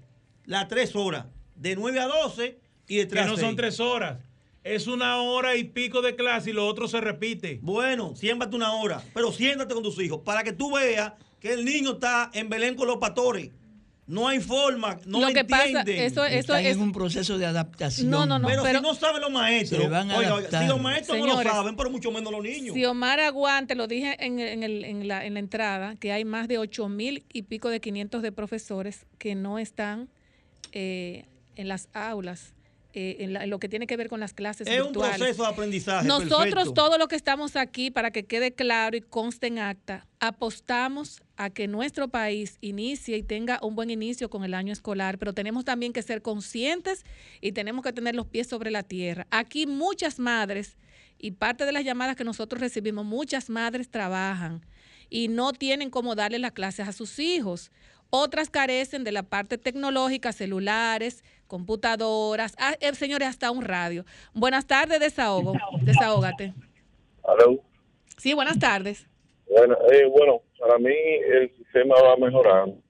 las 0.44 0.68
tres 0.68 0.96
horas, 0.96 1.26
de 1.54 1.76
9 1.76 2.00
a 2.00 2.06
12 2.06 2.58
y 2.88 2.96
de 2.96 3.06
3 3.06 3.12
Que 3.12 3.18
a 3.20 3.30
no 3.30 3.36
6. 3.36 3.46
son 3.46 3.56
tres 3.56 3.80
horas. 3.80 4.18
Es 4.64 4.86
una 4.86 5.20
hora 5.22 5.56
y 5.56 5.64
pico 5.64 6.02
de 6.02 6.14
clase 6.14 6.51
y 6.51 6.52
lo 6.52 6.66
otro 6.66 6.86
se 6.86 7.01
repite. 7.01 7.59
Bueno, 7.62 8.14
siéntate 8.14 8.55
una 8.55 8.72
hora, 8.74 9.02
pero 9.12 9.32
siéntate 9.32 9.74
con 9.74 9.82
tus 9.82 10.01
hijos 10.01 10.20
para 10.24 10.44
que 10.44 10.52
tú 10.52 10.72
veas 10.72 11.14
que 11.40 11.52
el 11.52 11.64
niño 11.64 11.94
está 11.94 12.30
en 12.32 12.48
Belén 12.48 12.76
con 12.76 12.86
los 12.86 12.98
pastores. 12.98 13.51
No 14.06 14.28
hay 14.28 14.40
forma, 14.40 14.98
no 15.06 15.20
Lo 15.20 15.28
lo 15.28 15.34
que 15.34 15.44
pasa, 15.44 15.82
eso- 15.82 16.24
eso 16.24 16.24
Están 16.26 16.66
es- 16.66 16.76
en 16.76 16.82
un 16.82 16.93
proceso 16.93 17.39
de 17.39 17.47
adaptación. 17.47 18.10
No, 18.10 18.26
no, 18.26 18.39
no, 18.39 18.47
pero, 18.48 18.62
pero- 18.62 18.80
si 18.80 18.84
no 18.84 18.94
saben 18.94 19.20
los 19.22 19.30
maestros, 19.30 19.89
van 19.89 20.10
oiga, 20.10 20.34
oiga, 20.34 20.60
si 20.62 20.68
los 20.68 20.80
maestros 20.80 21.18
no 21.18 21.24
Señores, 21.24 21.47
lo 21.47 21.52
saben, 21.52 21.76
pero 21.76 21.89
mucho 21.90 22.10
menos 22.10 22.32
los 22.32 22.43
niños. 22.43 22.74
Si 22.74 22.84
Omar 22.84 23.20
aguante, 23.20 23.74
lo 23.76 23.86
dije 23.86 24.16
en, 24.24 24.39
en 24.40 24.62
el- 24.64 24.84
en 24.84 25.06
la, 25.09 25.24
en 25.24 25.34
la 25.34 25.40
entrada, 25.40 25.97
que 25.97 26.12
hay 26.12 26.24
más 26.24 26.47
de 26.48 26.59
8 26.59 26.89
mil 26.89 27.24
y 27.32 27.43
pico 27.43 27.68
de 27.68 27.80
500 27.80 28.22
de 28.22 28.32
profesores 28.32 29.06
que 29.18 29.34
no 29.34 29.59
están 29.59 30.09
eh, 30.72 31.24
en 31.56 31.68
las 31.68 31.89
aulas 31.93 32.55
eh, 32.94 33.16
en, 33.20 33.32
la- 33.32 33.44
en 33.44 33.51
lo 33.51 33.59
que 33.59 33.69
tiene 33.69 33.86
que 33.86 33.97
ver 33.97 34.09
con 34.09 34.20
las 34.20 34.35
clases 34.35 34.66
Es 34.66 34.78
un 34.81 34.89
virtuales. 34.89 35.16
proceso 35.19 35.43
de 35.44 35.48
aprendizaje. 35.48 36.06
Nosotros, 36.06 36.40
perfecto. 36.40 36.73
todos 36.74 36.98
los 36.98 37.09
que 37.09 37.16
estamos 37.16 37.56
aquí, 37.56 37.90
para 37.90 38.10
que 38.10 38.24
quede 38.24 38.52
claro 38.52 38.97
y 38.97 39.01
conste 39.01 39.47
en 39.47 39.59
acta, 39.59 40.06
apostamos 40.20 41.23
a 41.36 41.51
que 41.51 41.69
nuestro 41.69 42.09
país 42.09 42.59
inicie 42.60 43.16
y 43.16 43.23
tenga 43.23 43.59
un 43.62 43.74
buen 43.74 43.90
inicio 43.90 44.28
con 44.28 44.44
el 44.44 44.55
año 44.55 44.73
escolar, 44.73 45.19
pero 45.19 45.32
tenemos 45.32 45.64
también 45.64 45.93
que 45.93 46.02
ser 46.02 46.20
conscientes 46.23 47.05
y 47.40 47.52
tenemos 47.52 47.82
que 47.85 47.93
tener 47.93 48.14
los 48.14 48.27
pies 48.27 48.47
sobre 48.48 48.70
la 48.70 48.82
tierra. 48.82 49.27
Aquí 49.31 49.66
muchas 49.66 50.19
madres, 50.19 50.77
y 51.19 51.31
parte 51.31 51.64
de 51.64 51.73
las 51.73 51.85
llamadas 51.85 52.16
que 52.16 52.24
nosotros 52.24 52.60
recibimos, 52.60 53.05
muchas 53.06 53.48
madres 53.48 53.89
trabajan 53.89 54.66
y 55.09 55.28
no 55.28 55.52
tienen 55.52 55.89
cómo 55.90 56.14
darle 56.16 56.39
las 56.40 56.52
clases 56.52 56.89
a 56.89 56.93
sus 56.93 57.19
hijos. 57.20 57.70
Otras 58.10 58.51
carecen 58.51 59.05
de 59.05 59.12
la 59.12 59.23
parte 59.23 59.56
tecnológica, 59.56 60.32
celulares, 60.32 61.23
computadoras, 61.52 62.54
ah, 62.58 62.74
eh, 62.80 62.94
señores, 62.94 63.28
hasta 63.28 63.50
un 63.50 63.62
radio. 63.62 64.06
Buenas 64.32 64.66
tardes, 64.66 64.98
desahogo. 65.00 65.52
Desahógate. 65.82 66.54
Aló. 67.22 67.60
Sí, 68.16 68.32
buenas 68.32 68.58
tardes. 68.58 69.06
Bueno, 69.50 69.76
eh, 69.92 70.06
bueno, 70.06 70.40
para 70.58 70.78
mí 70.78 70.94
el 71.30 71.54
sistema 71.54 71.94
va 72.02 72.16
mejorando. 72.16 72.80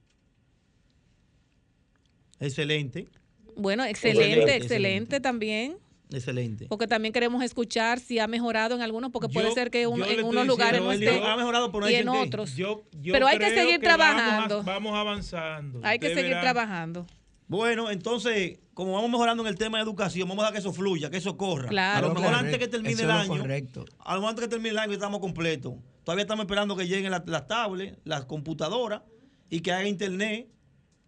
Excelente, 2.38 3.08
Bueno, 3.56 3.84
excelente, 3.84 4.22
Excelente, 4.30 4.56
excelente, 4.56 5.20
también. 5.20 5.76
excelente. 6.12 6.66
Porque 6.68 6.86
también 6.86 7.12
queremos 7.12 7.42
escuchar 7.42 7.98
si 7.98 8.20
ha 8.20 8.28
mejorado 8.28 8.76
en 8.76 8.80
algunos, 8.82 9.10
porque 9.10 9.28
puede 9.28 9.50
ser 9.52 9.70
que 9.72 9.88
un- 9.88 10.04
en 10.04 10.24
unos 10.24 10.46
lugares 10.46 10.80
no 10.80 10.92
esté 10.92 11.20
ha 11.20 11.36
mejorado, 11.36 11.72
pero 11.72 11.86
no 11.86 11.90
y 11.90 11.94
en 11.96 12.08
otros. 12.08 12.54
Yo 12.54 12.84
pero 13.10 13.26
hay 13.26 13.38
que 13.38 13.50
seguir 13.50 13.80
vamos 13.80 13.84
a- 13.84 13.96
trabajando. 13.96 14.62
Vamos, 14.62 14.94
avanzando. 14.96 15.80
Hay 15.82 15.98
que 15.98 16.14
seguir 16.14 16.38
trabajando. 16.40 17.06
Bueno, 17.52 17.90
entonces, 17.90 18.60
como 18.72 18.92
vamos 18.94 19.10
mejorando 19.10 19.42
en 19.42 19.48
el 19.50 19.58
tema 19.58 19.76
de 19.76 19.84
educación, 19.84 20.26
vamos 20.26 20.42
a 20.42 20.46
dejar 20.46 20.54
que 20.54 20.58
eso 20.60 20.72
fluya, 20.72 21.10
que 21.10 21.18
eso 21.18 21.36
corra. 21.36 21.68
Claro, 21.68 22.06
a 22.06 22.08
lo 22.08 22.14
mejor 22.14 22.30
claro. 22.30 22.46
antes 22.46 22.58
que 22.58 22.66
termine 22.66 22.94
Eso 22.94 23.04
el 23.04 23.10
año, 23.10 23.38
correcto. 23.42 23.84
a 23.98 24.14
lo 24.14 24.20
mejor 24.20 24.30
antes 24.30 24.44
que 24.44 24.48
termine 24.48 24.70
el 24.70 24.78
año 24.78 24.92
estamos 24.94 25.20
completos. 25.20 25.74
Todavía 26.02 26.22
estamos 26.22 26.44
esperando 26.44 26.74
que 26.76 26.88
lleguen 26.88 27.10
las, 27.10 27.22
las 27.26 27.46
tablets, 27.46 27.98
las 28.04 28.24
computadoras 28.24 29.02
y 29.50 29.60
que 29.60 29.70
haya 29.70 29.86
internet, 29.86 30.48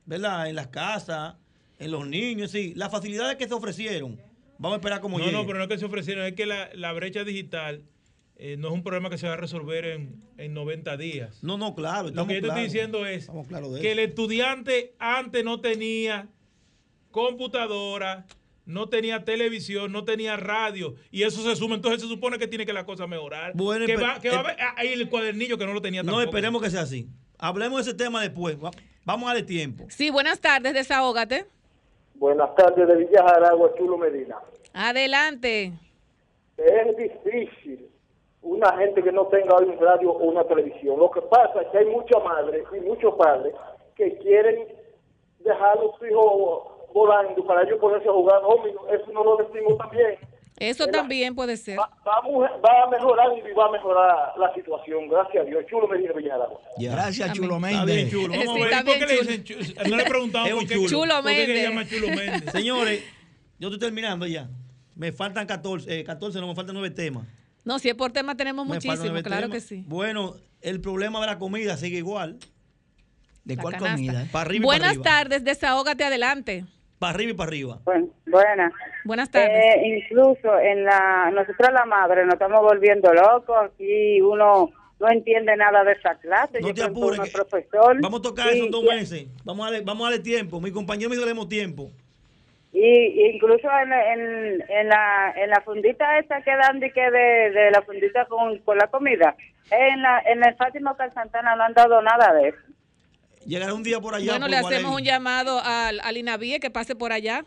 ¿verdad? 0.04 0.46
En 0.50 0.54
las 0.56 0.66
casas, 0.68 1.36
en 1.78 1.90
los 1.90 2.06
niños, 2.06 2.50
sí. 2.50 2.74
Las 2.76 2.90
facilidades 2.92 3.36
que 3.36 3.48
se 3.48 3.54
ofrecieron, 3.54 4.20
vamos 4.58 4.76
a 4.76 4.80
esperar 4.80 5.00
como 5.00 5.18
No, 5.18 5.24
llegue. 5.24 5.36
no, 5.38 5.46
pero 5.46 5.56
no 5.56 5.64
es 5.64 5.70
que 5.70 5.78
se 5.78 5.86
ofrecieron, 5.86 6.26
es 6.26 6.34
que 6.34 6.44
la, 6.44 6.68
la 6.74 6.92
brecha 6.92 7.24
digital 7.24 7.84
eh, 8.36 8.56
no 8.58 8.68
es 8.68 8.74
un 8.74 8.82
problema 8.82 9.08
que 9.08 9.16
se 9.16 9.26
va 9.26 9.32
a 9.32 9.36
resolver 9.38 9.86
en, 9.86 10.22
en 10.36 10.52
90 10.52 10.96
días. 10.98 11.42
No, 11.42 11.56
no, 11.56 11.74
claro. 11.74 12.10
Lo 12.10 12.26
que 12.26 12.34
yo 12.34 12.40
te 12.40 12.46
estamos 12.48 12.48
estoy 12.48 12.64
diciendo 12.64 13.06
es 13.06 13.28
que 13.28 13.32
eso. 13.32 13.92
el 13.92 13.98
estudiante 14.00 14.94
antes 14.98 15.42
no 15.42 15.60
tenía 15.60 16.28
computadora, 17.14 18.24
no 18.66 18.88
tenía 18.88 19.24
televisión, 19.24 19.92
no 19.92 20.04
tenía 20.04 20.36
radio, 20.36 20.94
y 21.12 21.22
eso 21.22 21.42
se 21.42 21.54
suma, 21.54 21.76
entonces 21.76 22.02
se 22.02 22.08
supone 22.08 22.38
que 22.40 22.48
tiene 22.48 22.66
que 22.66 22.72
la 22.72 22.84
cosa 22.84 23.06
mejorar. 23.06 23.52
Bueno, 23.54 23.86
que 23.86 23.96
va, 23.96 24.18
que 24.20 24.30
va 24.30 24.36
a 24.36 24.40
haber 24.40 24.56
ahí 24.76 24.92
el 24.94 25.08
cuadernillo 25.08 25.56
que 25.56 25.64
no 25.66 25.72
lo 25.74 25.80
tenía 25.80 26.02
No, 26.02 26.20
esperemos 26.20 26.60
que 26.60 26.70
sea 26.70 26.80
así. 26.80 27.06
Hablemos 27.38 27.84
de 27.84 27.90
ese 27.90 27.98
tema 27.98 28.20
después. 28.20 28.56
Va- 28.62 28.70
Vamos 29.04 29.26
a 29.28 29.34
darle 29.34 29.42
tiempo. 29.46 29.84
Sí, 29.90 30.10
buenas 30.10 30.40
tardes, 30.40 30.72
desahógate. 30.74 31.44
Buenas 32.14 32.54
tardes 32.56 32.88
de 32.88 32.96
Villa 32.96 33.22
Jaragua, 33.28 33.70
Chulo 33.76 33.96
Medina. 33.98 34.36
Adelante. 34.72 35.72
Es 36.56 36.96
difícil 36.96 37.86
una 38.42 38.76
gente 38.78 39.02
que 39.02 39.12
no 39.12 39.26
tenga 39.26 39.56
un 39.58 39.78
radio 39.78 40.10
o 40.10 40.24
una 40.24 40.42
televisión. 40.44 40.98
Lo 40.98 41.10
que 41.10 41.20
pasa 41.22 41.60
es 41.62 41.68
que 41.70 41.78
hay 41.78 41.86
muchas 41.86 42.22
madres 42.24 42.64
y 42.76 42.80
muchos 42.80 43.14
padres 43.14 43.54
que 43.94 44.16
quieren 44.18 44.66
dejar 45.40 45.78
a 45.78 45.82
los 45.82 45.92
hijos 46.08 46.73
volando 46.94 47.44
para 47.44 47.62
ellos 47.64 47.78
ponerse 47.78 48.08
a 48.08 48.12
jugar 48.12 48.40
dominó. 48.40 48.80
Eso 48.88 49.12
no 49.12 49.22
lo 49.24 49.36
decimos 49.36 49.76
también. 49.76 50.16
Eso 50.56 50.86
también 50.86 51.34
puede 51.34 51.56
ser. 51.56 51.76
Vamos, 52.04 52.48
va 52.64 52.84
a 52.84 52.88
mejorar 52.88 53.26
y 53.36 53.52
va 53.54 53.66
a 53.66 53.70
mejorar 53.72 54.32
la 54.38 54.54
situación. 54.54 55.08
Gracias 55.08 55.42
a 55.42 55.44
Dios. 55.46 55.64
Chulo 55.68 55.88
Medina 55.88 56.12
de 56.12 56.18
Villa 56.20 56.30
Jaragua. 56.34 56.60
Gracias, 56.78 57.32
Chulo 57.32 57.56
Está 57.56 57.66
bien, 57.68 57.86
Méndez. 57.86 58.10
chulo. 58.12 58.28
Vamos 58.28 58.44
Sí, 58.44 58.50
a 58.50 58.54
ver. 58.54 58.72
está 58.72 58.84
¿Por 58.84 58.94
qué 58.94 59.06
bien, 59.06 59.08
le 59.08 59.16
chulo. 59.44 59.58
dicen 59.58 59.74
chulo? 59.74 59.88
No 59.90 59.96
le 59.96 60.04
preguntamos 60.04 60.50
por 60.54 60.66
qué, 60.68 60.74
chulo. 60.76 60.88
Chulo 60.88 61.14
por 61.22 61.24
qué 61.32 61.34
que 61.34 61.46
Méndez. 61.46 61.56
se 61.64 61.68
llama 61.68 61.88
Chulo 61.88 62.06
Méndez. 62.08 62.52
Señores, 62.52 63.04
yo 63.58 63.68
estoy 63.68 63.80
terminando 63.80 64.26
ya. 64.28 64.48
Me 64.94 65.10
faltan 65.10 65.44
14, 65.48 65.98
eh, 66.00 66.04
14 66.04 66.40
no, 66.40 66.46
me 66.46 66.54
faltan 66.54 66.74
9 66.76 66.90
temas. 66.90 67.26
No, 67.64 67.80
si 67.80 67.88
es 67.88 67.96
por 67.96 68.12
tema 68.12 68.36
tenemos 68.36 68.64
Me 68.64 68.74
muchísimo, 68.74 69.20
claro 69.24 69.48
temas. 69.48 69.50
que 69.50 69.60
sí. 69.60 69.82
Bueno, 69.88 70.36
el 70.60 70.80
problema 70.80 71.20
de 71.20 71.26
la 71.26 71.38
comida 71.40 71.76
sigue 71.76 71.98
igual. 71.98 72.38
¿De 73.42 73.56
La 73.56 73.62
cuál 73.62 73.74
canasta. 73.74 73.96
comida? 73.96 74.26
Para 74.30 74.42
arriba 74.46 74.56
y 74.56 74.60
para 74.60 74.66
Buenas 74.66 74.88
arriba. 74.90 75.02
tardes, 75.04 75.44
desahógate 75.44 76.04
adelante. 76.04 76.64
Para 77.04 77.16
arriba 77.16 77.30
y 77.32 77.34
para 77.34 77.48
arriba. 77.48 77.78
Buenas. 77.84 78.72
Buenas 79.04 79.30
tardes. 79.30 79.50
Eh, 79.50 79.82
incluso 79.98 80.58
en 80.58 80.84
la, 80.84 81.30
nosotros 81.34 81.68
la 81.70 81.84
madre 81.84 82.24
nos 82.24 82.32
estamos 82.32 82.62
volviendo 82.62 83.12
locos 83.12 83.72
y 83.78 84.22
uno 84.22 84.70
no 84.98 85.10
entiende 85.10 85.54
nada 85.54 85.84
de 85.84 85.92
esa 85.92 86.14
clase. 86.14 86.62
No 86.62 86.68
Yo 86.68 86.74
te 86.74 86.82
apures, 86.82 87.20
que- 87.20 87.30
profesor. 87.30 88.00
Vamos 88.00 88.20
a 88.20 88.22
tocar 88.22 88.46
y- 88.46 88.56
eso 88.56 88.64
en 88.64 88.70
dos 88.70 88.84
meses. 88.84 89.26
Vamos 89.44 89.66
a 89.66 89.70
darle, 89.70 89.84
vamos 89.84 90.06
a 90.06 90.10
darle 90.12 90.24
tiempo. 90.24 90.62
Mi 90.62 90.72
compañero 90.72 91.10
me 91.10 91.16
demos 91.16 91.46
tiempo. 91.46 91.90
Y, 92.72 93.28
incluso 93.34 93.68
en, 93.82 93.92
en, 93.92 94.64
en 94.66 94.88
la 94.88 95.34
en 95.36 95.50
la 95.50 95.60
fundita 95.60 96.18
esa 96.20 96.40
que 96.40 96.56
dan 96.56 96.80
de 96.80 96.90
que 96.90 97.10
de, 97.10 97.50
de 97.50 97.70
la 97.70 97.82
fundita 97.82 98.24
con, 98.24 98.58
con 98.60 98.78
la 98.78 98.86
comida, 98.86 99.36
en 99.70 100.00
la 100.00 100.20
en 100.24 100.42
el 100.42 100.54
Fátima 100.56 100.96
Santana 101.12 101.54
no 101.54 101.64
han 101.64 101.74
dado 101.74 102.00
nada 102.00 102.32
de 102.32 102.48
eso. 102.48 102.58
Llegará 103.46 103.74
un 103.74 103.82
día 103.82 104.00
por 104.00 104.14
allá. 104.14 104.32
bueno, 104.32 104.46
por 104.46 104.50
le 104.50 104.56
hacemos 104.56 104.90
Gualey. 104.92 104.96
un 104.96 105.04
llamado 105.04 105.60
al, 105.62 106.00
al 106.00 106.16
INAVIE 106.16 106.60
que 106.60 106.70
pase 106.70 106.94
por 106.96 107.12
allá. 107.12 107.44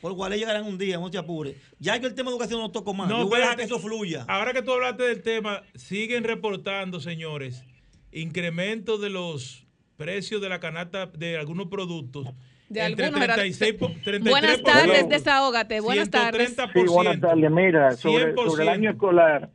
Por 0.00 0.12
Gualey 0.12 0.38
llegarán 0.38 0.64
un 0.66 0.76
día, 0.76 0.98
no 0.98 1.10
te 1.10 1.16
apures. 1.18 1.56
Ya 1.78 1.98
que 1.98 2.06
el 2.06 2.14
tema 2.14 2.30
de 2.30 2.36
educación 2.36 2.60
no 2.60 2.70
toco 2.70 2.92
más. 2.92 3.08
No, 3.08 3.20
Yo 3.20 3.24
voy 3.28 3.36
a 3.36 3.38
dejar 3.40 3.52
espérate. 3.60 3.68
que 3.72 3.74
eso 3.76 3.78
fluya. 3.78 4.24
Ahora 4.28 4.52
que 4.52 4.60
tú 4.62 4.72
hablaste 4.72 5.02
del 5.04 5.22
tema, 5.22 5.62
siguen 5.74 6.24
reportando, 6.24 7.00
señores, 7.00 7.64
incremento 8.12 8.98
de 8.98 9.10
los 9.10 9.66
precios 9.96 10.40
de 10.42 10.48
la 10.48 10.60
canasta 10.60 11.06
de 11.06 11.38
algunos 11.38 11.68
productos. 11.68 12.26
De 12.68 12.80
entre 12.84 13.06
algunos 13.06 13.24
era- 13.24 13.34
36 13.34 13.74
po- 13.74 13.88
33%. 14.04 14.30
Buenas 14.30 14.62
tardes, 14.62 15.08
desahógate. 15.08 15.80
Buenas 15.80 16.10
tardes. 16.10 16.54
130%. 16.56 16.72
Sí, 16.86 16.92
buenas 16.92 17.20
tardes. 17.20 17.50
Mira, 17.50 17.96
sobre, 17.96 18.34
100%. 18.34 18.50
sobre 18.50 18.62
el 18.64 18.68
año 18.68 18.90
escolar, 18.90 19.50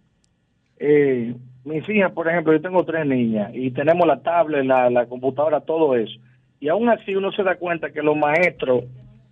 eh, 0.79 1.35
mis 1.65 1.87
hijas, 1.89 2.11
por 2.13 2.27
ejemplo, 2.27 2.53
yo 2.53 2.61
tengo 2.61 2.83
tres 2.85 3.05
niñas 3.05 3.51
y 3.53 3.71
tenemos 3.71 4.07
la 4.07 4.21
tablet, 4.21 4.65
la, 4.65 4.89
la 4.89 5.05
computadora, 5.07 5.61
todo 5.61 5.95
eso. 5.95 6.19
Y 6.59 6.67
aún 6.69 6.89
así 6.89 7.15
uno 7.15 7.31
se 7.31 7.43
da 7.43 7.55
cuenta 7.55 7.91
que 7.91 8.01
los 8.01 8.17
maestros 8.17 8.83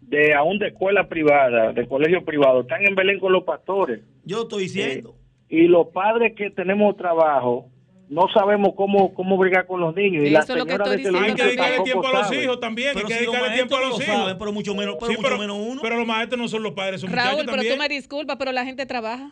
de 0.02 0.34
aún 0.34 0.58
de 0.60 0.68
escuela 0.68 1.08
privada, 1.10 1.74
de 1.74 1.86
colegio 1.88 2.24
privado, 2.24 2.62
están 2.62 2.86
en 2.86 2.96
Belén 2.96 3.20
con 3.20 3.34
los 3.34 3.44
pastores. 3.44 4.02
Yo 4.24 4.44
estoy 4.44 4.64
diciendo. 4.64 5.16
Y 5.50 5.68
los 5.68 5.88
padres 5.88 6.34
que 6.36 6.50
tenemos 6.50 6.96
trabajo, 6.98 7.68
no 8.10 8.24
sabemos 8.34 8.70
cómo, 8.76 9.14
cómo 9.14 9.38
brigar 9.38 9.66
con 9.68 9.82
los 9.82 9.94
niños. 9.96 10.24
Y 10.26 10.30
la 10.30 10.40
Eso 10.40 10.54
es 10.54 10.60
lo 10.60 10.66
que 10.66 10.72
señora 10.74 10.94
estoy 10.96 11.12
de 11.14 11.20
Hay 11.20 11.34
que 11.36 11.44
dedicarle 11.44 11.80
tiempo 11.82 12.08
a 12.08 12.12
los 12.14 12.28
sabe. 12.28 12.44
hijos 12.44 12.60
también. 12.62 12.90
Pero 12.94 13.08
hay 13.08 13.14
que 13.14 13.20
si 13.20 13.26
dedicarle 13.26 13.56
tiempo 13.56 13.76
a 13.76 13.80
los 13.82 13.90
lo 13.90 13.96
hijos. 14.04 14.16
saben, 14.18 14.38
pero 14.38 14.54
mucho 14.54 14.76
menos- 14.76 14.96
pero 15.00 15.12
Sí, 15.12 15.18
mucho 15.22 15.38
menos 15.38 15.58
uno. 15.60 15.82
Pero 15.82 15.98
los 15.98 16.08
maestros 16.08 16.40
no 16.42 16.48
son 16.48 16.64
los 16.64 16.72
padres, 16.74 17.02
son 17.02 17.10
Raúl, 17.12 17.22
muchachos 17.32 17.46
pero 17.46 17.56
también. 17.58 17.74
tú 17.76 17.80
me 17.82 17.90
disculpas, 17.90 18.38
pero 18.38 18.52
la 18.54 18.64
gente 18.66 18.86
trabaja. 18.86 19.32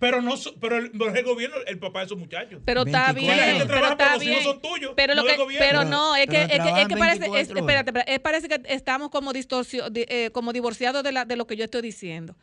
Pero 0.00 0.22
no, 0.22 0.36
so- 0.36 0.54
pero 0.58 0.78
el, 0.78 0.90
pero 0.90 1.14
el 1.14 1.24
gobierno, 1.24 1.56
el 1.66 1.78
papá 1.78 2.00
de 2.00 2.06
esos 2.06 2.18
muchachos. 2.18 2.60
Pero 2.64 2.84
está 2.86 3.12
24. 3.12 3.14
bien, 3.22 3.36
La 3.36 3.44
gente 3.44 3.66
pero 3.66 3.68
trabaja, 3.96 4.14
los 4.34 4.42
son 4.42 4.60
tuyos, 4.62 4.92
Pero, 4.96 5.14
no 5.14 5.22
lo 5.22 5.28
del 5.28 5.36
que, 5.36 5.58
pero 5.58 5.84
no, 5.84 6.16
es 6.16 6.26
que, 6.26 6.30
Pero 6.32 6.42
es 6.42 6.48
que, 6.72 6.80
es 6.82 6.88
que 6.88 6.96
parece, 6.96 7.16
es- 7.26 7.30
24 7.30 7.52
horas. 7.52 7.58
espérate, 7.58 7.90
espérate, 7.90 8.12
es- 8.14 8.20
parece 8.20 8.48
que 8.48 8.74
estamos 8.74 9.10
como 9.10 9.32
eh, 10.08 10.30
como 10.32 10.52
divorciados 10.54 11.02
de, 11.04 11.12
la, 11.12 11.24
de 11.26 11.36
lo 11.36 11.46
que 11.46 11.56
yo 11.56 11.64
estoy 11.64 11.82
diciendo. 11.82 12.34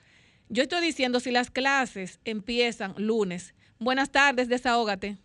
Yo 0.50 0.64
estoy 0.64 0.82
diciendo 0.82 1.20
si 1.20 1.32
las 1.32 1.50
clases 1.52 2.20
empiezan 2.24 2.94
lunes. 2.98 3.54
Buenas 3.80 4.12
tardes, 4.12 4.48
desahógate. 4.48 5.18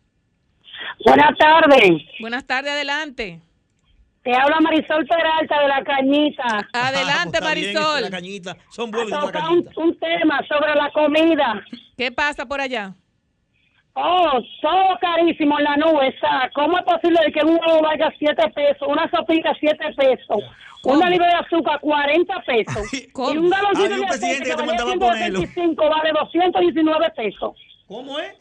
Buenas 1.04 1.36
tardes. 1.38 1.90
Buenas 2.18 2.46
tardes, 2.46 2.72
adelante. 2.72 3.40
Te 4.22 4.32
habla 4.36 4.60
Marisol 4.60 5.04
Peralta 5.06 5.60
de 5.62 5.68
la 5.68 5.82
Cañita. 5.82 6.68
Adelante, 6.72 7.38
Está 7.38 7.54
bien, 7.54 7.74
Marisol. 7.74 8.02
La 8.02 8.10
cañita. 8.10 8.56
Son 8.70 8.90
buenos 8.90 9.10
la 9.10 9.32
cañita. 9.32 9.50
un, 9.50 9.88
un 9.88 9.98
tema 9.98 10.40
sobre 10.46 10.74
la 10.76 10.90
comida. 10.92 11.62
¿Qué 11.96 12.12
pasa 12.12 12.46
por 12.46 12.60
allá? 12.60 12.94
Oh, 13.94 14.40
todo 14.62 14.98
carísimo 15.00 15.58
en 15.58 15.64
la 15.64 15.76
nube. 15.76 16.08
está. 16.08 16.48
¿Cómo 16.54 16.78
es 16.78 16.84
posible 16.84 17.18
que 17.32 17.44
un 17.44 17.58
huevo 17.60 17.82
valga 17.82 18.12
7 18.18 18.50
pesos, 18.54 18.88
una 18.88 19.10
sopita 19.10 19.52
7 19.58 19.76
pesos, 19.96 20.38
una 20.84 21.10
libra 21.10 21.26
de 21.26 21.34
azúcar 21.34 21.78
40 21.80 22.40
pesos 22.42 22.94
y 22.94 23.36
un 23.36 23.50
galoncito 23.50 23.96
de 23.96 24.06
aceite 24.06 24.38
que 24.38 24.50
que 24.50 24.50
te 24.50 24.56
valía 24.56 24.66
mandaba 24.66 24.92
a 24.92 24.94
ponerlo. 24.94 25.38
175 25.40 25.90
vale 25.90 26.12
219 26.12 27.10
pesos? 27.10 27.52
¿Cómo 27.86 28.18
es? 28.20 28.34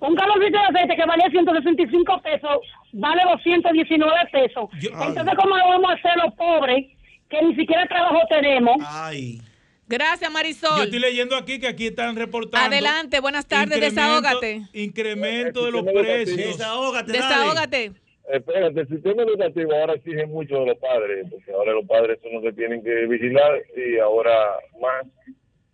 Un 0.00 0.14
galoncito 0.14 0.58
de 0.58 0.64
aceite 0.64 0.96
que 0.96 1.04
valía 1.06 1.30
165 1.30 2.22
pesos 2.22 2.58
vale 2.92 3.22
219 3.30 4.12
pesos. 4.32 4.68
Entonces, 4.82 5.34
¿cómo 5.36 5.56
lo 5.56 5.68
vamos 5.68 5.90
a 5.90 5.94
hacer 5.94 6.12
los 6.24 6.34
pobres 6.34 6.86
que 7.28 7.42
ni 7.42 7.54
siquiera 7.54 7.86
trabajo 7.86 8.20
tenemos? 8.28 8.76
Ay. 8.86 9.40
Gracias, 9.86 10.30
Marisol. 10.30 10.76
Yo 10.76 10.82
estoy 10.84 10.98
leyendo 10.98 11.34
aquí 11.36 11.58
que 11.58 11.66
aquí 11.68 11.86
están 11.86 12.14
reportando. 12.16 12.66
Adelante, 12.66 13.20
buenas 13.20 13.46
tardes, 13.46 13.78
incremento- 13.78 13.94
desahógate. 13.94 14.62
Incremento 14.74 15.64
de 15.64 15.70
los 15.72 15.82
precios. 15.84 16.36
Desahógate, 16.36 17.12
Desahógate. 17.12 17.92
espérate, 18.30 18.80
el 18.80 18.88
sistema 18.88 19.22
educativo 19.22 19.72
ahora 19.74 19.94
exige 19.94 20.26
mucho 20.26 20.56
de 20.60 20.66
los 20.66 20.78
padres, 20.78 21.26
porque 21.30 21.50
ahora 21.52 21.72
los 21.72 21.86
padres 21.86 22.18
son 22.22 22.32
los 22.34 22.42
que 22.42 22.52
tienen 22.52 22.82
que 22.84 23.06
vigilar 23.06 23.62
y 23.76 23.98
ahora 23.98 24.34
más. 24.78 25.06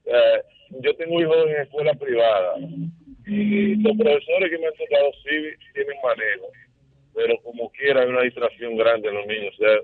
Eh, 0.05 0.43
yo 0.81 0.95
tengo 0.97 1.21
hijos 1.21 1.37
en 1.49 1.63
escuela 1.63 1.95
privada 1.95 2.55
y 3.27 3.77
los 3.77 3.97
profesores 3.97 4.51
que 4.51 4.59
me 4.59 4.67
han 4.67 4.75
tocado 4.75 5.11
sí 5.23 5.71
tienen 5.73 5.97
manejo, 6.03 6.47
pero 7.15 7.39
como 7.43 7.71
quiera 7.73 8.03
hay 8.03 8.09
una 8.09 8.23
distracción 8.23 8.77
grande 8.77 9.09
en 9.09 9.15
los 9.15 9.27
niños. 9.27 9.55
O 9.55 9.59
sea, 9.59 9.75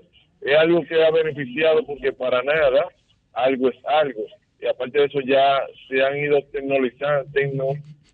es 0.41 0.57
algo 0.57 0.83
que 0.85 1.03
ha 1.03 1.11
beneficiado 1.11 1.83
porque 1.85 2.11
para 2.13 2.43
nada 2.43 2.87
algo 3.33 3.69
es 3.69 3.77
algo. 3.85 4.25
Y 4.59 4.67
aparte 4.67 4.99
de 4.99 5.05
eso 5.05 5.19
ya 5.21 5.59
se 5.87 6.03
han 6.03 6.17
ido 6.17 6.39
tecnologizando, 6.51 7.31
tecno, 7.31 7.65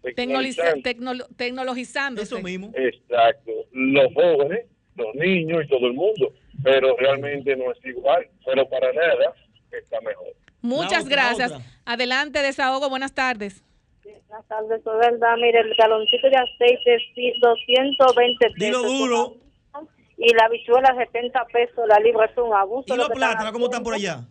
tecnologizando. 0.01 0.81
tecnolo- 0.81 1.27
tecnologizándose. 1.35 2.23
Eso 2.35 2.41
mismo. 2.41 2.71
Exacto. 2.75 3.51
Los 3.73 4.13
jóvenes, 4.13 4.65
los 4.95 5.13
niños 5.15 5.65
y 5.65 5.67
todo 5.67 5.87
el 5.87 5.93
mundo. 5.93 6.31
Pero 6.63 6.95
realmente 6.97 7.55
no 7.55 7.71
es 7.71 7.77
igual. 7.85 8.27
Pero 8.45 8.67
para 8.69 8.93
nada 8.93 9.33
está 9.71 9.99
mejor. 10.01 10.27
Muchas 10.61 11.05
otra, 11.05 11.15
gracias. 11.35 11.81
Adelante, 11.85 12.41
desahogo. 12.41 12.89
Buenas 12.89 13.13
tardes. 13.13 13.63
Buenas 14.27 14.47
tardes, 14.47 14.79
es 14.79 14.85
verdad. 14.85 15.35
Mire, 15.37 15.59
el 15.59 15.73
galoncito 15.75 16.29
de 16.29 16.37
aceite 16.37 16.97
sí, 17.13 17.33
220 17.41 18.37
pesos. 18.39 18.55
Dilo 18.59 18.83
duro. 18.83 19.35
Y 20.17 20.33
la 20.33 20.49
bichuela 20.49 20.95
70 20.95 21.45
pesos 21.45 21.87
la 21.87 21.99
libra 21.99 22.25
es 22.25 22.37
un 22.37 22.53
abuso. 22.53 22.93
¿Y 22.93 22.97
lo 22.97 23.07
los 23.07 23.09
plátanos 23.09 23.51
cómo 23.51 23.65
están 23.65 23.83
por 23.83 23.93
allá? 23.93 24.25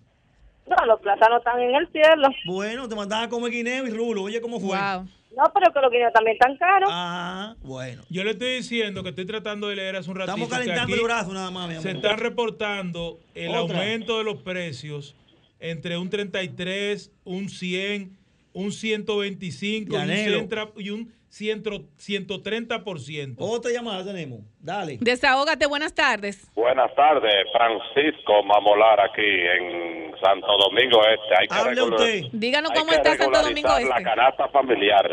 No, 0.66 0.86
los 0.86 1.01
plátanos 1.01 1.39
están 1.39 1.61
en 1.61 1.74
el 1.77 1.89
cielo. 1.93 2.28
Bueno, 2.47 2.89
te 2.89 2.97
mandaban 2.97 3.27
a 3.27 3.28
comer 3.28 3.53
guineo 3.53 3.86
y 3.86 3.90
rulo. 3.90 4.23
Oye, 4.24 4.40
¿cómo 4.40 4.59
fue? 4.59 4.77
No, 4.77 5.44
pero 5.53 5.73
que 5.73 5.81
los 5.81 5.90
guineos 5.93 6.12
también 6.12 6.35
están 6.35 6.57
caros. 6.57 6.89
Ah, 6.93 7.55
bueno. 7.61 8.03
Yo 8.09 8.24
le 8.24 8.31
estoy 8.31 8.57
diciendo 8.57 9.03
que 9.03 9.11
estoy 9.11 9.27
tratando 9.27 9.69
de 9.69 9.77
leer 9.77 9.94
hace 9.94 10.11
un 10.11 10.16
ratito. 10.16 10.35
Estamos 10.35 10.48
calentando 10.48 10.97
el 10.97 11.03
brazo 11.03 11.32
nada 11.32 11.51
más, 11.51 11.69
mi 11.69 11.74
amor. 11.74 11.82
Se 11.82 11.90
está 11.93 12.16
reportando 12.16 13.20
el 13.35 13.55
Otra. 13.55 13.78
aumento 13.78 14.19
de 14.19 14.24
los 14.24 14.43
precios 14.43 15.15
entre 15.61 15.98
un 15.98 16.11
33, 16.11 17.12
un 17.24 17.48
100, 17.48 18.16
un 18.56 18.72
125 18.72 19.92
y 19.92 19.94
un, 19.94 20.00
Llanero. 20.00 20.38
100 20.38 20.72
y 20.78 20.90
un 20.90 21.12
100 21.28 21.62
130%. 21.64 23.34
Otra 23.38 23.70
llamada 23.70 24.02
tenemos. 24.02 24.40
Dale. 24.58 24.96
Desahógate. 24.98 25.66
Buenas 25.66 25.94
tardes. 25.94 26.50
Buenas 26.54 26.94
tardes, 26.94 27.34
Francisco 27.52 28.42
Mamolar 28.44 28.98
aquí 29.00 29.20
en 29.20 30.14
Santo 30.22 30.46
Domingo 30.56 31.00
Este. 31.02 31.34
Hay 31.38 31.48
que, 31.48 31.54
Hable 31.54 31.82
usted. 31.82 32.22
Díganos 32.32 32.72
cómo 32.72 32.92
está 32.92 33.16
Santo 33.16 33.42
Domingo 33.42 33.76
Este. 33.76 33.90
La 33.90 34.02
canasta 34.02 34.48
familiar, 34.48 35.06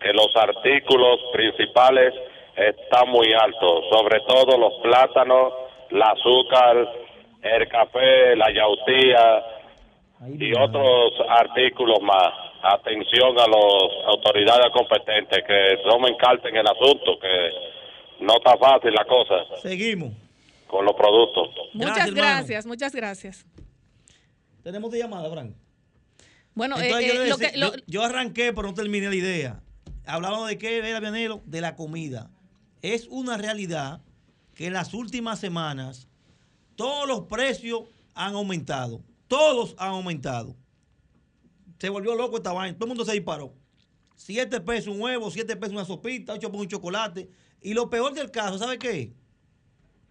que 0.00 0.12
los 0.14 0.34
artículos 0.34 1.20
principales 1.34 2.14
están 2.56 3.10
muy 3.10 3.34
altos, 3.34 3.84
sobre 3.92 4.20
todo 4.26 4.56
los 4.56 4.72
plátanos, 4.82 5.52
el 5.90 6.02
azúcar, 6.02 6.88
el 7.42 7.68
café, 7.68 8.34
la 8.34 8.50
yautía 8.50 9.44
y 10.38 10.52
otros 10.58 11.12
artículos 11.28 12.00
más. 12.00 12.47
Atención 12.62 13.38
a 13.38 13.46
las 13.46 14.06
autoridades 14.06 14.66
competentes 14.72 15.38
que 15.46 15.78
tomen 15.88 16.16
carta 16.16 16.48
en 16.48 16.56
el 16.56 16.66
asunto, 16.66 17.18
que 17.20 18.24
no 18.24 18.36
está 18.36 18.56
fácil 18.58 18.92
la 18.94 19.04
cosa 19.04 19.34
Seguimos. 19.62 20.12
con 20.66 20.84
los 20.84 20.94
productos. 20.94 21.48
Muchas 21.72 22.10
Gracias, 22.12 22.66
muchas 22.66 22.94
gracias. 22.94 23.46
Tenemos 24.62 24.90
de 24.90 24.98
llamada, 24.98 25.30
Frank. 25.30 25.52
Bueno, 26.54 26.76
eh, 26.80 26.86
Entonces, 26.86 27.04
eh, 27.04 27.14
yo, 27.14 27.22
le 27.22 27.28
lo 27.28 27.36
decía- 27.36 27.52
que- 27.52 27.58
lo- 27.58 27.74
yo- 27.76 27.82
yo 27.86 28.02
arranqué, 28.02 28.52
pero 28.52 28.68
no 28.68 28.74
terminé 28.74 29.08
la 29.08 29.14
idea. 29.14 29.60
Hablábamos 30.06 30.48
de 30.48 30.58
qué 30.58 30.78
era, 30.78 30.98
Vianelo, 30.98 31.40
de 31.44 31.60
la 31.60 31.76
comida. 31.76 32.30
Es 32.82 33.06
una 33.08 33.36
realidad 33.36 34.00
que 34.56 34.66
en 34.66 34.72
las 34.72 34.94
últimas 34.94 35.38
semanas 35.38 36.08
todos 36.74 37.06
los 37.06 37.20
precios 37.22 37.82
han 38.14 38.34
aumentado. 38.34 39.00
Todos 39.28 39.76
han 39.78 39.90
aumentado. 39.90 40.56
Se 41.78 41.88
volvió 41.88 42.14
loco 42.14 42.36
esta 42.38 42.52
vaina. 42.52 42.74
Todo 42.76 42.86
el 42.86 42.88
mundo 42.88 43.04
se 43.04 43.12
disparó. 43.12 43.54
Siete 44.16 44.60
pesos 44.60 44.88
un 44.94 45.00
huevo, 45.00 45.30
siete 45.30 45.54
pesos 45.56 45.72
una 45.74 45.84
sopita, 45.84 46.32
ocho 46.34 46.48
pesos 46.50 46.62
un 46.62 46.68
chocolate. 46.68 47.28
Y 47.62 47.74
lo 47.74 47.88
peor 47.88 48.12
del 48.14 48.30
caso, 48.30 48.58
¿sabe 48.58 48.78
qué? 48.78 49.12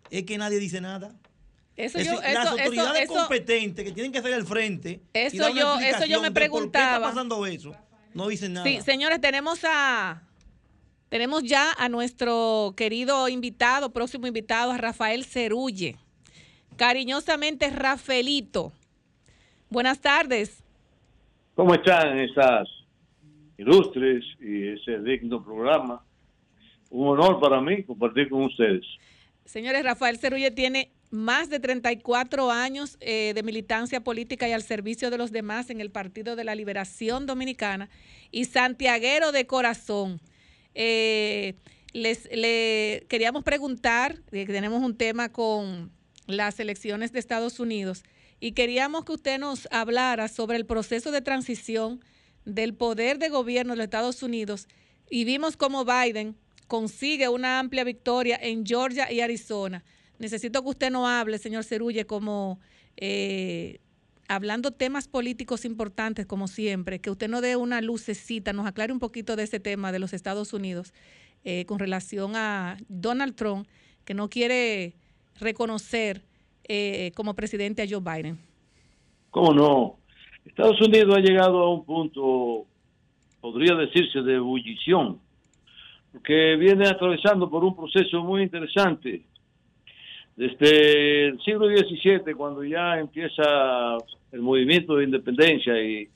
Es 0.09 0.23
que 0.23 0.37
nadie 0.37 0.59
dice 0.59 0.79
nada. 0.79 1.15
Eso 1.75 1.97
Es 1.99 2.05
yo- 2.07 2.19
decir, 2.19 2.33
las 2.33 2.47
autoridades 2.47 3.03
eso- 3.03 3.13
competentes 3.13 3.85
que 3.85 3.91
tienen 3.91 4.11
que 4.11 4.19
salir 4.21 4.35
al 4.35 4.45
frente. 4.47 5.01
y 5.13 5.17
Eso 5.19 5.37
dar 5.37 5.51
una 5.51 5.59
yo- 5.61 5.79
eso 5.79 6.05
yo 6.05 6.21
me 6.21 6.29
de 6.29 6.31
¿Por 6.31 6.41
qué 6.41 6.49
preguntaba. 6.49 6.95
está 6.95 7.01
pasando 7.09 7.45
eso? 7.45 7.75
No 8.13 8.27
dicen 8.29 8.53
nada. 8.53 8.65
Sí, 8.65 8.79
señores, 8.81 9.21
tenemos 9.21 9.59
a 9.63 10.23
tenemos 11.09 11.43
ya 11.43 11.71
a 11.77 11.87
nuestro 11.87 12.73
querido 12.75 13.29
invitado, 13.29 13.91
próximo 13.93 14.25
invitado, 14.27 14.71
a 14.71 14.77
Rafael 14.77 15.23
Cerulle. 15.23 15.97
Cariñosamente, 16.75 17.69
Rafaelito. 17.69 18.71
Buenas 19.69 19.99
tardes. 19.99 20.63
¿Cómo 21.57 21.73
están 21.73 22.19
esas 22.19 22.69
ilustres 23.57 24.23
y 24.39 24.67
ese 24.67 24.99
digno 24.99 25.43
programa? 25.43 26.05
Un 26.91 27.07
honor 27.07 27.39
para 27.39 27.59
mí 27.61 27.81
compartir 27.81 28.29
con 28.29 28.43
ustedes. 28.43 28.85
Señores, 29.43 29.83
Rafael 29.83 30.19
Cerulle 30.19 30.51
tiene 30.51 30.91
más 31.09 31.49
de 31.49 31.59
34 31.59 32.51
años 32.51 32.99
eh, 32.99 33.31
de 33.33 33.41
militancia 33.41 34.01
política 34.01 34.47
y 34.47 34.51
al 34.51 34.61
servicio 34.61 35.09
de 35.09 35.17
los 35.17 35.31
demás 35.31 35.71
en 35.71 35.81
el 35.81 35.89
Partido 35.89 36.35
de 36.35 36.43
la 36.43 36.53
Liberación 36.53 37.25
Dominicana 37.25 37.89
y 38.29 38.45
santiaguero 38.45 39.31
de 39.31 39.47
corazón. 39.47 40.21
Eh, 40.75 41.55
les 41.91 42.29
le 42.31 43.07
queríamos 43.09 43.43
preguntar, 43.43 44.17
eh, 44.31 44.45
tenemos 44.45 44.83
un 44.83 44.95
tema 44.95 45.29
con 45.29 45.89
las 46.27 46.59
elecciones 46.59 47.13
de 47.13 47.17
Estados 47.17 47.59
Unidos 47.59 48.03
y 48.39 48.51
queríamos 48.51 49.05
que 49.05 49.13
usted 49.13 49.39
nos 49.39 49.67
hablara 49.71 50.27
sobre 50.27 50.57
el 50.57 50.65
proceso 50.65 51.11
de 51.11 51.21
transición 51.21 52.03
del 52.45 52.73
poder 52.73 53.19
de 53.19 53.29
gobierno 53.29 53.73
de 53.73 53.77
los 53.77 53.83
Estados 53.85 54.23
Unidos 54.23 54.67
y 55.09 55.25
vimos 55.25 55.57
cómo 55.57 55.85
Biden 55.85 56.35
consigue 56.67 57.29
una 57.29 57.59
amplia 57.59 57.83
victoria 57.83 58.37
en 58.41 58.65
Georgia 58.65 59.11
y 59.11 59.21
Arizona. 59.21 59.83
Necesito 60.19 60.63
que 60.63 60.69
usted 60.69 60.91
nos 60.91 61.07
hable, 61.07 61.37
señor 61.37 61.63
Cerulle, 61.63 62.05
como 62.05 62.59
eh, 62.97 63.79
hablando 64.27 64.71
temas 64.71 65.07
políticos 65.07 65.65
importantes, 65.65 66.25
como 66.25 66.47
siempre, 66.47 66.99
que 66.99 67.09
usted 67.09 67.29
nos 67.29 67.41
dé 67.41 67.55
una 67.55 67.81
lucecita, 67.81 68.53
nos 68.53 68.67
aclare 68.67 68.91
un 68.91 68.99
poquito 68.99 69.35
de 69.35 69.43
ese 69.43 69.59
tema 69.59 69.91
de 69.91 69.99
los 69.99 70.13
Estados 70.13 70.53
Unidos 70.53 70.93
eh, 71.43 71.65
con 71.65 71.79
relación 71.79 72.35
a 72.35 72.77
Donald 72.89 73.35
Trump, 73.35 73.67
que 74.05 74.13
no 74.13 74.29
quiere 74.29 74.95
reconocer 75.39 76.25
eh, 76.67 77.11
como 77.15 77.33
presidente 77.33 77.81
a 77.81 77.85
Joe 77.89 78.01
Biden. 78.01 78.37
¿Cómo 79.31 79.53
no? 79.53 79.97
Estados 80.45 80.79
Unidos 80.81 81.15
ha 81.15 81.19
llegado 81.19 81.59
a 81.59 81.73
un 81.73 81.85
punto, 81.85 82.65
podría 83.41 83.75
decirse, 83.75 84.21
de 84.21 84.35
ebullición, 84.35 85.19
que 86.23 86.55
viene 86.55 86.87
atravesando 86.87 87.49
por 87.49 87.63
un 87.63 87.75
proceso 87.75 88.23
muy 88.23 88.43
interesante. 88.43 89.23
Desde 90.35 91.27
el 91.27 91.41
siglo 91.41 91.67
XVII, 91.67 92.33
cuando 92.35 92.63
ya 92.63 92.97
empieza 92.99 93.97
el 94.31 94.41
movimiento 94.41 94.95
de 94.95 95.03
independencia 95.03 95.81
y, 95.81 96.07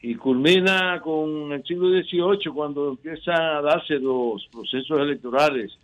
y 0.00 0.14
culmina 0.14 1.00
con 1.00 1.52
el 1.52 1.62
siglo 1.64 1.90
XVIII, 1.90 2.52
cuando 2.54 2.90
empiezan 2.90 3.40
a 3.40 3.60
darse 3.60 3.94
los 3.98 4.46
procesos 4.52 4.98
electorales, 5.00 5.76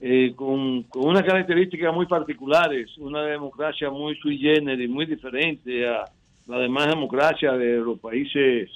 eh, 0.00 0.32
con, 0.34 0.84
con 0.84 1.08
unas 1.08 1.24
características 1.24 1.92
muy 1.92 2.06
particulares, 2.06 2.96
una 2.98 3.22
democracia 3.22 3.90
muy 3.90 4.16
sui 4.16 4.38
generis, 4.38 4.88
muy 4.88 5.04
diferente 5.04 5.86
a 5.86 6.04
la 6.46 6.58
demás 6.58 6.88
democracia 6.88 7.52
de 7.52 7.76
los 7.76 7.98
países 7.98 8.70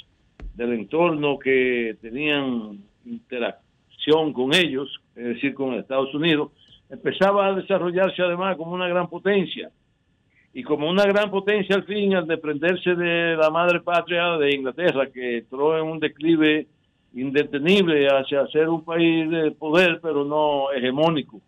del 0.55 0.75
entorno 0.75 1.39
que 1.39 1.97
tenían 2.01 2.79
interacción 3.07 4.33
con 4.33 4.55
ellos, 4.55 5.01
es 5.17 5.25
decir, 5.25 5.55
con 5.55 5.75
Estados 5.75 6.15
Unidos, 6.15 6.53
empezaba 6.91 7.47
a 7.47 7.55
desarrollarse 7.55 8.23
además 8.23 8.57
como 8.57 8.73
una 8.73 8.89
gran 8.89 9.09
potencia. 9.09 9.71
Y 10.57 10.63
como 10.63 10.89
una 10.89 11.05
gran 11.05 11.33
potencia 11.33 11.75
al 11.75 11.83
fin, 11.83 12.15
al 12.15 12.29
desprenderse 12.29 12.95
de 12.95 13.35
la 13.35 13.51
madre 13.51 13.81
patria 13.81 14.37
de 14.37 14.55
Inglaterra, 14.55 15.09
que 15.13 15.39
entró 15.39 15.77
en 15.77 15.85
un 15.85 15.99
declive 15.99 16.69
indetenible 17.15 18.07
hacia 18.09 18.47
ser 18.49 18.69
un 18.69 18.85
país 18.85 19.31
de 19.31 19.51
poder, 19.53 20.01
pero 20.03 20.25
no 20.25 20.71
hegemónico. 20.73 21.41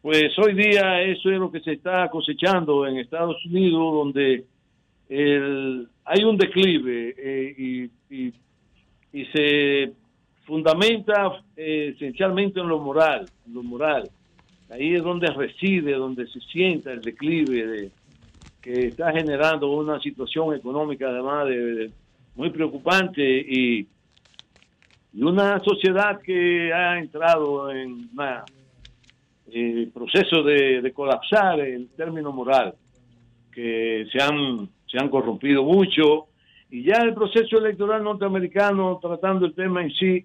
Pues 0.00 0.36
hoy 0.38 0.54
día 0.54 1.02
eso 1.02 1.30
es 1.30 1.38
lo 1.38 1.50
que 1.50 1.60
se 1.60 1.72
está 1.72 2.08
cosechando 2.10 2.86
en 2.86 2.98
Estados 2.98 3.44
Unidos, 3.46 3.80
donde 3.94 4.44
el- 5.08 5.86
hay 6.04 6.24
un 6.24 6.36
declive 6.36 7.14
eh, 7.16 7.54
y, 7.58 8.16
y- 8.16 8.32
se 9.32 9.92
fundamenta 10.46 11.42
eh, 11.56 11.92
esencialmente 11.94 12.60
en 12.60 12.68
lo 12.68 12.78
moral, 12.78 13.28
lo 13.52 13.62
moral. 13.62 14.08
Ahí 14.70 14.94
es 14.94 15.02
donde 15.02 15.26
reside, 15.28 15.92
donde 15.92 16.26
se 16.28 16.40
sienta 16.40 16.92
el 16.92 17.02
declive 17.02 17.66
de, 17.66 17.90
que 18.62 18.86
está 18.86 19.12
generando 19.12 19.70
una 19.70 20.00
situación 20.00 20.54
económica 20.54 21.08
además 21.08 21.46
de, 21.46 21.56
de- 21.74 21.90
muy 22.34 22.48
preocupante 22.50 23.22
y, 23.22 23.86
y 25.12 25.22
una 25.22 25.60
sociedad 25.60 26.20
que 26.20 26.72
ha 26.72 26.98
entrado 26.98 27.70
en 27.70 28.08
una 28.12 28.44
eh, 29.52 29.90
proceso 29.92 30.42
de, 30.42 30.90
colapsar 30.94 31.60
el 31.60 31.88
término 31.90 32.32
moral, 32.32 32.74
que 33.52 34.06
se 34.10 34.22
han, 34.22 34.68
se 34.86 34.98
han 34.98 35.10
corrompido 35.10 35.62
mucho, 35.62 36.28
y 36.70 36.84
ya 36.84 37.02
el 37.02 37.12
proceso 37.12 37.58
electoral 37.58 38.02
norteamericano, 38.02 38.98
tratando 39.02 39.44
el 39.44 39.54
tema 39.54 39.82
en 39.82 39.90
sí, 39.90 40.24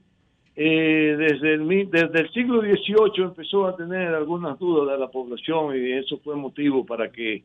eh, 0.55 1.15
desde, 1.17 1.55
el, 1.55 1.89
desde 1.91 2.21
el 2.21 2.31
siglo 2.31 2.61
XVIII 2.61 3.25
empezó 3.25 3.67
a 3.67 3.75
tener 3.75 4.07
algunas 4.15 4.57
dudas 4.57 4.95
de 4.95 4.99
la 4.99 5.11
población 5.11 5.75
y 5.75 5.91
eso 5.91 6.19
fue 6.23 6.35
motivo 6.35 6.83
para 6.83 7.11
que 7.11 7.43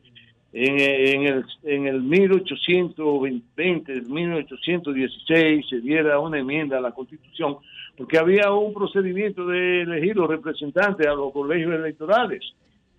en, 0.53 0.79
en 0.79 1.23
el, 1.33 1.45
en 1.63 1.87
el 1.87 2.01
1820, 2.03 4.01
1816 4.01 5.65
se 5.69 5.81
diera 5.81 6.19
una 6.19 6.39
enmienda 6.39 6.77
a 6.77 6.81
la 6.81 6.91
Constitución, 6.91 7.57
porque 7.97 8.17
había 8.17 8.51
un 8.51 8.73
procedimiento 8.73 9.45
de 9.47 9.81
elegir 9.81 10.15
los 10.15 10.29
representantes 10.29 11.07
a 11.07 11.13
los 11.13 11.31
colegios 11.33 11.73
electorales 11.73 12.41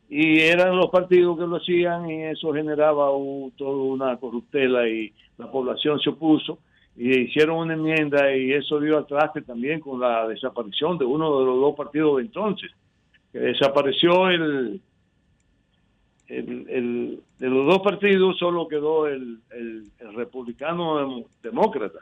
y 0.09 0.41
eran 0.41 0.77
los 0.77 0.91
partidos 0.91 1.39
que 1.39 1.47
lo 1.47 1.57
hacían 1.57 2.11
y 2.11 2.23
eso 2.25 2.53
generaba 2.53 3.11
un- 3.17 3.51
toda 3.53 3.77
una 3.83 4.17
corruptela 4.19 4.89
y 4.89 5.13
la 5.39 5.51
población 5.51 5.99
se 6.01 6.11
opuso 6.11 6.59
y 6.97 7.21
hicieron 7.23 7.57
una 7.59 7.75
enmienda 7.75 8.37
y 8.37 8.53
eso 8.53 8.79
dio 8.79 8.99
al 8.99 9.07
traste 9.07 9.43
también 9.43 9.81
con 9.81 9.99
la 9.99 10.29
desaparición 10.29 10.99
de 10.99 11.05
uno 11.05 11.41
de 11.41 11.47
los 11.47 11.61
dos 11.61 11.75
partidos 11.75 12.17
de 12.19 12.23
entonces, 12.23 12.71
desapareció 13.33 14.29
el, 14.29 14.81
el, 16.29 16.67
el- 16.69 17.21
de 17.39 17.49
los 17.51 17.67
dos 17.67 17.81
partidos 17.83 18.39
solo 18.39 18.67
quedó 18.69 19.07
el, 19.07 19.39
el- 19.51 19.85
el 19.99 20.15
republicano 20.15 21.01
dem- 21.01 21.27
demócrata 21.43 22.01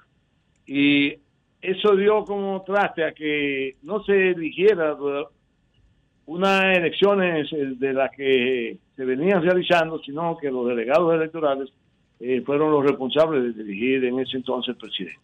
y 0.66 1.14
eso 1.60 1.96
dio 1.96 2.24
como 2.24 2.62
traste 2.64 3.04
a 3.04 3.12
que 3.12 3.76
no 3.82 4.02
se 4.04 4.30
eligiera 4.30 4.96
unas 6.26 6.76
elecciones 6.76 7.52
eh, 7.52 7.74
de 7.76 7.92
las 7.92 8.10
que 8.16 8.76
se 8.96 9.04
venían 9.04 9.42
realizando, 9.42 9.98
sino 10.00 10.36
que 10.38 10.50
los 10.50 10.66
delegados 10.68 11.14
electorales 11.14 11.70
eh, 12.20 12.40
fueron 12.42 12.70
los 12.70 12.84
responsables 12.84 13.56
de 13.56 13.62
elegir 13.62 14.04
en 14.04 14.20
ese 14.20 14.36
entonces 14.36 14.76
presidente. 14.76 15.18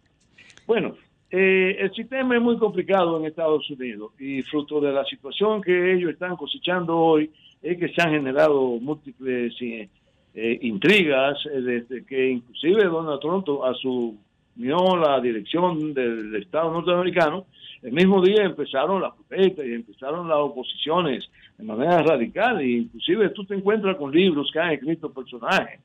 Bueno, 0.66 0.94
eh, 1.30 1.76
el 1.78 1.92
sistema 1.94 2.34
es 2.36 2.42
muy 2.42 2.56
complicado 2.58 3.18
en 3.18 3.26
Estados 3.26 3.68
Unidos 3.70 4.12
y 4.18 4.42
fruto 4.42 4.80
de 4.80 4.92
la 4.92 5.04
situación 5.04 5.62
que 5.62 5.92
ellos 5.94 6.10
están 6.12 6.36
cosechando 6.36 6.96
hoy 6.98 7.30
es 7.62 7.78
que 7.78 7.88
se 7.88 8.00
han 8.02 8.10
generado 8.10 8.78
múltiples 8.80 9.54
eh, 9.60 9.88
eh, 10.34 10.58
intrigas 10.62 11.38
eh, 11.46 11.60
desde 11.60 12.04
que 12.04 12.30
inclusive 12.30 12.84
Donald 12.84 13.20
Trump 13.20 13.48
asumió 13.64 14.96
la 14.96 15.20
dirección 15.20 15.94
del 15.94 16.34
Estado 16.36 16.70
norteamericano. 16.70 17.46
El 17.82 17.92
mismo 17.92 18.20
día 18.22 18.44
empezaron 18.44 19.02
las 19.02 19.14
protestas 19.14 19.66
y 19.66 19.72
empezaron 19.72 20.28
las 20.28 20.38
oposiciones 20.38 21.28
de 21.56 21.64
manera 21.64 22.02
radical 22.02 22.60
e 22.60 22.68
inclusive 22.68 23.30
tú 23.30 23.44
te 23.44 23.54
encuentras 23.54 23.96
con 23.96 24.12
libros 24.12 24.50
que 24.52 24.60
han 24.60 24.72
escrito 24.72 25.12
personajes 25.12 25.80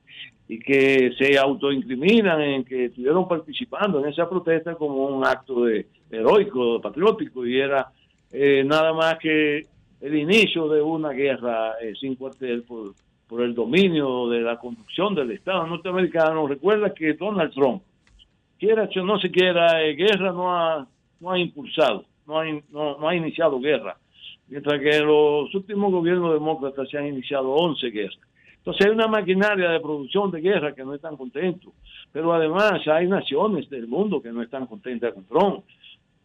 y 0.47 0.59
que 0.59 1.13
se 1.17 1.37
autoincriminan 1.37 2.41
en 2.41 2.63
que 2.63 2.85
estuvieron 2.85 3.27
participando 3.27 3.99
en 3.99 4.11
esa 4.11 4.29
protesta 4.29 4.75
como 4.75 5.07
un 5.07 5.25
acto 5.25 5.65
de 5.65 5.87
heroico, 6.11 6.81
patriótico 6.81 7.45
y 7.45 7.59
era 7.59 7.91
eh, 8.31 8.63
nada 8.65 8.93
más 8.93 9.17
que 9.19 9.61
el 10.03 10.15
inicio 10.17 10.67
de 10.67 10.81
una 10.81 11.11
guerra 11.11 11.75
eh, 11.81 11.93
sin 11.97 12.15
cuartel 12.15 12.63
por, 12.63 12.93
por 13.25 13.41
el 13.41 13.55
dominio 13.55 14.27
de 14.27 14.41
la 14.41 14.57
conducción 14.57 15.15
del 15.15 15.31
Estado 15.31 15.65
norteamericano. 15.65 16.45
Recuerda 16.45 16.93
que 16.93 17.13
Donald 17.13 17.53
Trump, 17.53 17.81
quiera 18.59 18.89
o 18.93 19.05
no 19.05 19.17
se 19.17 19.31
quiera, 19.31 19.81
eh, 19.81 19.95
guerra 19.95 20.33
no 20.33 20.53
ha, 20.53 20.85
no 21.21 21.31
ha 21.31 21.39
impulsado, 21.39 22.03
no 22.27 22.37
ha, 22.37 22.45
no 22.71 23.07
ha 23.07 23.15
iniciado 23.15 23.61
guerra, 23.61 23.95
mientras 24.49 24.81
que 24.81 24.97
en 24.97 25.07
los 25.07 25.55
últimos 25.55 25.89
gobiernos 25.89 26.33
demócratas 26.33 26.89
se 26.89 26.97
han 26.97 27.07
iniciado 27.07 27.51
11 27.51 27.89
guerras. 27.89 28.19
Entonces 28.57 28.85
hay 28.85 28.93
una 28.93 29.07
maquinaria 29.07 29.69
de 29.69 29.79
producción 29.79 30.31
de 30.31 30.39
guerra 30.41 30.73
que 30.73 30.83
no 30.83 30.93
están 30.93 31.17
contentos, 31.17 31.73
pero 32.11 32.33
además 32.33 32.85
hay 32.87 33.07
naciones 33.07 33.69
del 33.69 33.87
mundo 33.87 34.21
que 34.21 34.31
no 34.31 34.41
están 34.41 34.67
contentas 34.67 35.13
con 35.13 35.23
Trump. 35.25 35.63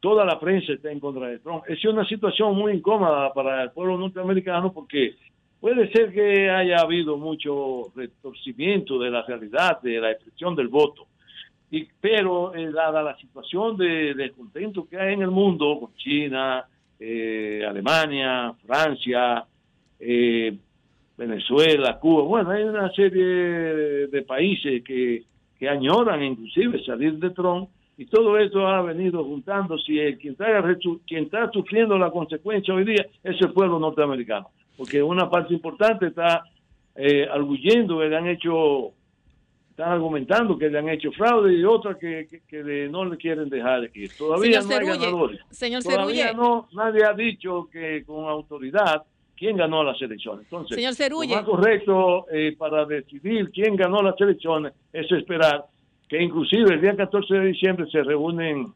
Toda 0.01 0.25
la 0.25 0.39
prensa 0.39 0.73
está 0.73 0.93
en 0.93 1.01
contra 1.01 1.29
de 1.29 1.41
Trump. 1.41 1.65
Es 1.69 1.85
una 1.85 2.07
situación 2.07 2.57
muy 2.57 2.73
incómoda 2.73 3.33
para 3.33 3.65
el 3.65 3.71
pueblo 3.73 3.99
norteamericano 3.99 4.73
porque 4.73 5.17
puede 5.61 5.91
ser 5.91 6.13
que 6.13 6.49
haya 6.51 6.79
habido 6.79 7.17
mucho 7.17 7.93
retorcimiento 7.97 8.99
de 8.99 9.11
la 9.11 9.23
realidad, 9.23 9.81
de 9.83 10.01
la 10.01 10.13
expresión 10.13 10.55
del 10.55 10.69
voto. 10.69 11.07
Y, 11.71 11.87
pero 12.01 12.55
eh, 12.55 12.71
dada 12.71 13.03
la 13.03 13.17
situación 13.17 13.77
de 13.77 14.15
descontento 14.15 14.89
que 14.89 14.99
hay 14.99 15.15
en 15.15 15.23
el 15.23 15.31
mundo 15.31 15.79
con 15.81 15.95
China, 15.97 16.65
eh, 16.99 17.65
Alemania, 17.69 18.55
Francia, 18.65 19.45
eh, 19.99 20.57
Venezuela, 21.17 21.99
Cuba, 21.99 22.23
bueno, 22.23 22.51
hay 22.51 22.63
una 22.63 22.91
serie 22.93 24.07
de 24.07 24.23
países 24.23 24.85
que, 24.85 25.25
que 25.59 25.69
añoran 25.69 26.23
inclusive 26.23 26.83
salir 26.85 27.15
de 27.15 27.31
Trump 27.31 27.69
y 27.99 28.07
todo 28.07 28.39
esto 28.39 28.67
ha 28.67 28.81
venido 28.81 29.23
juntándose 29.25 29.93
y 29.93 29.99
el, 29.99 30.17
quien, 30.19 30.33
está, 30.33 30.47
quien 31.07 31.25
está 31.25 31.51
sufriendo 31.51 31.99
la 31.99 32.11
consecuencia 32.11 32.73
hoy 32.73 32.85
día 32.85 33.05
es 33.23 33.37
el 33.43 33.53
pueblo 33.53 33.79
norteamericano, 33.79 34.49
porque 34.77 35.03
una 35.03 35.29
parte 35.29 35.53
importante 35.53 36.07
está 36.07 36.45
eh, 36.95 37.27
arguyendo 37.31 37.99
que 37.99 38.07
le 38.09 38.17
han 38.17 38.29
hecho 38.29 38.93
están 39.71 39.93
argumentando 39.93 40.59
que 40.59 40.69
le 40.69 40.77
han 40.79 40.89
hecho 40.89 41.13
fraude 41.13 41.55
y 41.55 41.63
otra 41.65 41.97
que, 41.97 42.27
que, 42.29 42.41
que 42.49 42.65
le- 42.65 42.89
no 42.89 43.05
le 43.05 43.17
quieren 43.17 43.49
dejar 43.49 43.89
ir. 43.95 44.11
Todavía 44.19 44.61
Señor 44.61 44.65
no 44.65 44.71
hay 44.71 44.79
Cerulle, 44.87 45.07
ganadores. 45.07 45.41
señor 45.51 45.83
Todavía 45.85 46.27
Cerulle. 46.29 46.37
no, 46.49 46.69
nadie 46.73 47.05
ha 47.05 47.13
dicho 47.13 47.69
que 47.71 48.03
con 48.05 48.25
autoridad 48.29 49.05
quién 49.37 49.57
ganó 49.57 49.85
las 49.85 50.01
elecciones. 50.03 50.47
Entonces, 50.51 50.75
Señor 50.75 51.13
lo 51.13 51.19
más 51.37 51.45
correcto 51.45 52.27
eh, 52.33 52.57
para 52.59 52.85
decidir 52.87 53.51
quién 53.53 53.77
ganó 53.77 54.03
las 54.03 54.21
elecciones 54.21 54.73
es 54.93 55.11
esperar 55.13 55.65
que 56.09 56.23
inclusive 56.23 56.75
el 56.75 56.81
día 56.81 56.97
14 56.97 57.35
de 57.35 57.47
diciembre 57.47 57.87
se 57.91 58.03
reúnen 58.03 58.67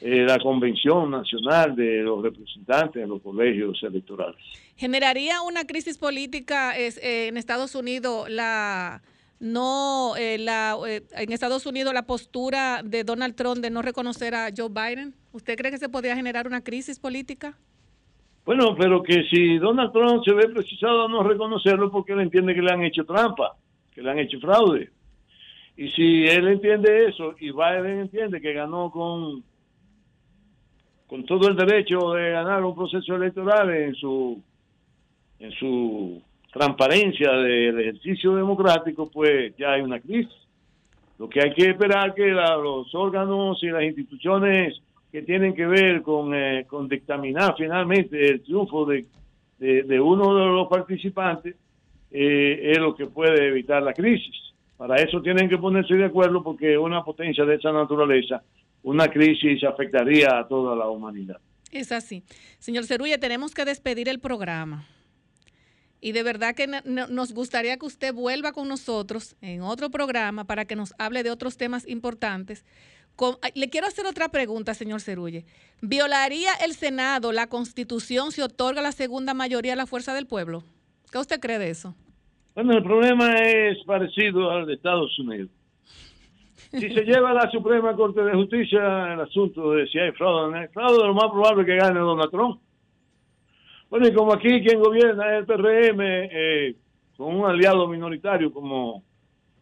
eh, 0.00 0.24
la 0.26 0.38
Convención 0.38 1.10
Nacional 1.10 1.74
de 1.76 2.02
los 2.02 2.22
Representantes 2.22 3.02
en 3.02 3.08
los 3.08 3.22
colegios 3.22 3.82
electorales. 3.82 4.36
¿Generaría 4.76 5.40
una 5.42 5.66
crisis 5.66 5.98
política 5.98 6.76
es, 6.76 6.98
eh, 6.98 7.28
en 7.28 7.36
Estados 7.36 7.74
Unidos 7.74 8.28
la 8.28 9.02
no 9.40 10.16
eh, 10.16 10.38
la 10.38 10.76
eh, 10.86 11.02
en 11.12 11.32
Estados 11.32 11.66
Unidos 11.66 11.92
la 11.92 12.06
postura 12.06 12.80
de 12.84 13.04
Donald 13.04 13.34
Trump 13.34 13.58
de 13.58 13.70
no 13.70 13.82
reconocer 13.82 14.34
a 14.34 14.48
Joe 14.56 14.68
Biden? 14.68 15.14
¿Usted 15.32 15.56
cree 15.56 15.70
que 15.70 15.78
se 15.78 15.88
podría 15.88 16.16
generar 16.16 16.46
una 16.46 16.62
crisis 16.62 16.98
política? 16.98 17.56
Bueno, 18.44 18.74
pero 18.76 19.02
que 19.02 19.24
si 19.24 19.58
Donald 19.58 19.92
Trump 19.92 20.24
se 20.24 20.32
ve 20.32 20.48
precisado 20.48 21.04
a 21.04 21.08
no 21.08 21.22
reconocerlo 21.22 21.90
porque 21.90 22.12
él 22.12 22.20
entiende 22.20 22.54
que 22.54 22.62
le 22.62 22.72
han 22.72 22.82
hecho 22.82 23.04
trampa, 23.04 23.56
que 23.92 24.02
le 24.02 24.10
han 24.10 24.18
hecho 24.18 24.38
fraude. 24.40 24.90
Y 25.76 25.88
si 25.90 26.24
él 26.26 26.46
entiende 26.48 27.06
eso 27.08 27.34
y 27.40 27.50
Biden 27.50 28.00
entiende 28.00 28.40
que 28.40 28.52
ganó 28.52 28.90
con, 28.90 29.42
con 31.06 31.24
todo 31.24 31.48
el 31.48 31.56
derecho 31.56 32.12
de 32.12 32.30
ganar 32.30 32.64
un 32.64 32.74
proceso 32.74 33.16
electoral 33.16 33.70
en 33.74 33.94
su, 33.94 34.40
en 35.40 35.50
su 35.52 36.22
transparencia 36.52 37.32
del 37.32 37.80
ejercicio 37.80 38.34
democrático, 38.36 39.10
pues 39.10 39.56
ya 39.56 39.72
hay 39.72 39.82
una 39.82 39.98
crisis. 40.00 40.32
Lo 41.18 41.28
que 41.28 41.40
hay 41.42 41.52
que 41.52 41.70
esperar 41.70 42.14
que 42.14 42.26
los 42.28 42.94
órganos 42.94 43.62
y 43.62 43.66
las 43.68 43.82
instituciones 43.84 44.80
que 45.10 45.22
tienen 45.22 45.54
que 45.54 45.66
ver 45.66 46.02
con, 46.02 46.34
eh, 46.34 46.64
con 46.68 46.88
dictaminar 46.88 47.54
finalmente 47.56 48.30
el 48.30 48.42
triunfo 48.42 48.84
de, 48.84 49.06
de- 49.58 49.82
de 49.84 50.00
uno 50.00 50.34
de 50.36 50.46
los 50.46 50.68
participantes 50.68 51.54
eh, 52.10 52.70
es 52.72 52.78
lo 52.78 52.94
que 52.94 53.06
puede 53.06 53.48
evitar 53.48 53.82
la 53.82 53.92
crisis. 53.92 54.34
Para 54.76 54.96
eso 54.96 55.22
tienen 55.22 55.48
que 55.48 55.56
ponerse 55.58 55.94
de 55.94 56.04
acuerdo 56.06 56.42
porque 56.42 56.76
una 56.76 57.04
potencia 57.04 57.44
de 57.44 57.54
esa 57.56 57.72
naturaleza, 57.72 58.42
una 58.82 59.08
crisis 59.08 59.62
afectaría 59.64 60.38
a 60.38 60.48
toda 60.48 60.74
la 60.76 60.88
humanidad. 60.88 61.38
Es 61.70 61.92
así. 61.92 62.22
Señor 62.58 62.84
Cerulle, 62.84 63.18
tenemos 63.18 63.54
que 63.54 63.64
despedir 63.64 64.08
el 64.08 64.20
programa. 64.20 64.86
Y 66.00 66.12
de 66.12 66.22
verdad 66.22 66.54
que 66.54 66.66
no- 66.66 66.80
no- 66.84 67.06
nos 67.06 67.32
gustaría 67.32 67.78
que 67.78 67.86
usted 67.86 68.12
vuelva 68.12 68.52
con 68.52 68.68
nosotros 68.68 69.36
en 69.40 69.62
otro 69.62 69.90
programa 69.90 70.44
para 70.44 70.66
que 70.66 70.76
nos 70.76 70.92
hable 70.98 71.22
de 71.22 71.30
otros 71.30 71.56
temas 71.56 71.88
importantes. 71.88 72.64
Le 73.54 73.70
quiero 73.70 73.86
hacer 73.86 74.04
otra 74.06 74.28
pregunta, 74.28 74.74
señor 74.74 75.00
Cerulle. 75.00 75.46
¿Violaría 75.80 76.52
el 76.64 76.74
Senado 76.74 77.32
la 77.32 77.46
Constitución 77.46 78.32
si 78.32 78.40
otorga 78.42 78.82
la 78.82 78.92
segunda 78.92 79.34
mayoría 79.34 79.72
a 79.72 79.76
la 79.76 79.86
fuerza 79.86 80.12
del 80.14 80.26
pueblo? 80.26 80.64
¿Qué 81.10 81.18
usted 81.18 81.40
cree 81.40 81.58
de 81.60 81.70
eso? 81.70 81.94
Bueno, 82.54 82.74
el 82.74 82.84
problema 82.84 83.34
es 83.34 83.82
parecido 83.84 84.50
al 84.50 84.66
de 84.66 84.74
Estados 84.74 85.18
Unidos. 85.18 85.50
Si 86.70 86.88
se 86.88 87.04
lleva 87.04 87.30
a 87.30 87.34
la 87.34 87.50
Suprema 87.50 87.94
Corte 87.96 88.22
de 88.22 88.32
Justicia 88.32 89.12
el 89.12 89.20
asunto 89.20 89.72
de 89.72 89.86
si 89.88 89.98
hay 89.98 90.12
fraude 90.12 90.40
o 90.40 90.50
no 90.50 90.68
fraude, 90.68 91.06
lo 91.06 91.14
más 91.14 91.30
probable 91.30 91.62
es 91.62 91.66
que 91.66 91.76
gane 91.76 91.98
Donald 91.98 92.30
Trump. 92.30 92.60
Bueno, 93.90 94.06
y 94.08 94.12
como 94.12 94.32
aquí 94.32 94.62
quien 94.62 94.80
gobierna 94.80 95.34
es 95.34 95.40
el 95.40 95.46
PRM, 95.46 96.00
eh, 96.00 96.74
con 97.16 97.34
un 97.36 97.46
aliado 97.46 97.86
minoritario 97.88 98.52
como 98.52 99.02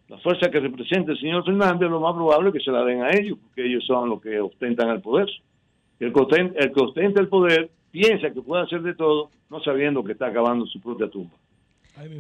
la 0.09 0.19
fuerza 0.19 0.51
que 0.51 0.61
representa 0.61 1.13
el 1.13 1.19
señor 1.19 1.45
Fernández, 1.45 1.89
lo 1.89 2.01
más 2.01 2.15
probable 2.15 2.51
es 2.51 2.55
que 2.55 2.65
se 2.65 2.71
la 2.71 2.85
den 2.85 3.03
a 3.03 3.11
ellos, 3.11 3.39
porque 3.43 3.67
ellos 3.67 3.85
son 3.87 4.11
los 4.11 4.21
que 4.21 4.39
ostentan 4.41 4.91
el 4.91 5.01
poder. 5.01 5.29
El 5.99 6.13
que 6.13 6.21
ostenta 6.21 6.61
el, 6.61 6.73
que 6.73 6.81
ostenta 6.81 7.21
el 7.21 7.29
poder 7.29 7.71
piensa 7.91 8.31
que 8.31 8.43
puede 8.43 8.65
hacer 8.65 8.83
de 8.83 8.95
todo, 8.95 9.31
no 9.51 9.63
sabiendo 9.63 10.05
que 10.05 10.13
está 10.13 10.27
acabando 10.27 10.67
su 10.67 10.81
propia 10.81 11.09
tumba. 11.09 11.37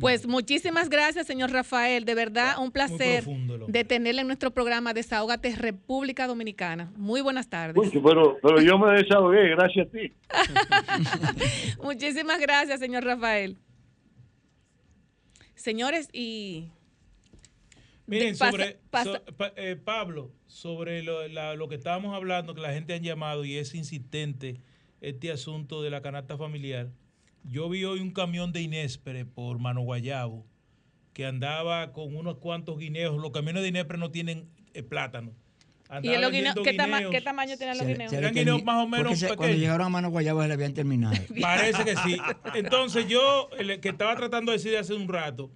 Pues 0.00 0.26
muchísimas 0.26 0.88
gracias, 0.90 1.26
señor 1.26 1.50
Rafael. 1.50 2.04
De 2.04 2.14
verdad, 2.14 2.56
un 2.60 2.70
placer 2.70 3.24
de 3.68 3.84
tenerle 3.84 4.20
en 4.20 4.26
nuestro 4.26 4.50
programa 4.50 4.92
Desahógate 4.94 5.56
República 5.56 6.26
Dominicana. 6.26 6.92
Muy 6.96 7.20
buenas 7.20 7.48
tardes. 7.48 7.90
Pero, 7.90 8.38
pero 8.42 8.60
yo 8.60 8.78
me 8.78 8.92
desahogué, 8.94 9.48
gracias 9.48 9.86
a 9.86 9.90
ti. 9.90 10.12
Muchísimas 11.82 12.38
gracias, 12.40 12.80
señor 12.80 13.04
Rafael. 13.04 13.56
Señores, 15.54 16.08
y 16.12 16.68
Miren, 18.06 18.36
pasa- 18.36 18.50
sobre 18.50 18.78
pasa- 18.90 19.22
so- 19.26 19.36
pa- 19.36 19.52
eh, 19.56 19.76
Pablo, 19.76 20.32
sobre 20.46 21.02
lo, 21.02 21.26
la- 21.28 21.54
lo 21.54 21.68
que 21.68 21.76
estábamos 21.76 22.14
hablando, 22.14 22.54
que 22.54 22.60
la 22.60 22.72
gente 22.72 22.94
han 22.94 23.02
llamado 23.02 23.44
y 23.44 23.56
es 23.56 23.74
insistente 23.74 24.60
este 25.00 25.30
asunto 25.32 25.82
de 25.82 25.90
la 25.90 26.02
canasta 26.02 26.36
familiar. 26.36 26.90
Yo 27.44 27.68
vi 27.68 27.84
hoy 27.84 28.00
un 28.00 28.12
camión 28.12 28.52
de 28.52 28.62
Inespre 28.62 29.24
por 29.24 29.58
Mano 29.58 29.82
Guayabo 29.82 30.46
que 31.12 31.26
andaba 31.26 31.92
con 31.92 32.16
unos 32.16 32.38
cuantos 32.38 32.78
guineos. 32.78 33.20
Los 33.20 33.30
camiones 33.32 33.62
de 33.62 33.68
Inespre 33.68 33.98
no 33.98 34.10
tienen 34.10 34.48
eh, 34.74 34.82
plátano. 34.82 35.32
¿Y 36.02 36.16
los 36.16 36.32
guineos, 36.32 36.54
¿qué, 36.64 36.72
tama- 36.72 36.96
guineos. 36.98 37.12
qué 37.12 37.20
tamaño 37.20 37.56
tienen 37.58 37.76
los 37.76 37.86
Se 37.86 37.92
guineos? 37.92 38.10
se 38.10 38.16
Eran 38.16 38.32
guineos 38.34 38.64
más 38.64 38.82
o 38.82 38.88
menos 38.88 39.18
se- 39.18 39.26
cuando 39.36 39.54
llegaron 39.54 39.86
a 39.86 39.90
Mano 39.90 40.08
Guayaba 40.10 40.46
le 40.46 40.54
habían 40.54 40.72
terminado. 40.72 41.14
Parece 41.40 41.84
que 41.84 41.96
sí. 41.96 42.16
Entonces 42.54 43.06
yo, 43.08 43.50
el 43.58 43.78
que 43.80 43.90
estaba 43.90 44.16
tratando 44.16 44.52
de 44.52 44.58
decir 44.58 44.74
hace 44.78 44.94
un 44.94 45.06
rato, 45.08 45.50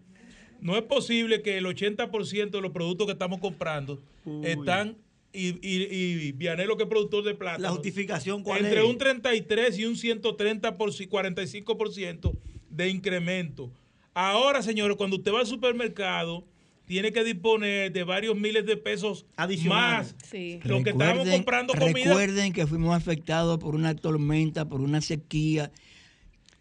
no 0.60 0.76
es 0.76 0.82
posible 0.82 1.40
que 1.40 1.56
el 1.56 1.64
80% 1.64 2.50
de 2.50 2.60
los 2.60 2.72
productos 2.72 3.06
que 3.06 3.12
estamos 3.14 3.38
comprando 3.40 4.02
están, 4.42 4.98
y, 5.32 5.48
y, 5.66 5.82
y 6.28 6.32
Vianelo 6.32 6.76
que 6.76 6.84
es 6.84 6.88
productor 6.88 7.24
de 7.24 7.34
plata. 7.34 7.58
La 7.58 7.70
justificación, 7.70 8.42
¿cuál 8.42 8.64
Entre 8.64 8.80
es? 8.80 8.86
un 8.86 8.96
33 8.98 9.78
y 9.78 9.84
un 9.84 9.96
130 9.96 10.76
por 10.76 10.90
ci- 10.90 11.08
45% 11.08 12.32
de 12.70 12.88
incremento. 12.88 13.70
Ahora, 14.14 14.62
señores, 14.62 14.96
cuando 14.96 15.16
usted 15.16 15.32
va 15.32 15.40
al 15.40 15.46
supermercado, 15.46 16.44
tiene 16.86 17.12
que 17.12 17.22
disponer 17.24 17.92
de 17.92 18.04
varios 18.04 18.36
miles 18.36 18.64
de 18.64 18.76
pesos 18.76 19.26
Adicionales. 19.36 20.14
más. 20.14 20.28
Sí. 20.30 20.60
Lo 20.62 20.82
que 20.82 20.90
estábamos 20.90 21.28
comprando 21.28 21.74
comida. 21.74 22.04
recuerden 22.10 22.52
que 22.52 22.66
fuimos 22.66 22.96
afectados 22.96 23.58
por 23.58 23.74
una 23.74 23.94
tormenta, 23.94 24.64
por 24.68 24.80
una 24.80 25.00
sequía. 25.00 25.70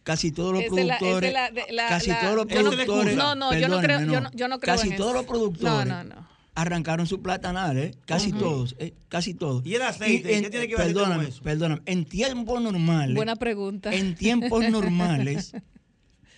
Casi 0.03 0.31
todos 0.31 0.53
los 0.53 0.63
productores, 0.65 1.33
casi 1.87 2.11
todos 2.21 2.35
los 2.35 2.45
productores, 2.45 3.15
no, 3.15 3.33
no, 3.35 3.57
yo 3.57 3.67
no 3.67 3.79
creo- 3.79 3.99
yo 4.05 4.21
no- 4.21 4.31
yo 4.33 4.47
no 4.47 4.59
creo 4.59 4.75
casi 4.75 4.89
en 4.89 4.97
todos 4.97 5.11
eso. 5.11 5.17
los 5.21 5.25
productores 5.25 5.85
No, 5.87 6.03
no, 6.03 6.03
no. 6.03 6.27
Arrancaron 6.55 7.05
su 7.05 7.21
platanal, 7.21 7.77
¿eh? 7.77 7.91
casi 8.05 8.31
todos, 8.31 8.75
¿eh? 8.79 8.93
casi 9.09 9.33
todos. 9.33 9.65
¿Y 9.65 9.75
el 9.75 9.81
aceite? 9.81 10.35
en- 10.37 10.43
¿Qué 10.43 10.49
tiene 10.49 10.67
que 10.67 10.75
ver 10.75 10.93
con 10.93 10.93
perdóname, 11.03 11.27
eso? 11.29 11.43
perdóname, 11.43 11.81
en 11.85 12.05
tiempos 12.05 12.61
normales, 12.61 13.15
Buena 13.15 13.35
pregunta. 13.35 13.93
en 13.93 14.15
tiempos 14.15 14.63
normales, 14.69 15.53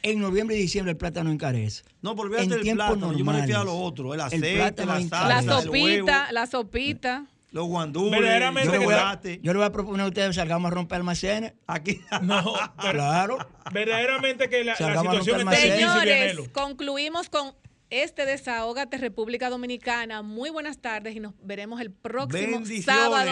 en 0.03 0.19
noviembre 0.19 0.55
y 0.57 0.61
diciembre 0.61 0.91
el 0.91 0.97
plátano 0.97 1.31
encarece. 1.31 1.83
No, 2.01 2.11
olvídate 2.11 2.43
En 2.55 2.61
tiempos 2.61 2.87
plátano, 2.87 3.13
yo 3.17 3.25
me 3.25 3.33
refiero 3.33 3.61
a 3.61 3.63
lo 3.65 3.77
otro, 3.77 4.13
el 4.13 4.19
el 4.19 4.25
aceite, 4.25 4.55
plátano 4.55 4.93
la 4.93 4.99
encarece. 5.01 5.29
La 5.29 5.41
salsa, 5.43 5.59
el 5.63 5.69
huevo, 5.69 5.87
sopita, 5.97 6.31
la 6.31 6.45
sopita. 6.47 7.25
los 7.51 7.67
guandules, 7.67 8.19
el 8.19 8.65
Yo 8.65 8.71
le, 8.71 8.77
voy 8.79 8.93
a, 8.93 8.97
chocolate. 8.97 9.39
yo 9.43 9.53
le 9.53 9.57
voy 9.57 9.65
a 9.67 9.71
proponer 9.71 10.01
a 10.05 10.07
ustedes 10.07 10.35
salgamos 10.35 10.71
a 10.71 10.73
romper 10.75 10.95
almacenes. 10.97 11.53
Aquí. 11.67 11.99
No, 12.23 12.43
Claro. 12.79 13.37
verdaderamente 13.71 14.49
que 14.49 14.63
la, 14.63 14.75
la 14.79 14.99
situación 15.01 15.39
está 15.41 15.55
el 15.55 15.63
difícil, 15.63 15.89
Señores, 15.89 16.49
concluimos 16.53 17.29
con 17.29 17.53
este 17.89 18.25
Desahógate 18.25 18.97
República 18.97 19.49
Dominicana. 19.49 20.21
Muy 20.21 20.49
buenas 20.49 20.79
tardes 20.79 21.15
y 21.15 21.19
nos 21.19 21.33
veremos 21.41 21.81
el 21.81 21.91
próximo 21.91 22.61
sábado, 22.83 23.31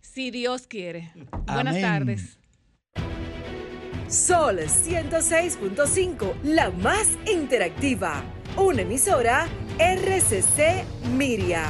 si 0.00 0.30
Dios 0.30 0.66
quiere. 0.66 1.12
Buenas 1.46 1.80
tardes. 1.80 2.38
Sol 4.08 4.58
106.5, 4.60 6.42
la 6.44 6.70
más 6.70 7.18
interactiva. 7.26 8.22
Una 8.56 8.82
emisora 8.82 9.48
RCC 9.78 10.84
Miria. 11.16 11.68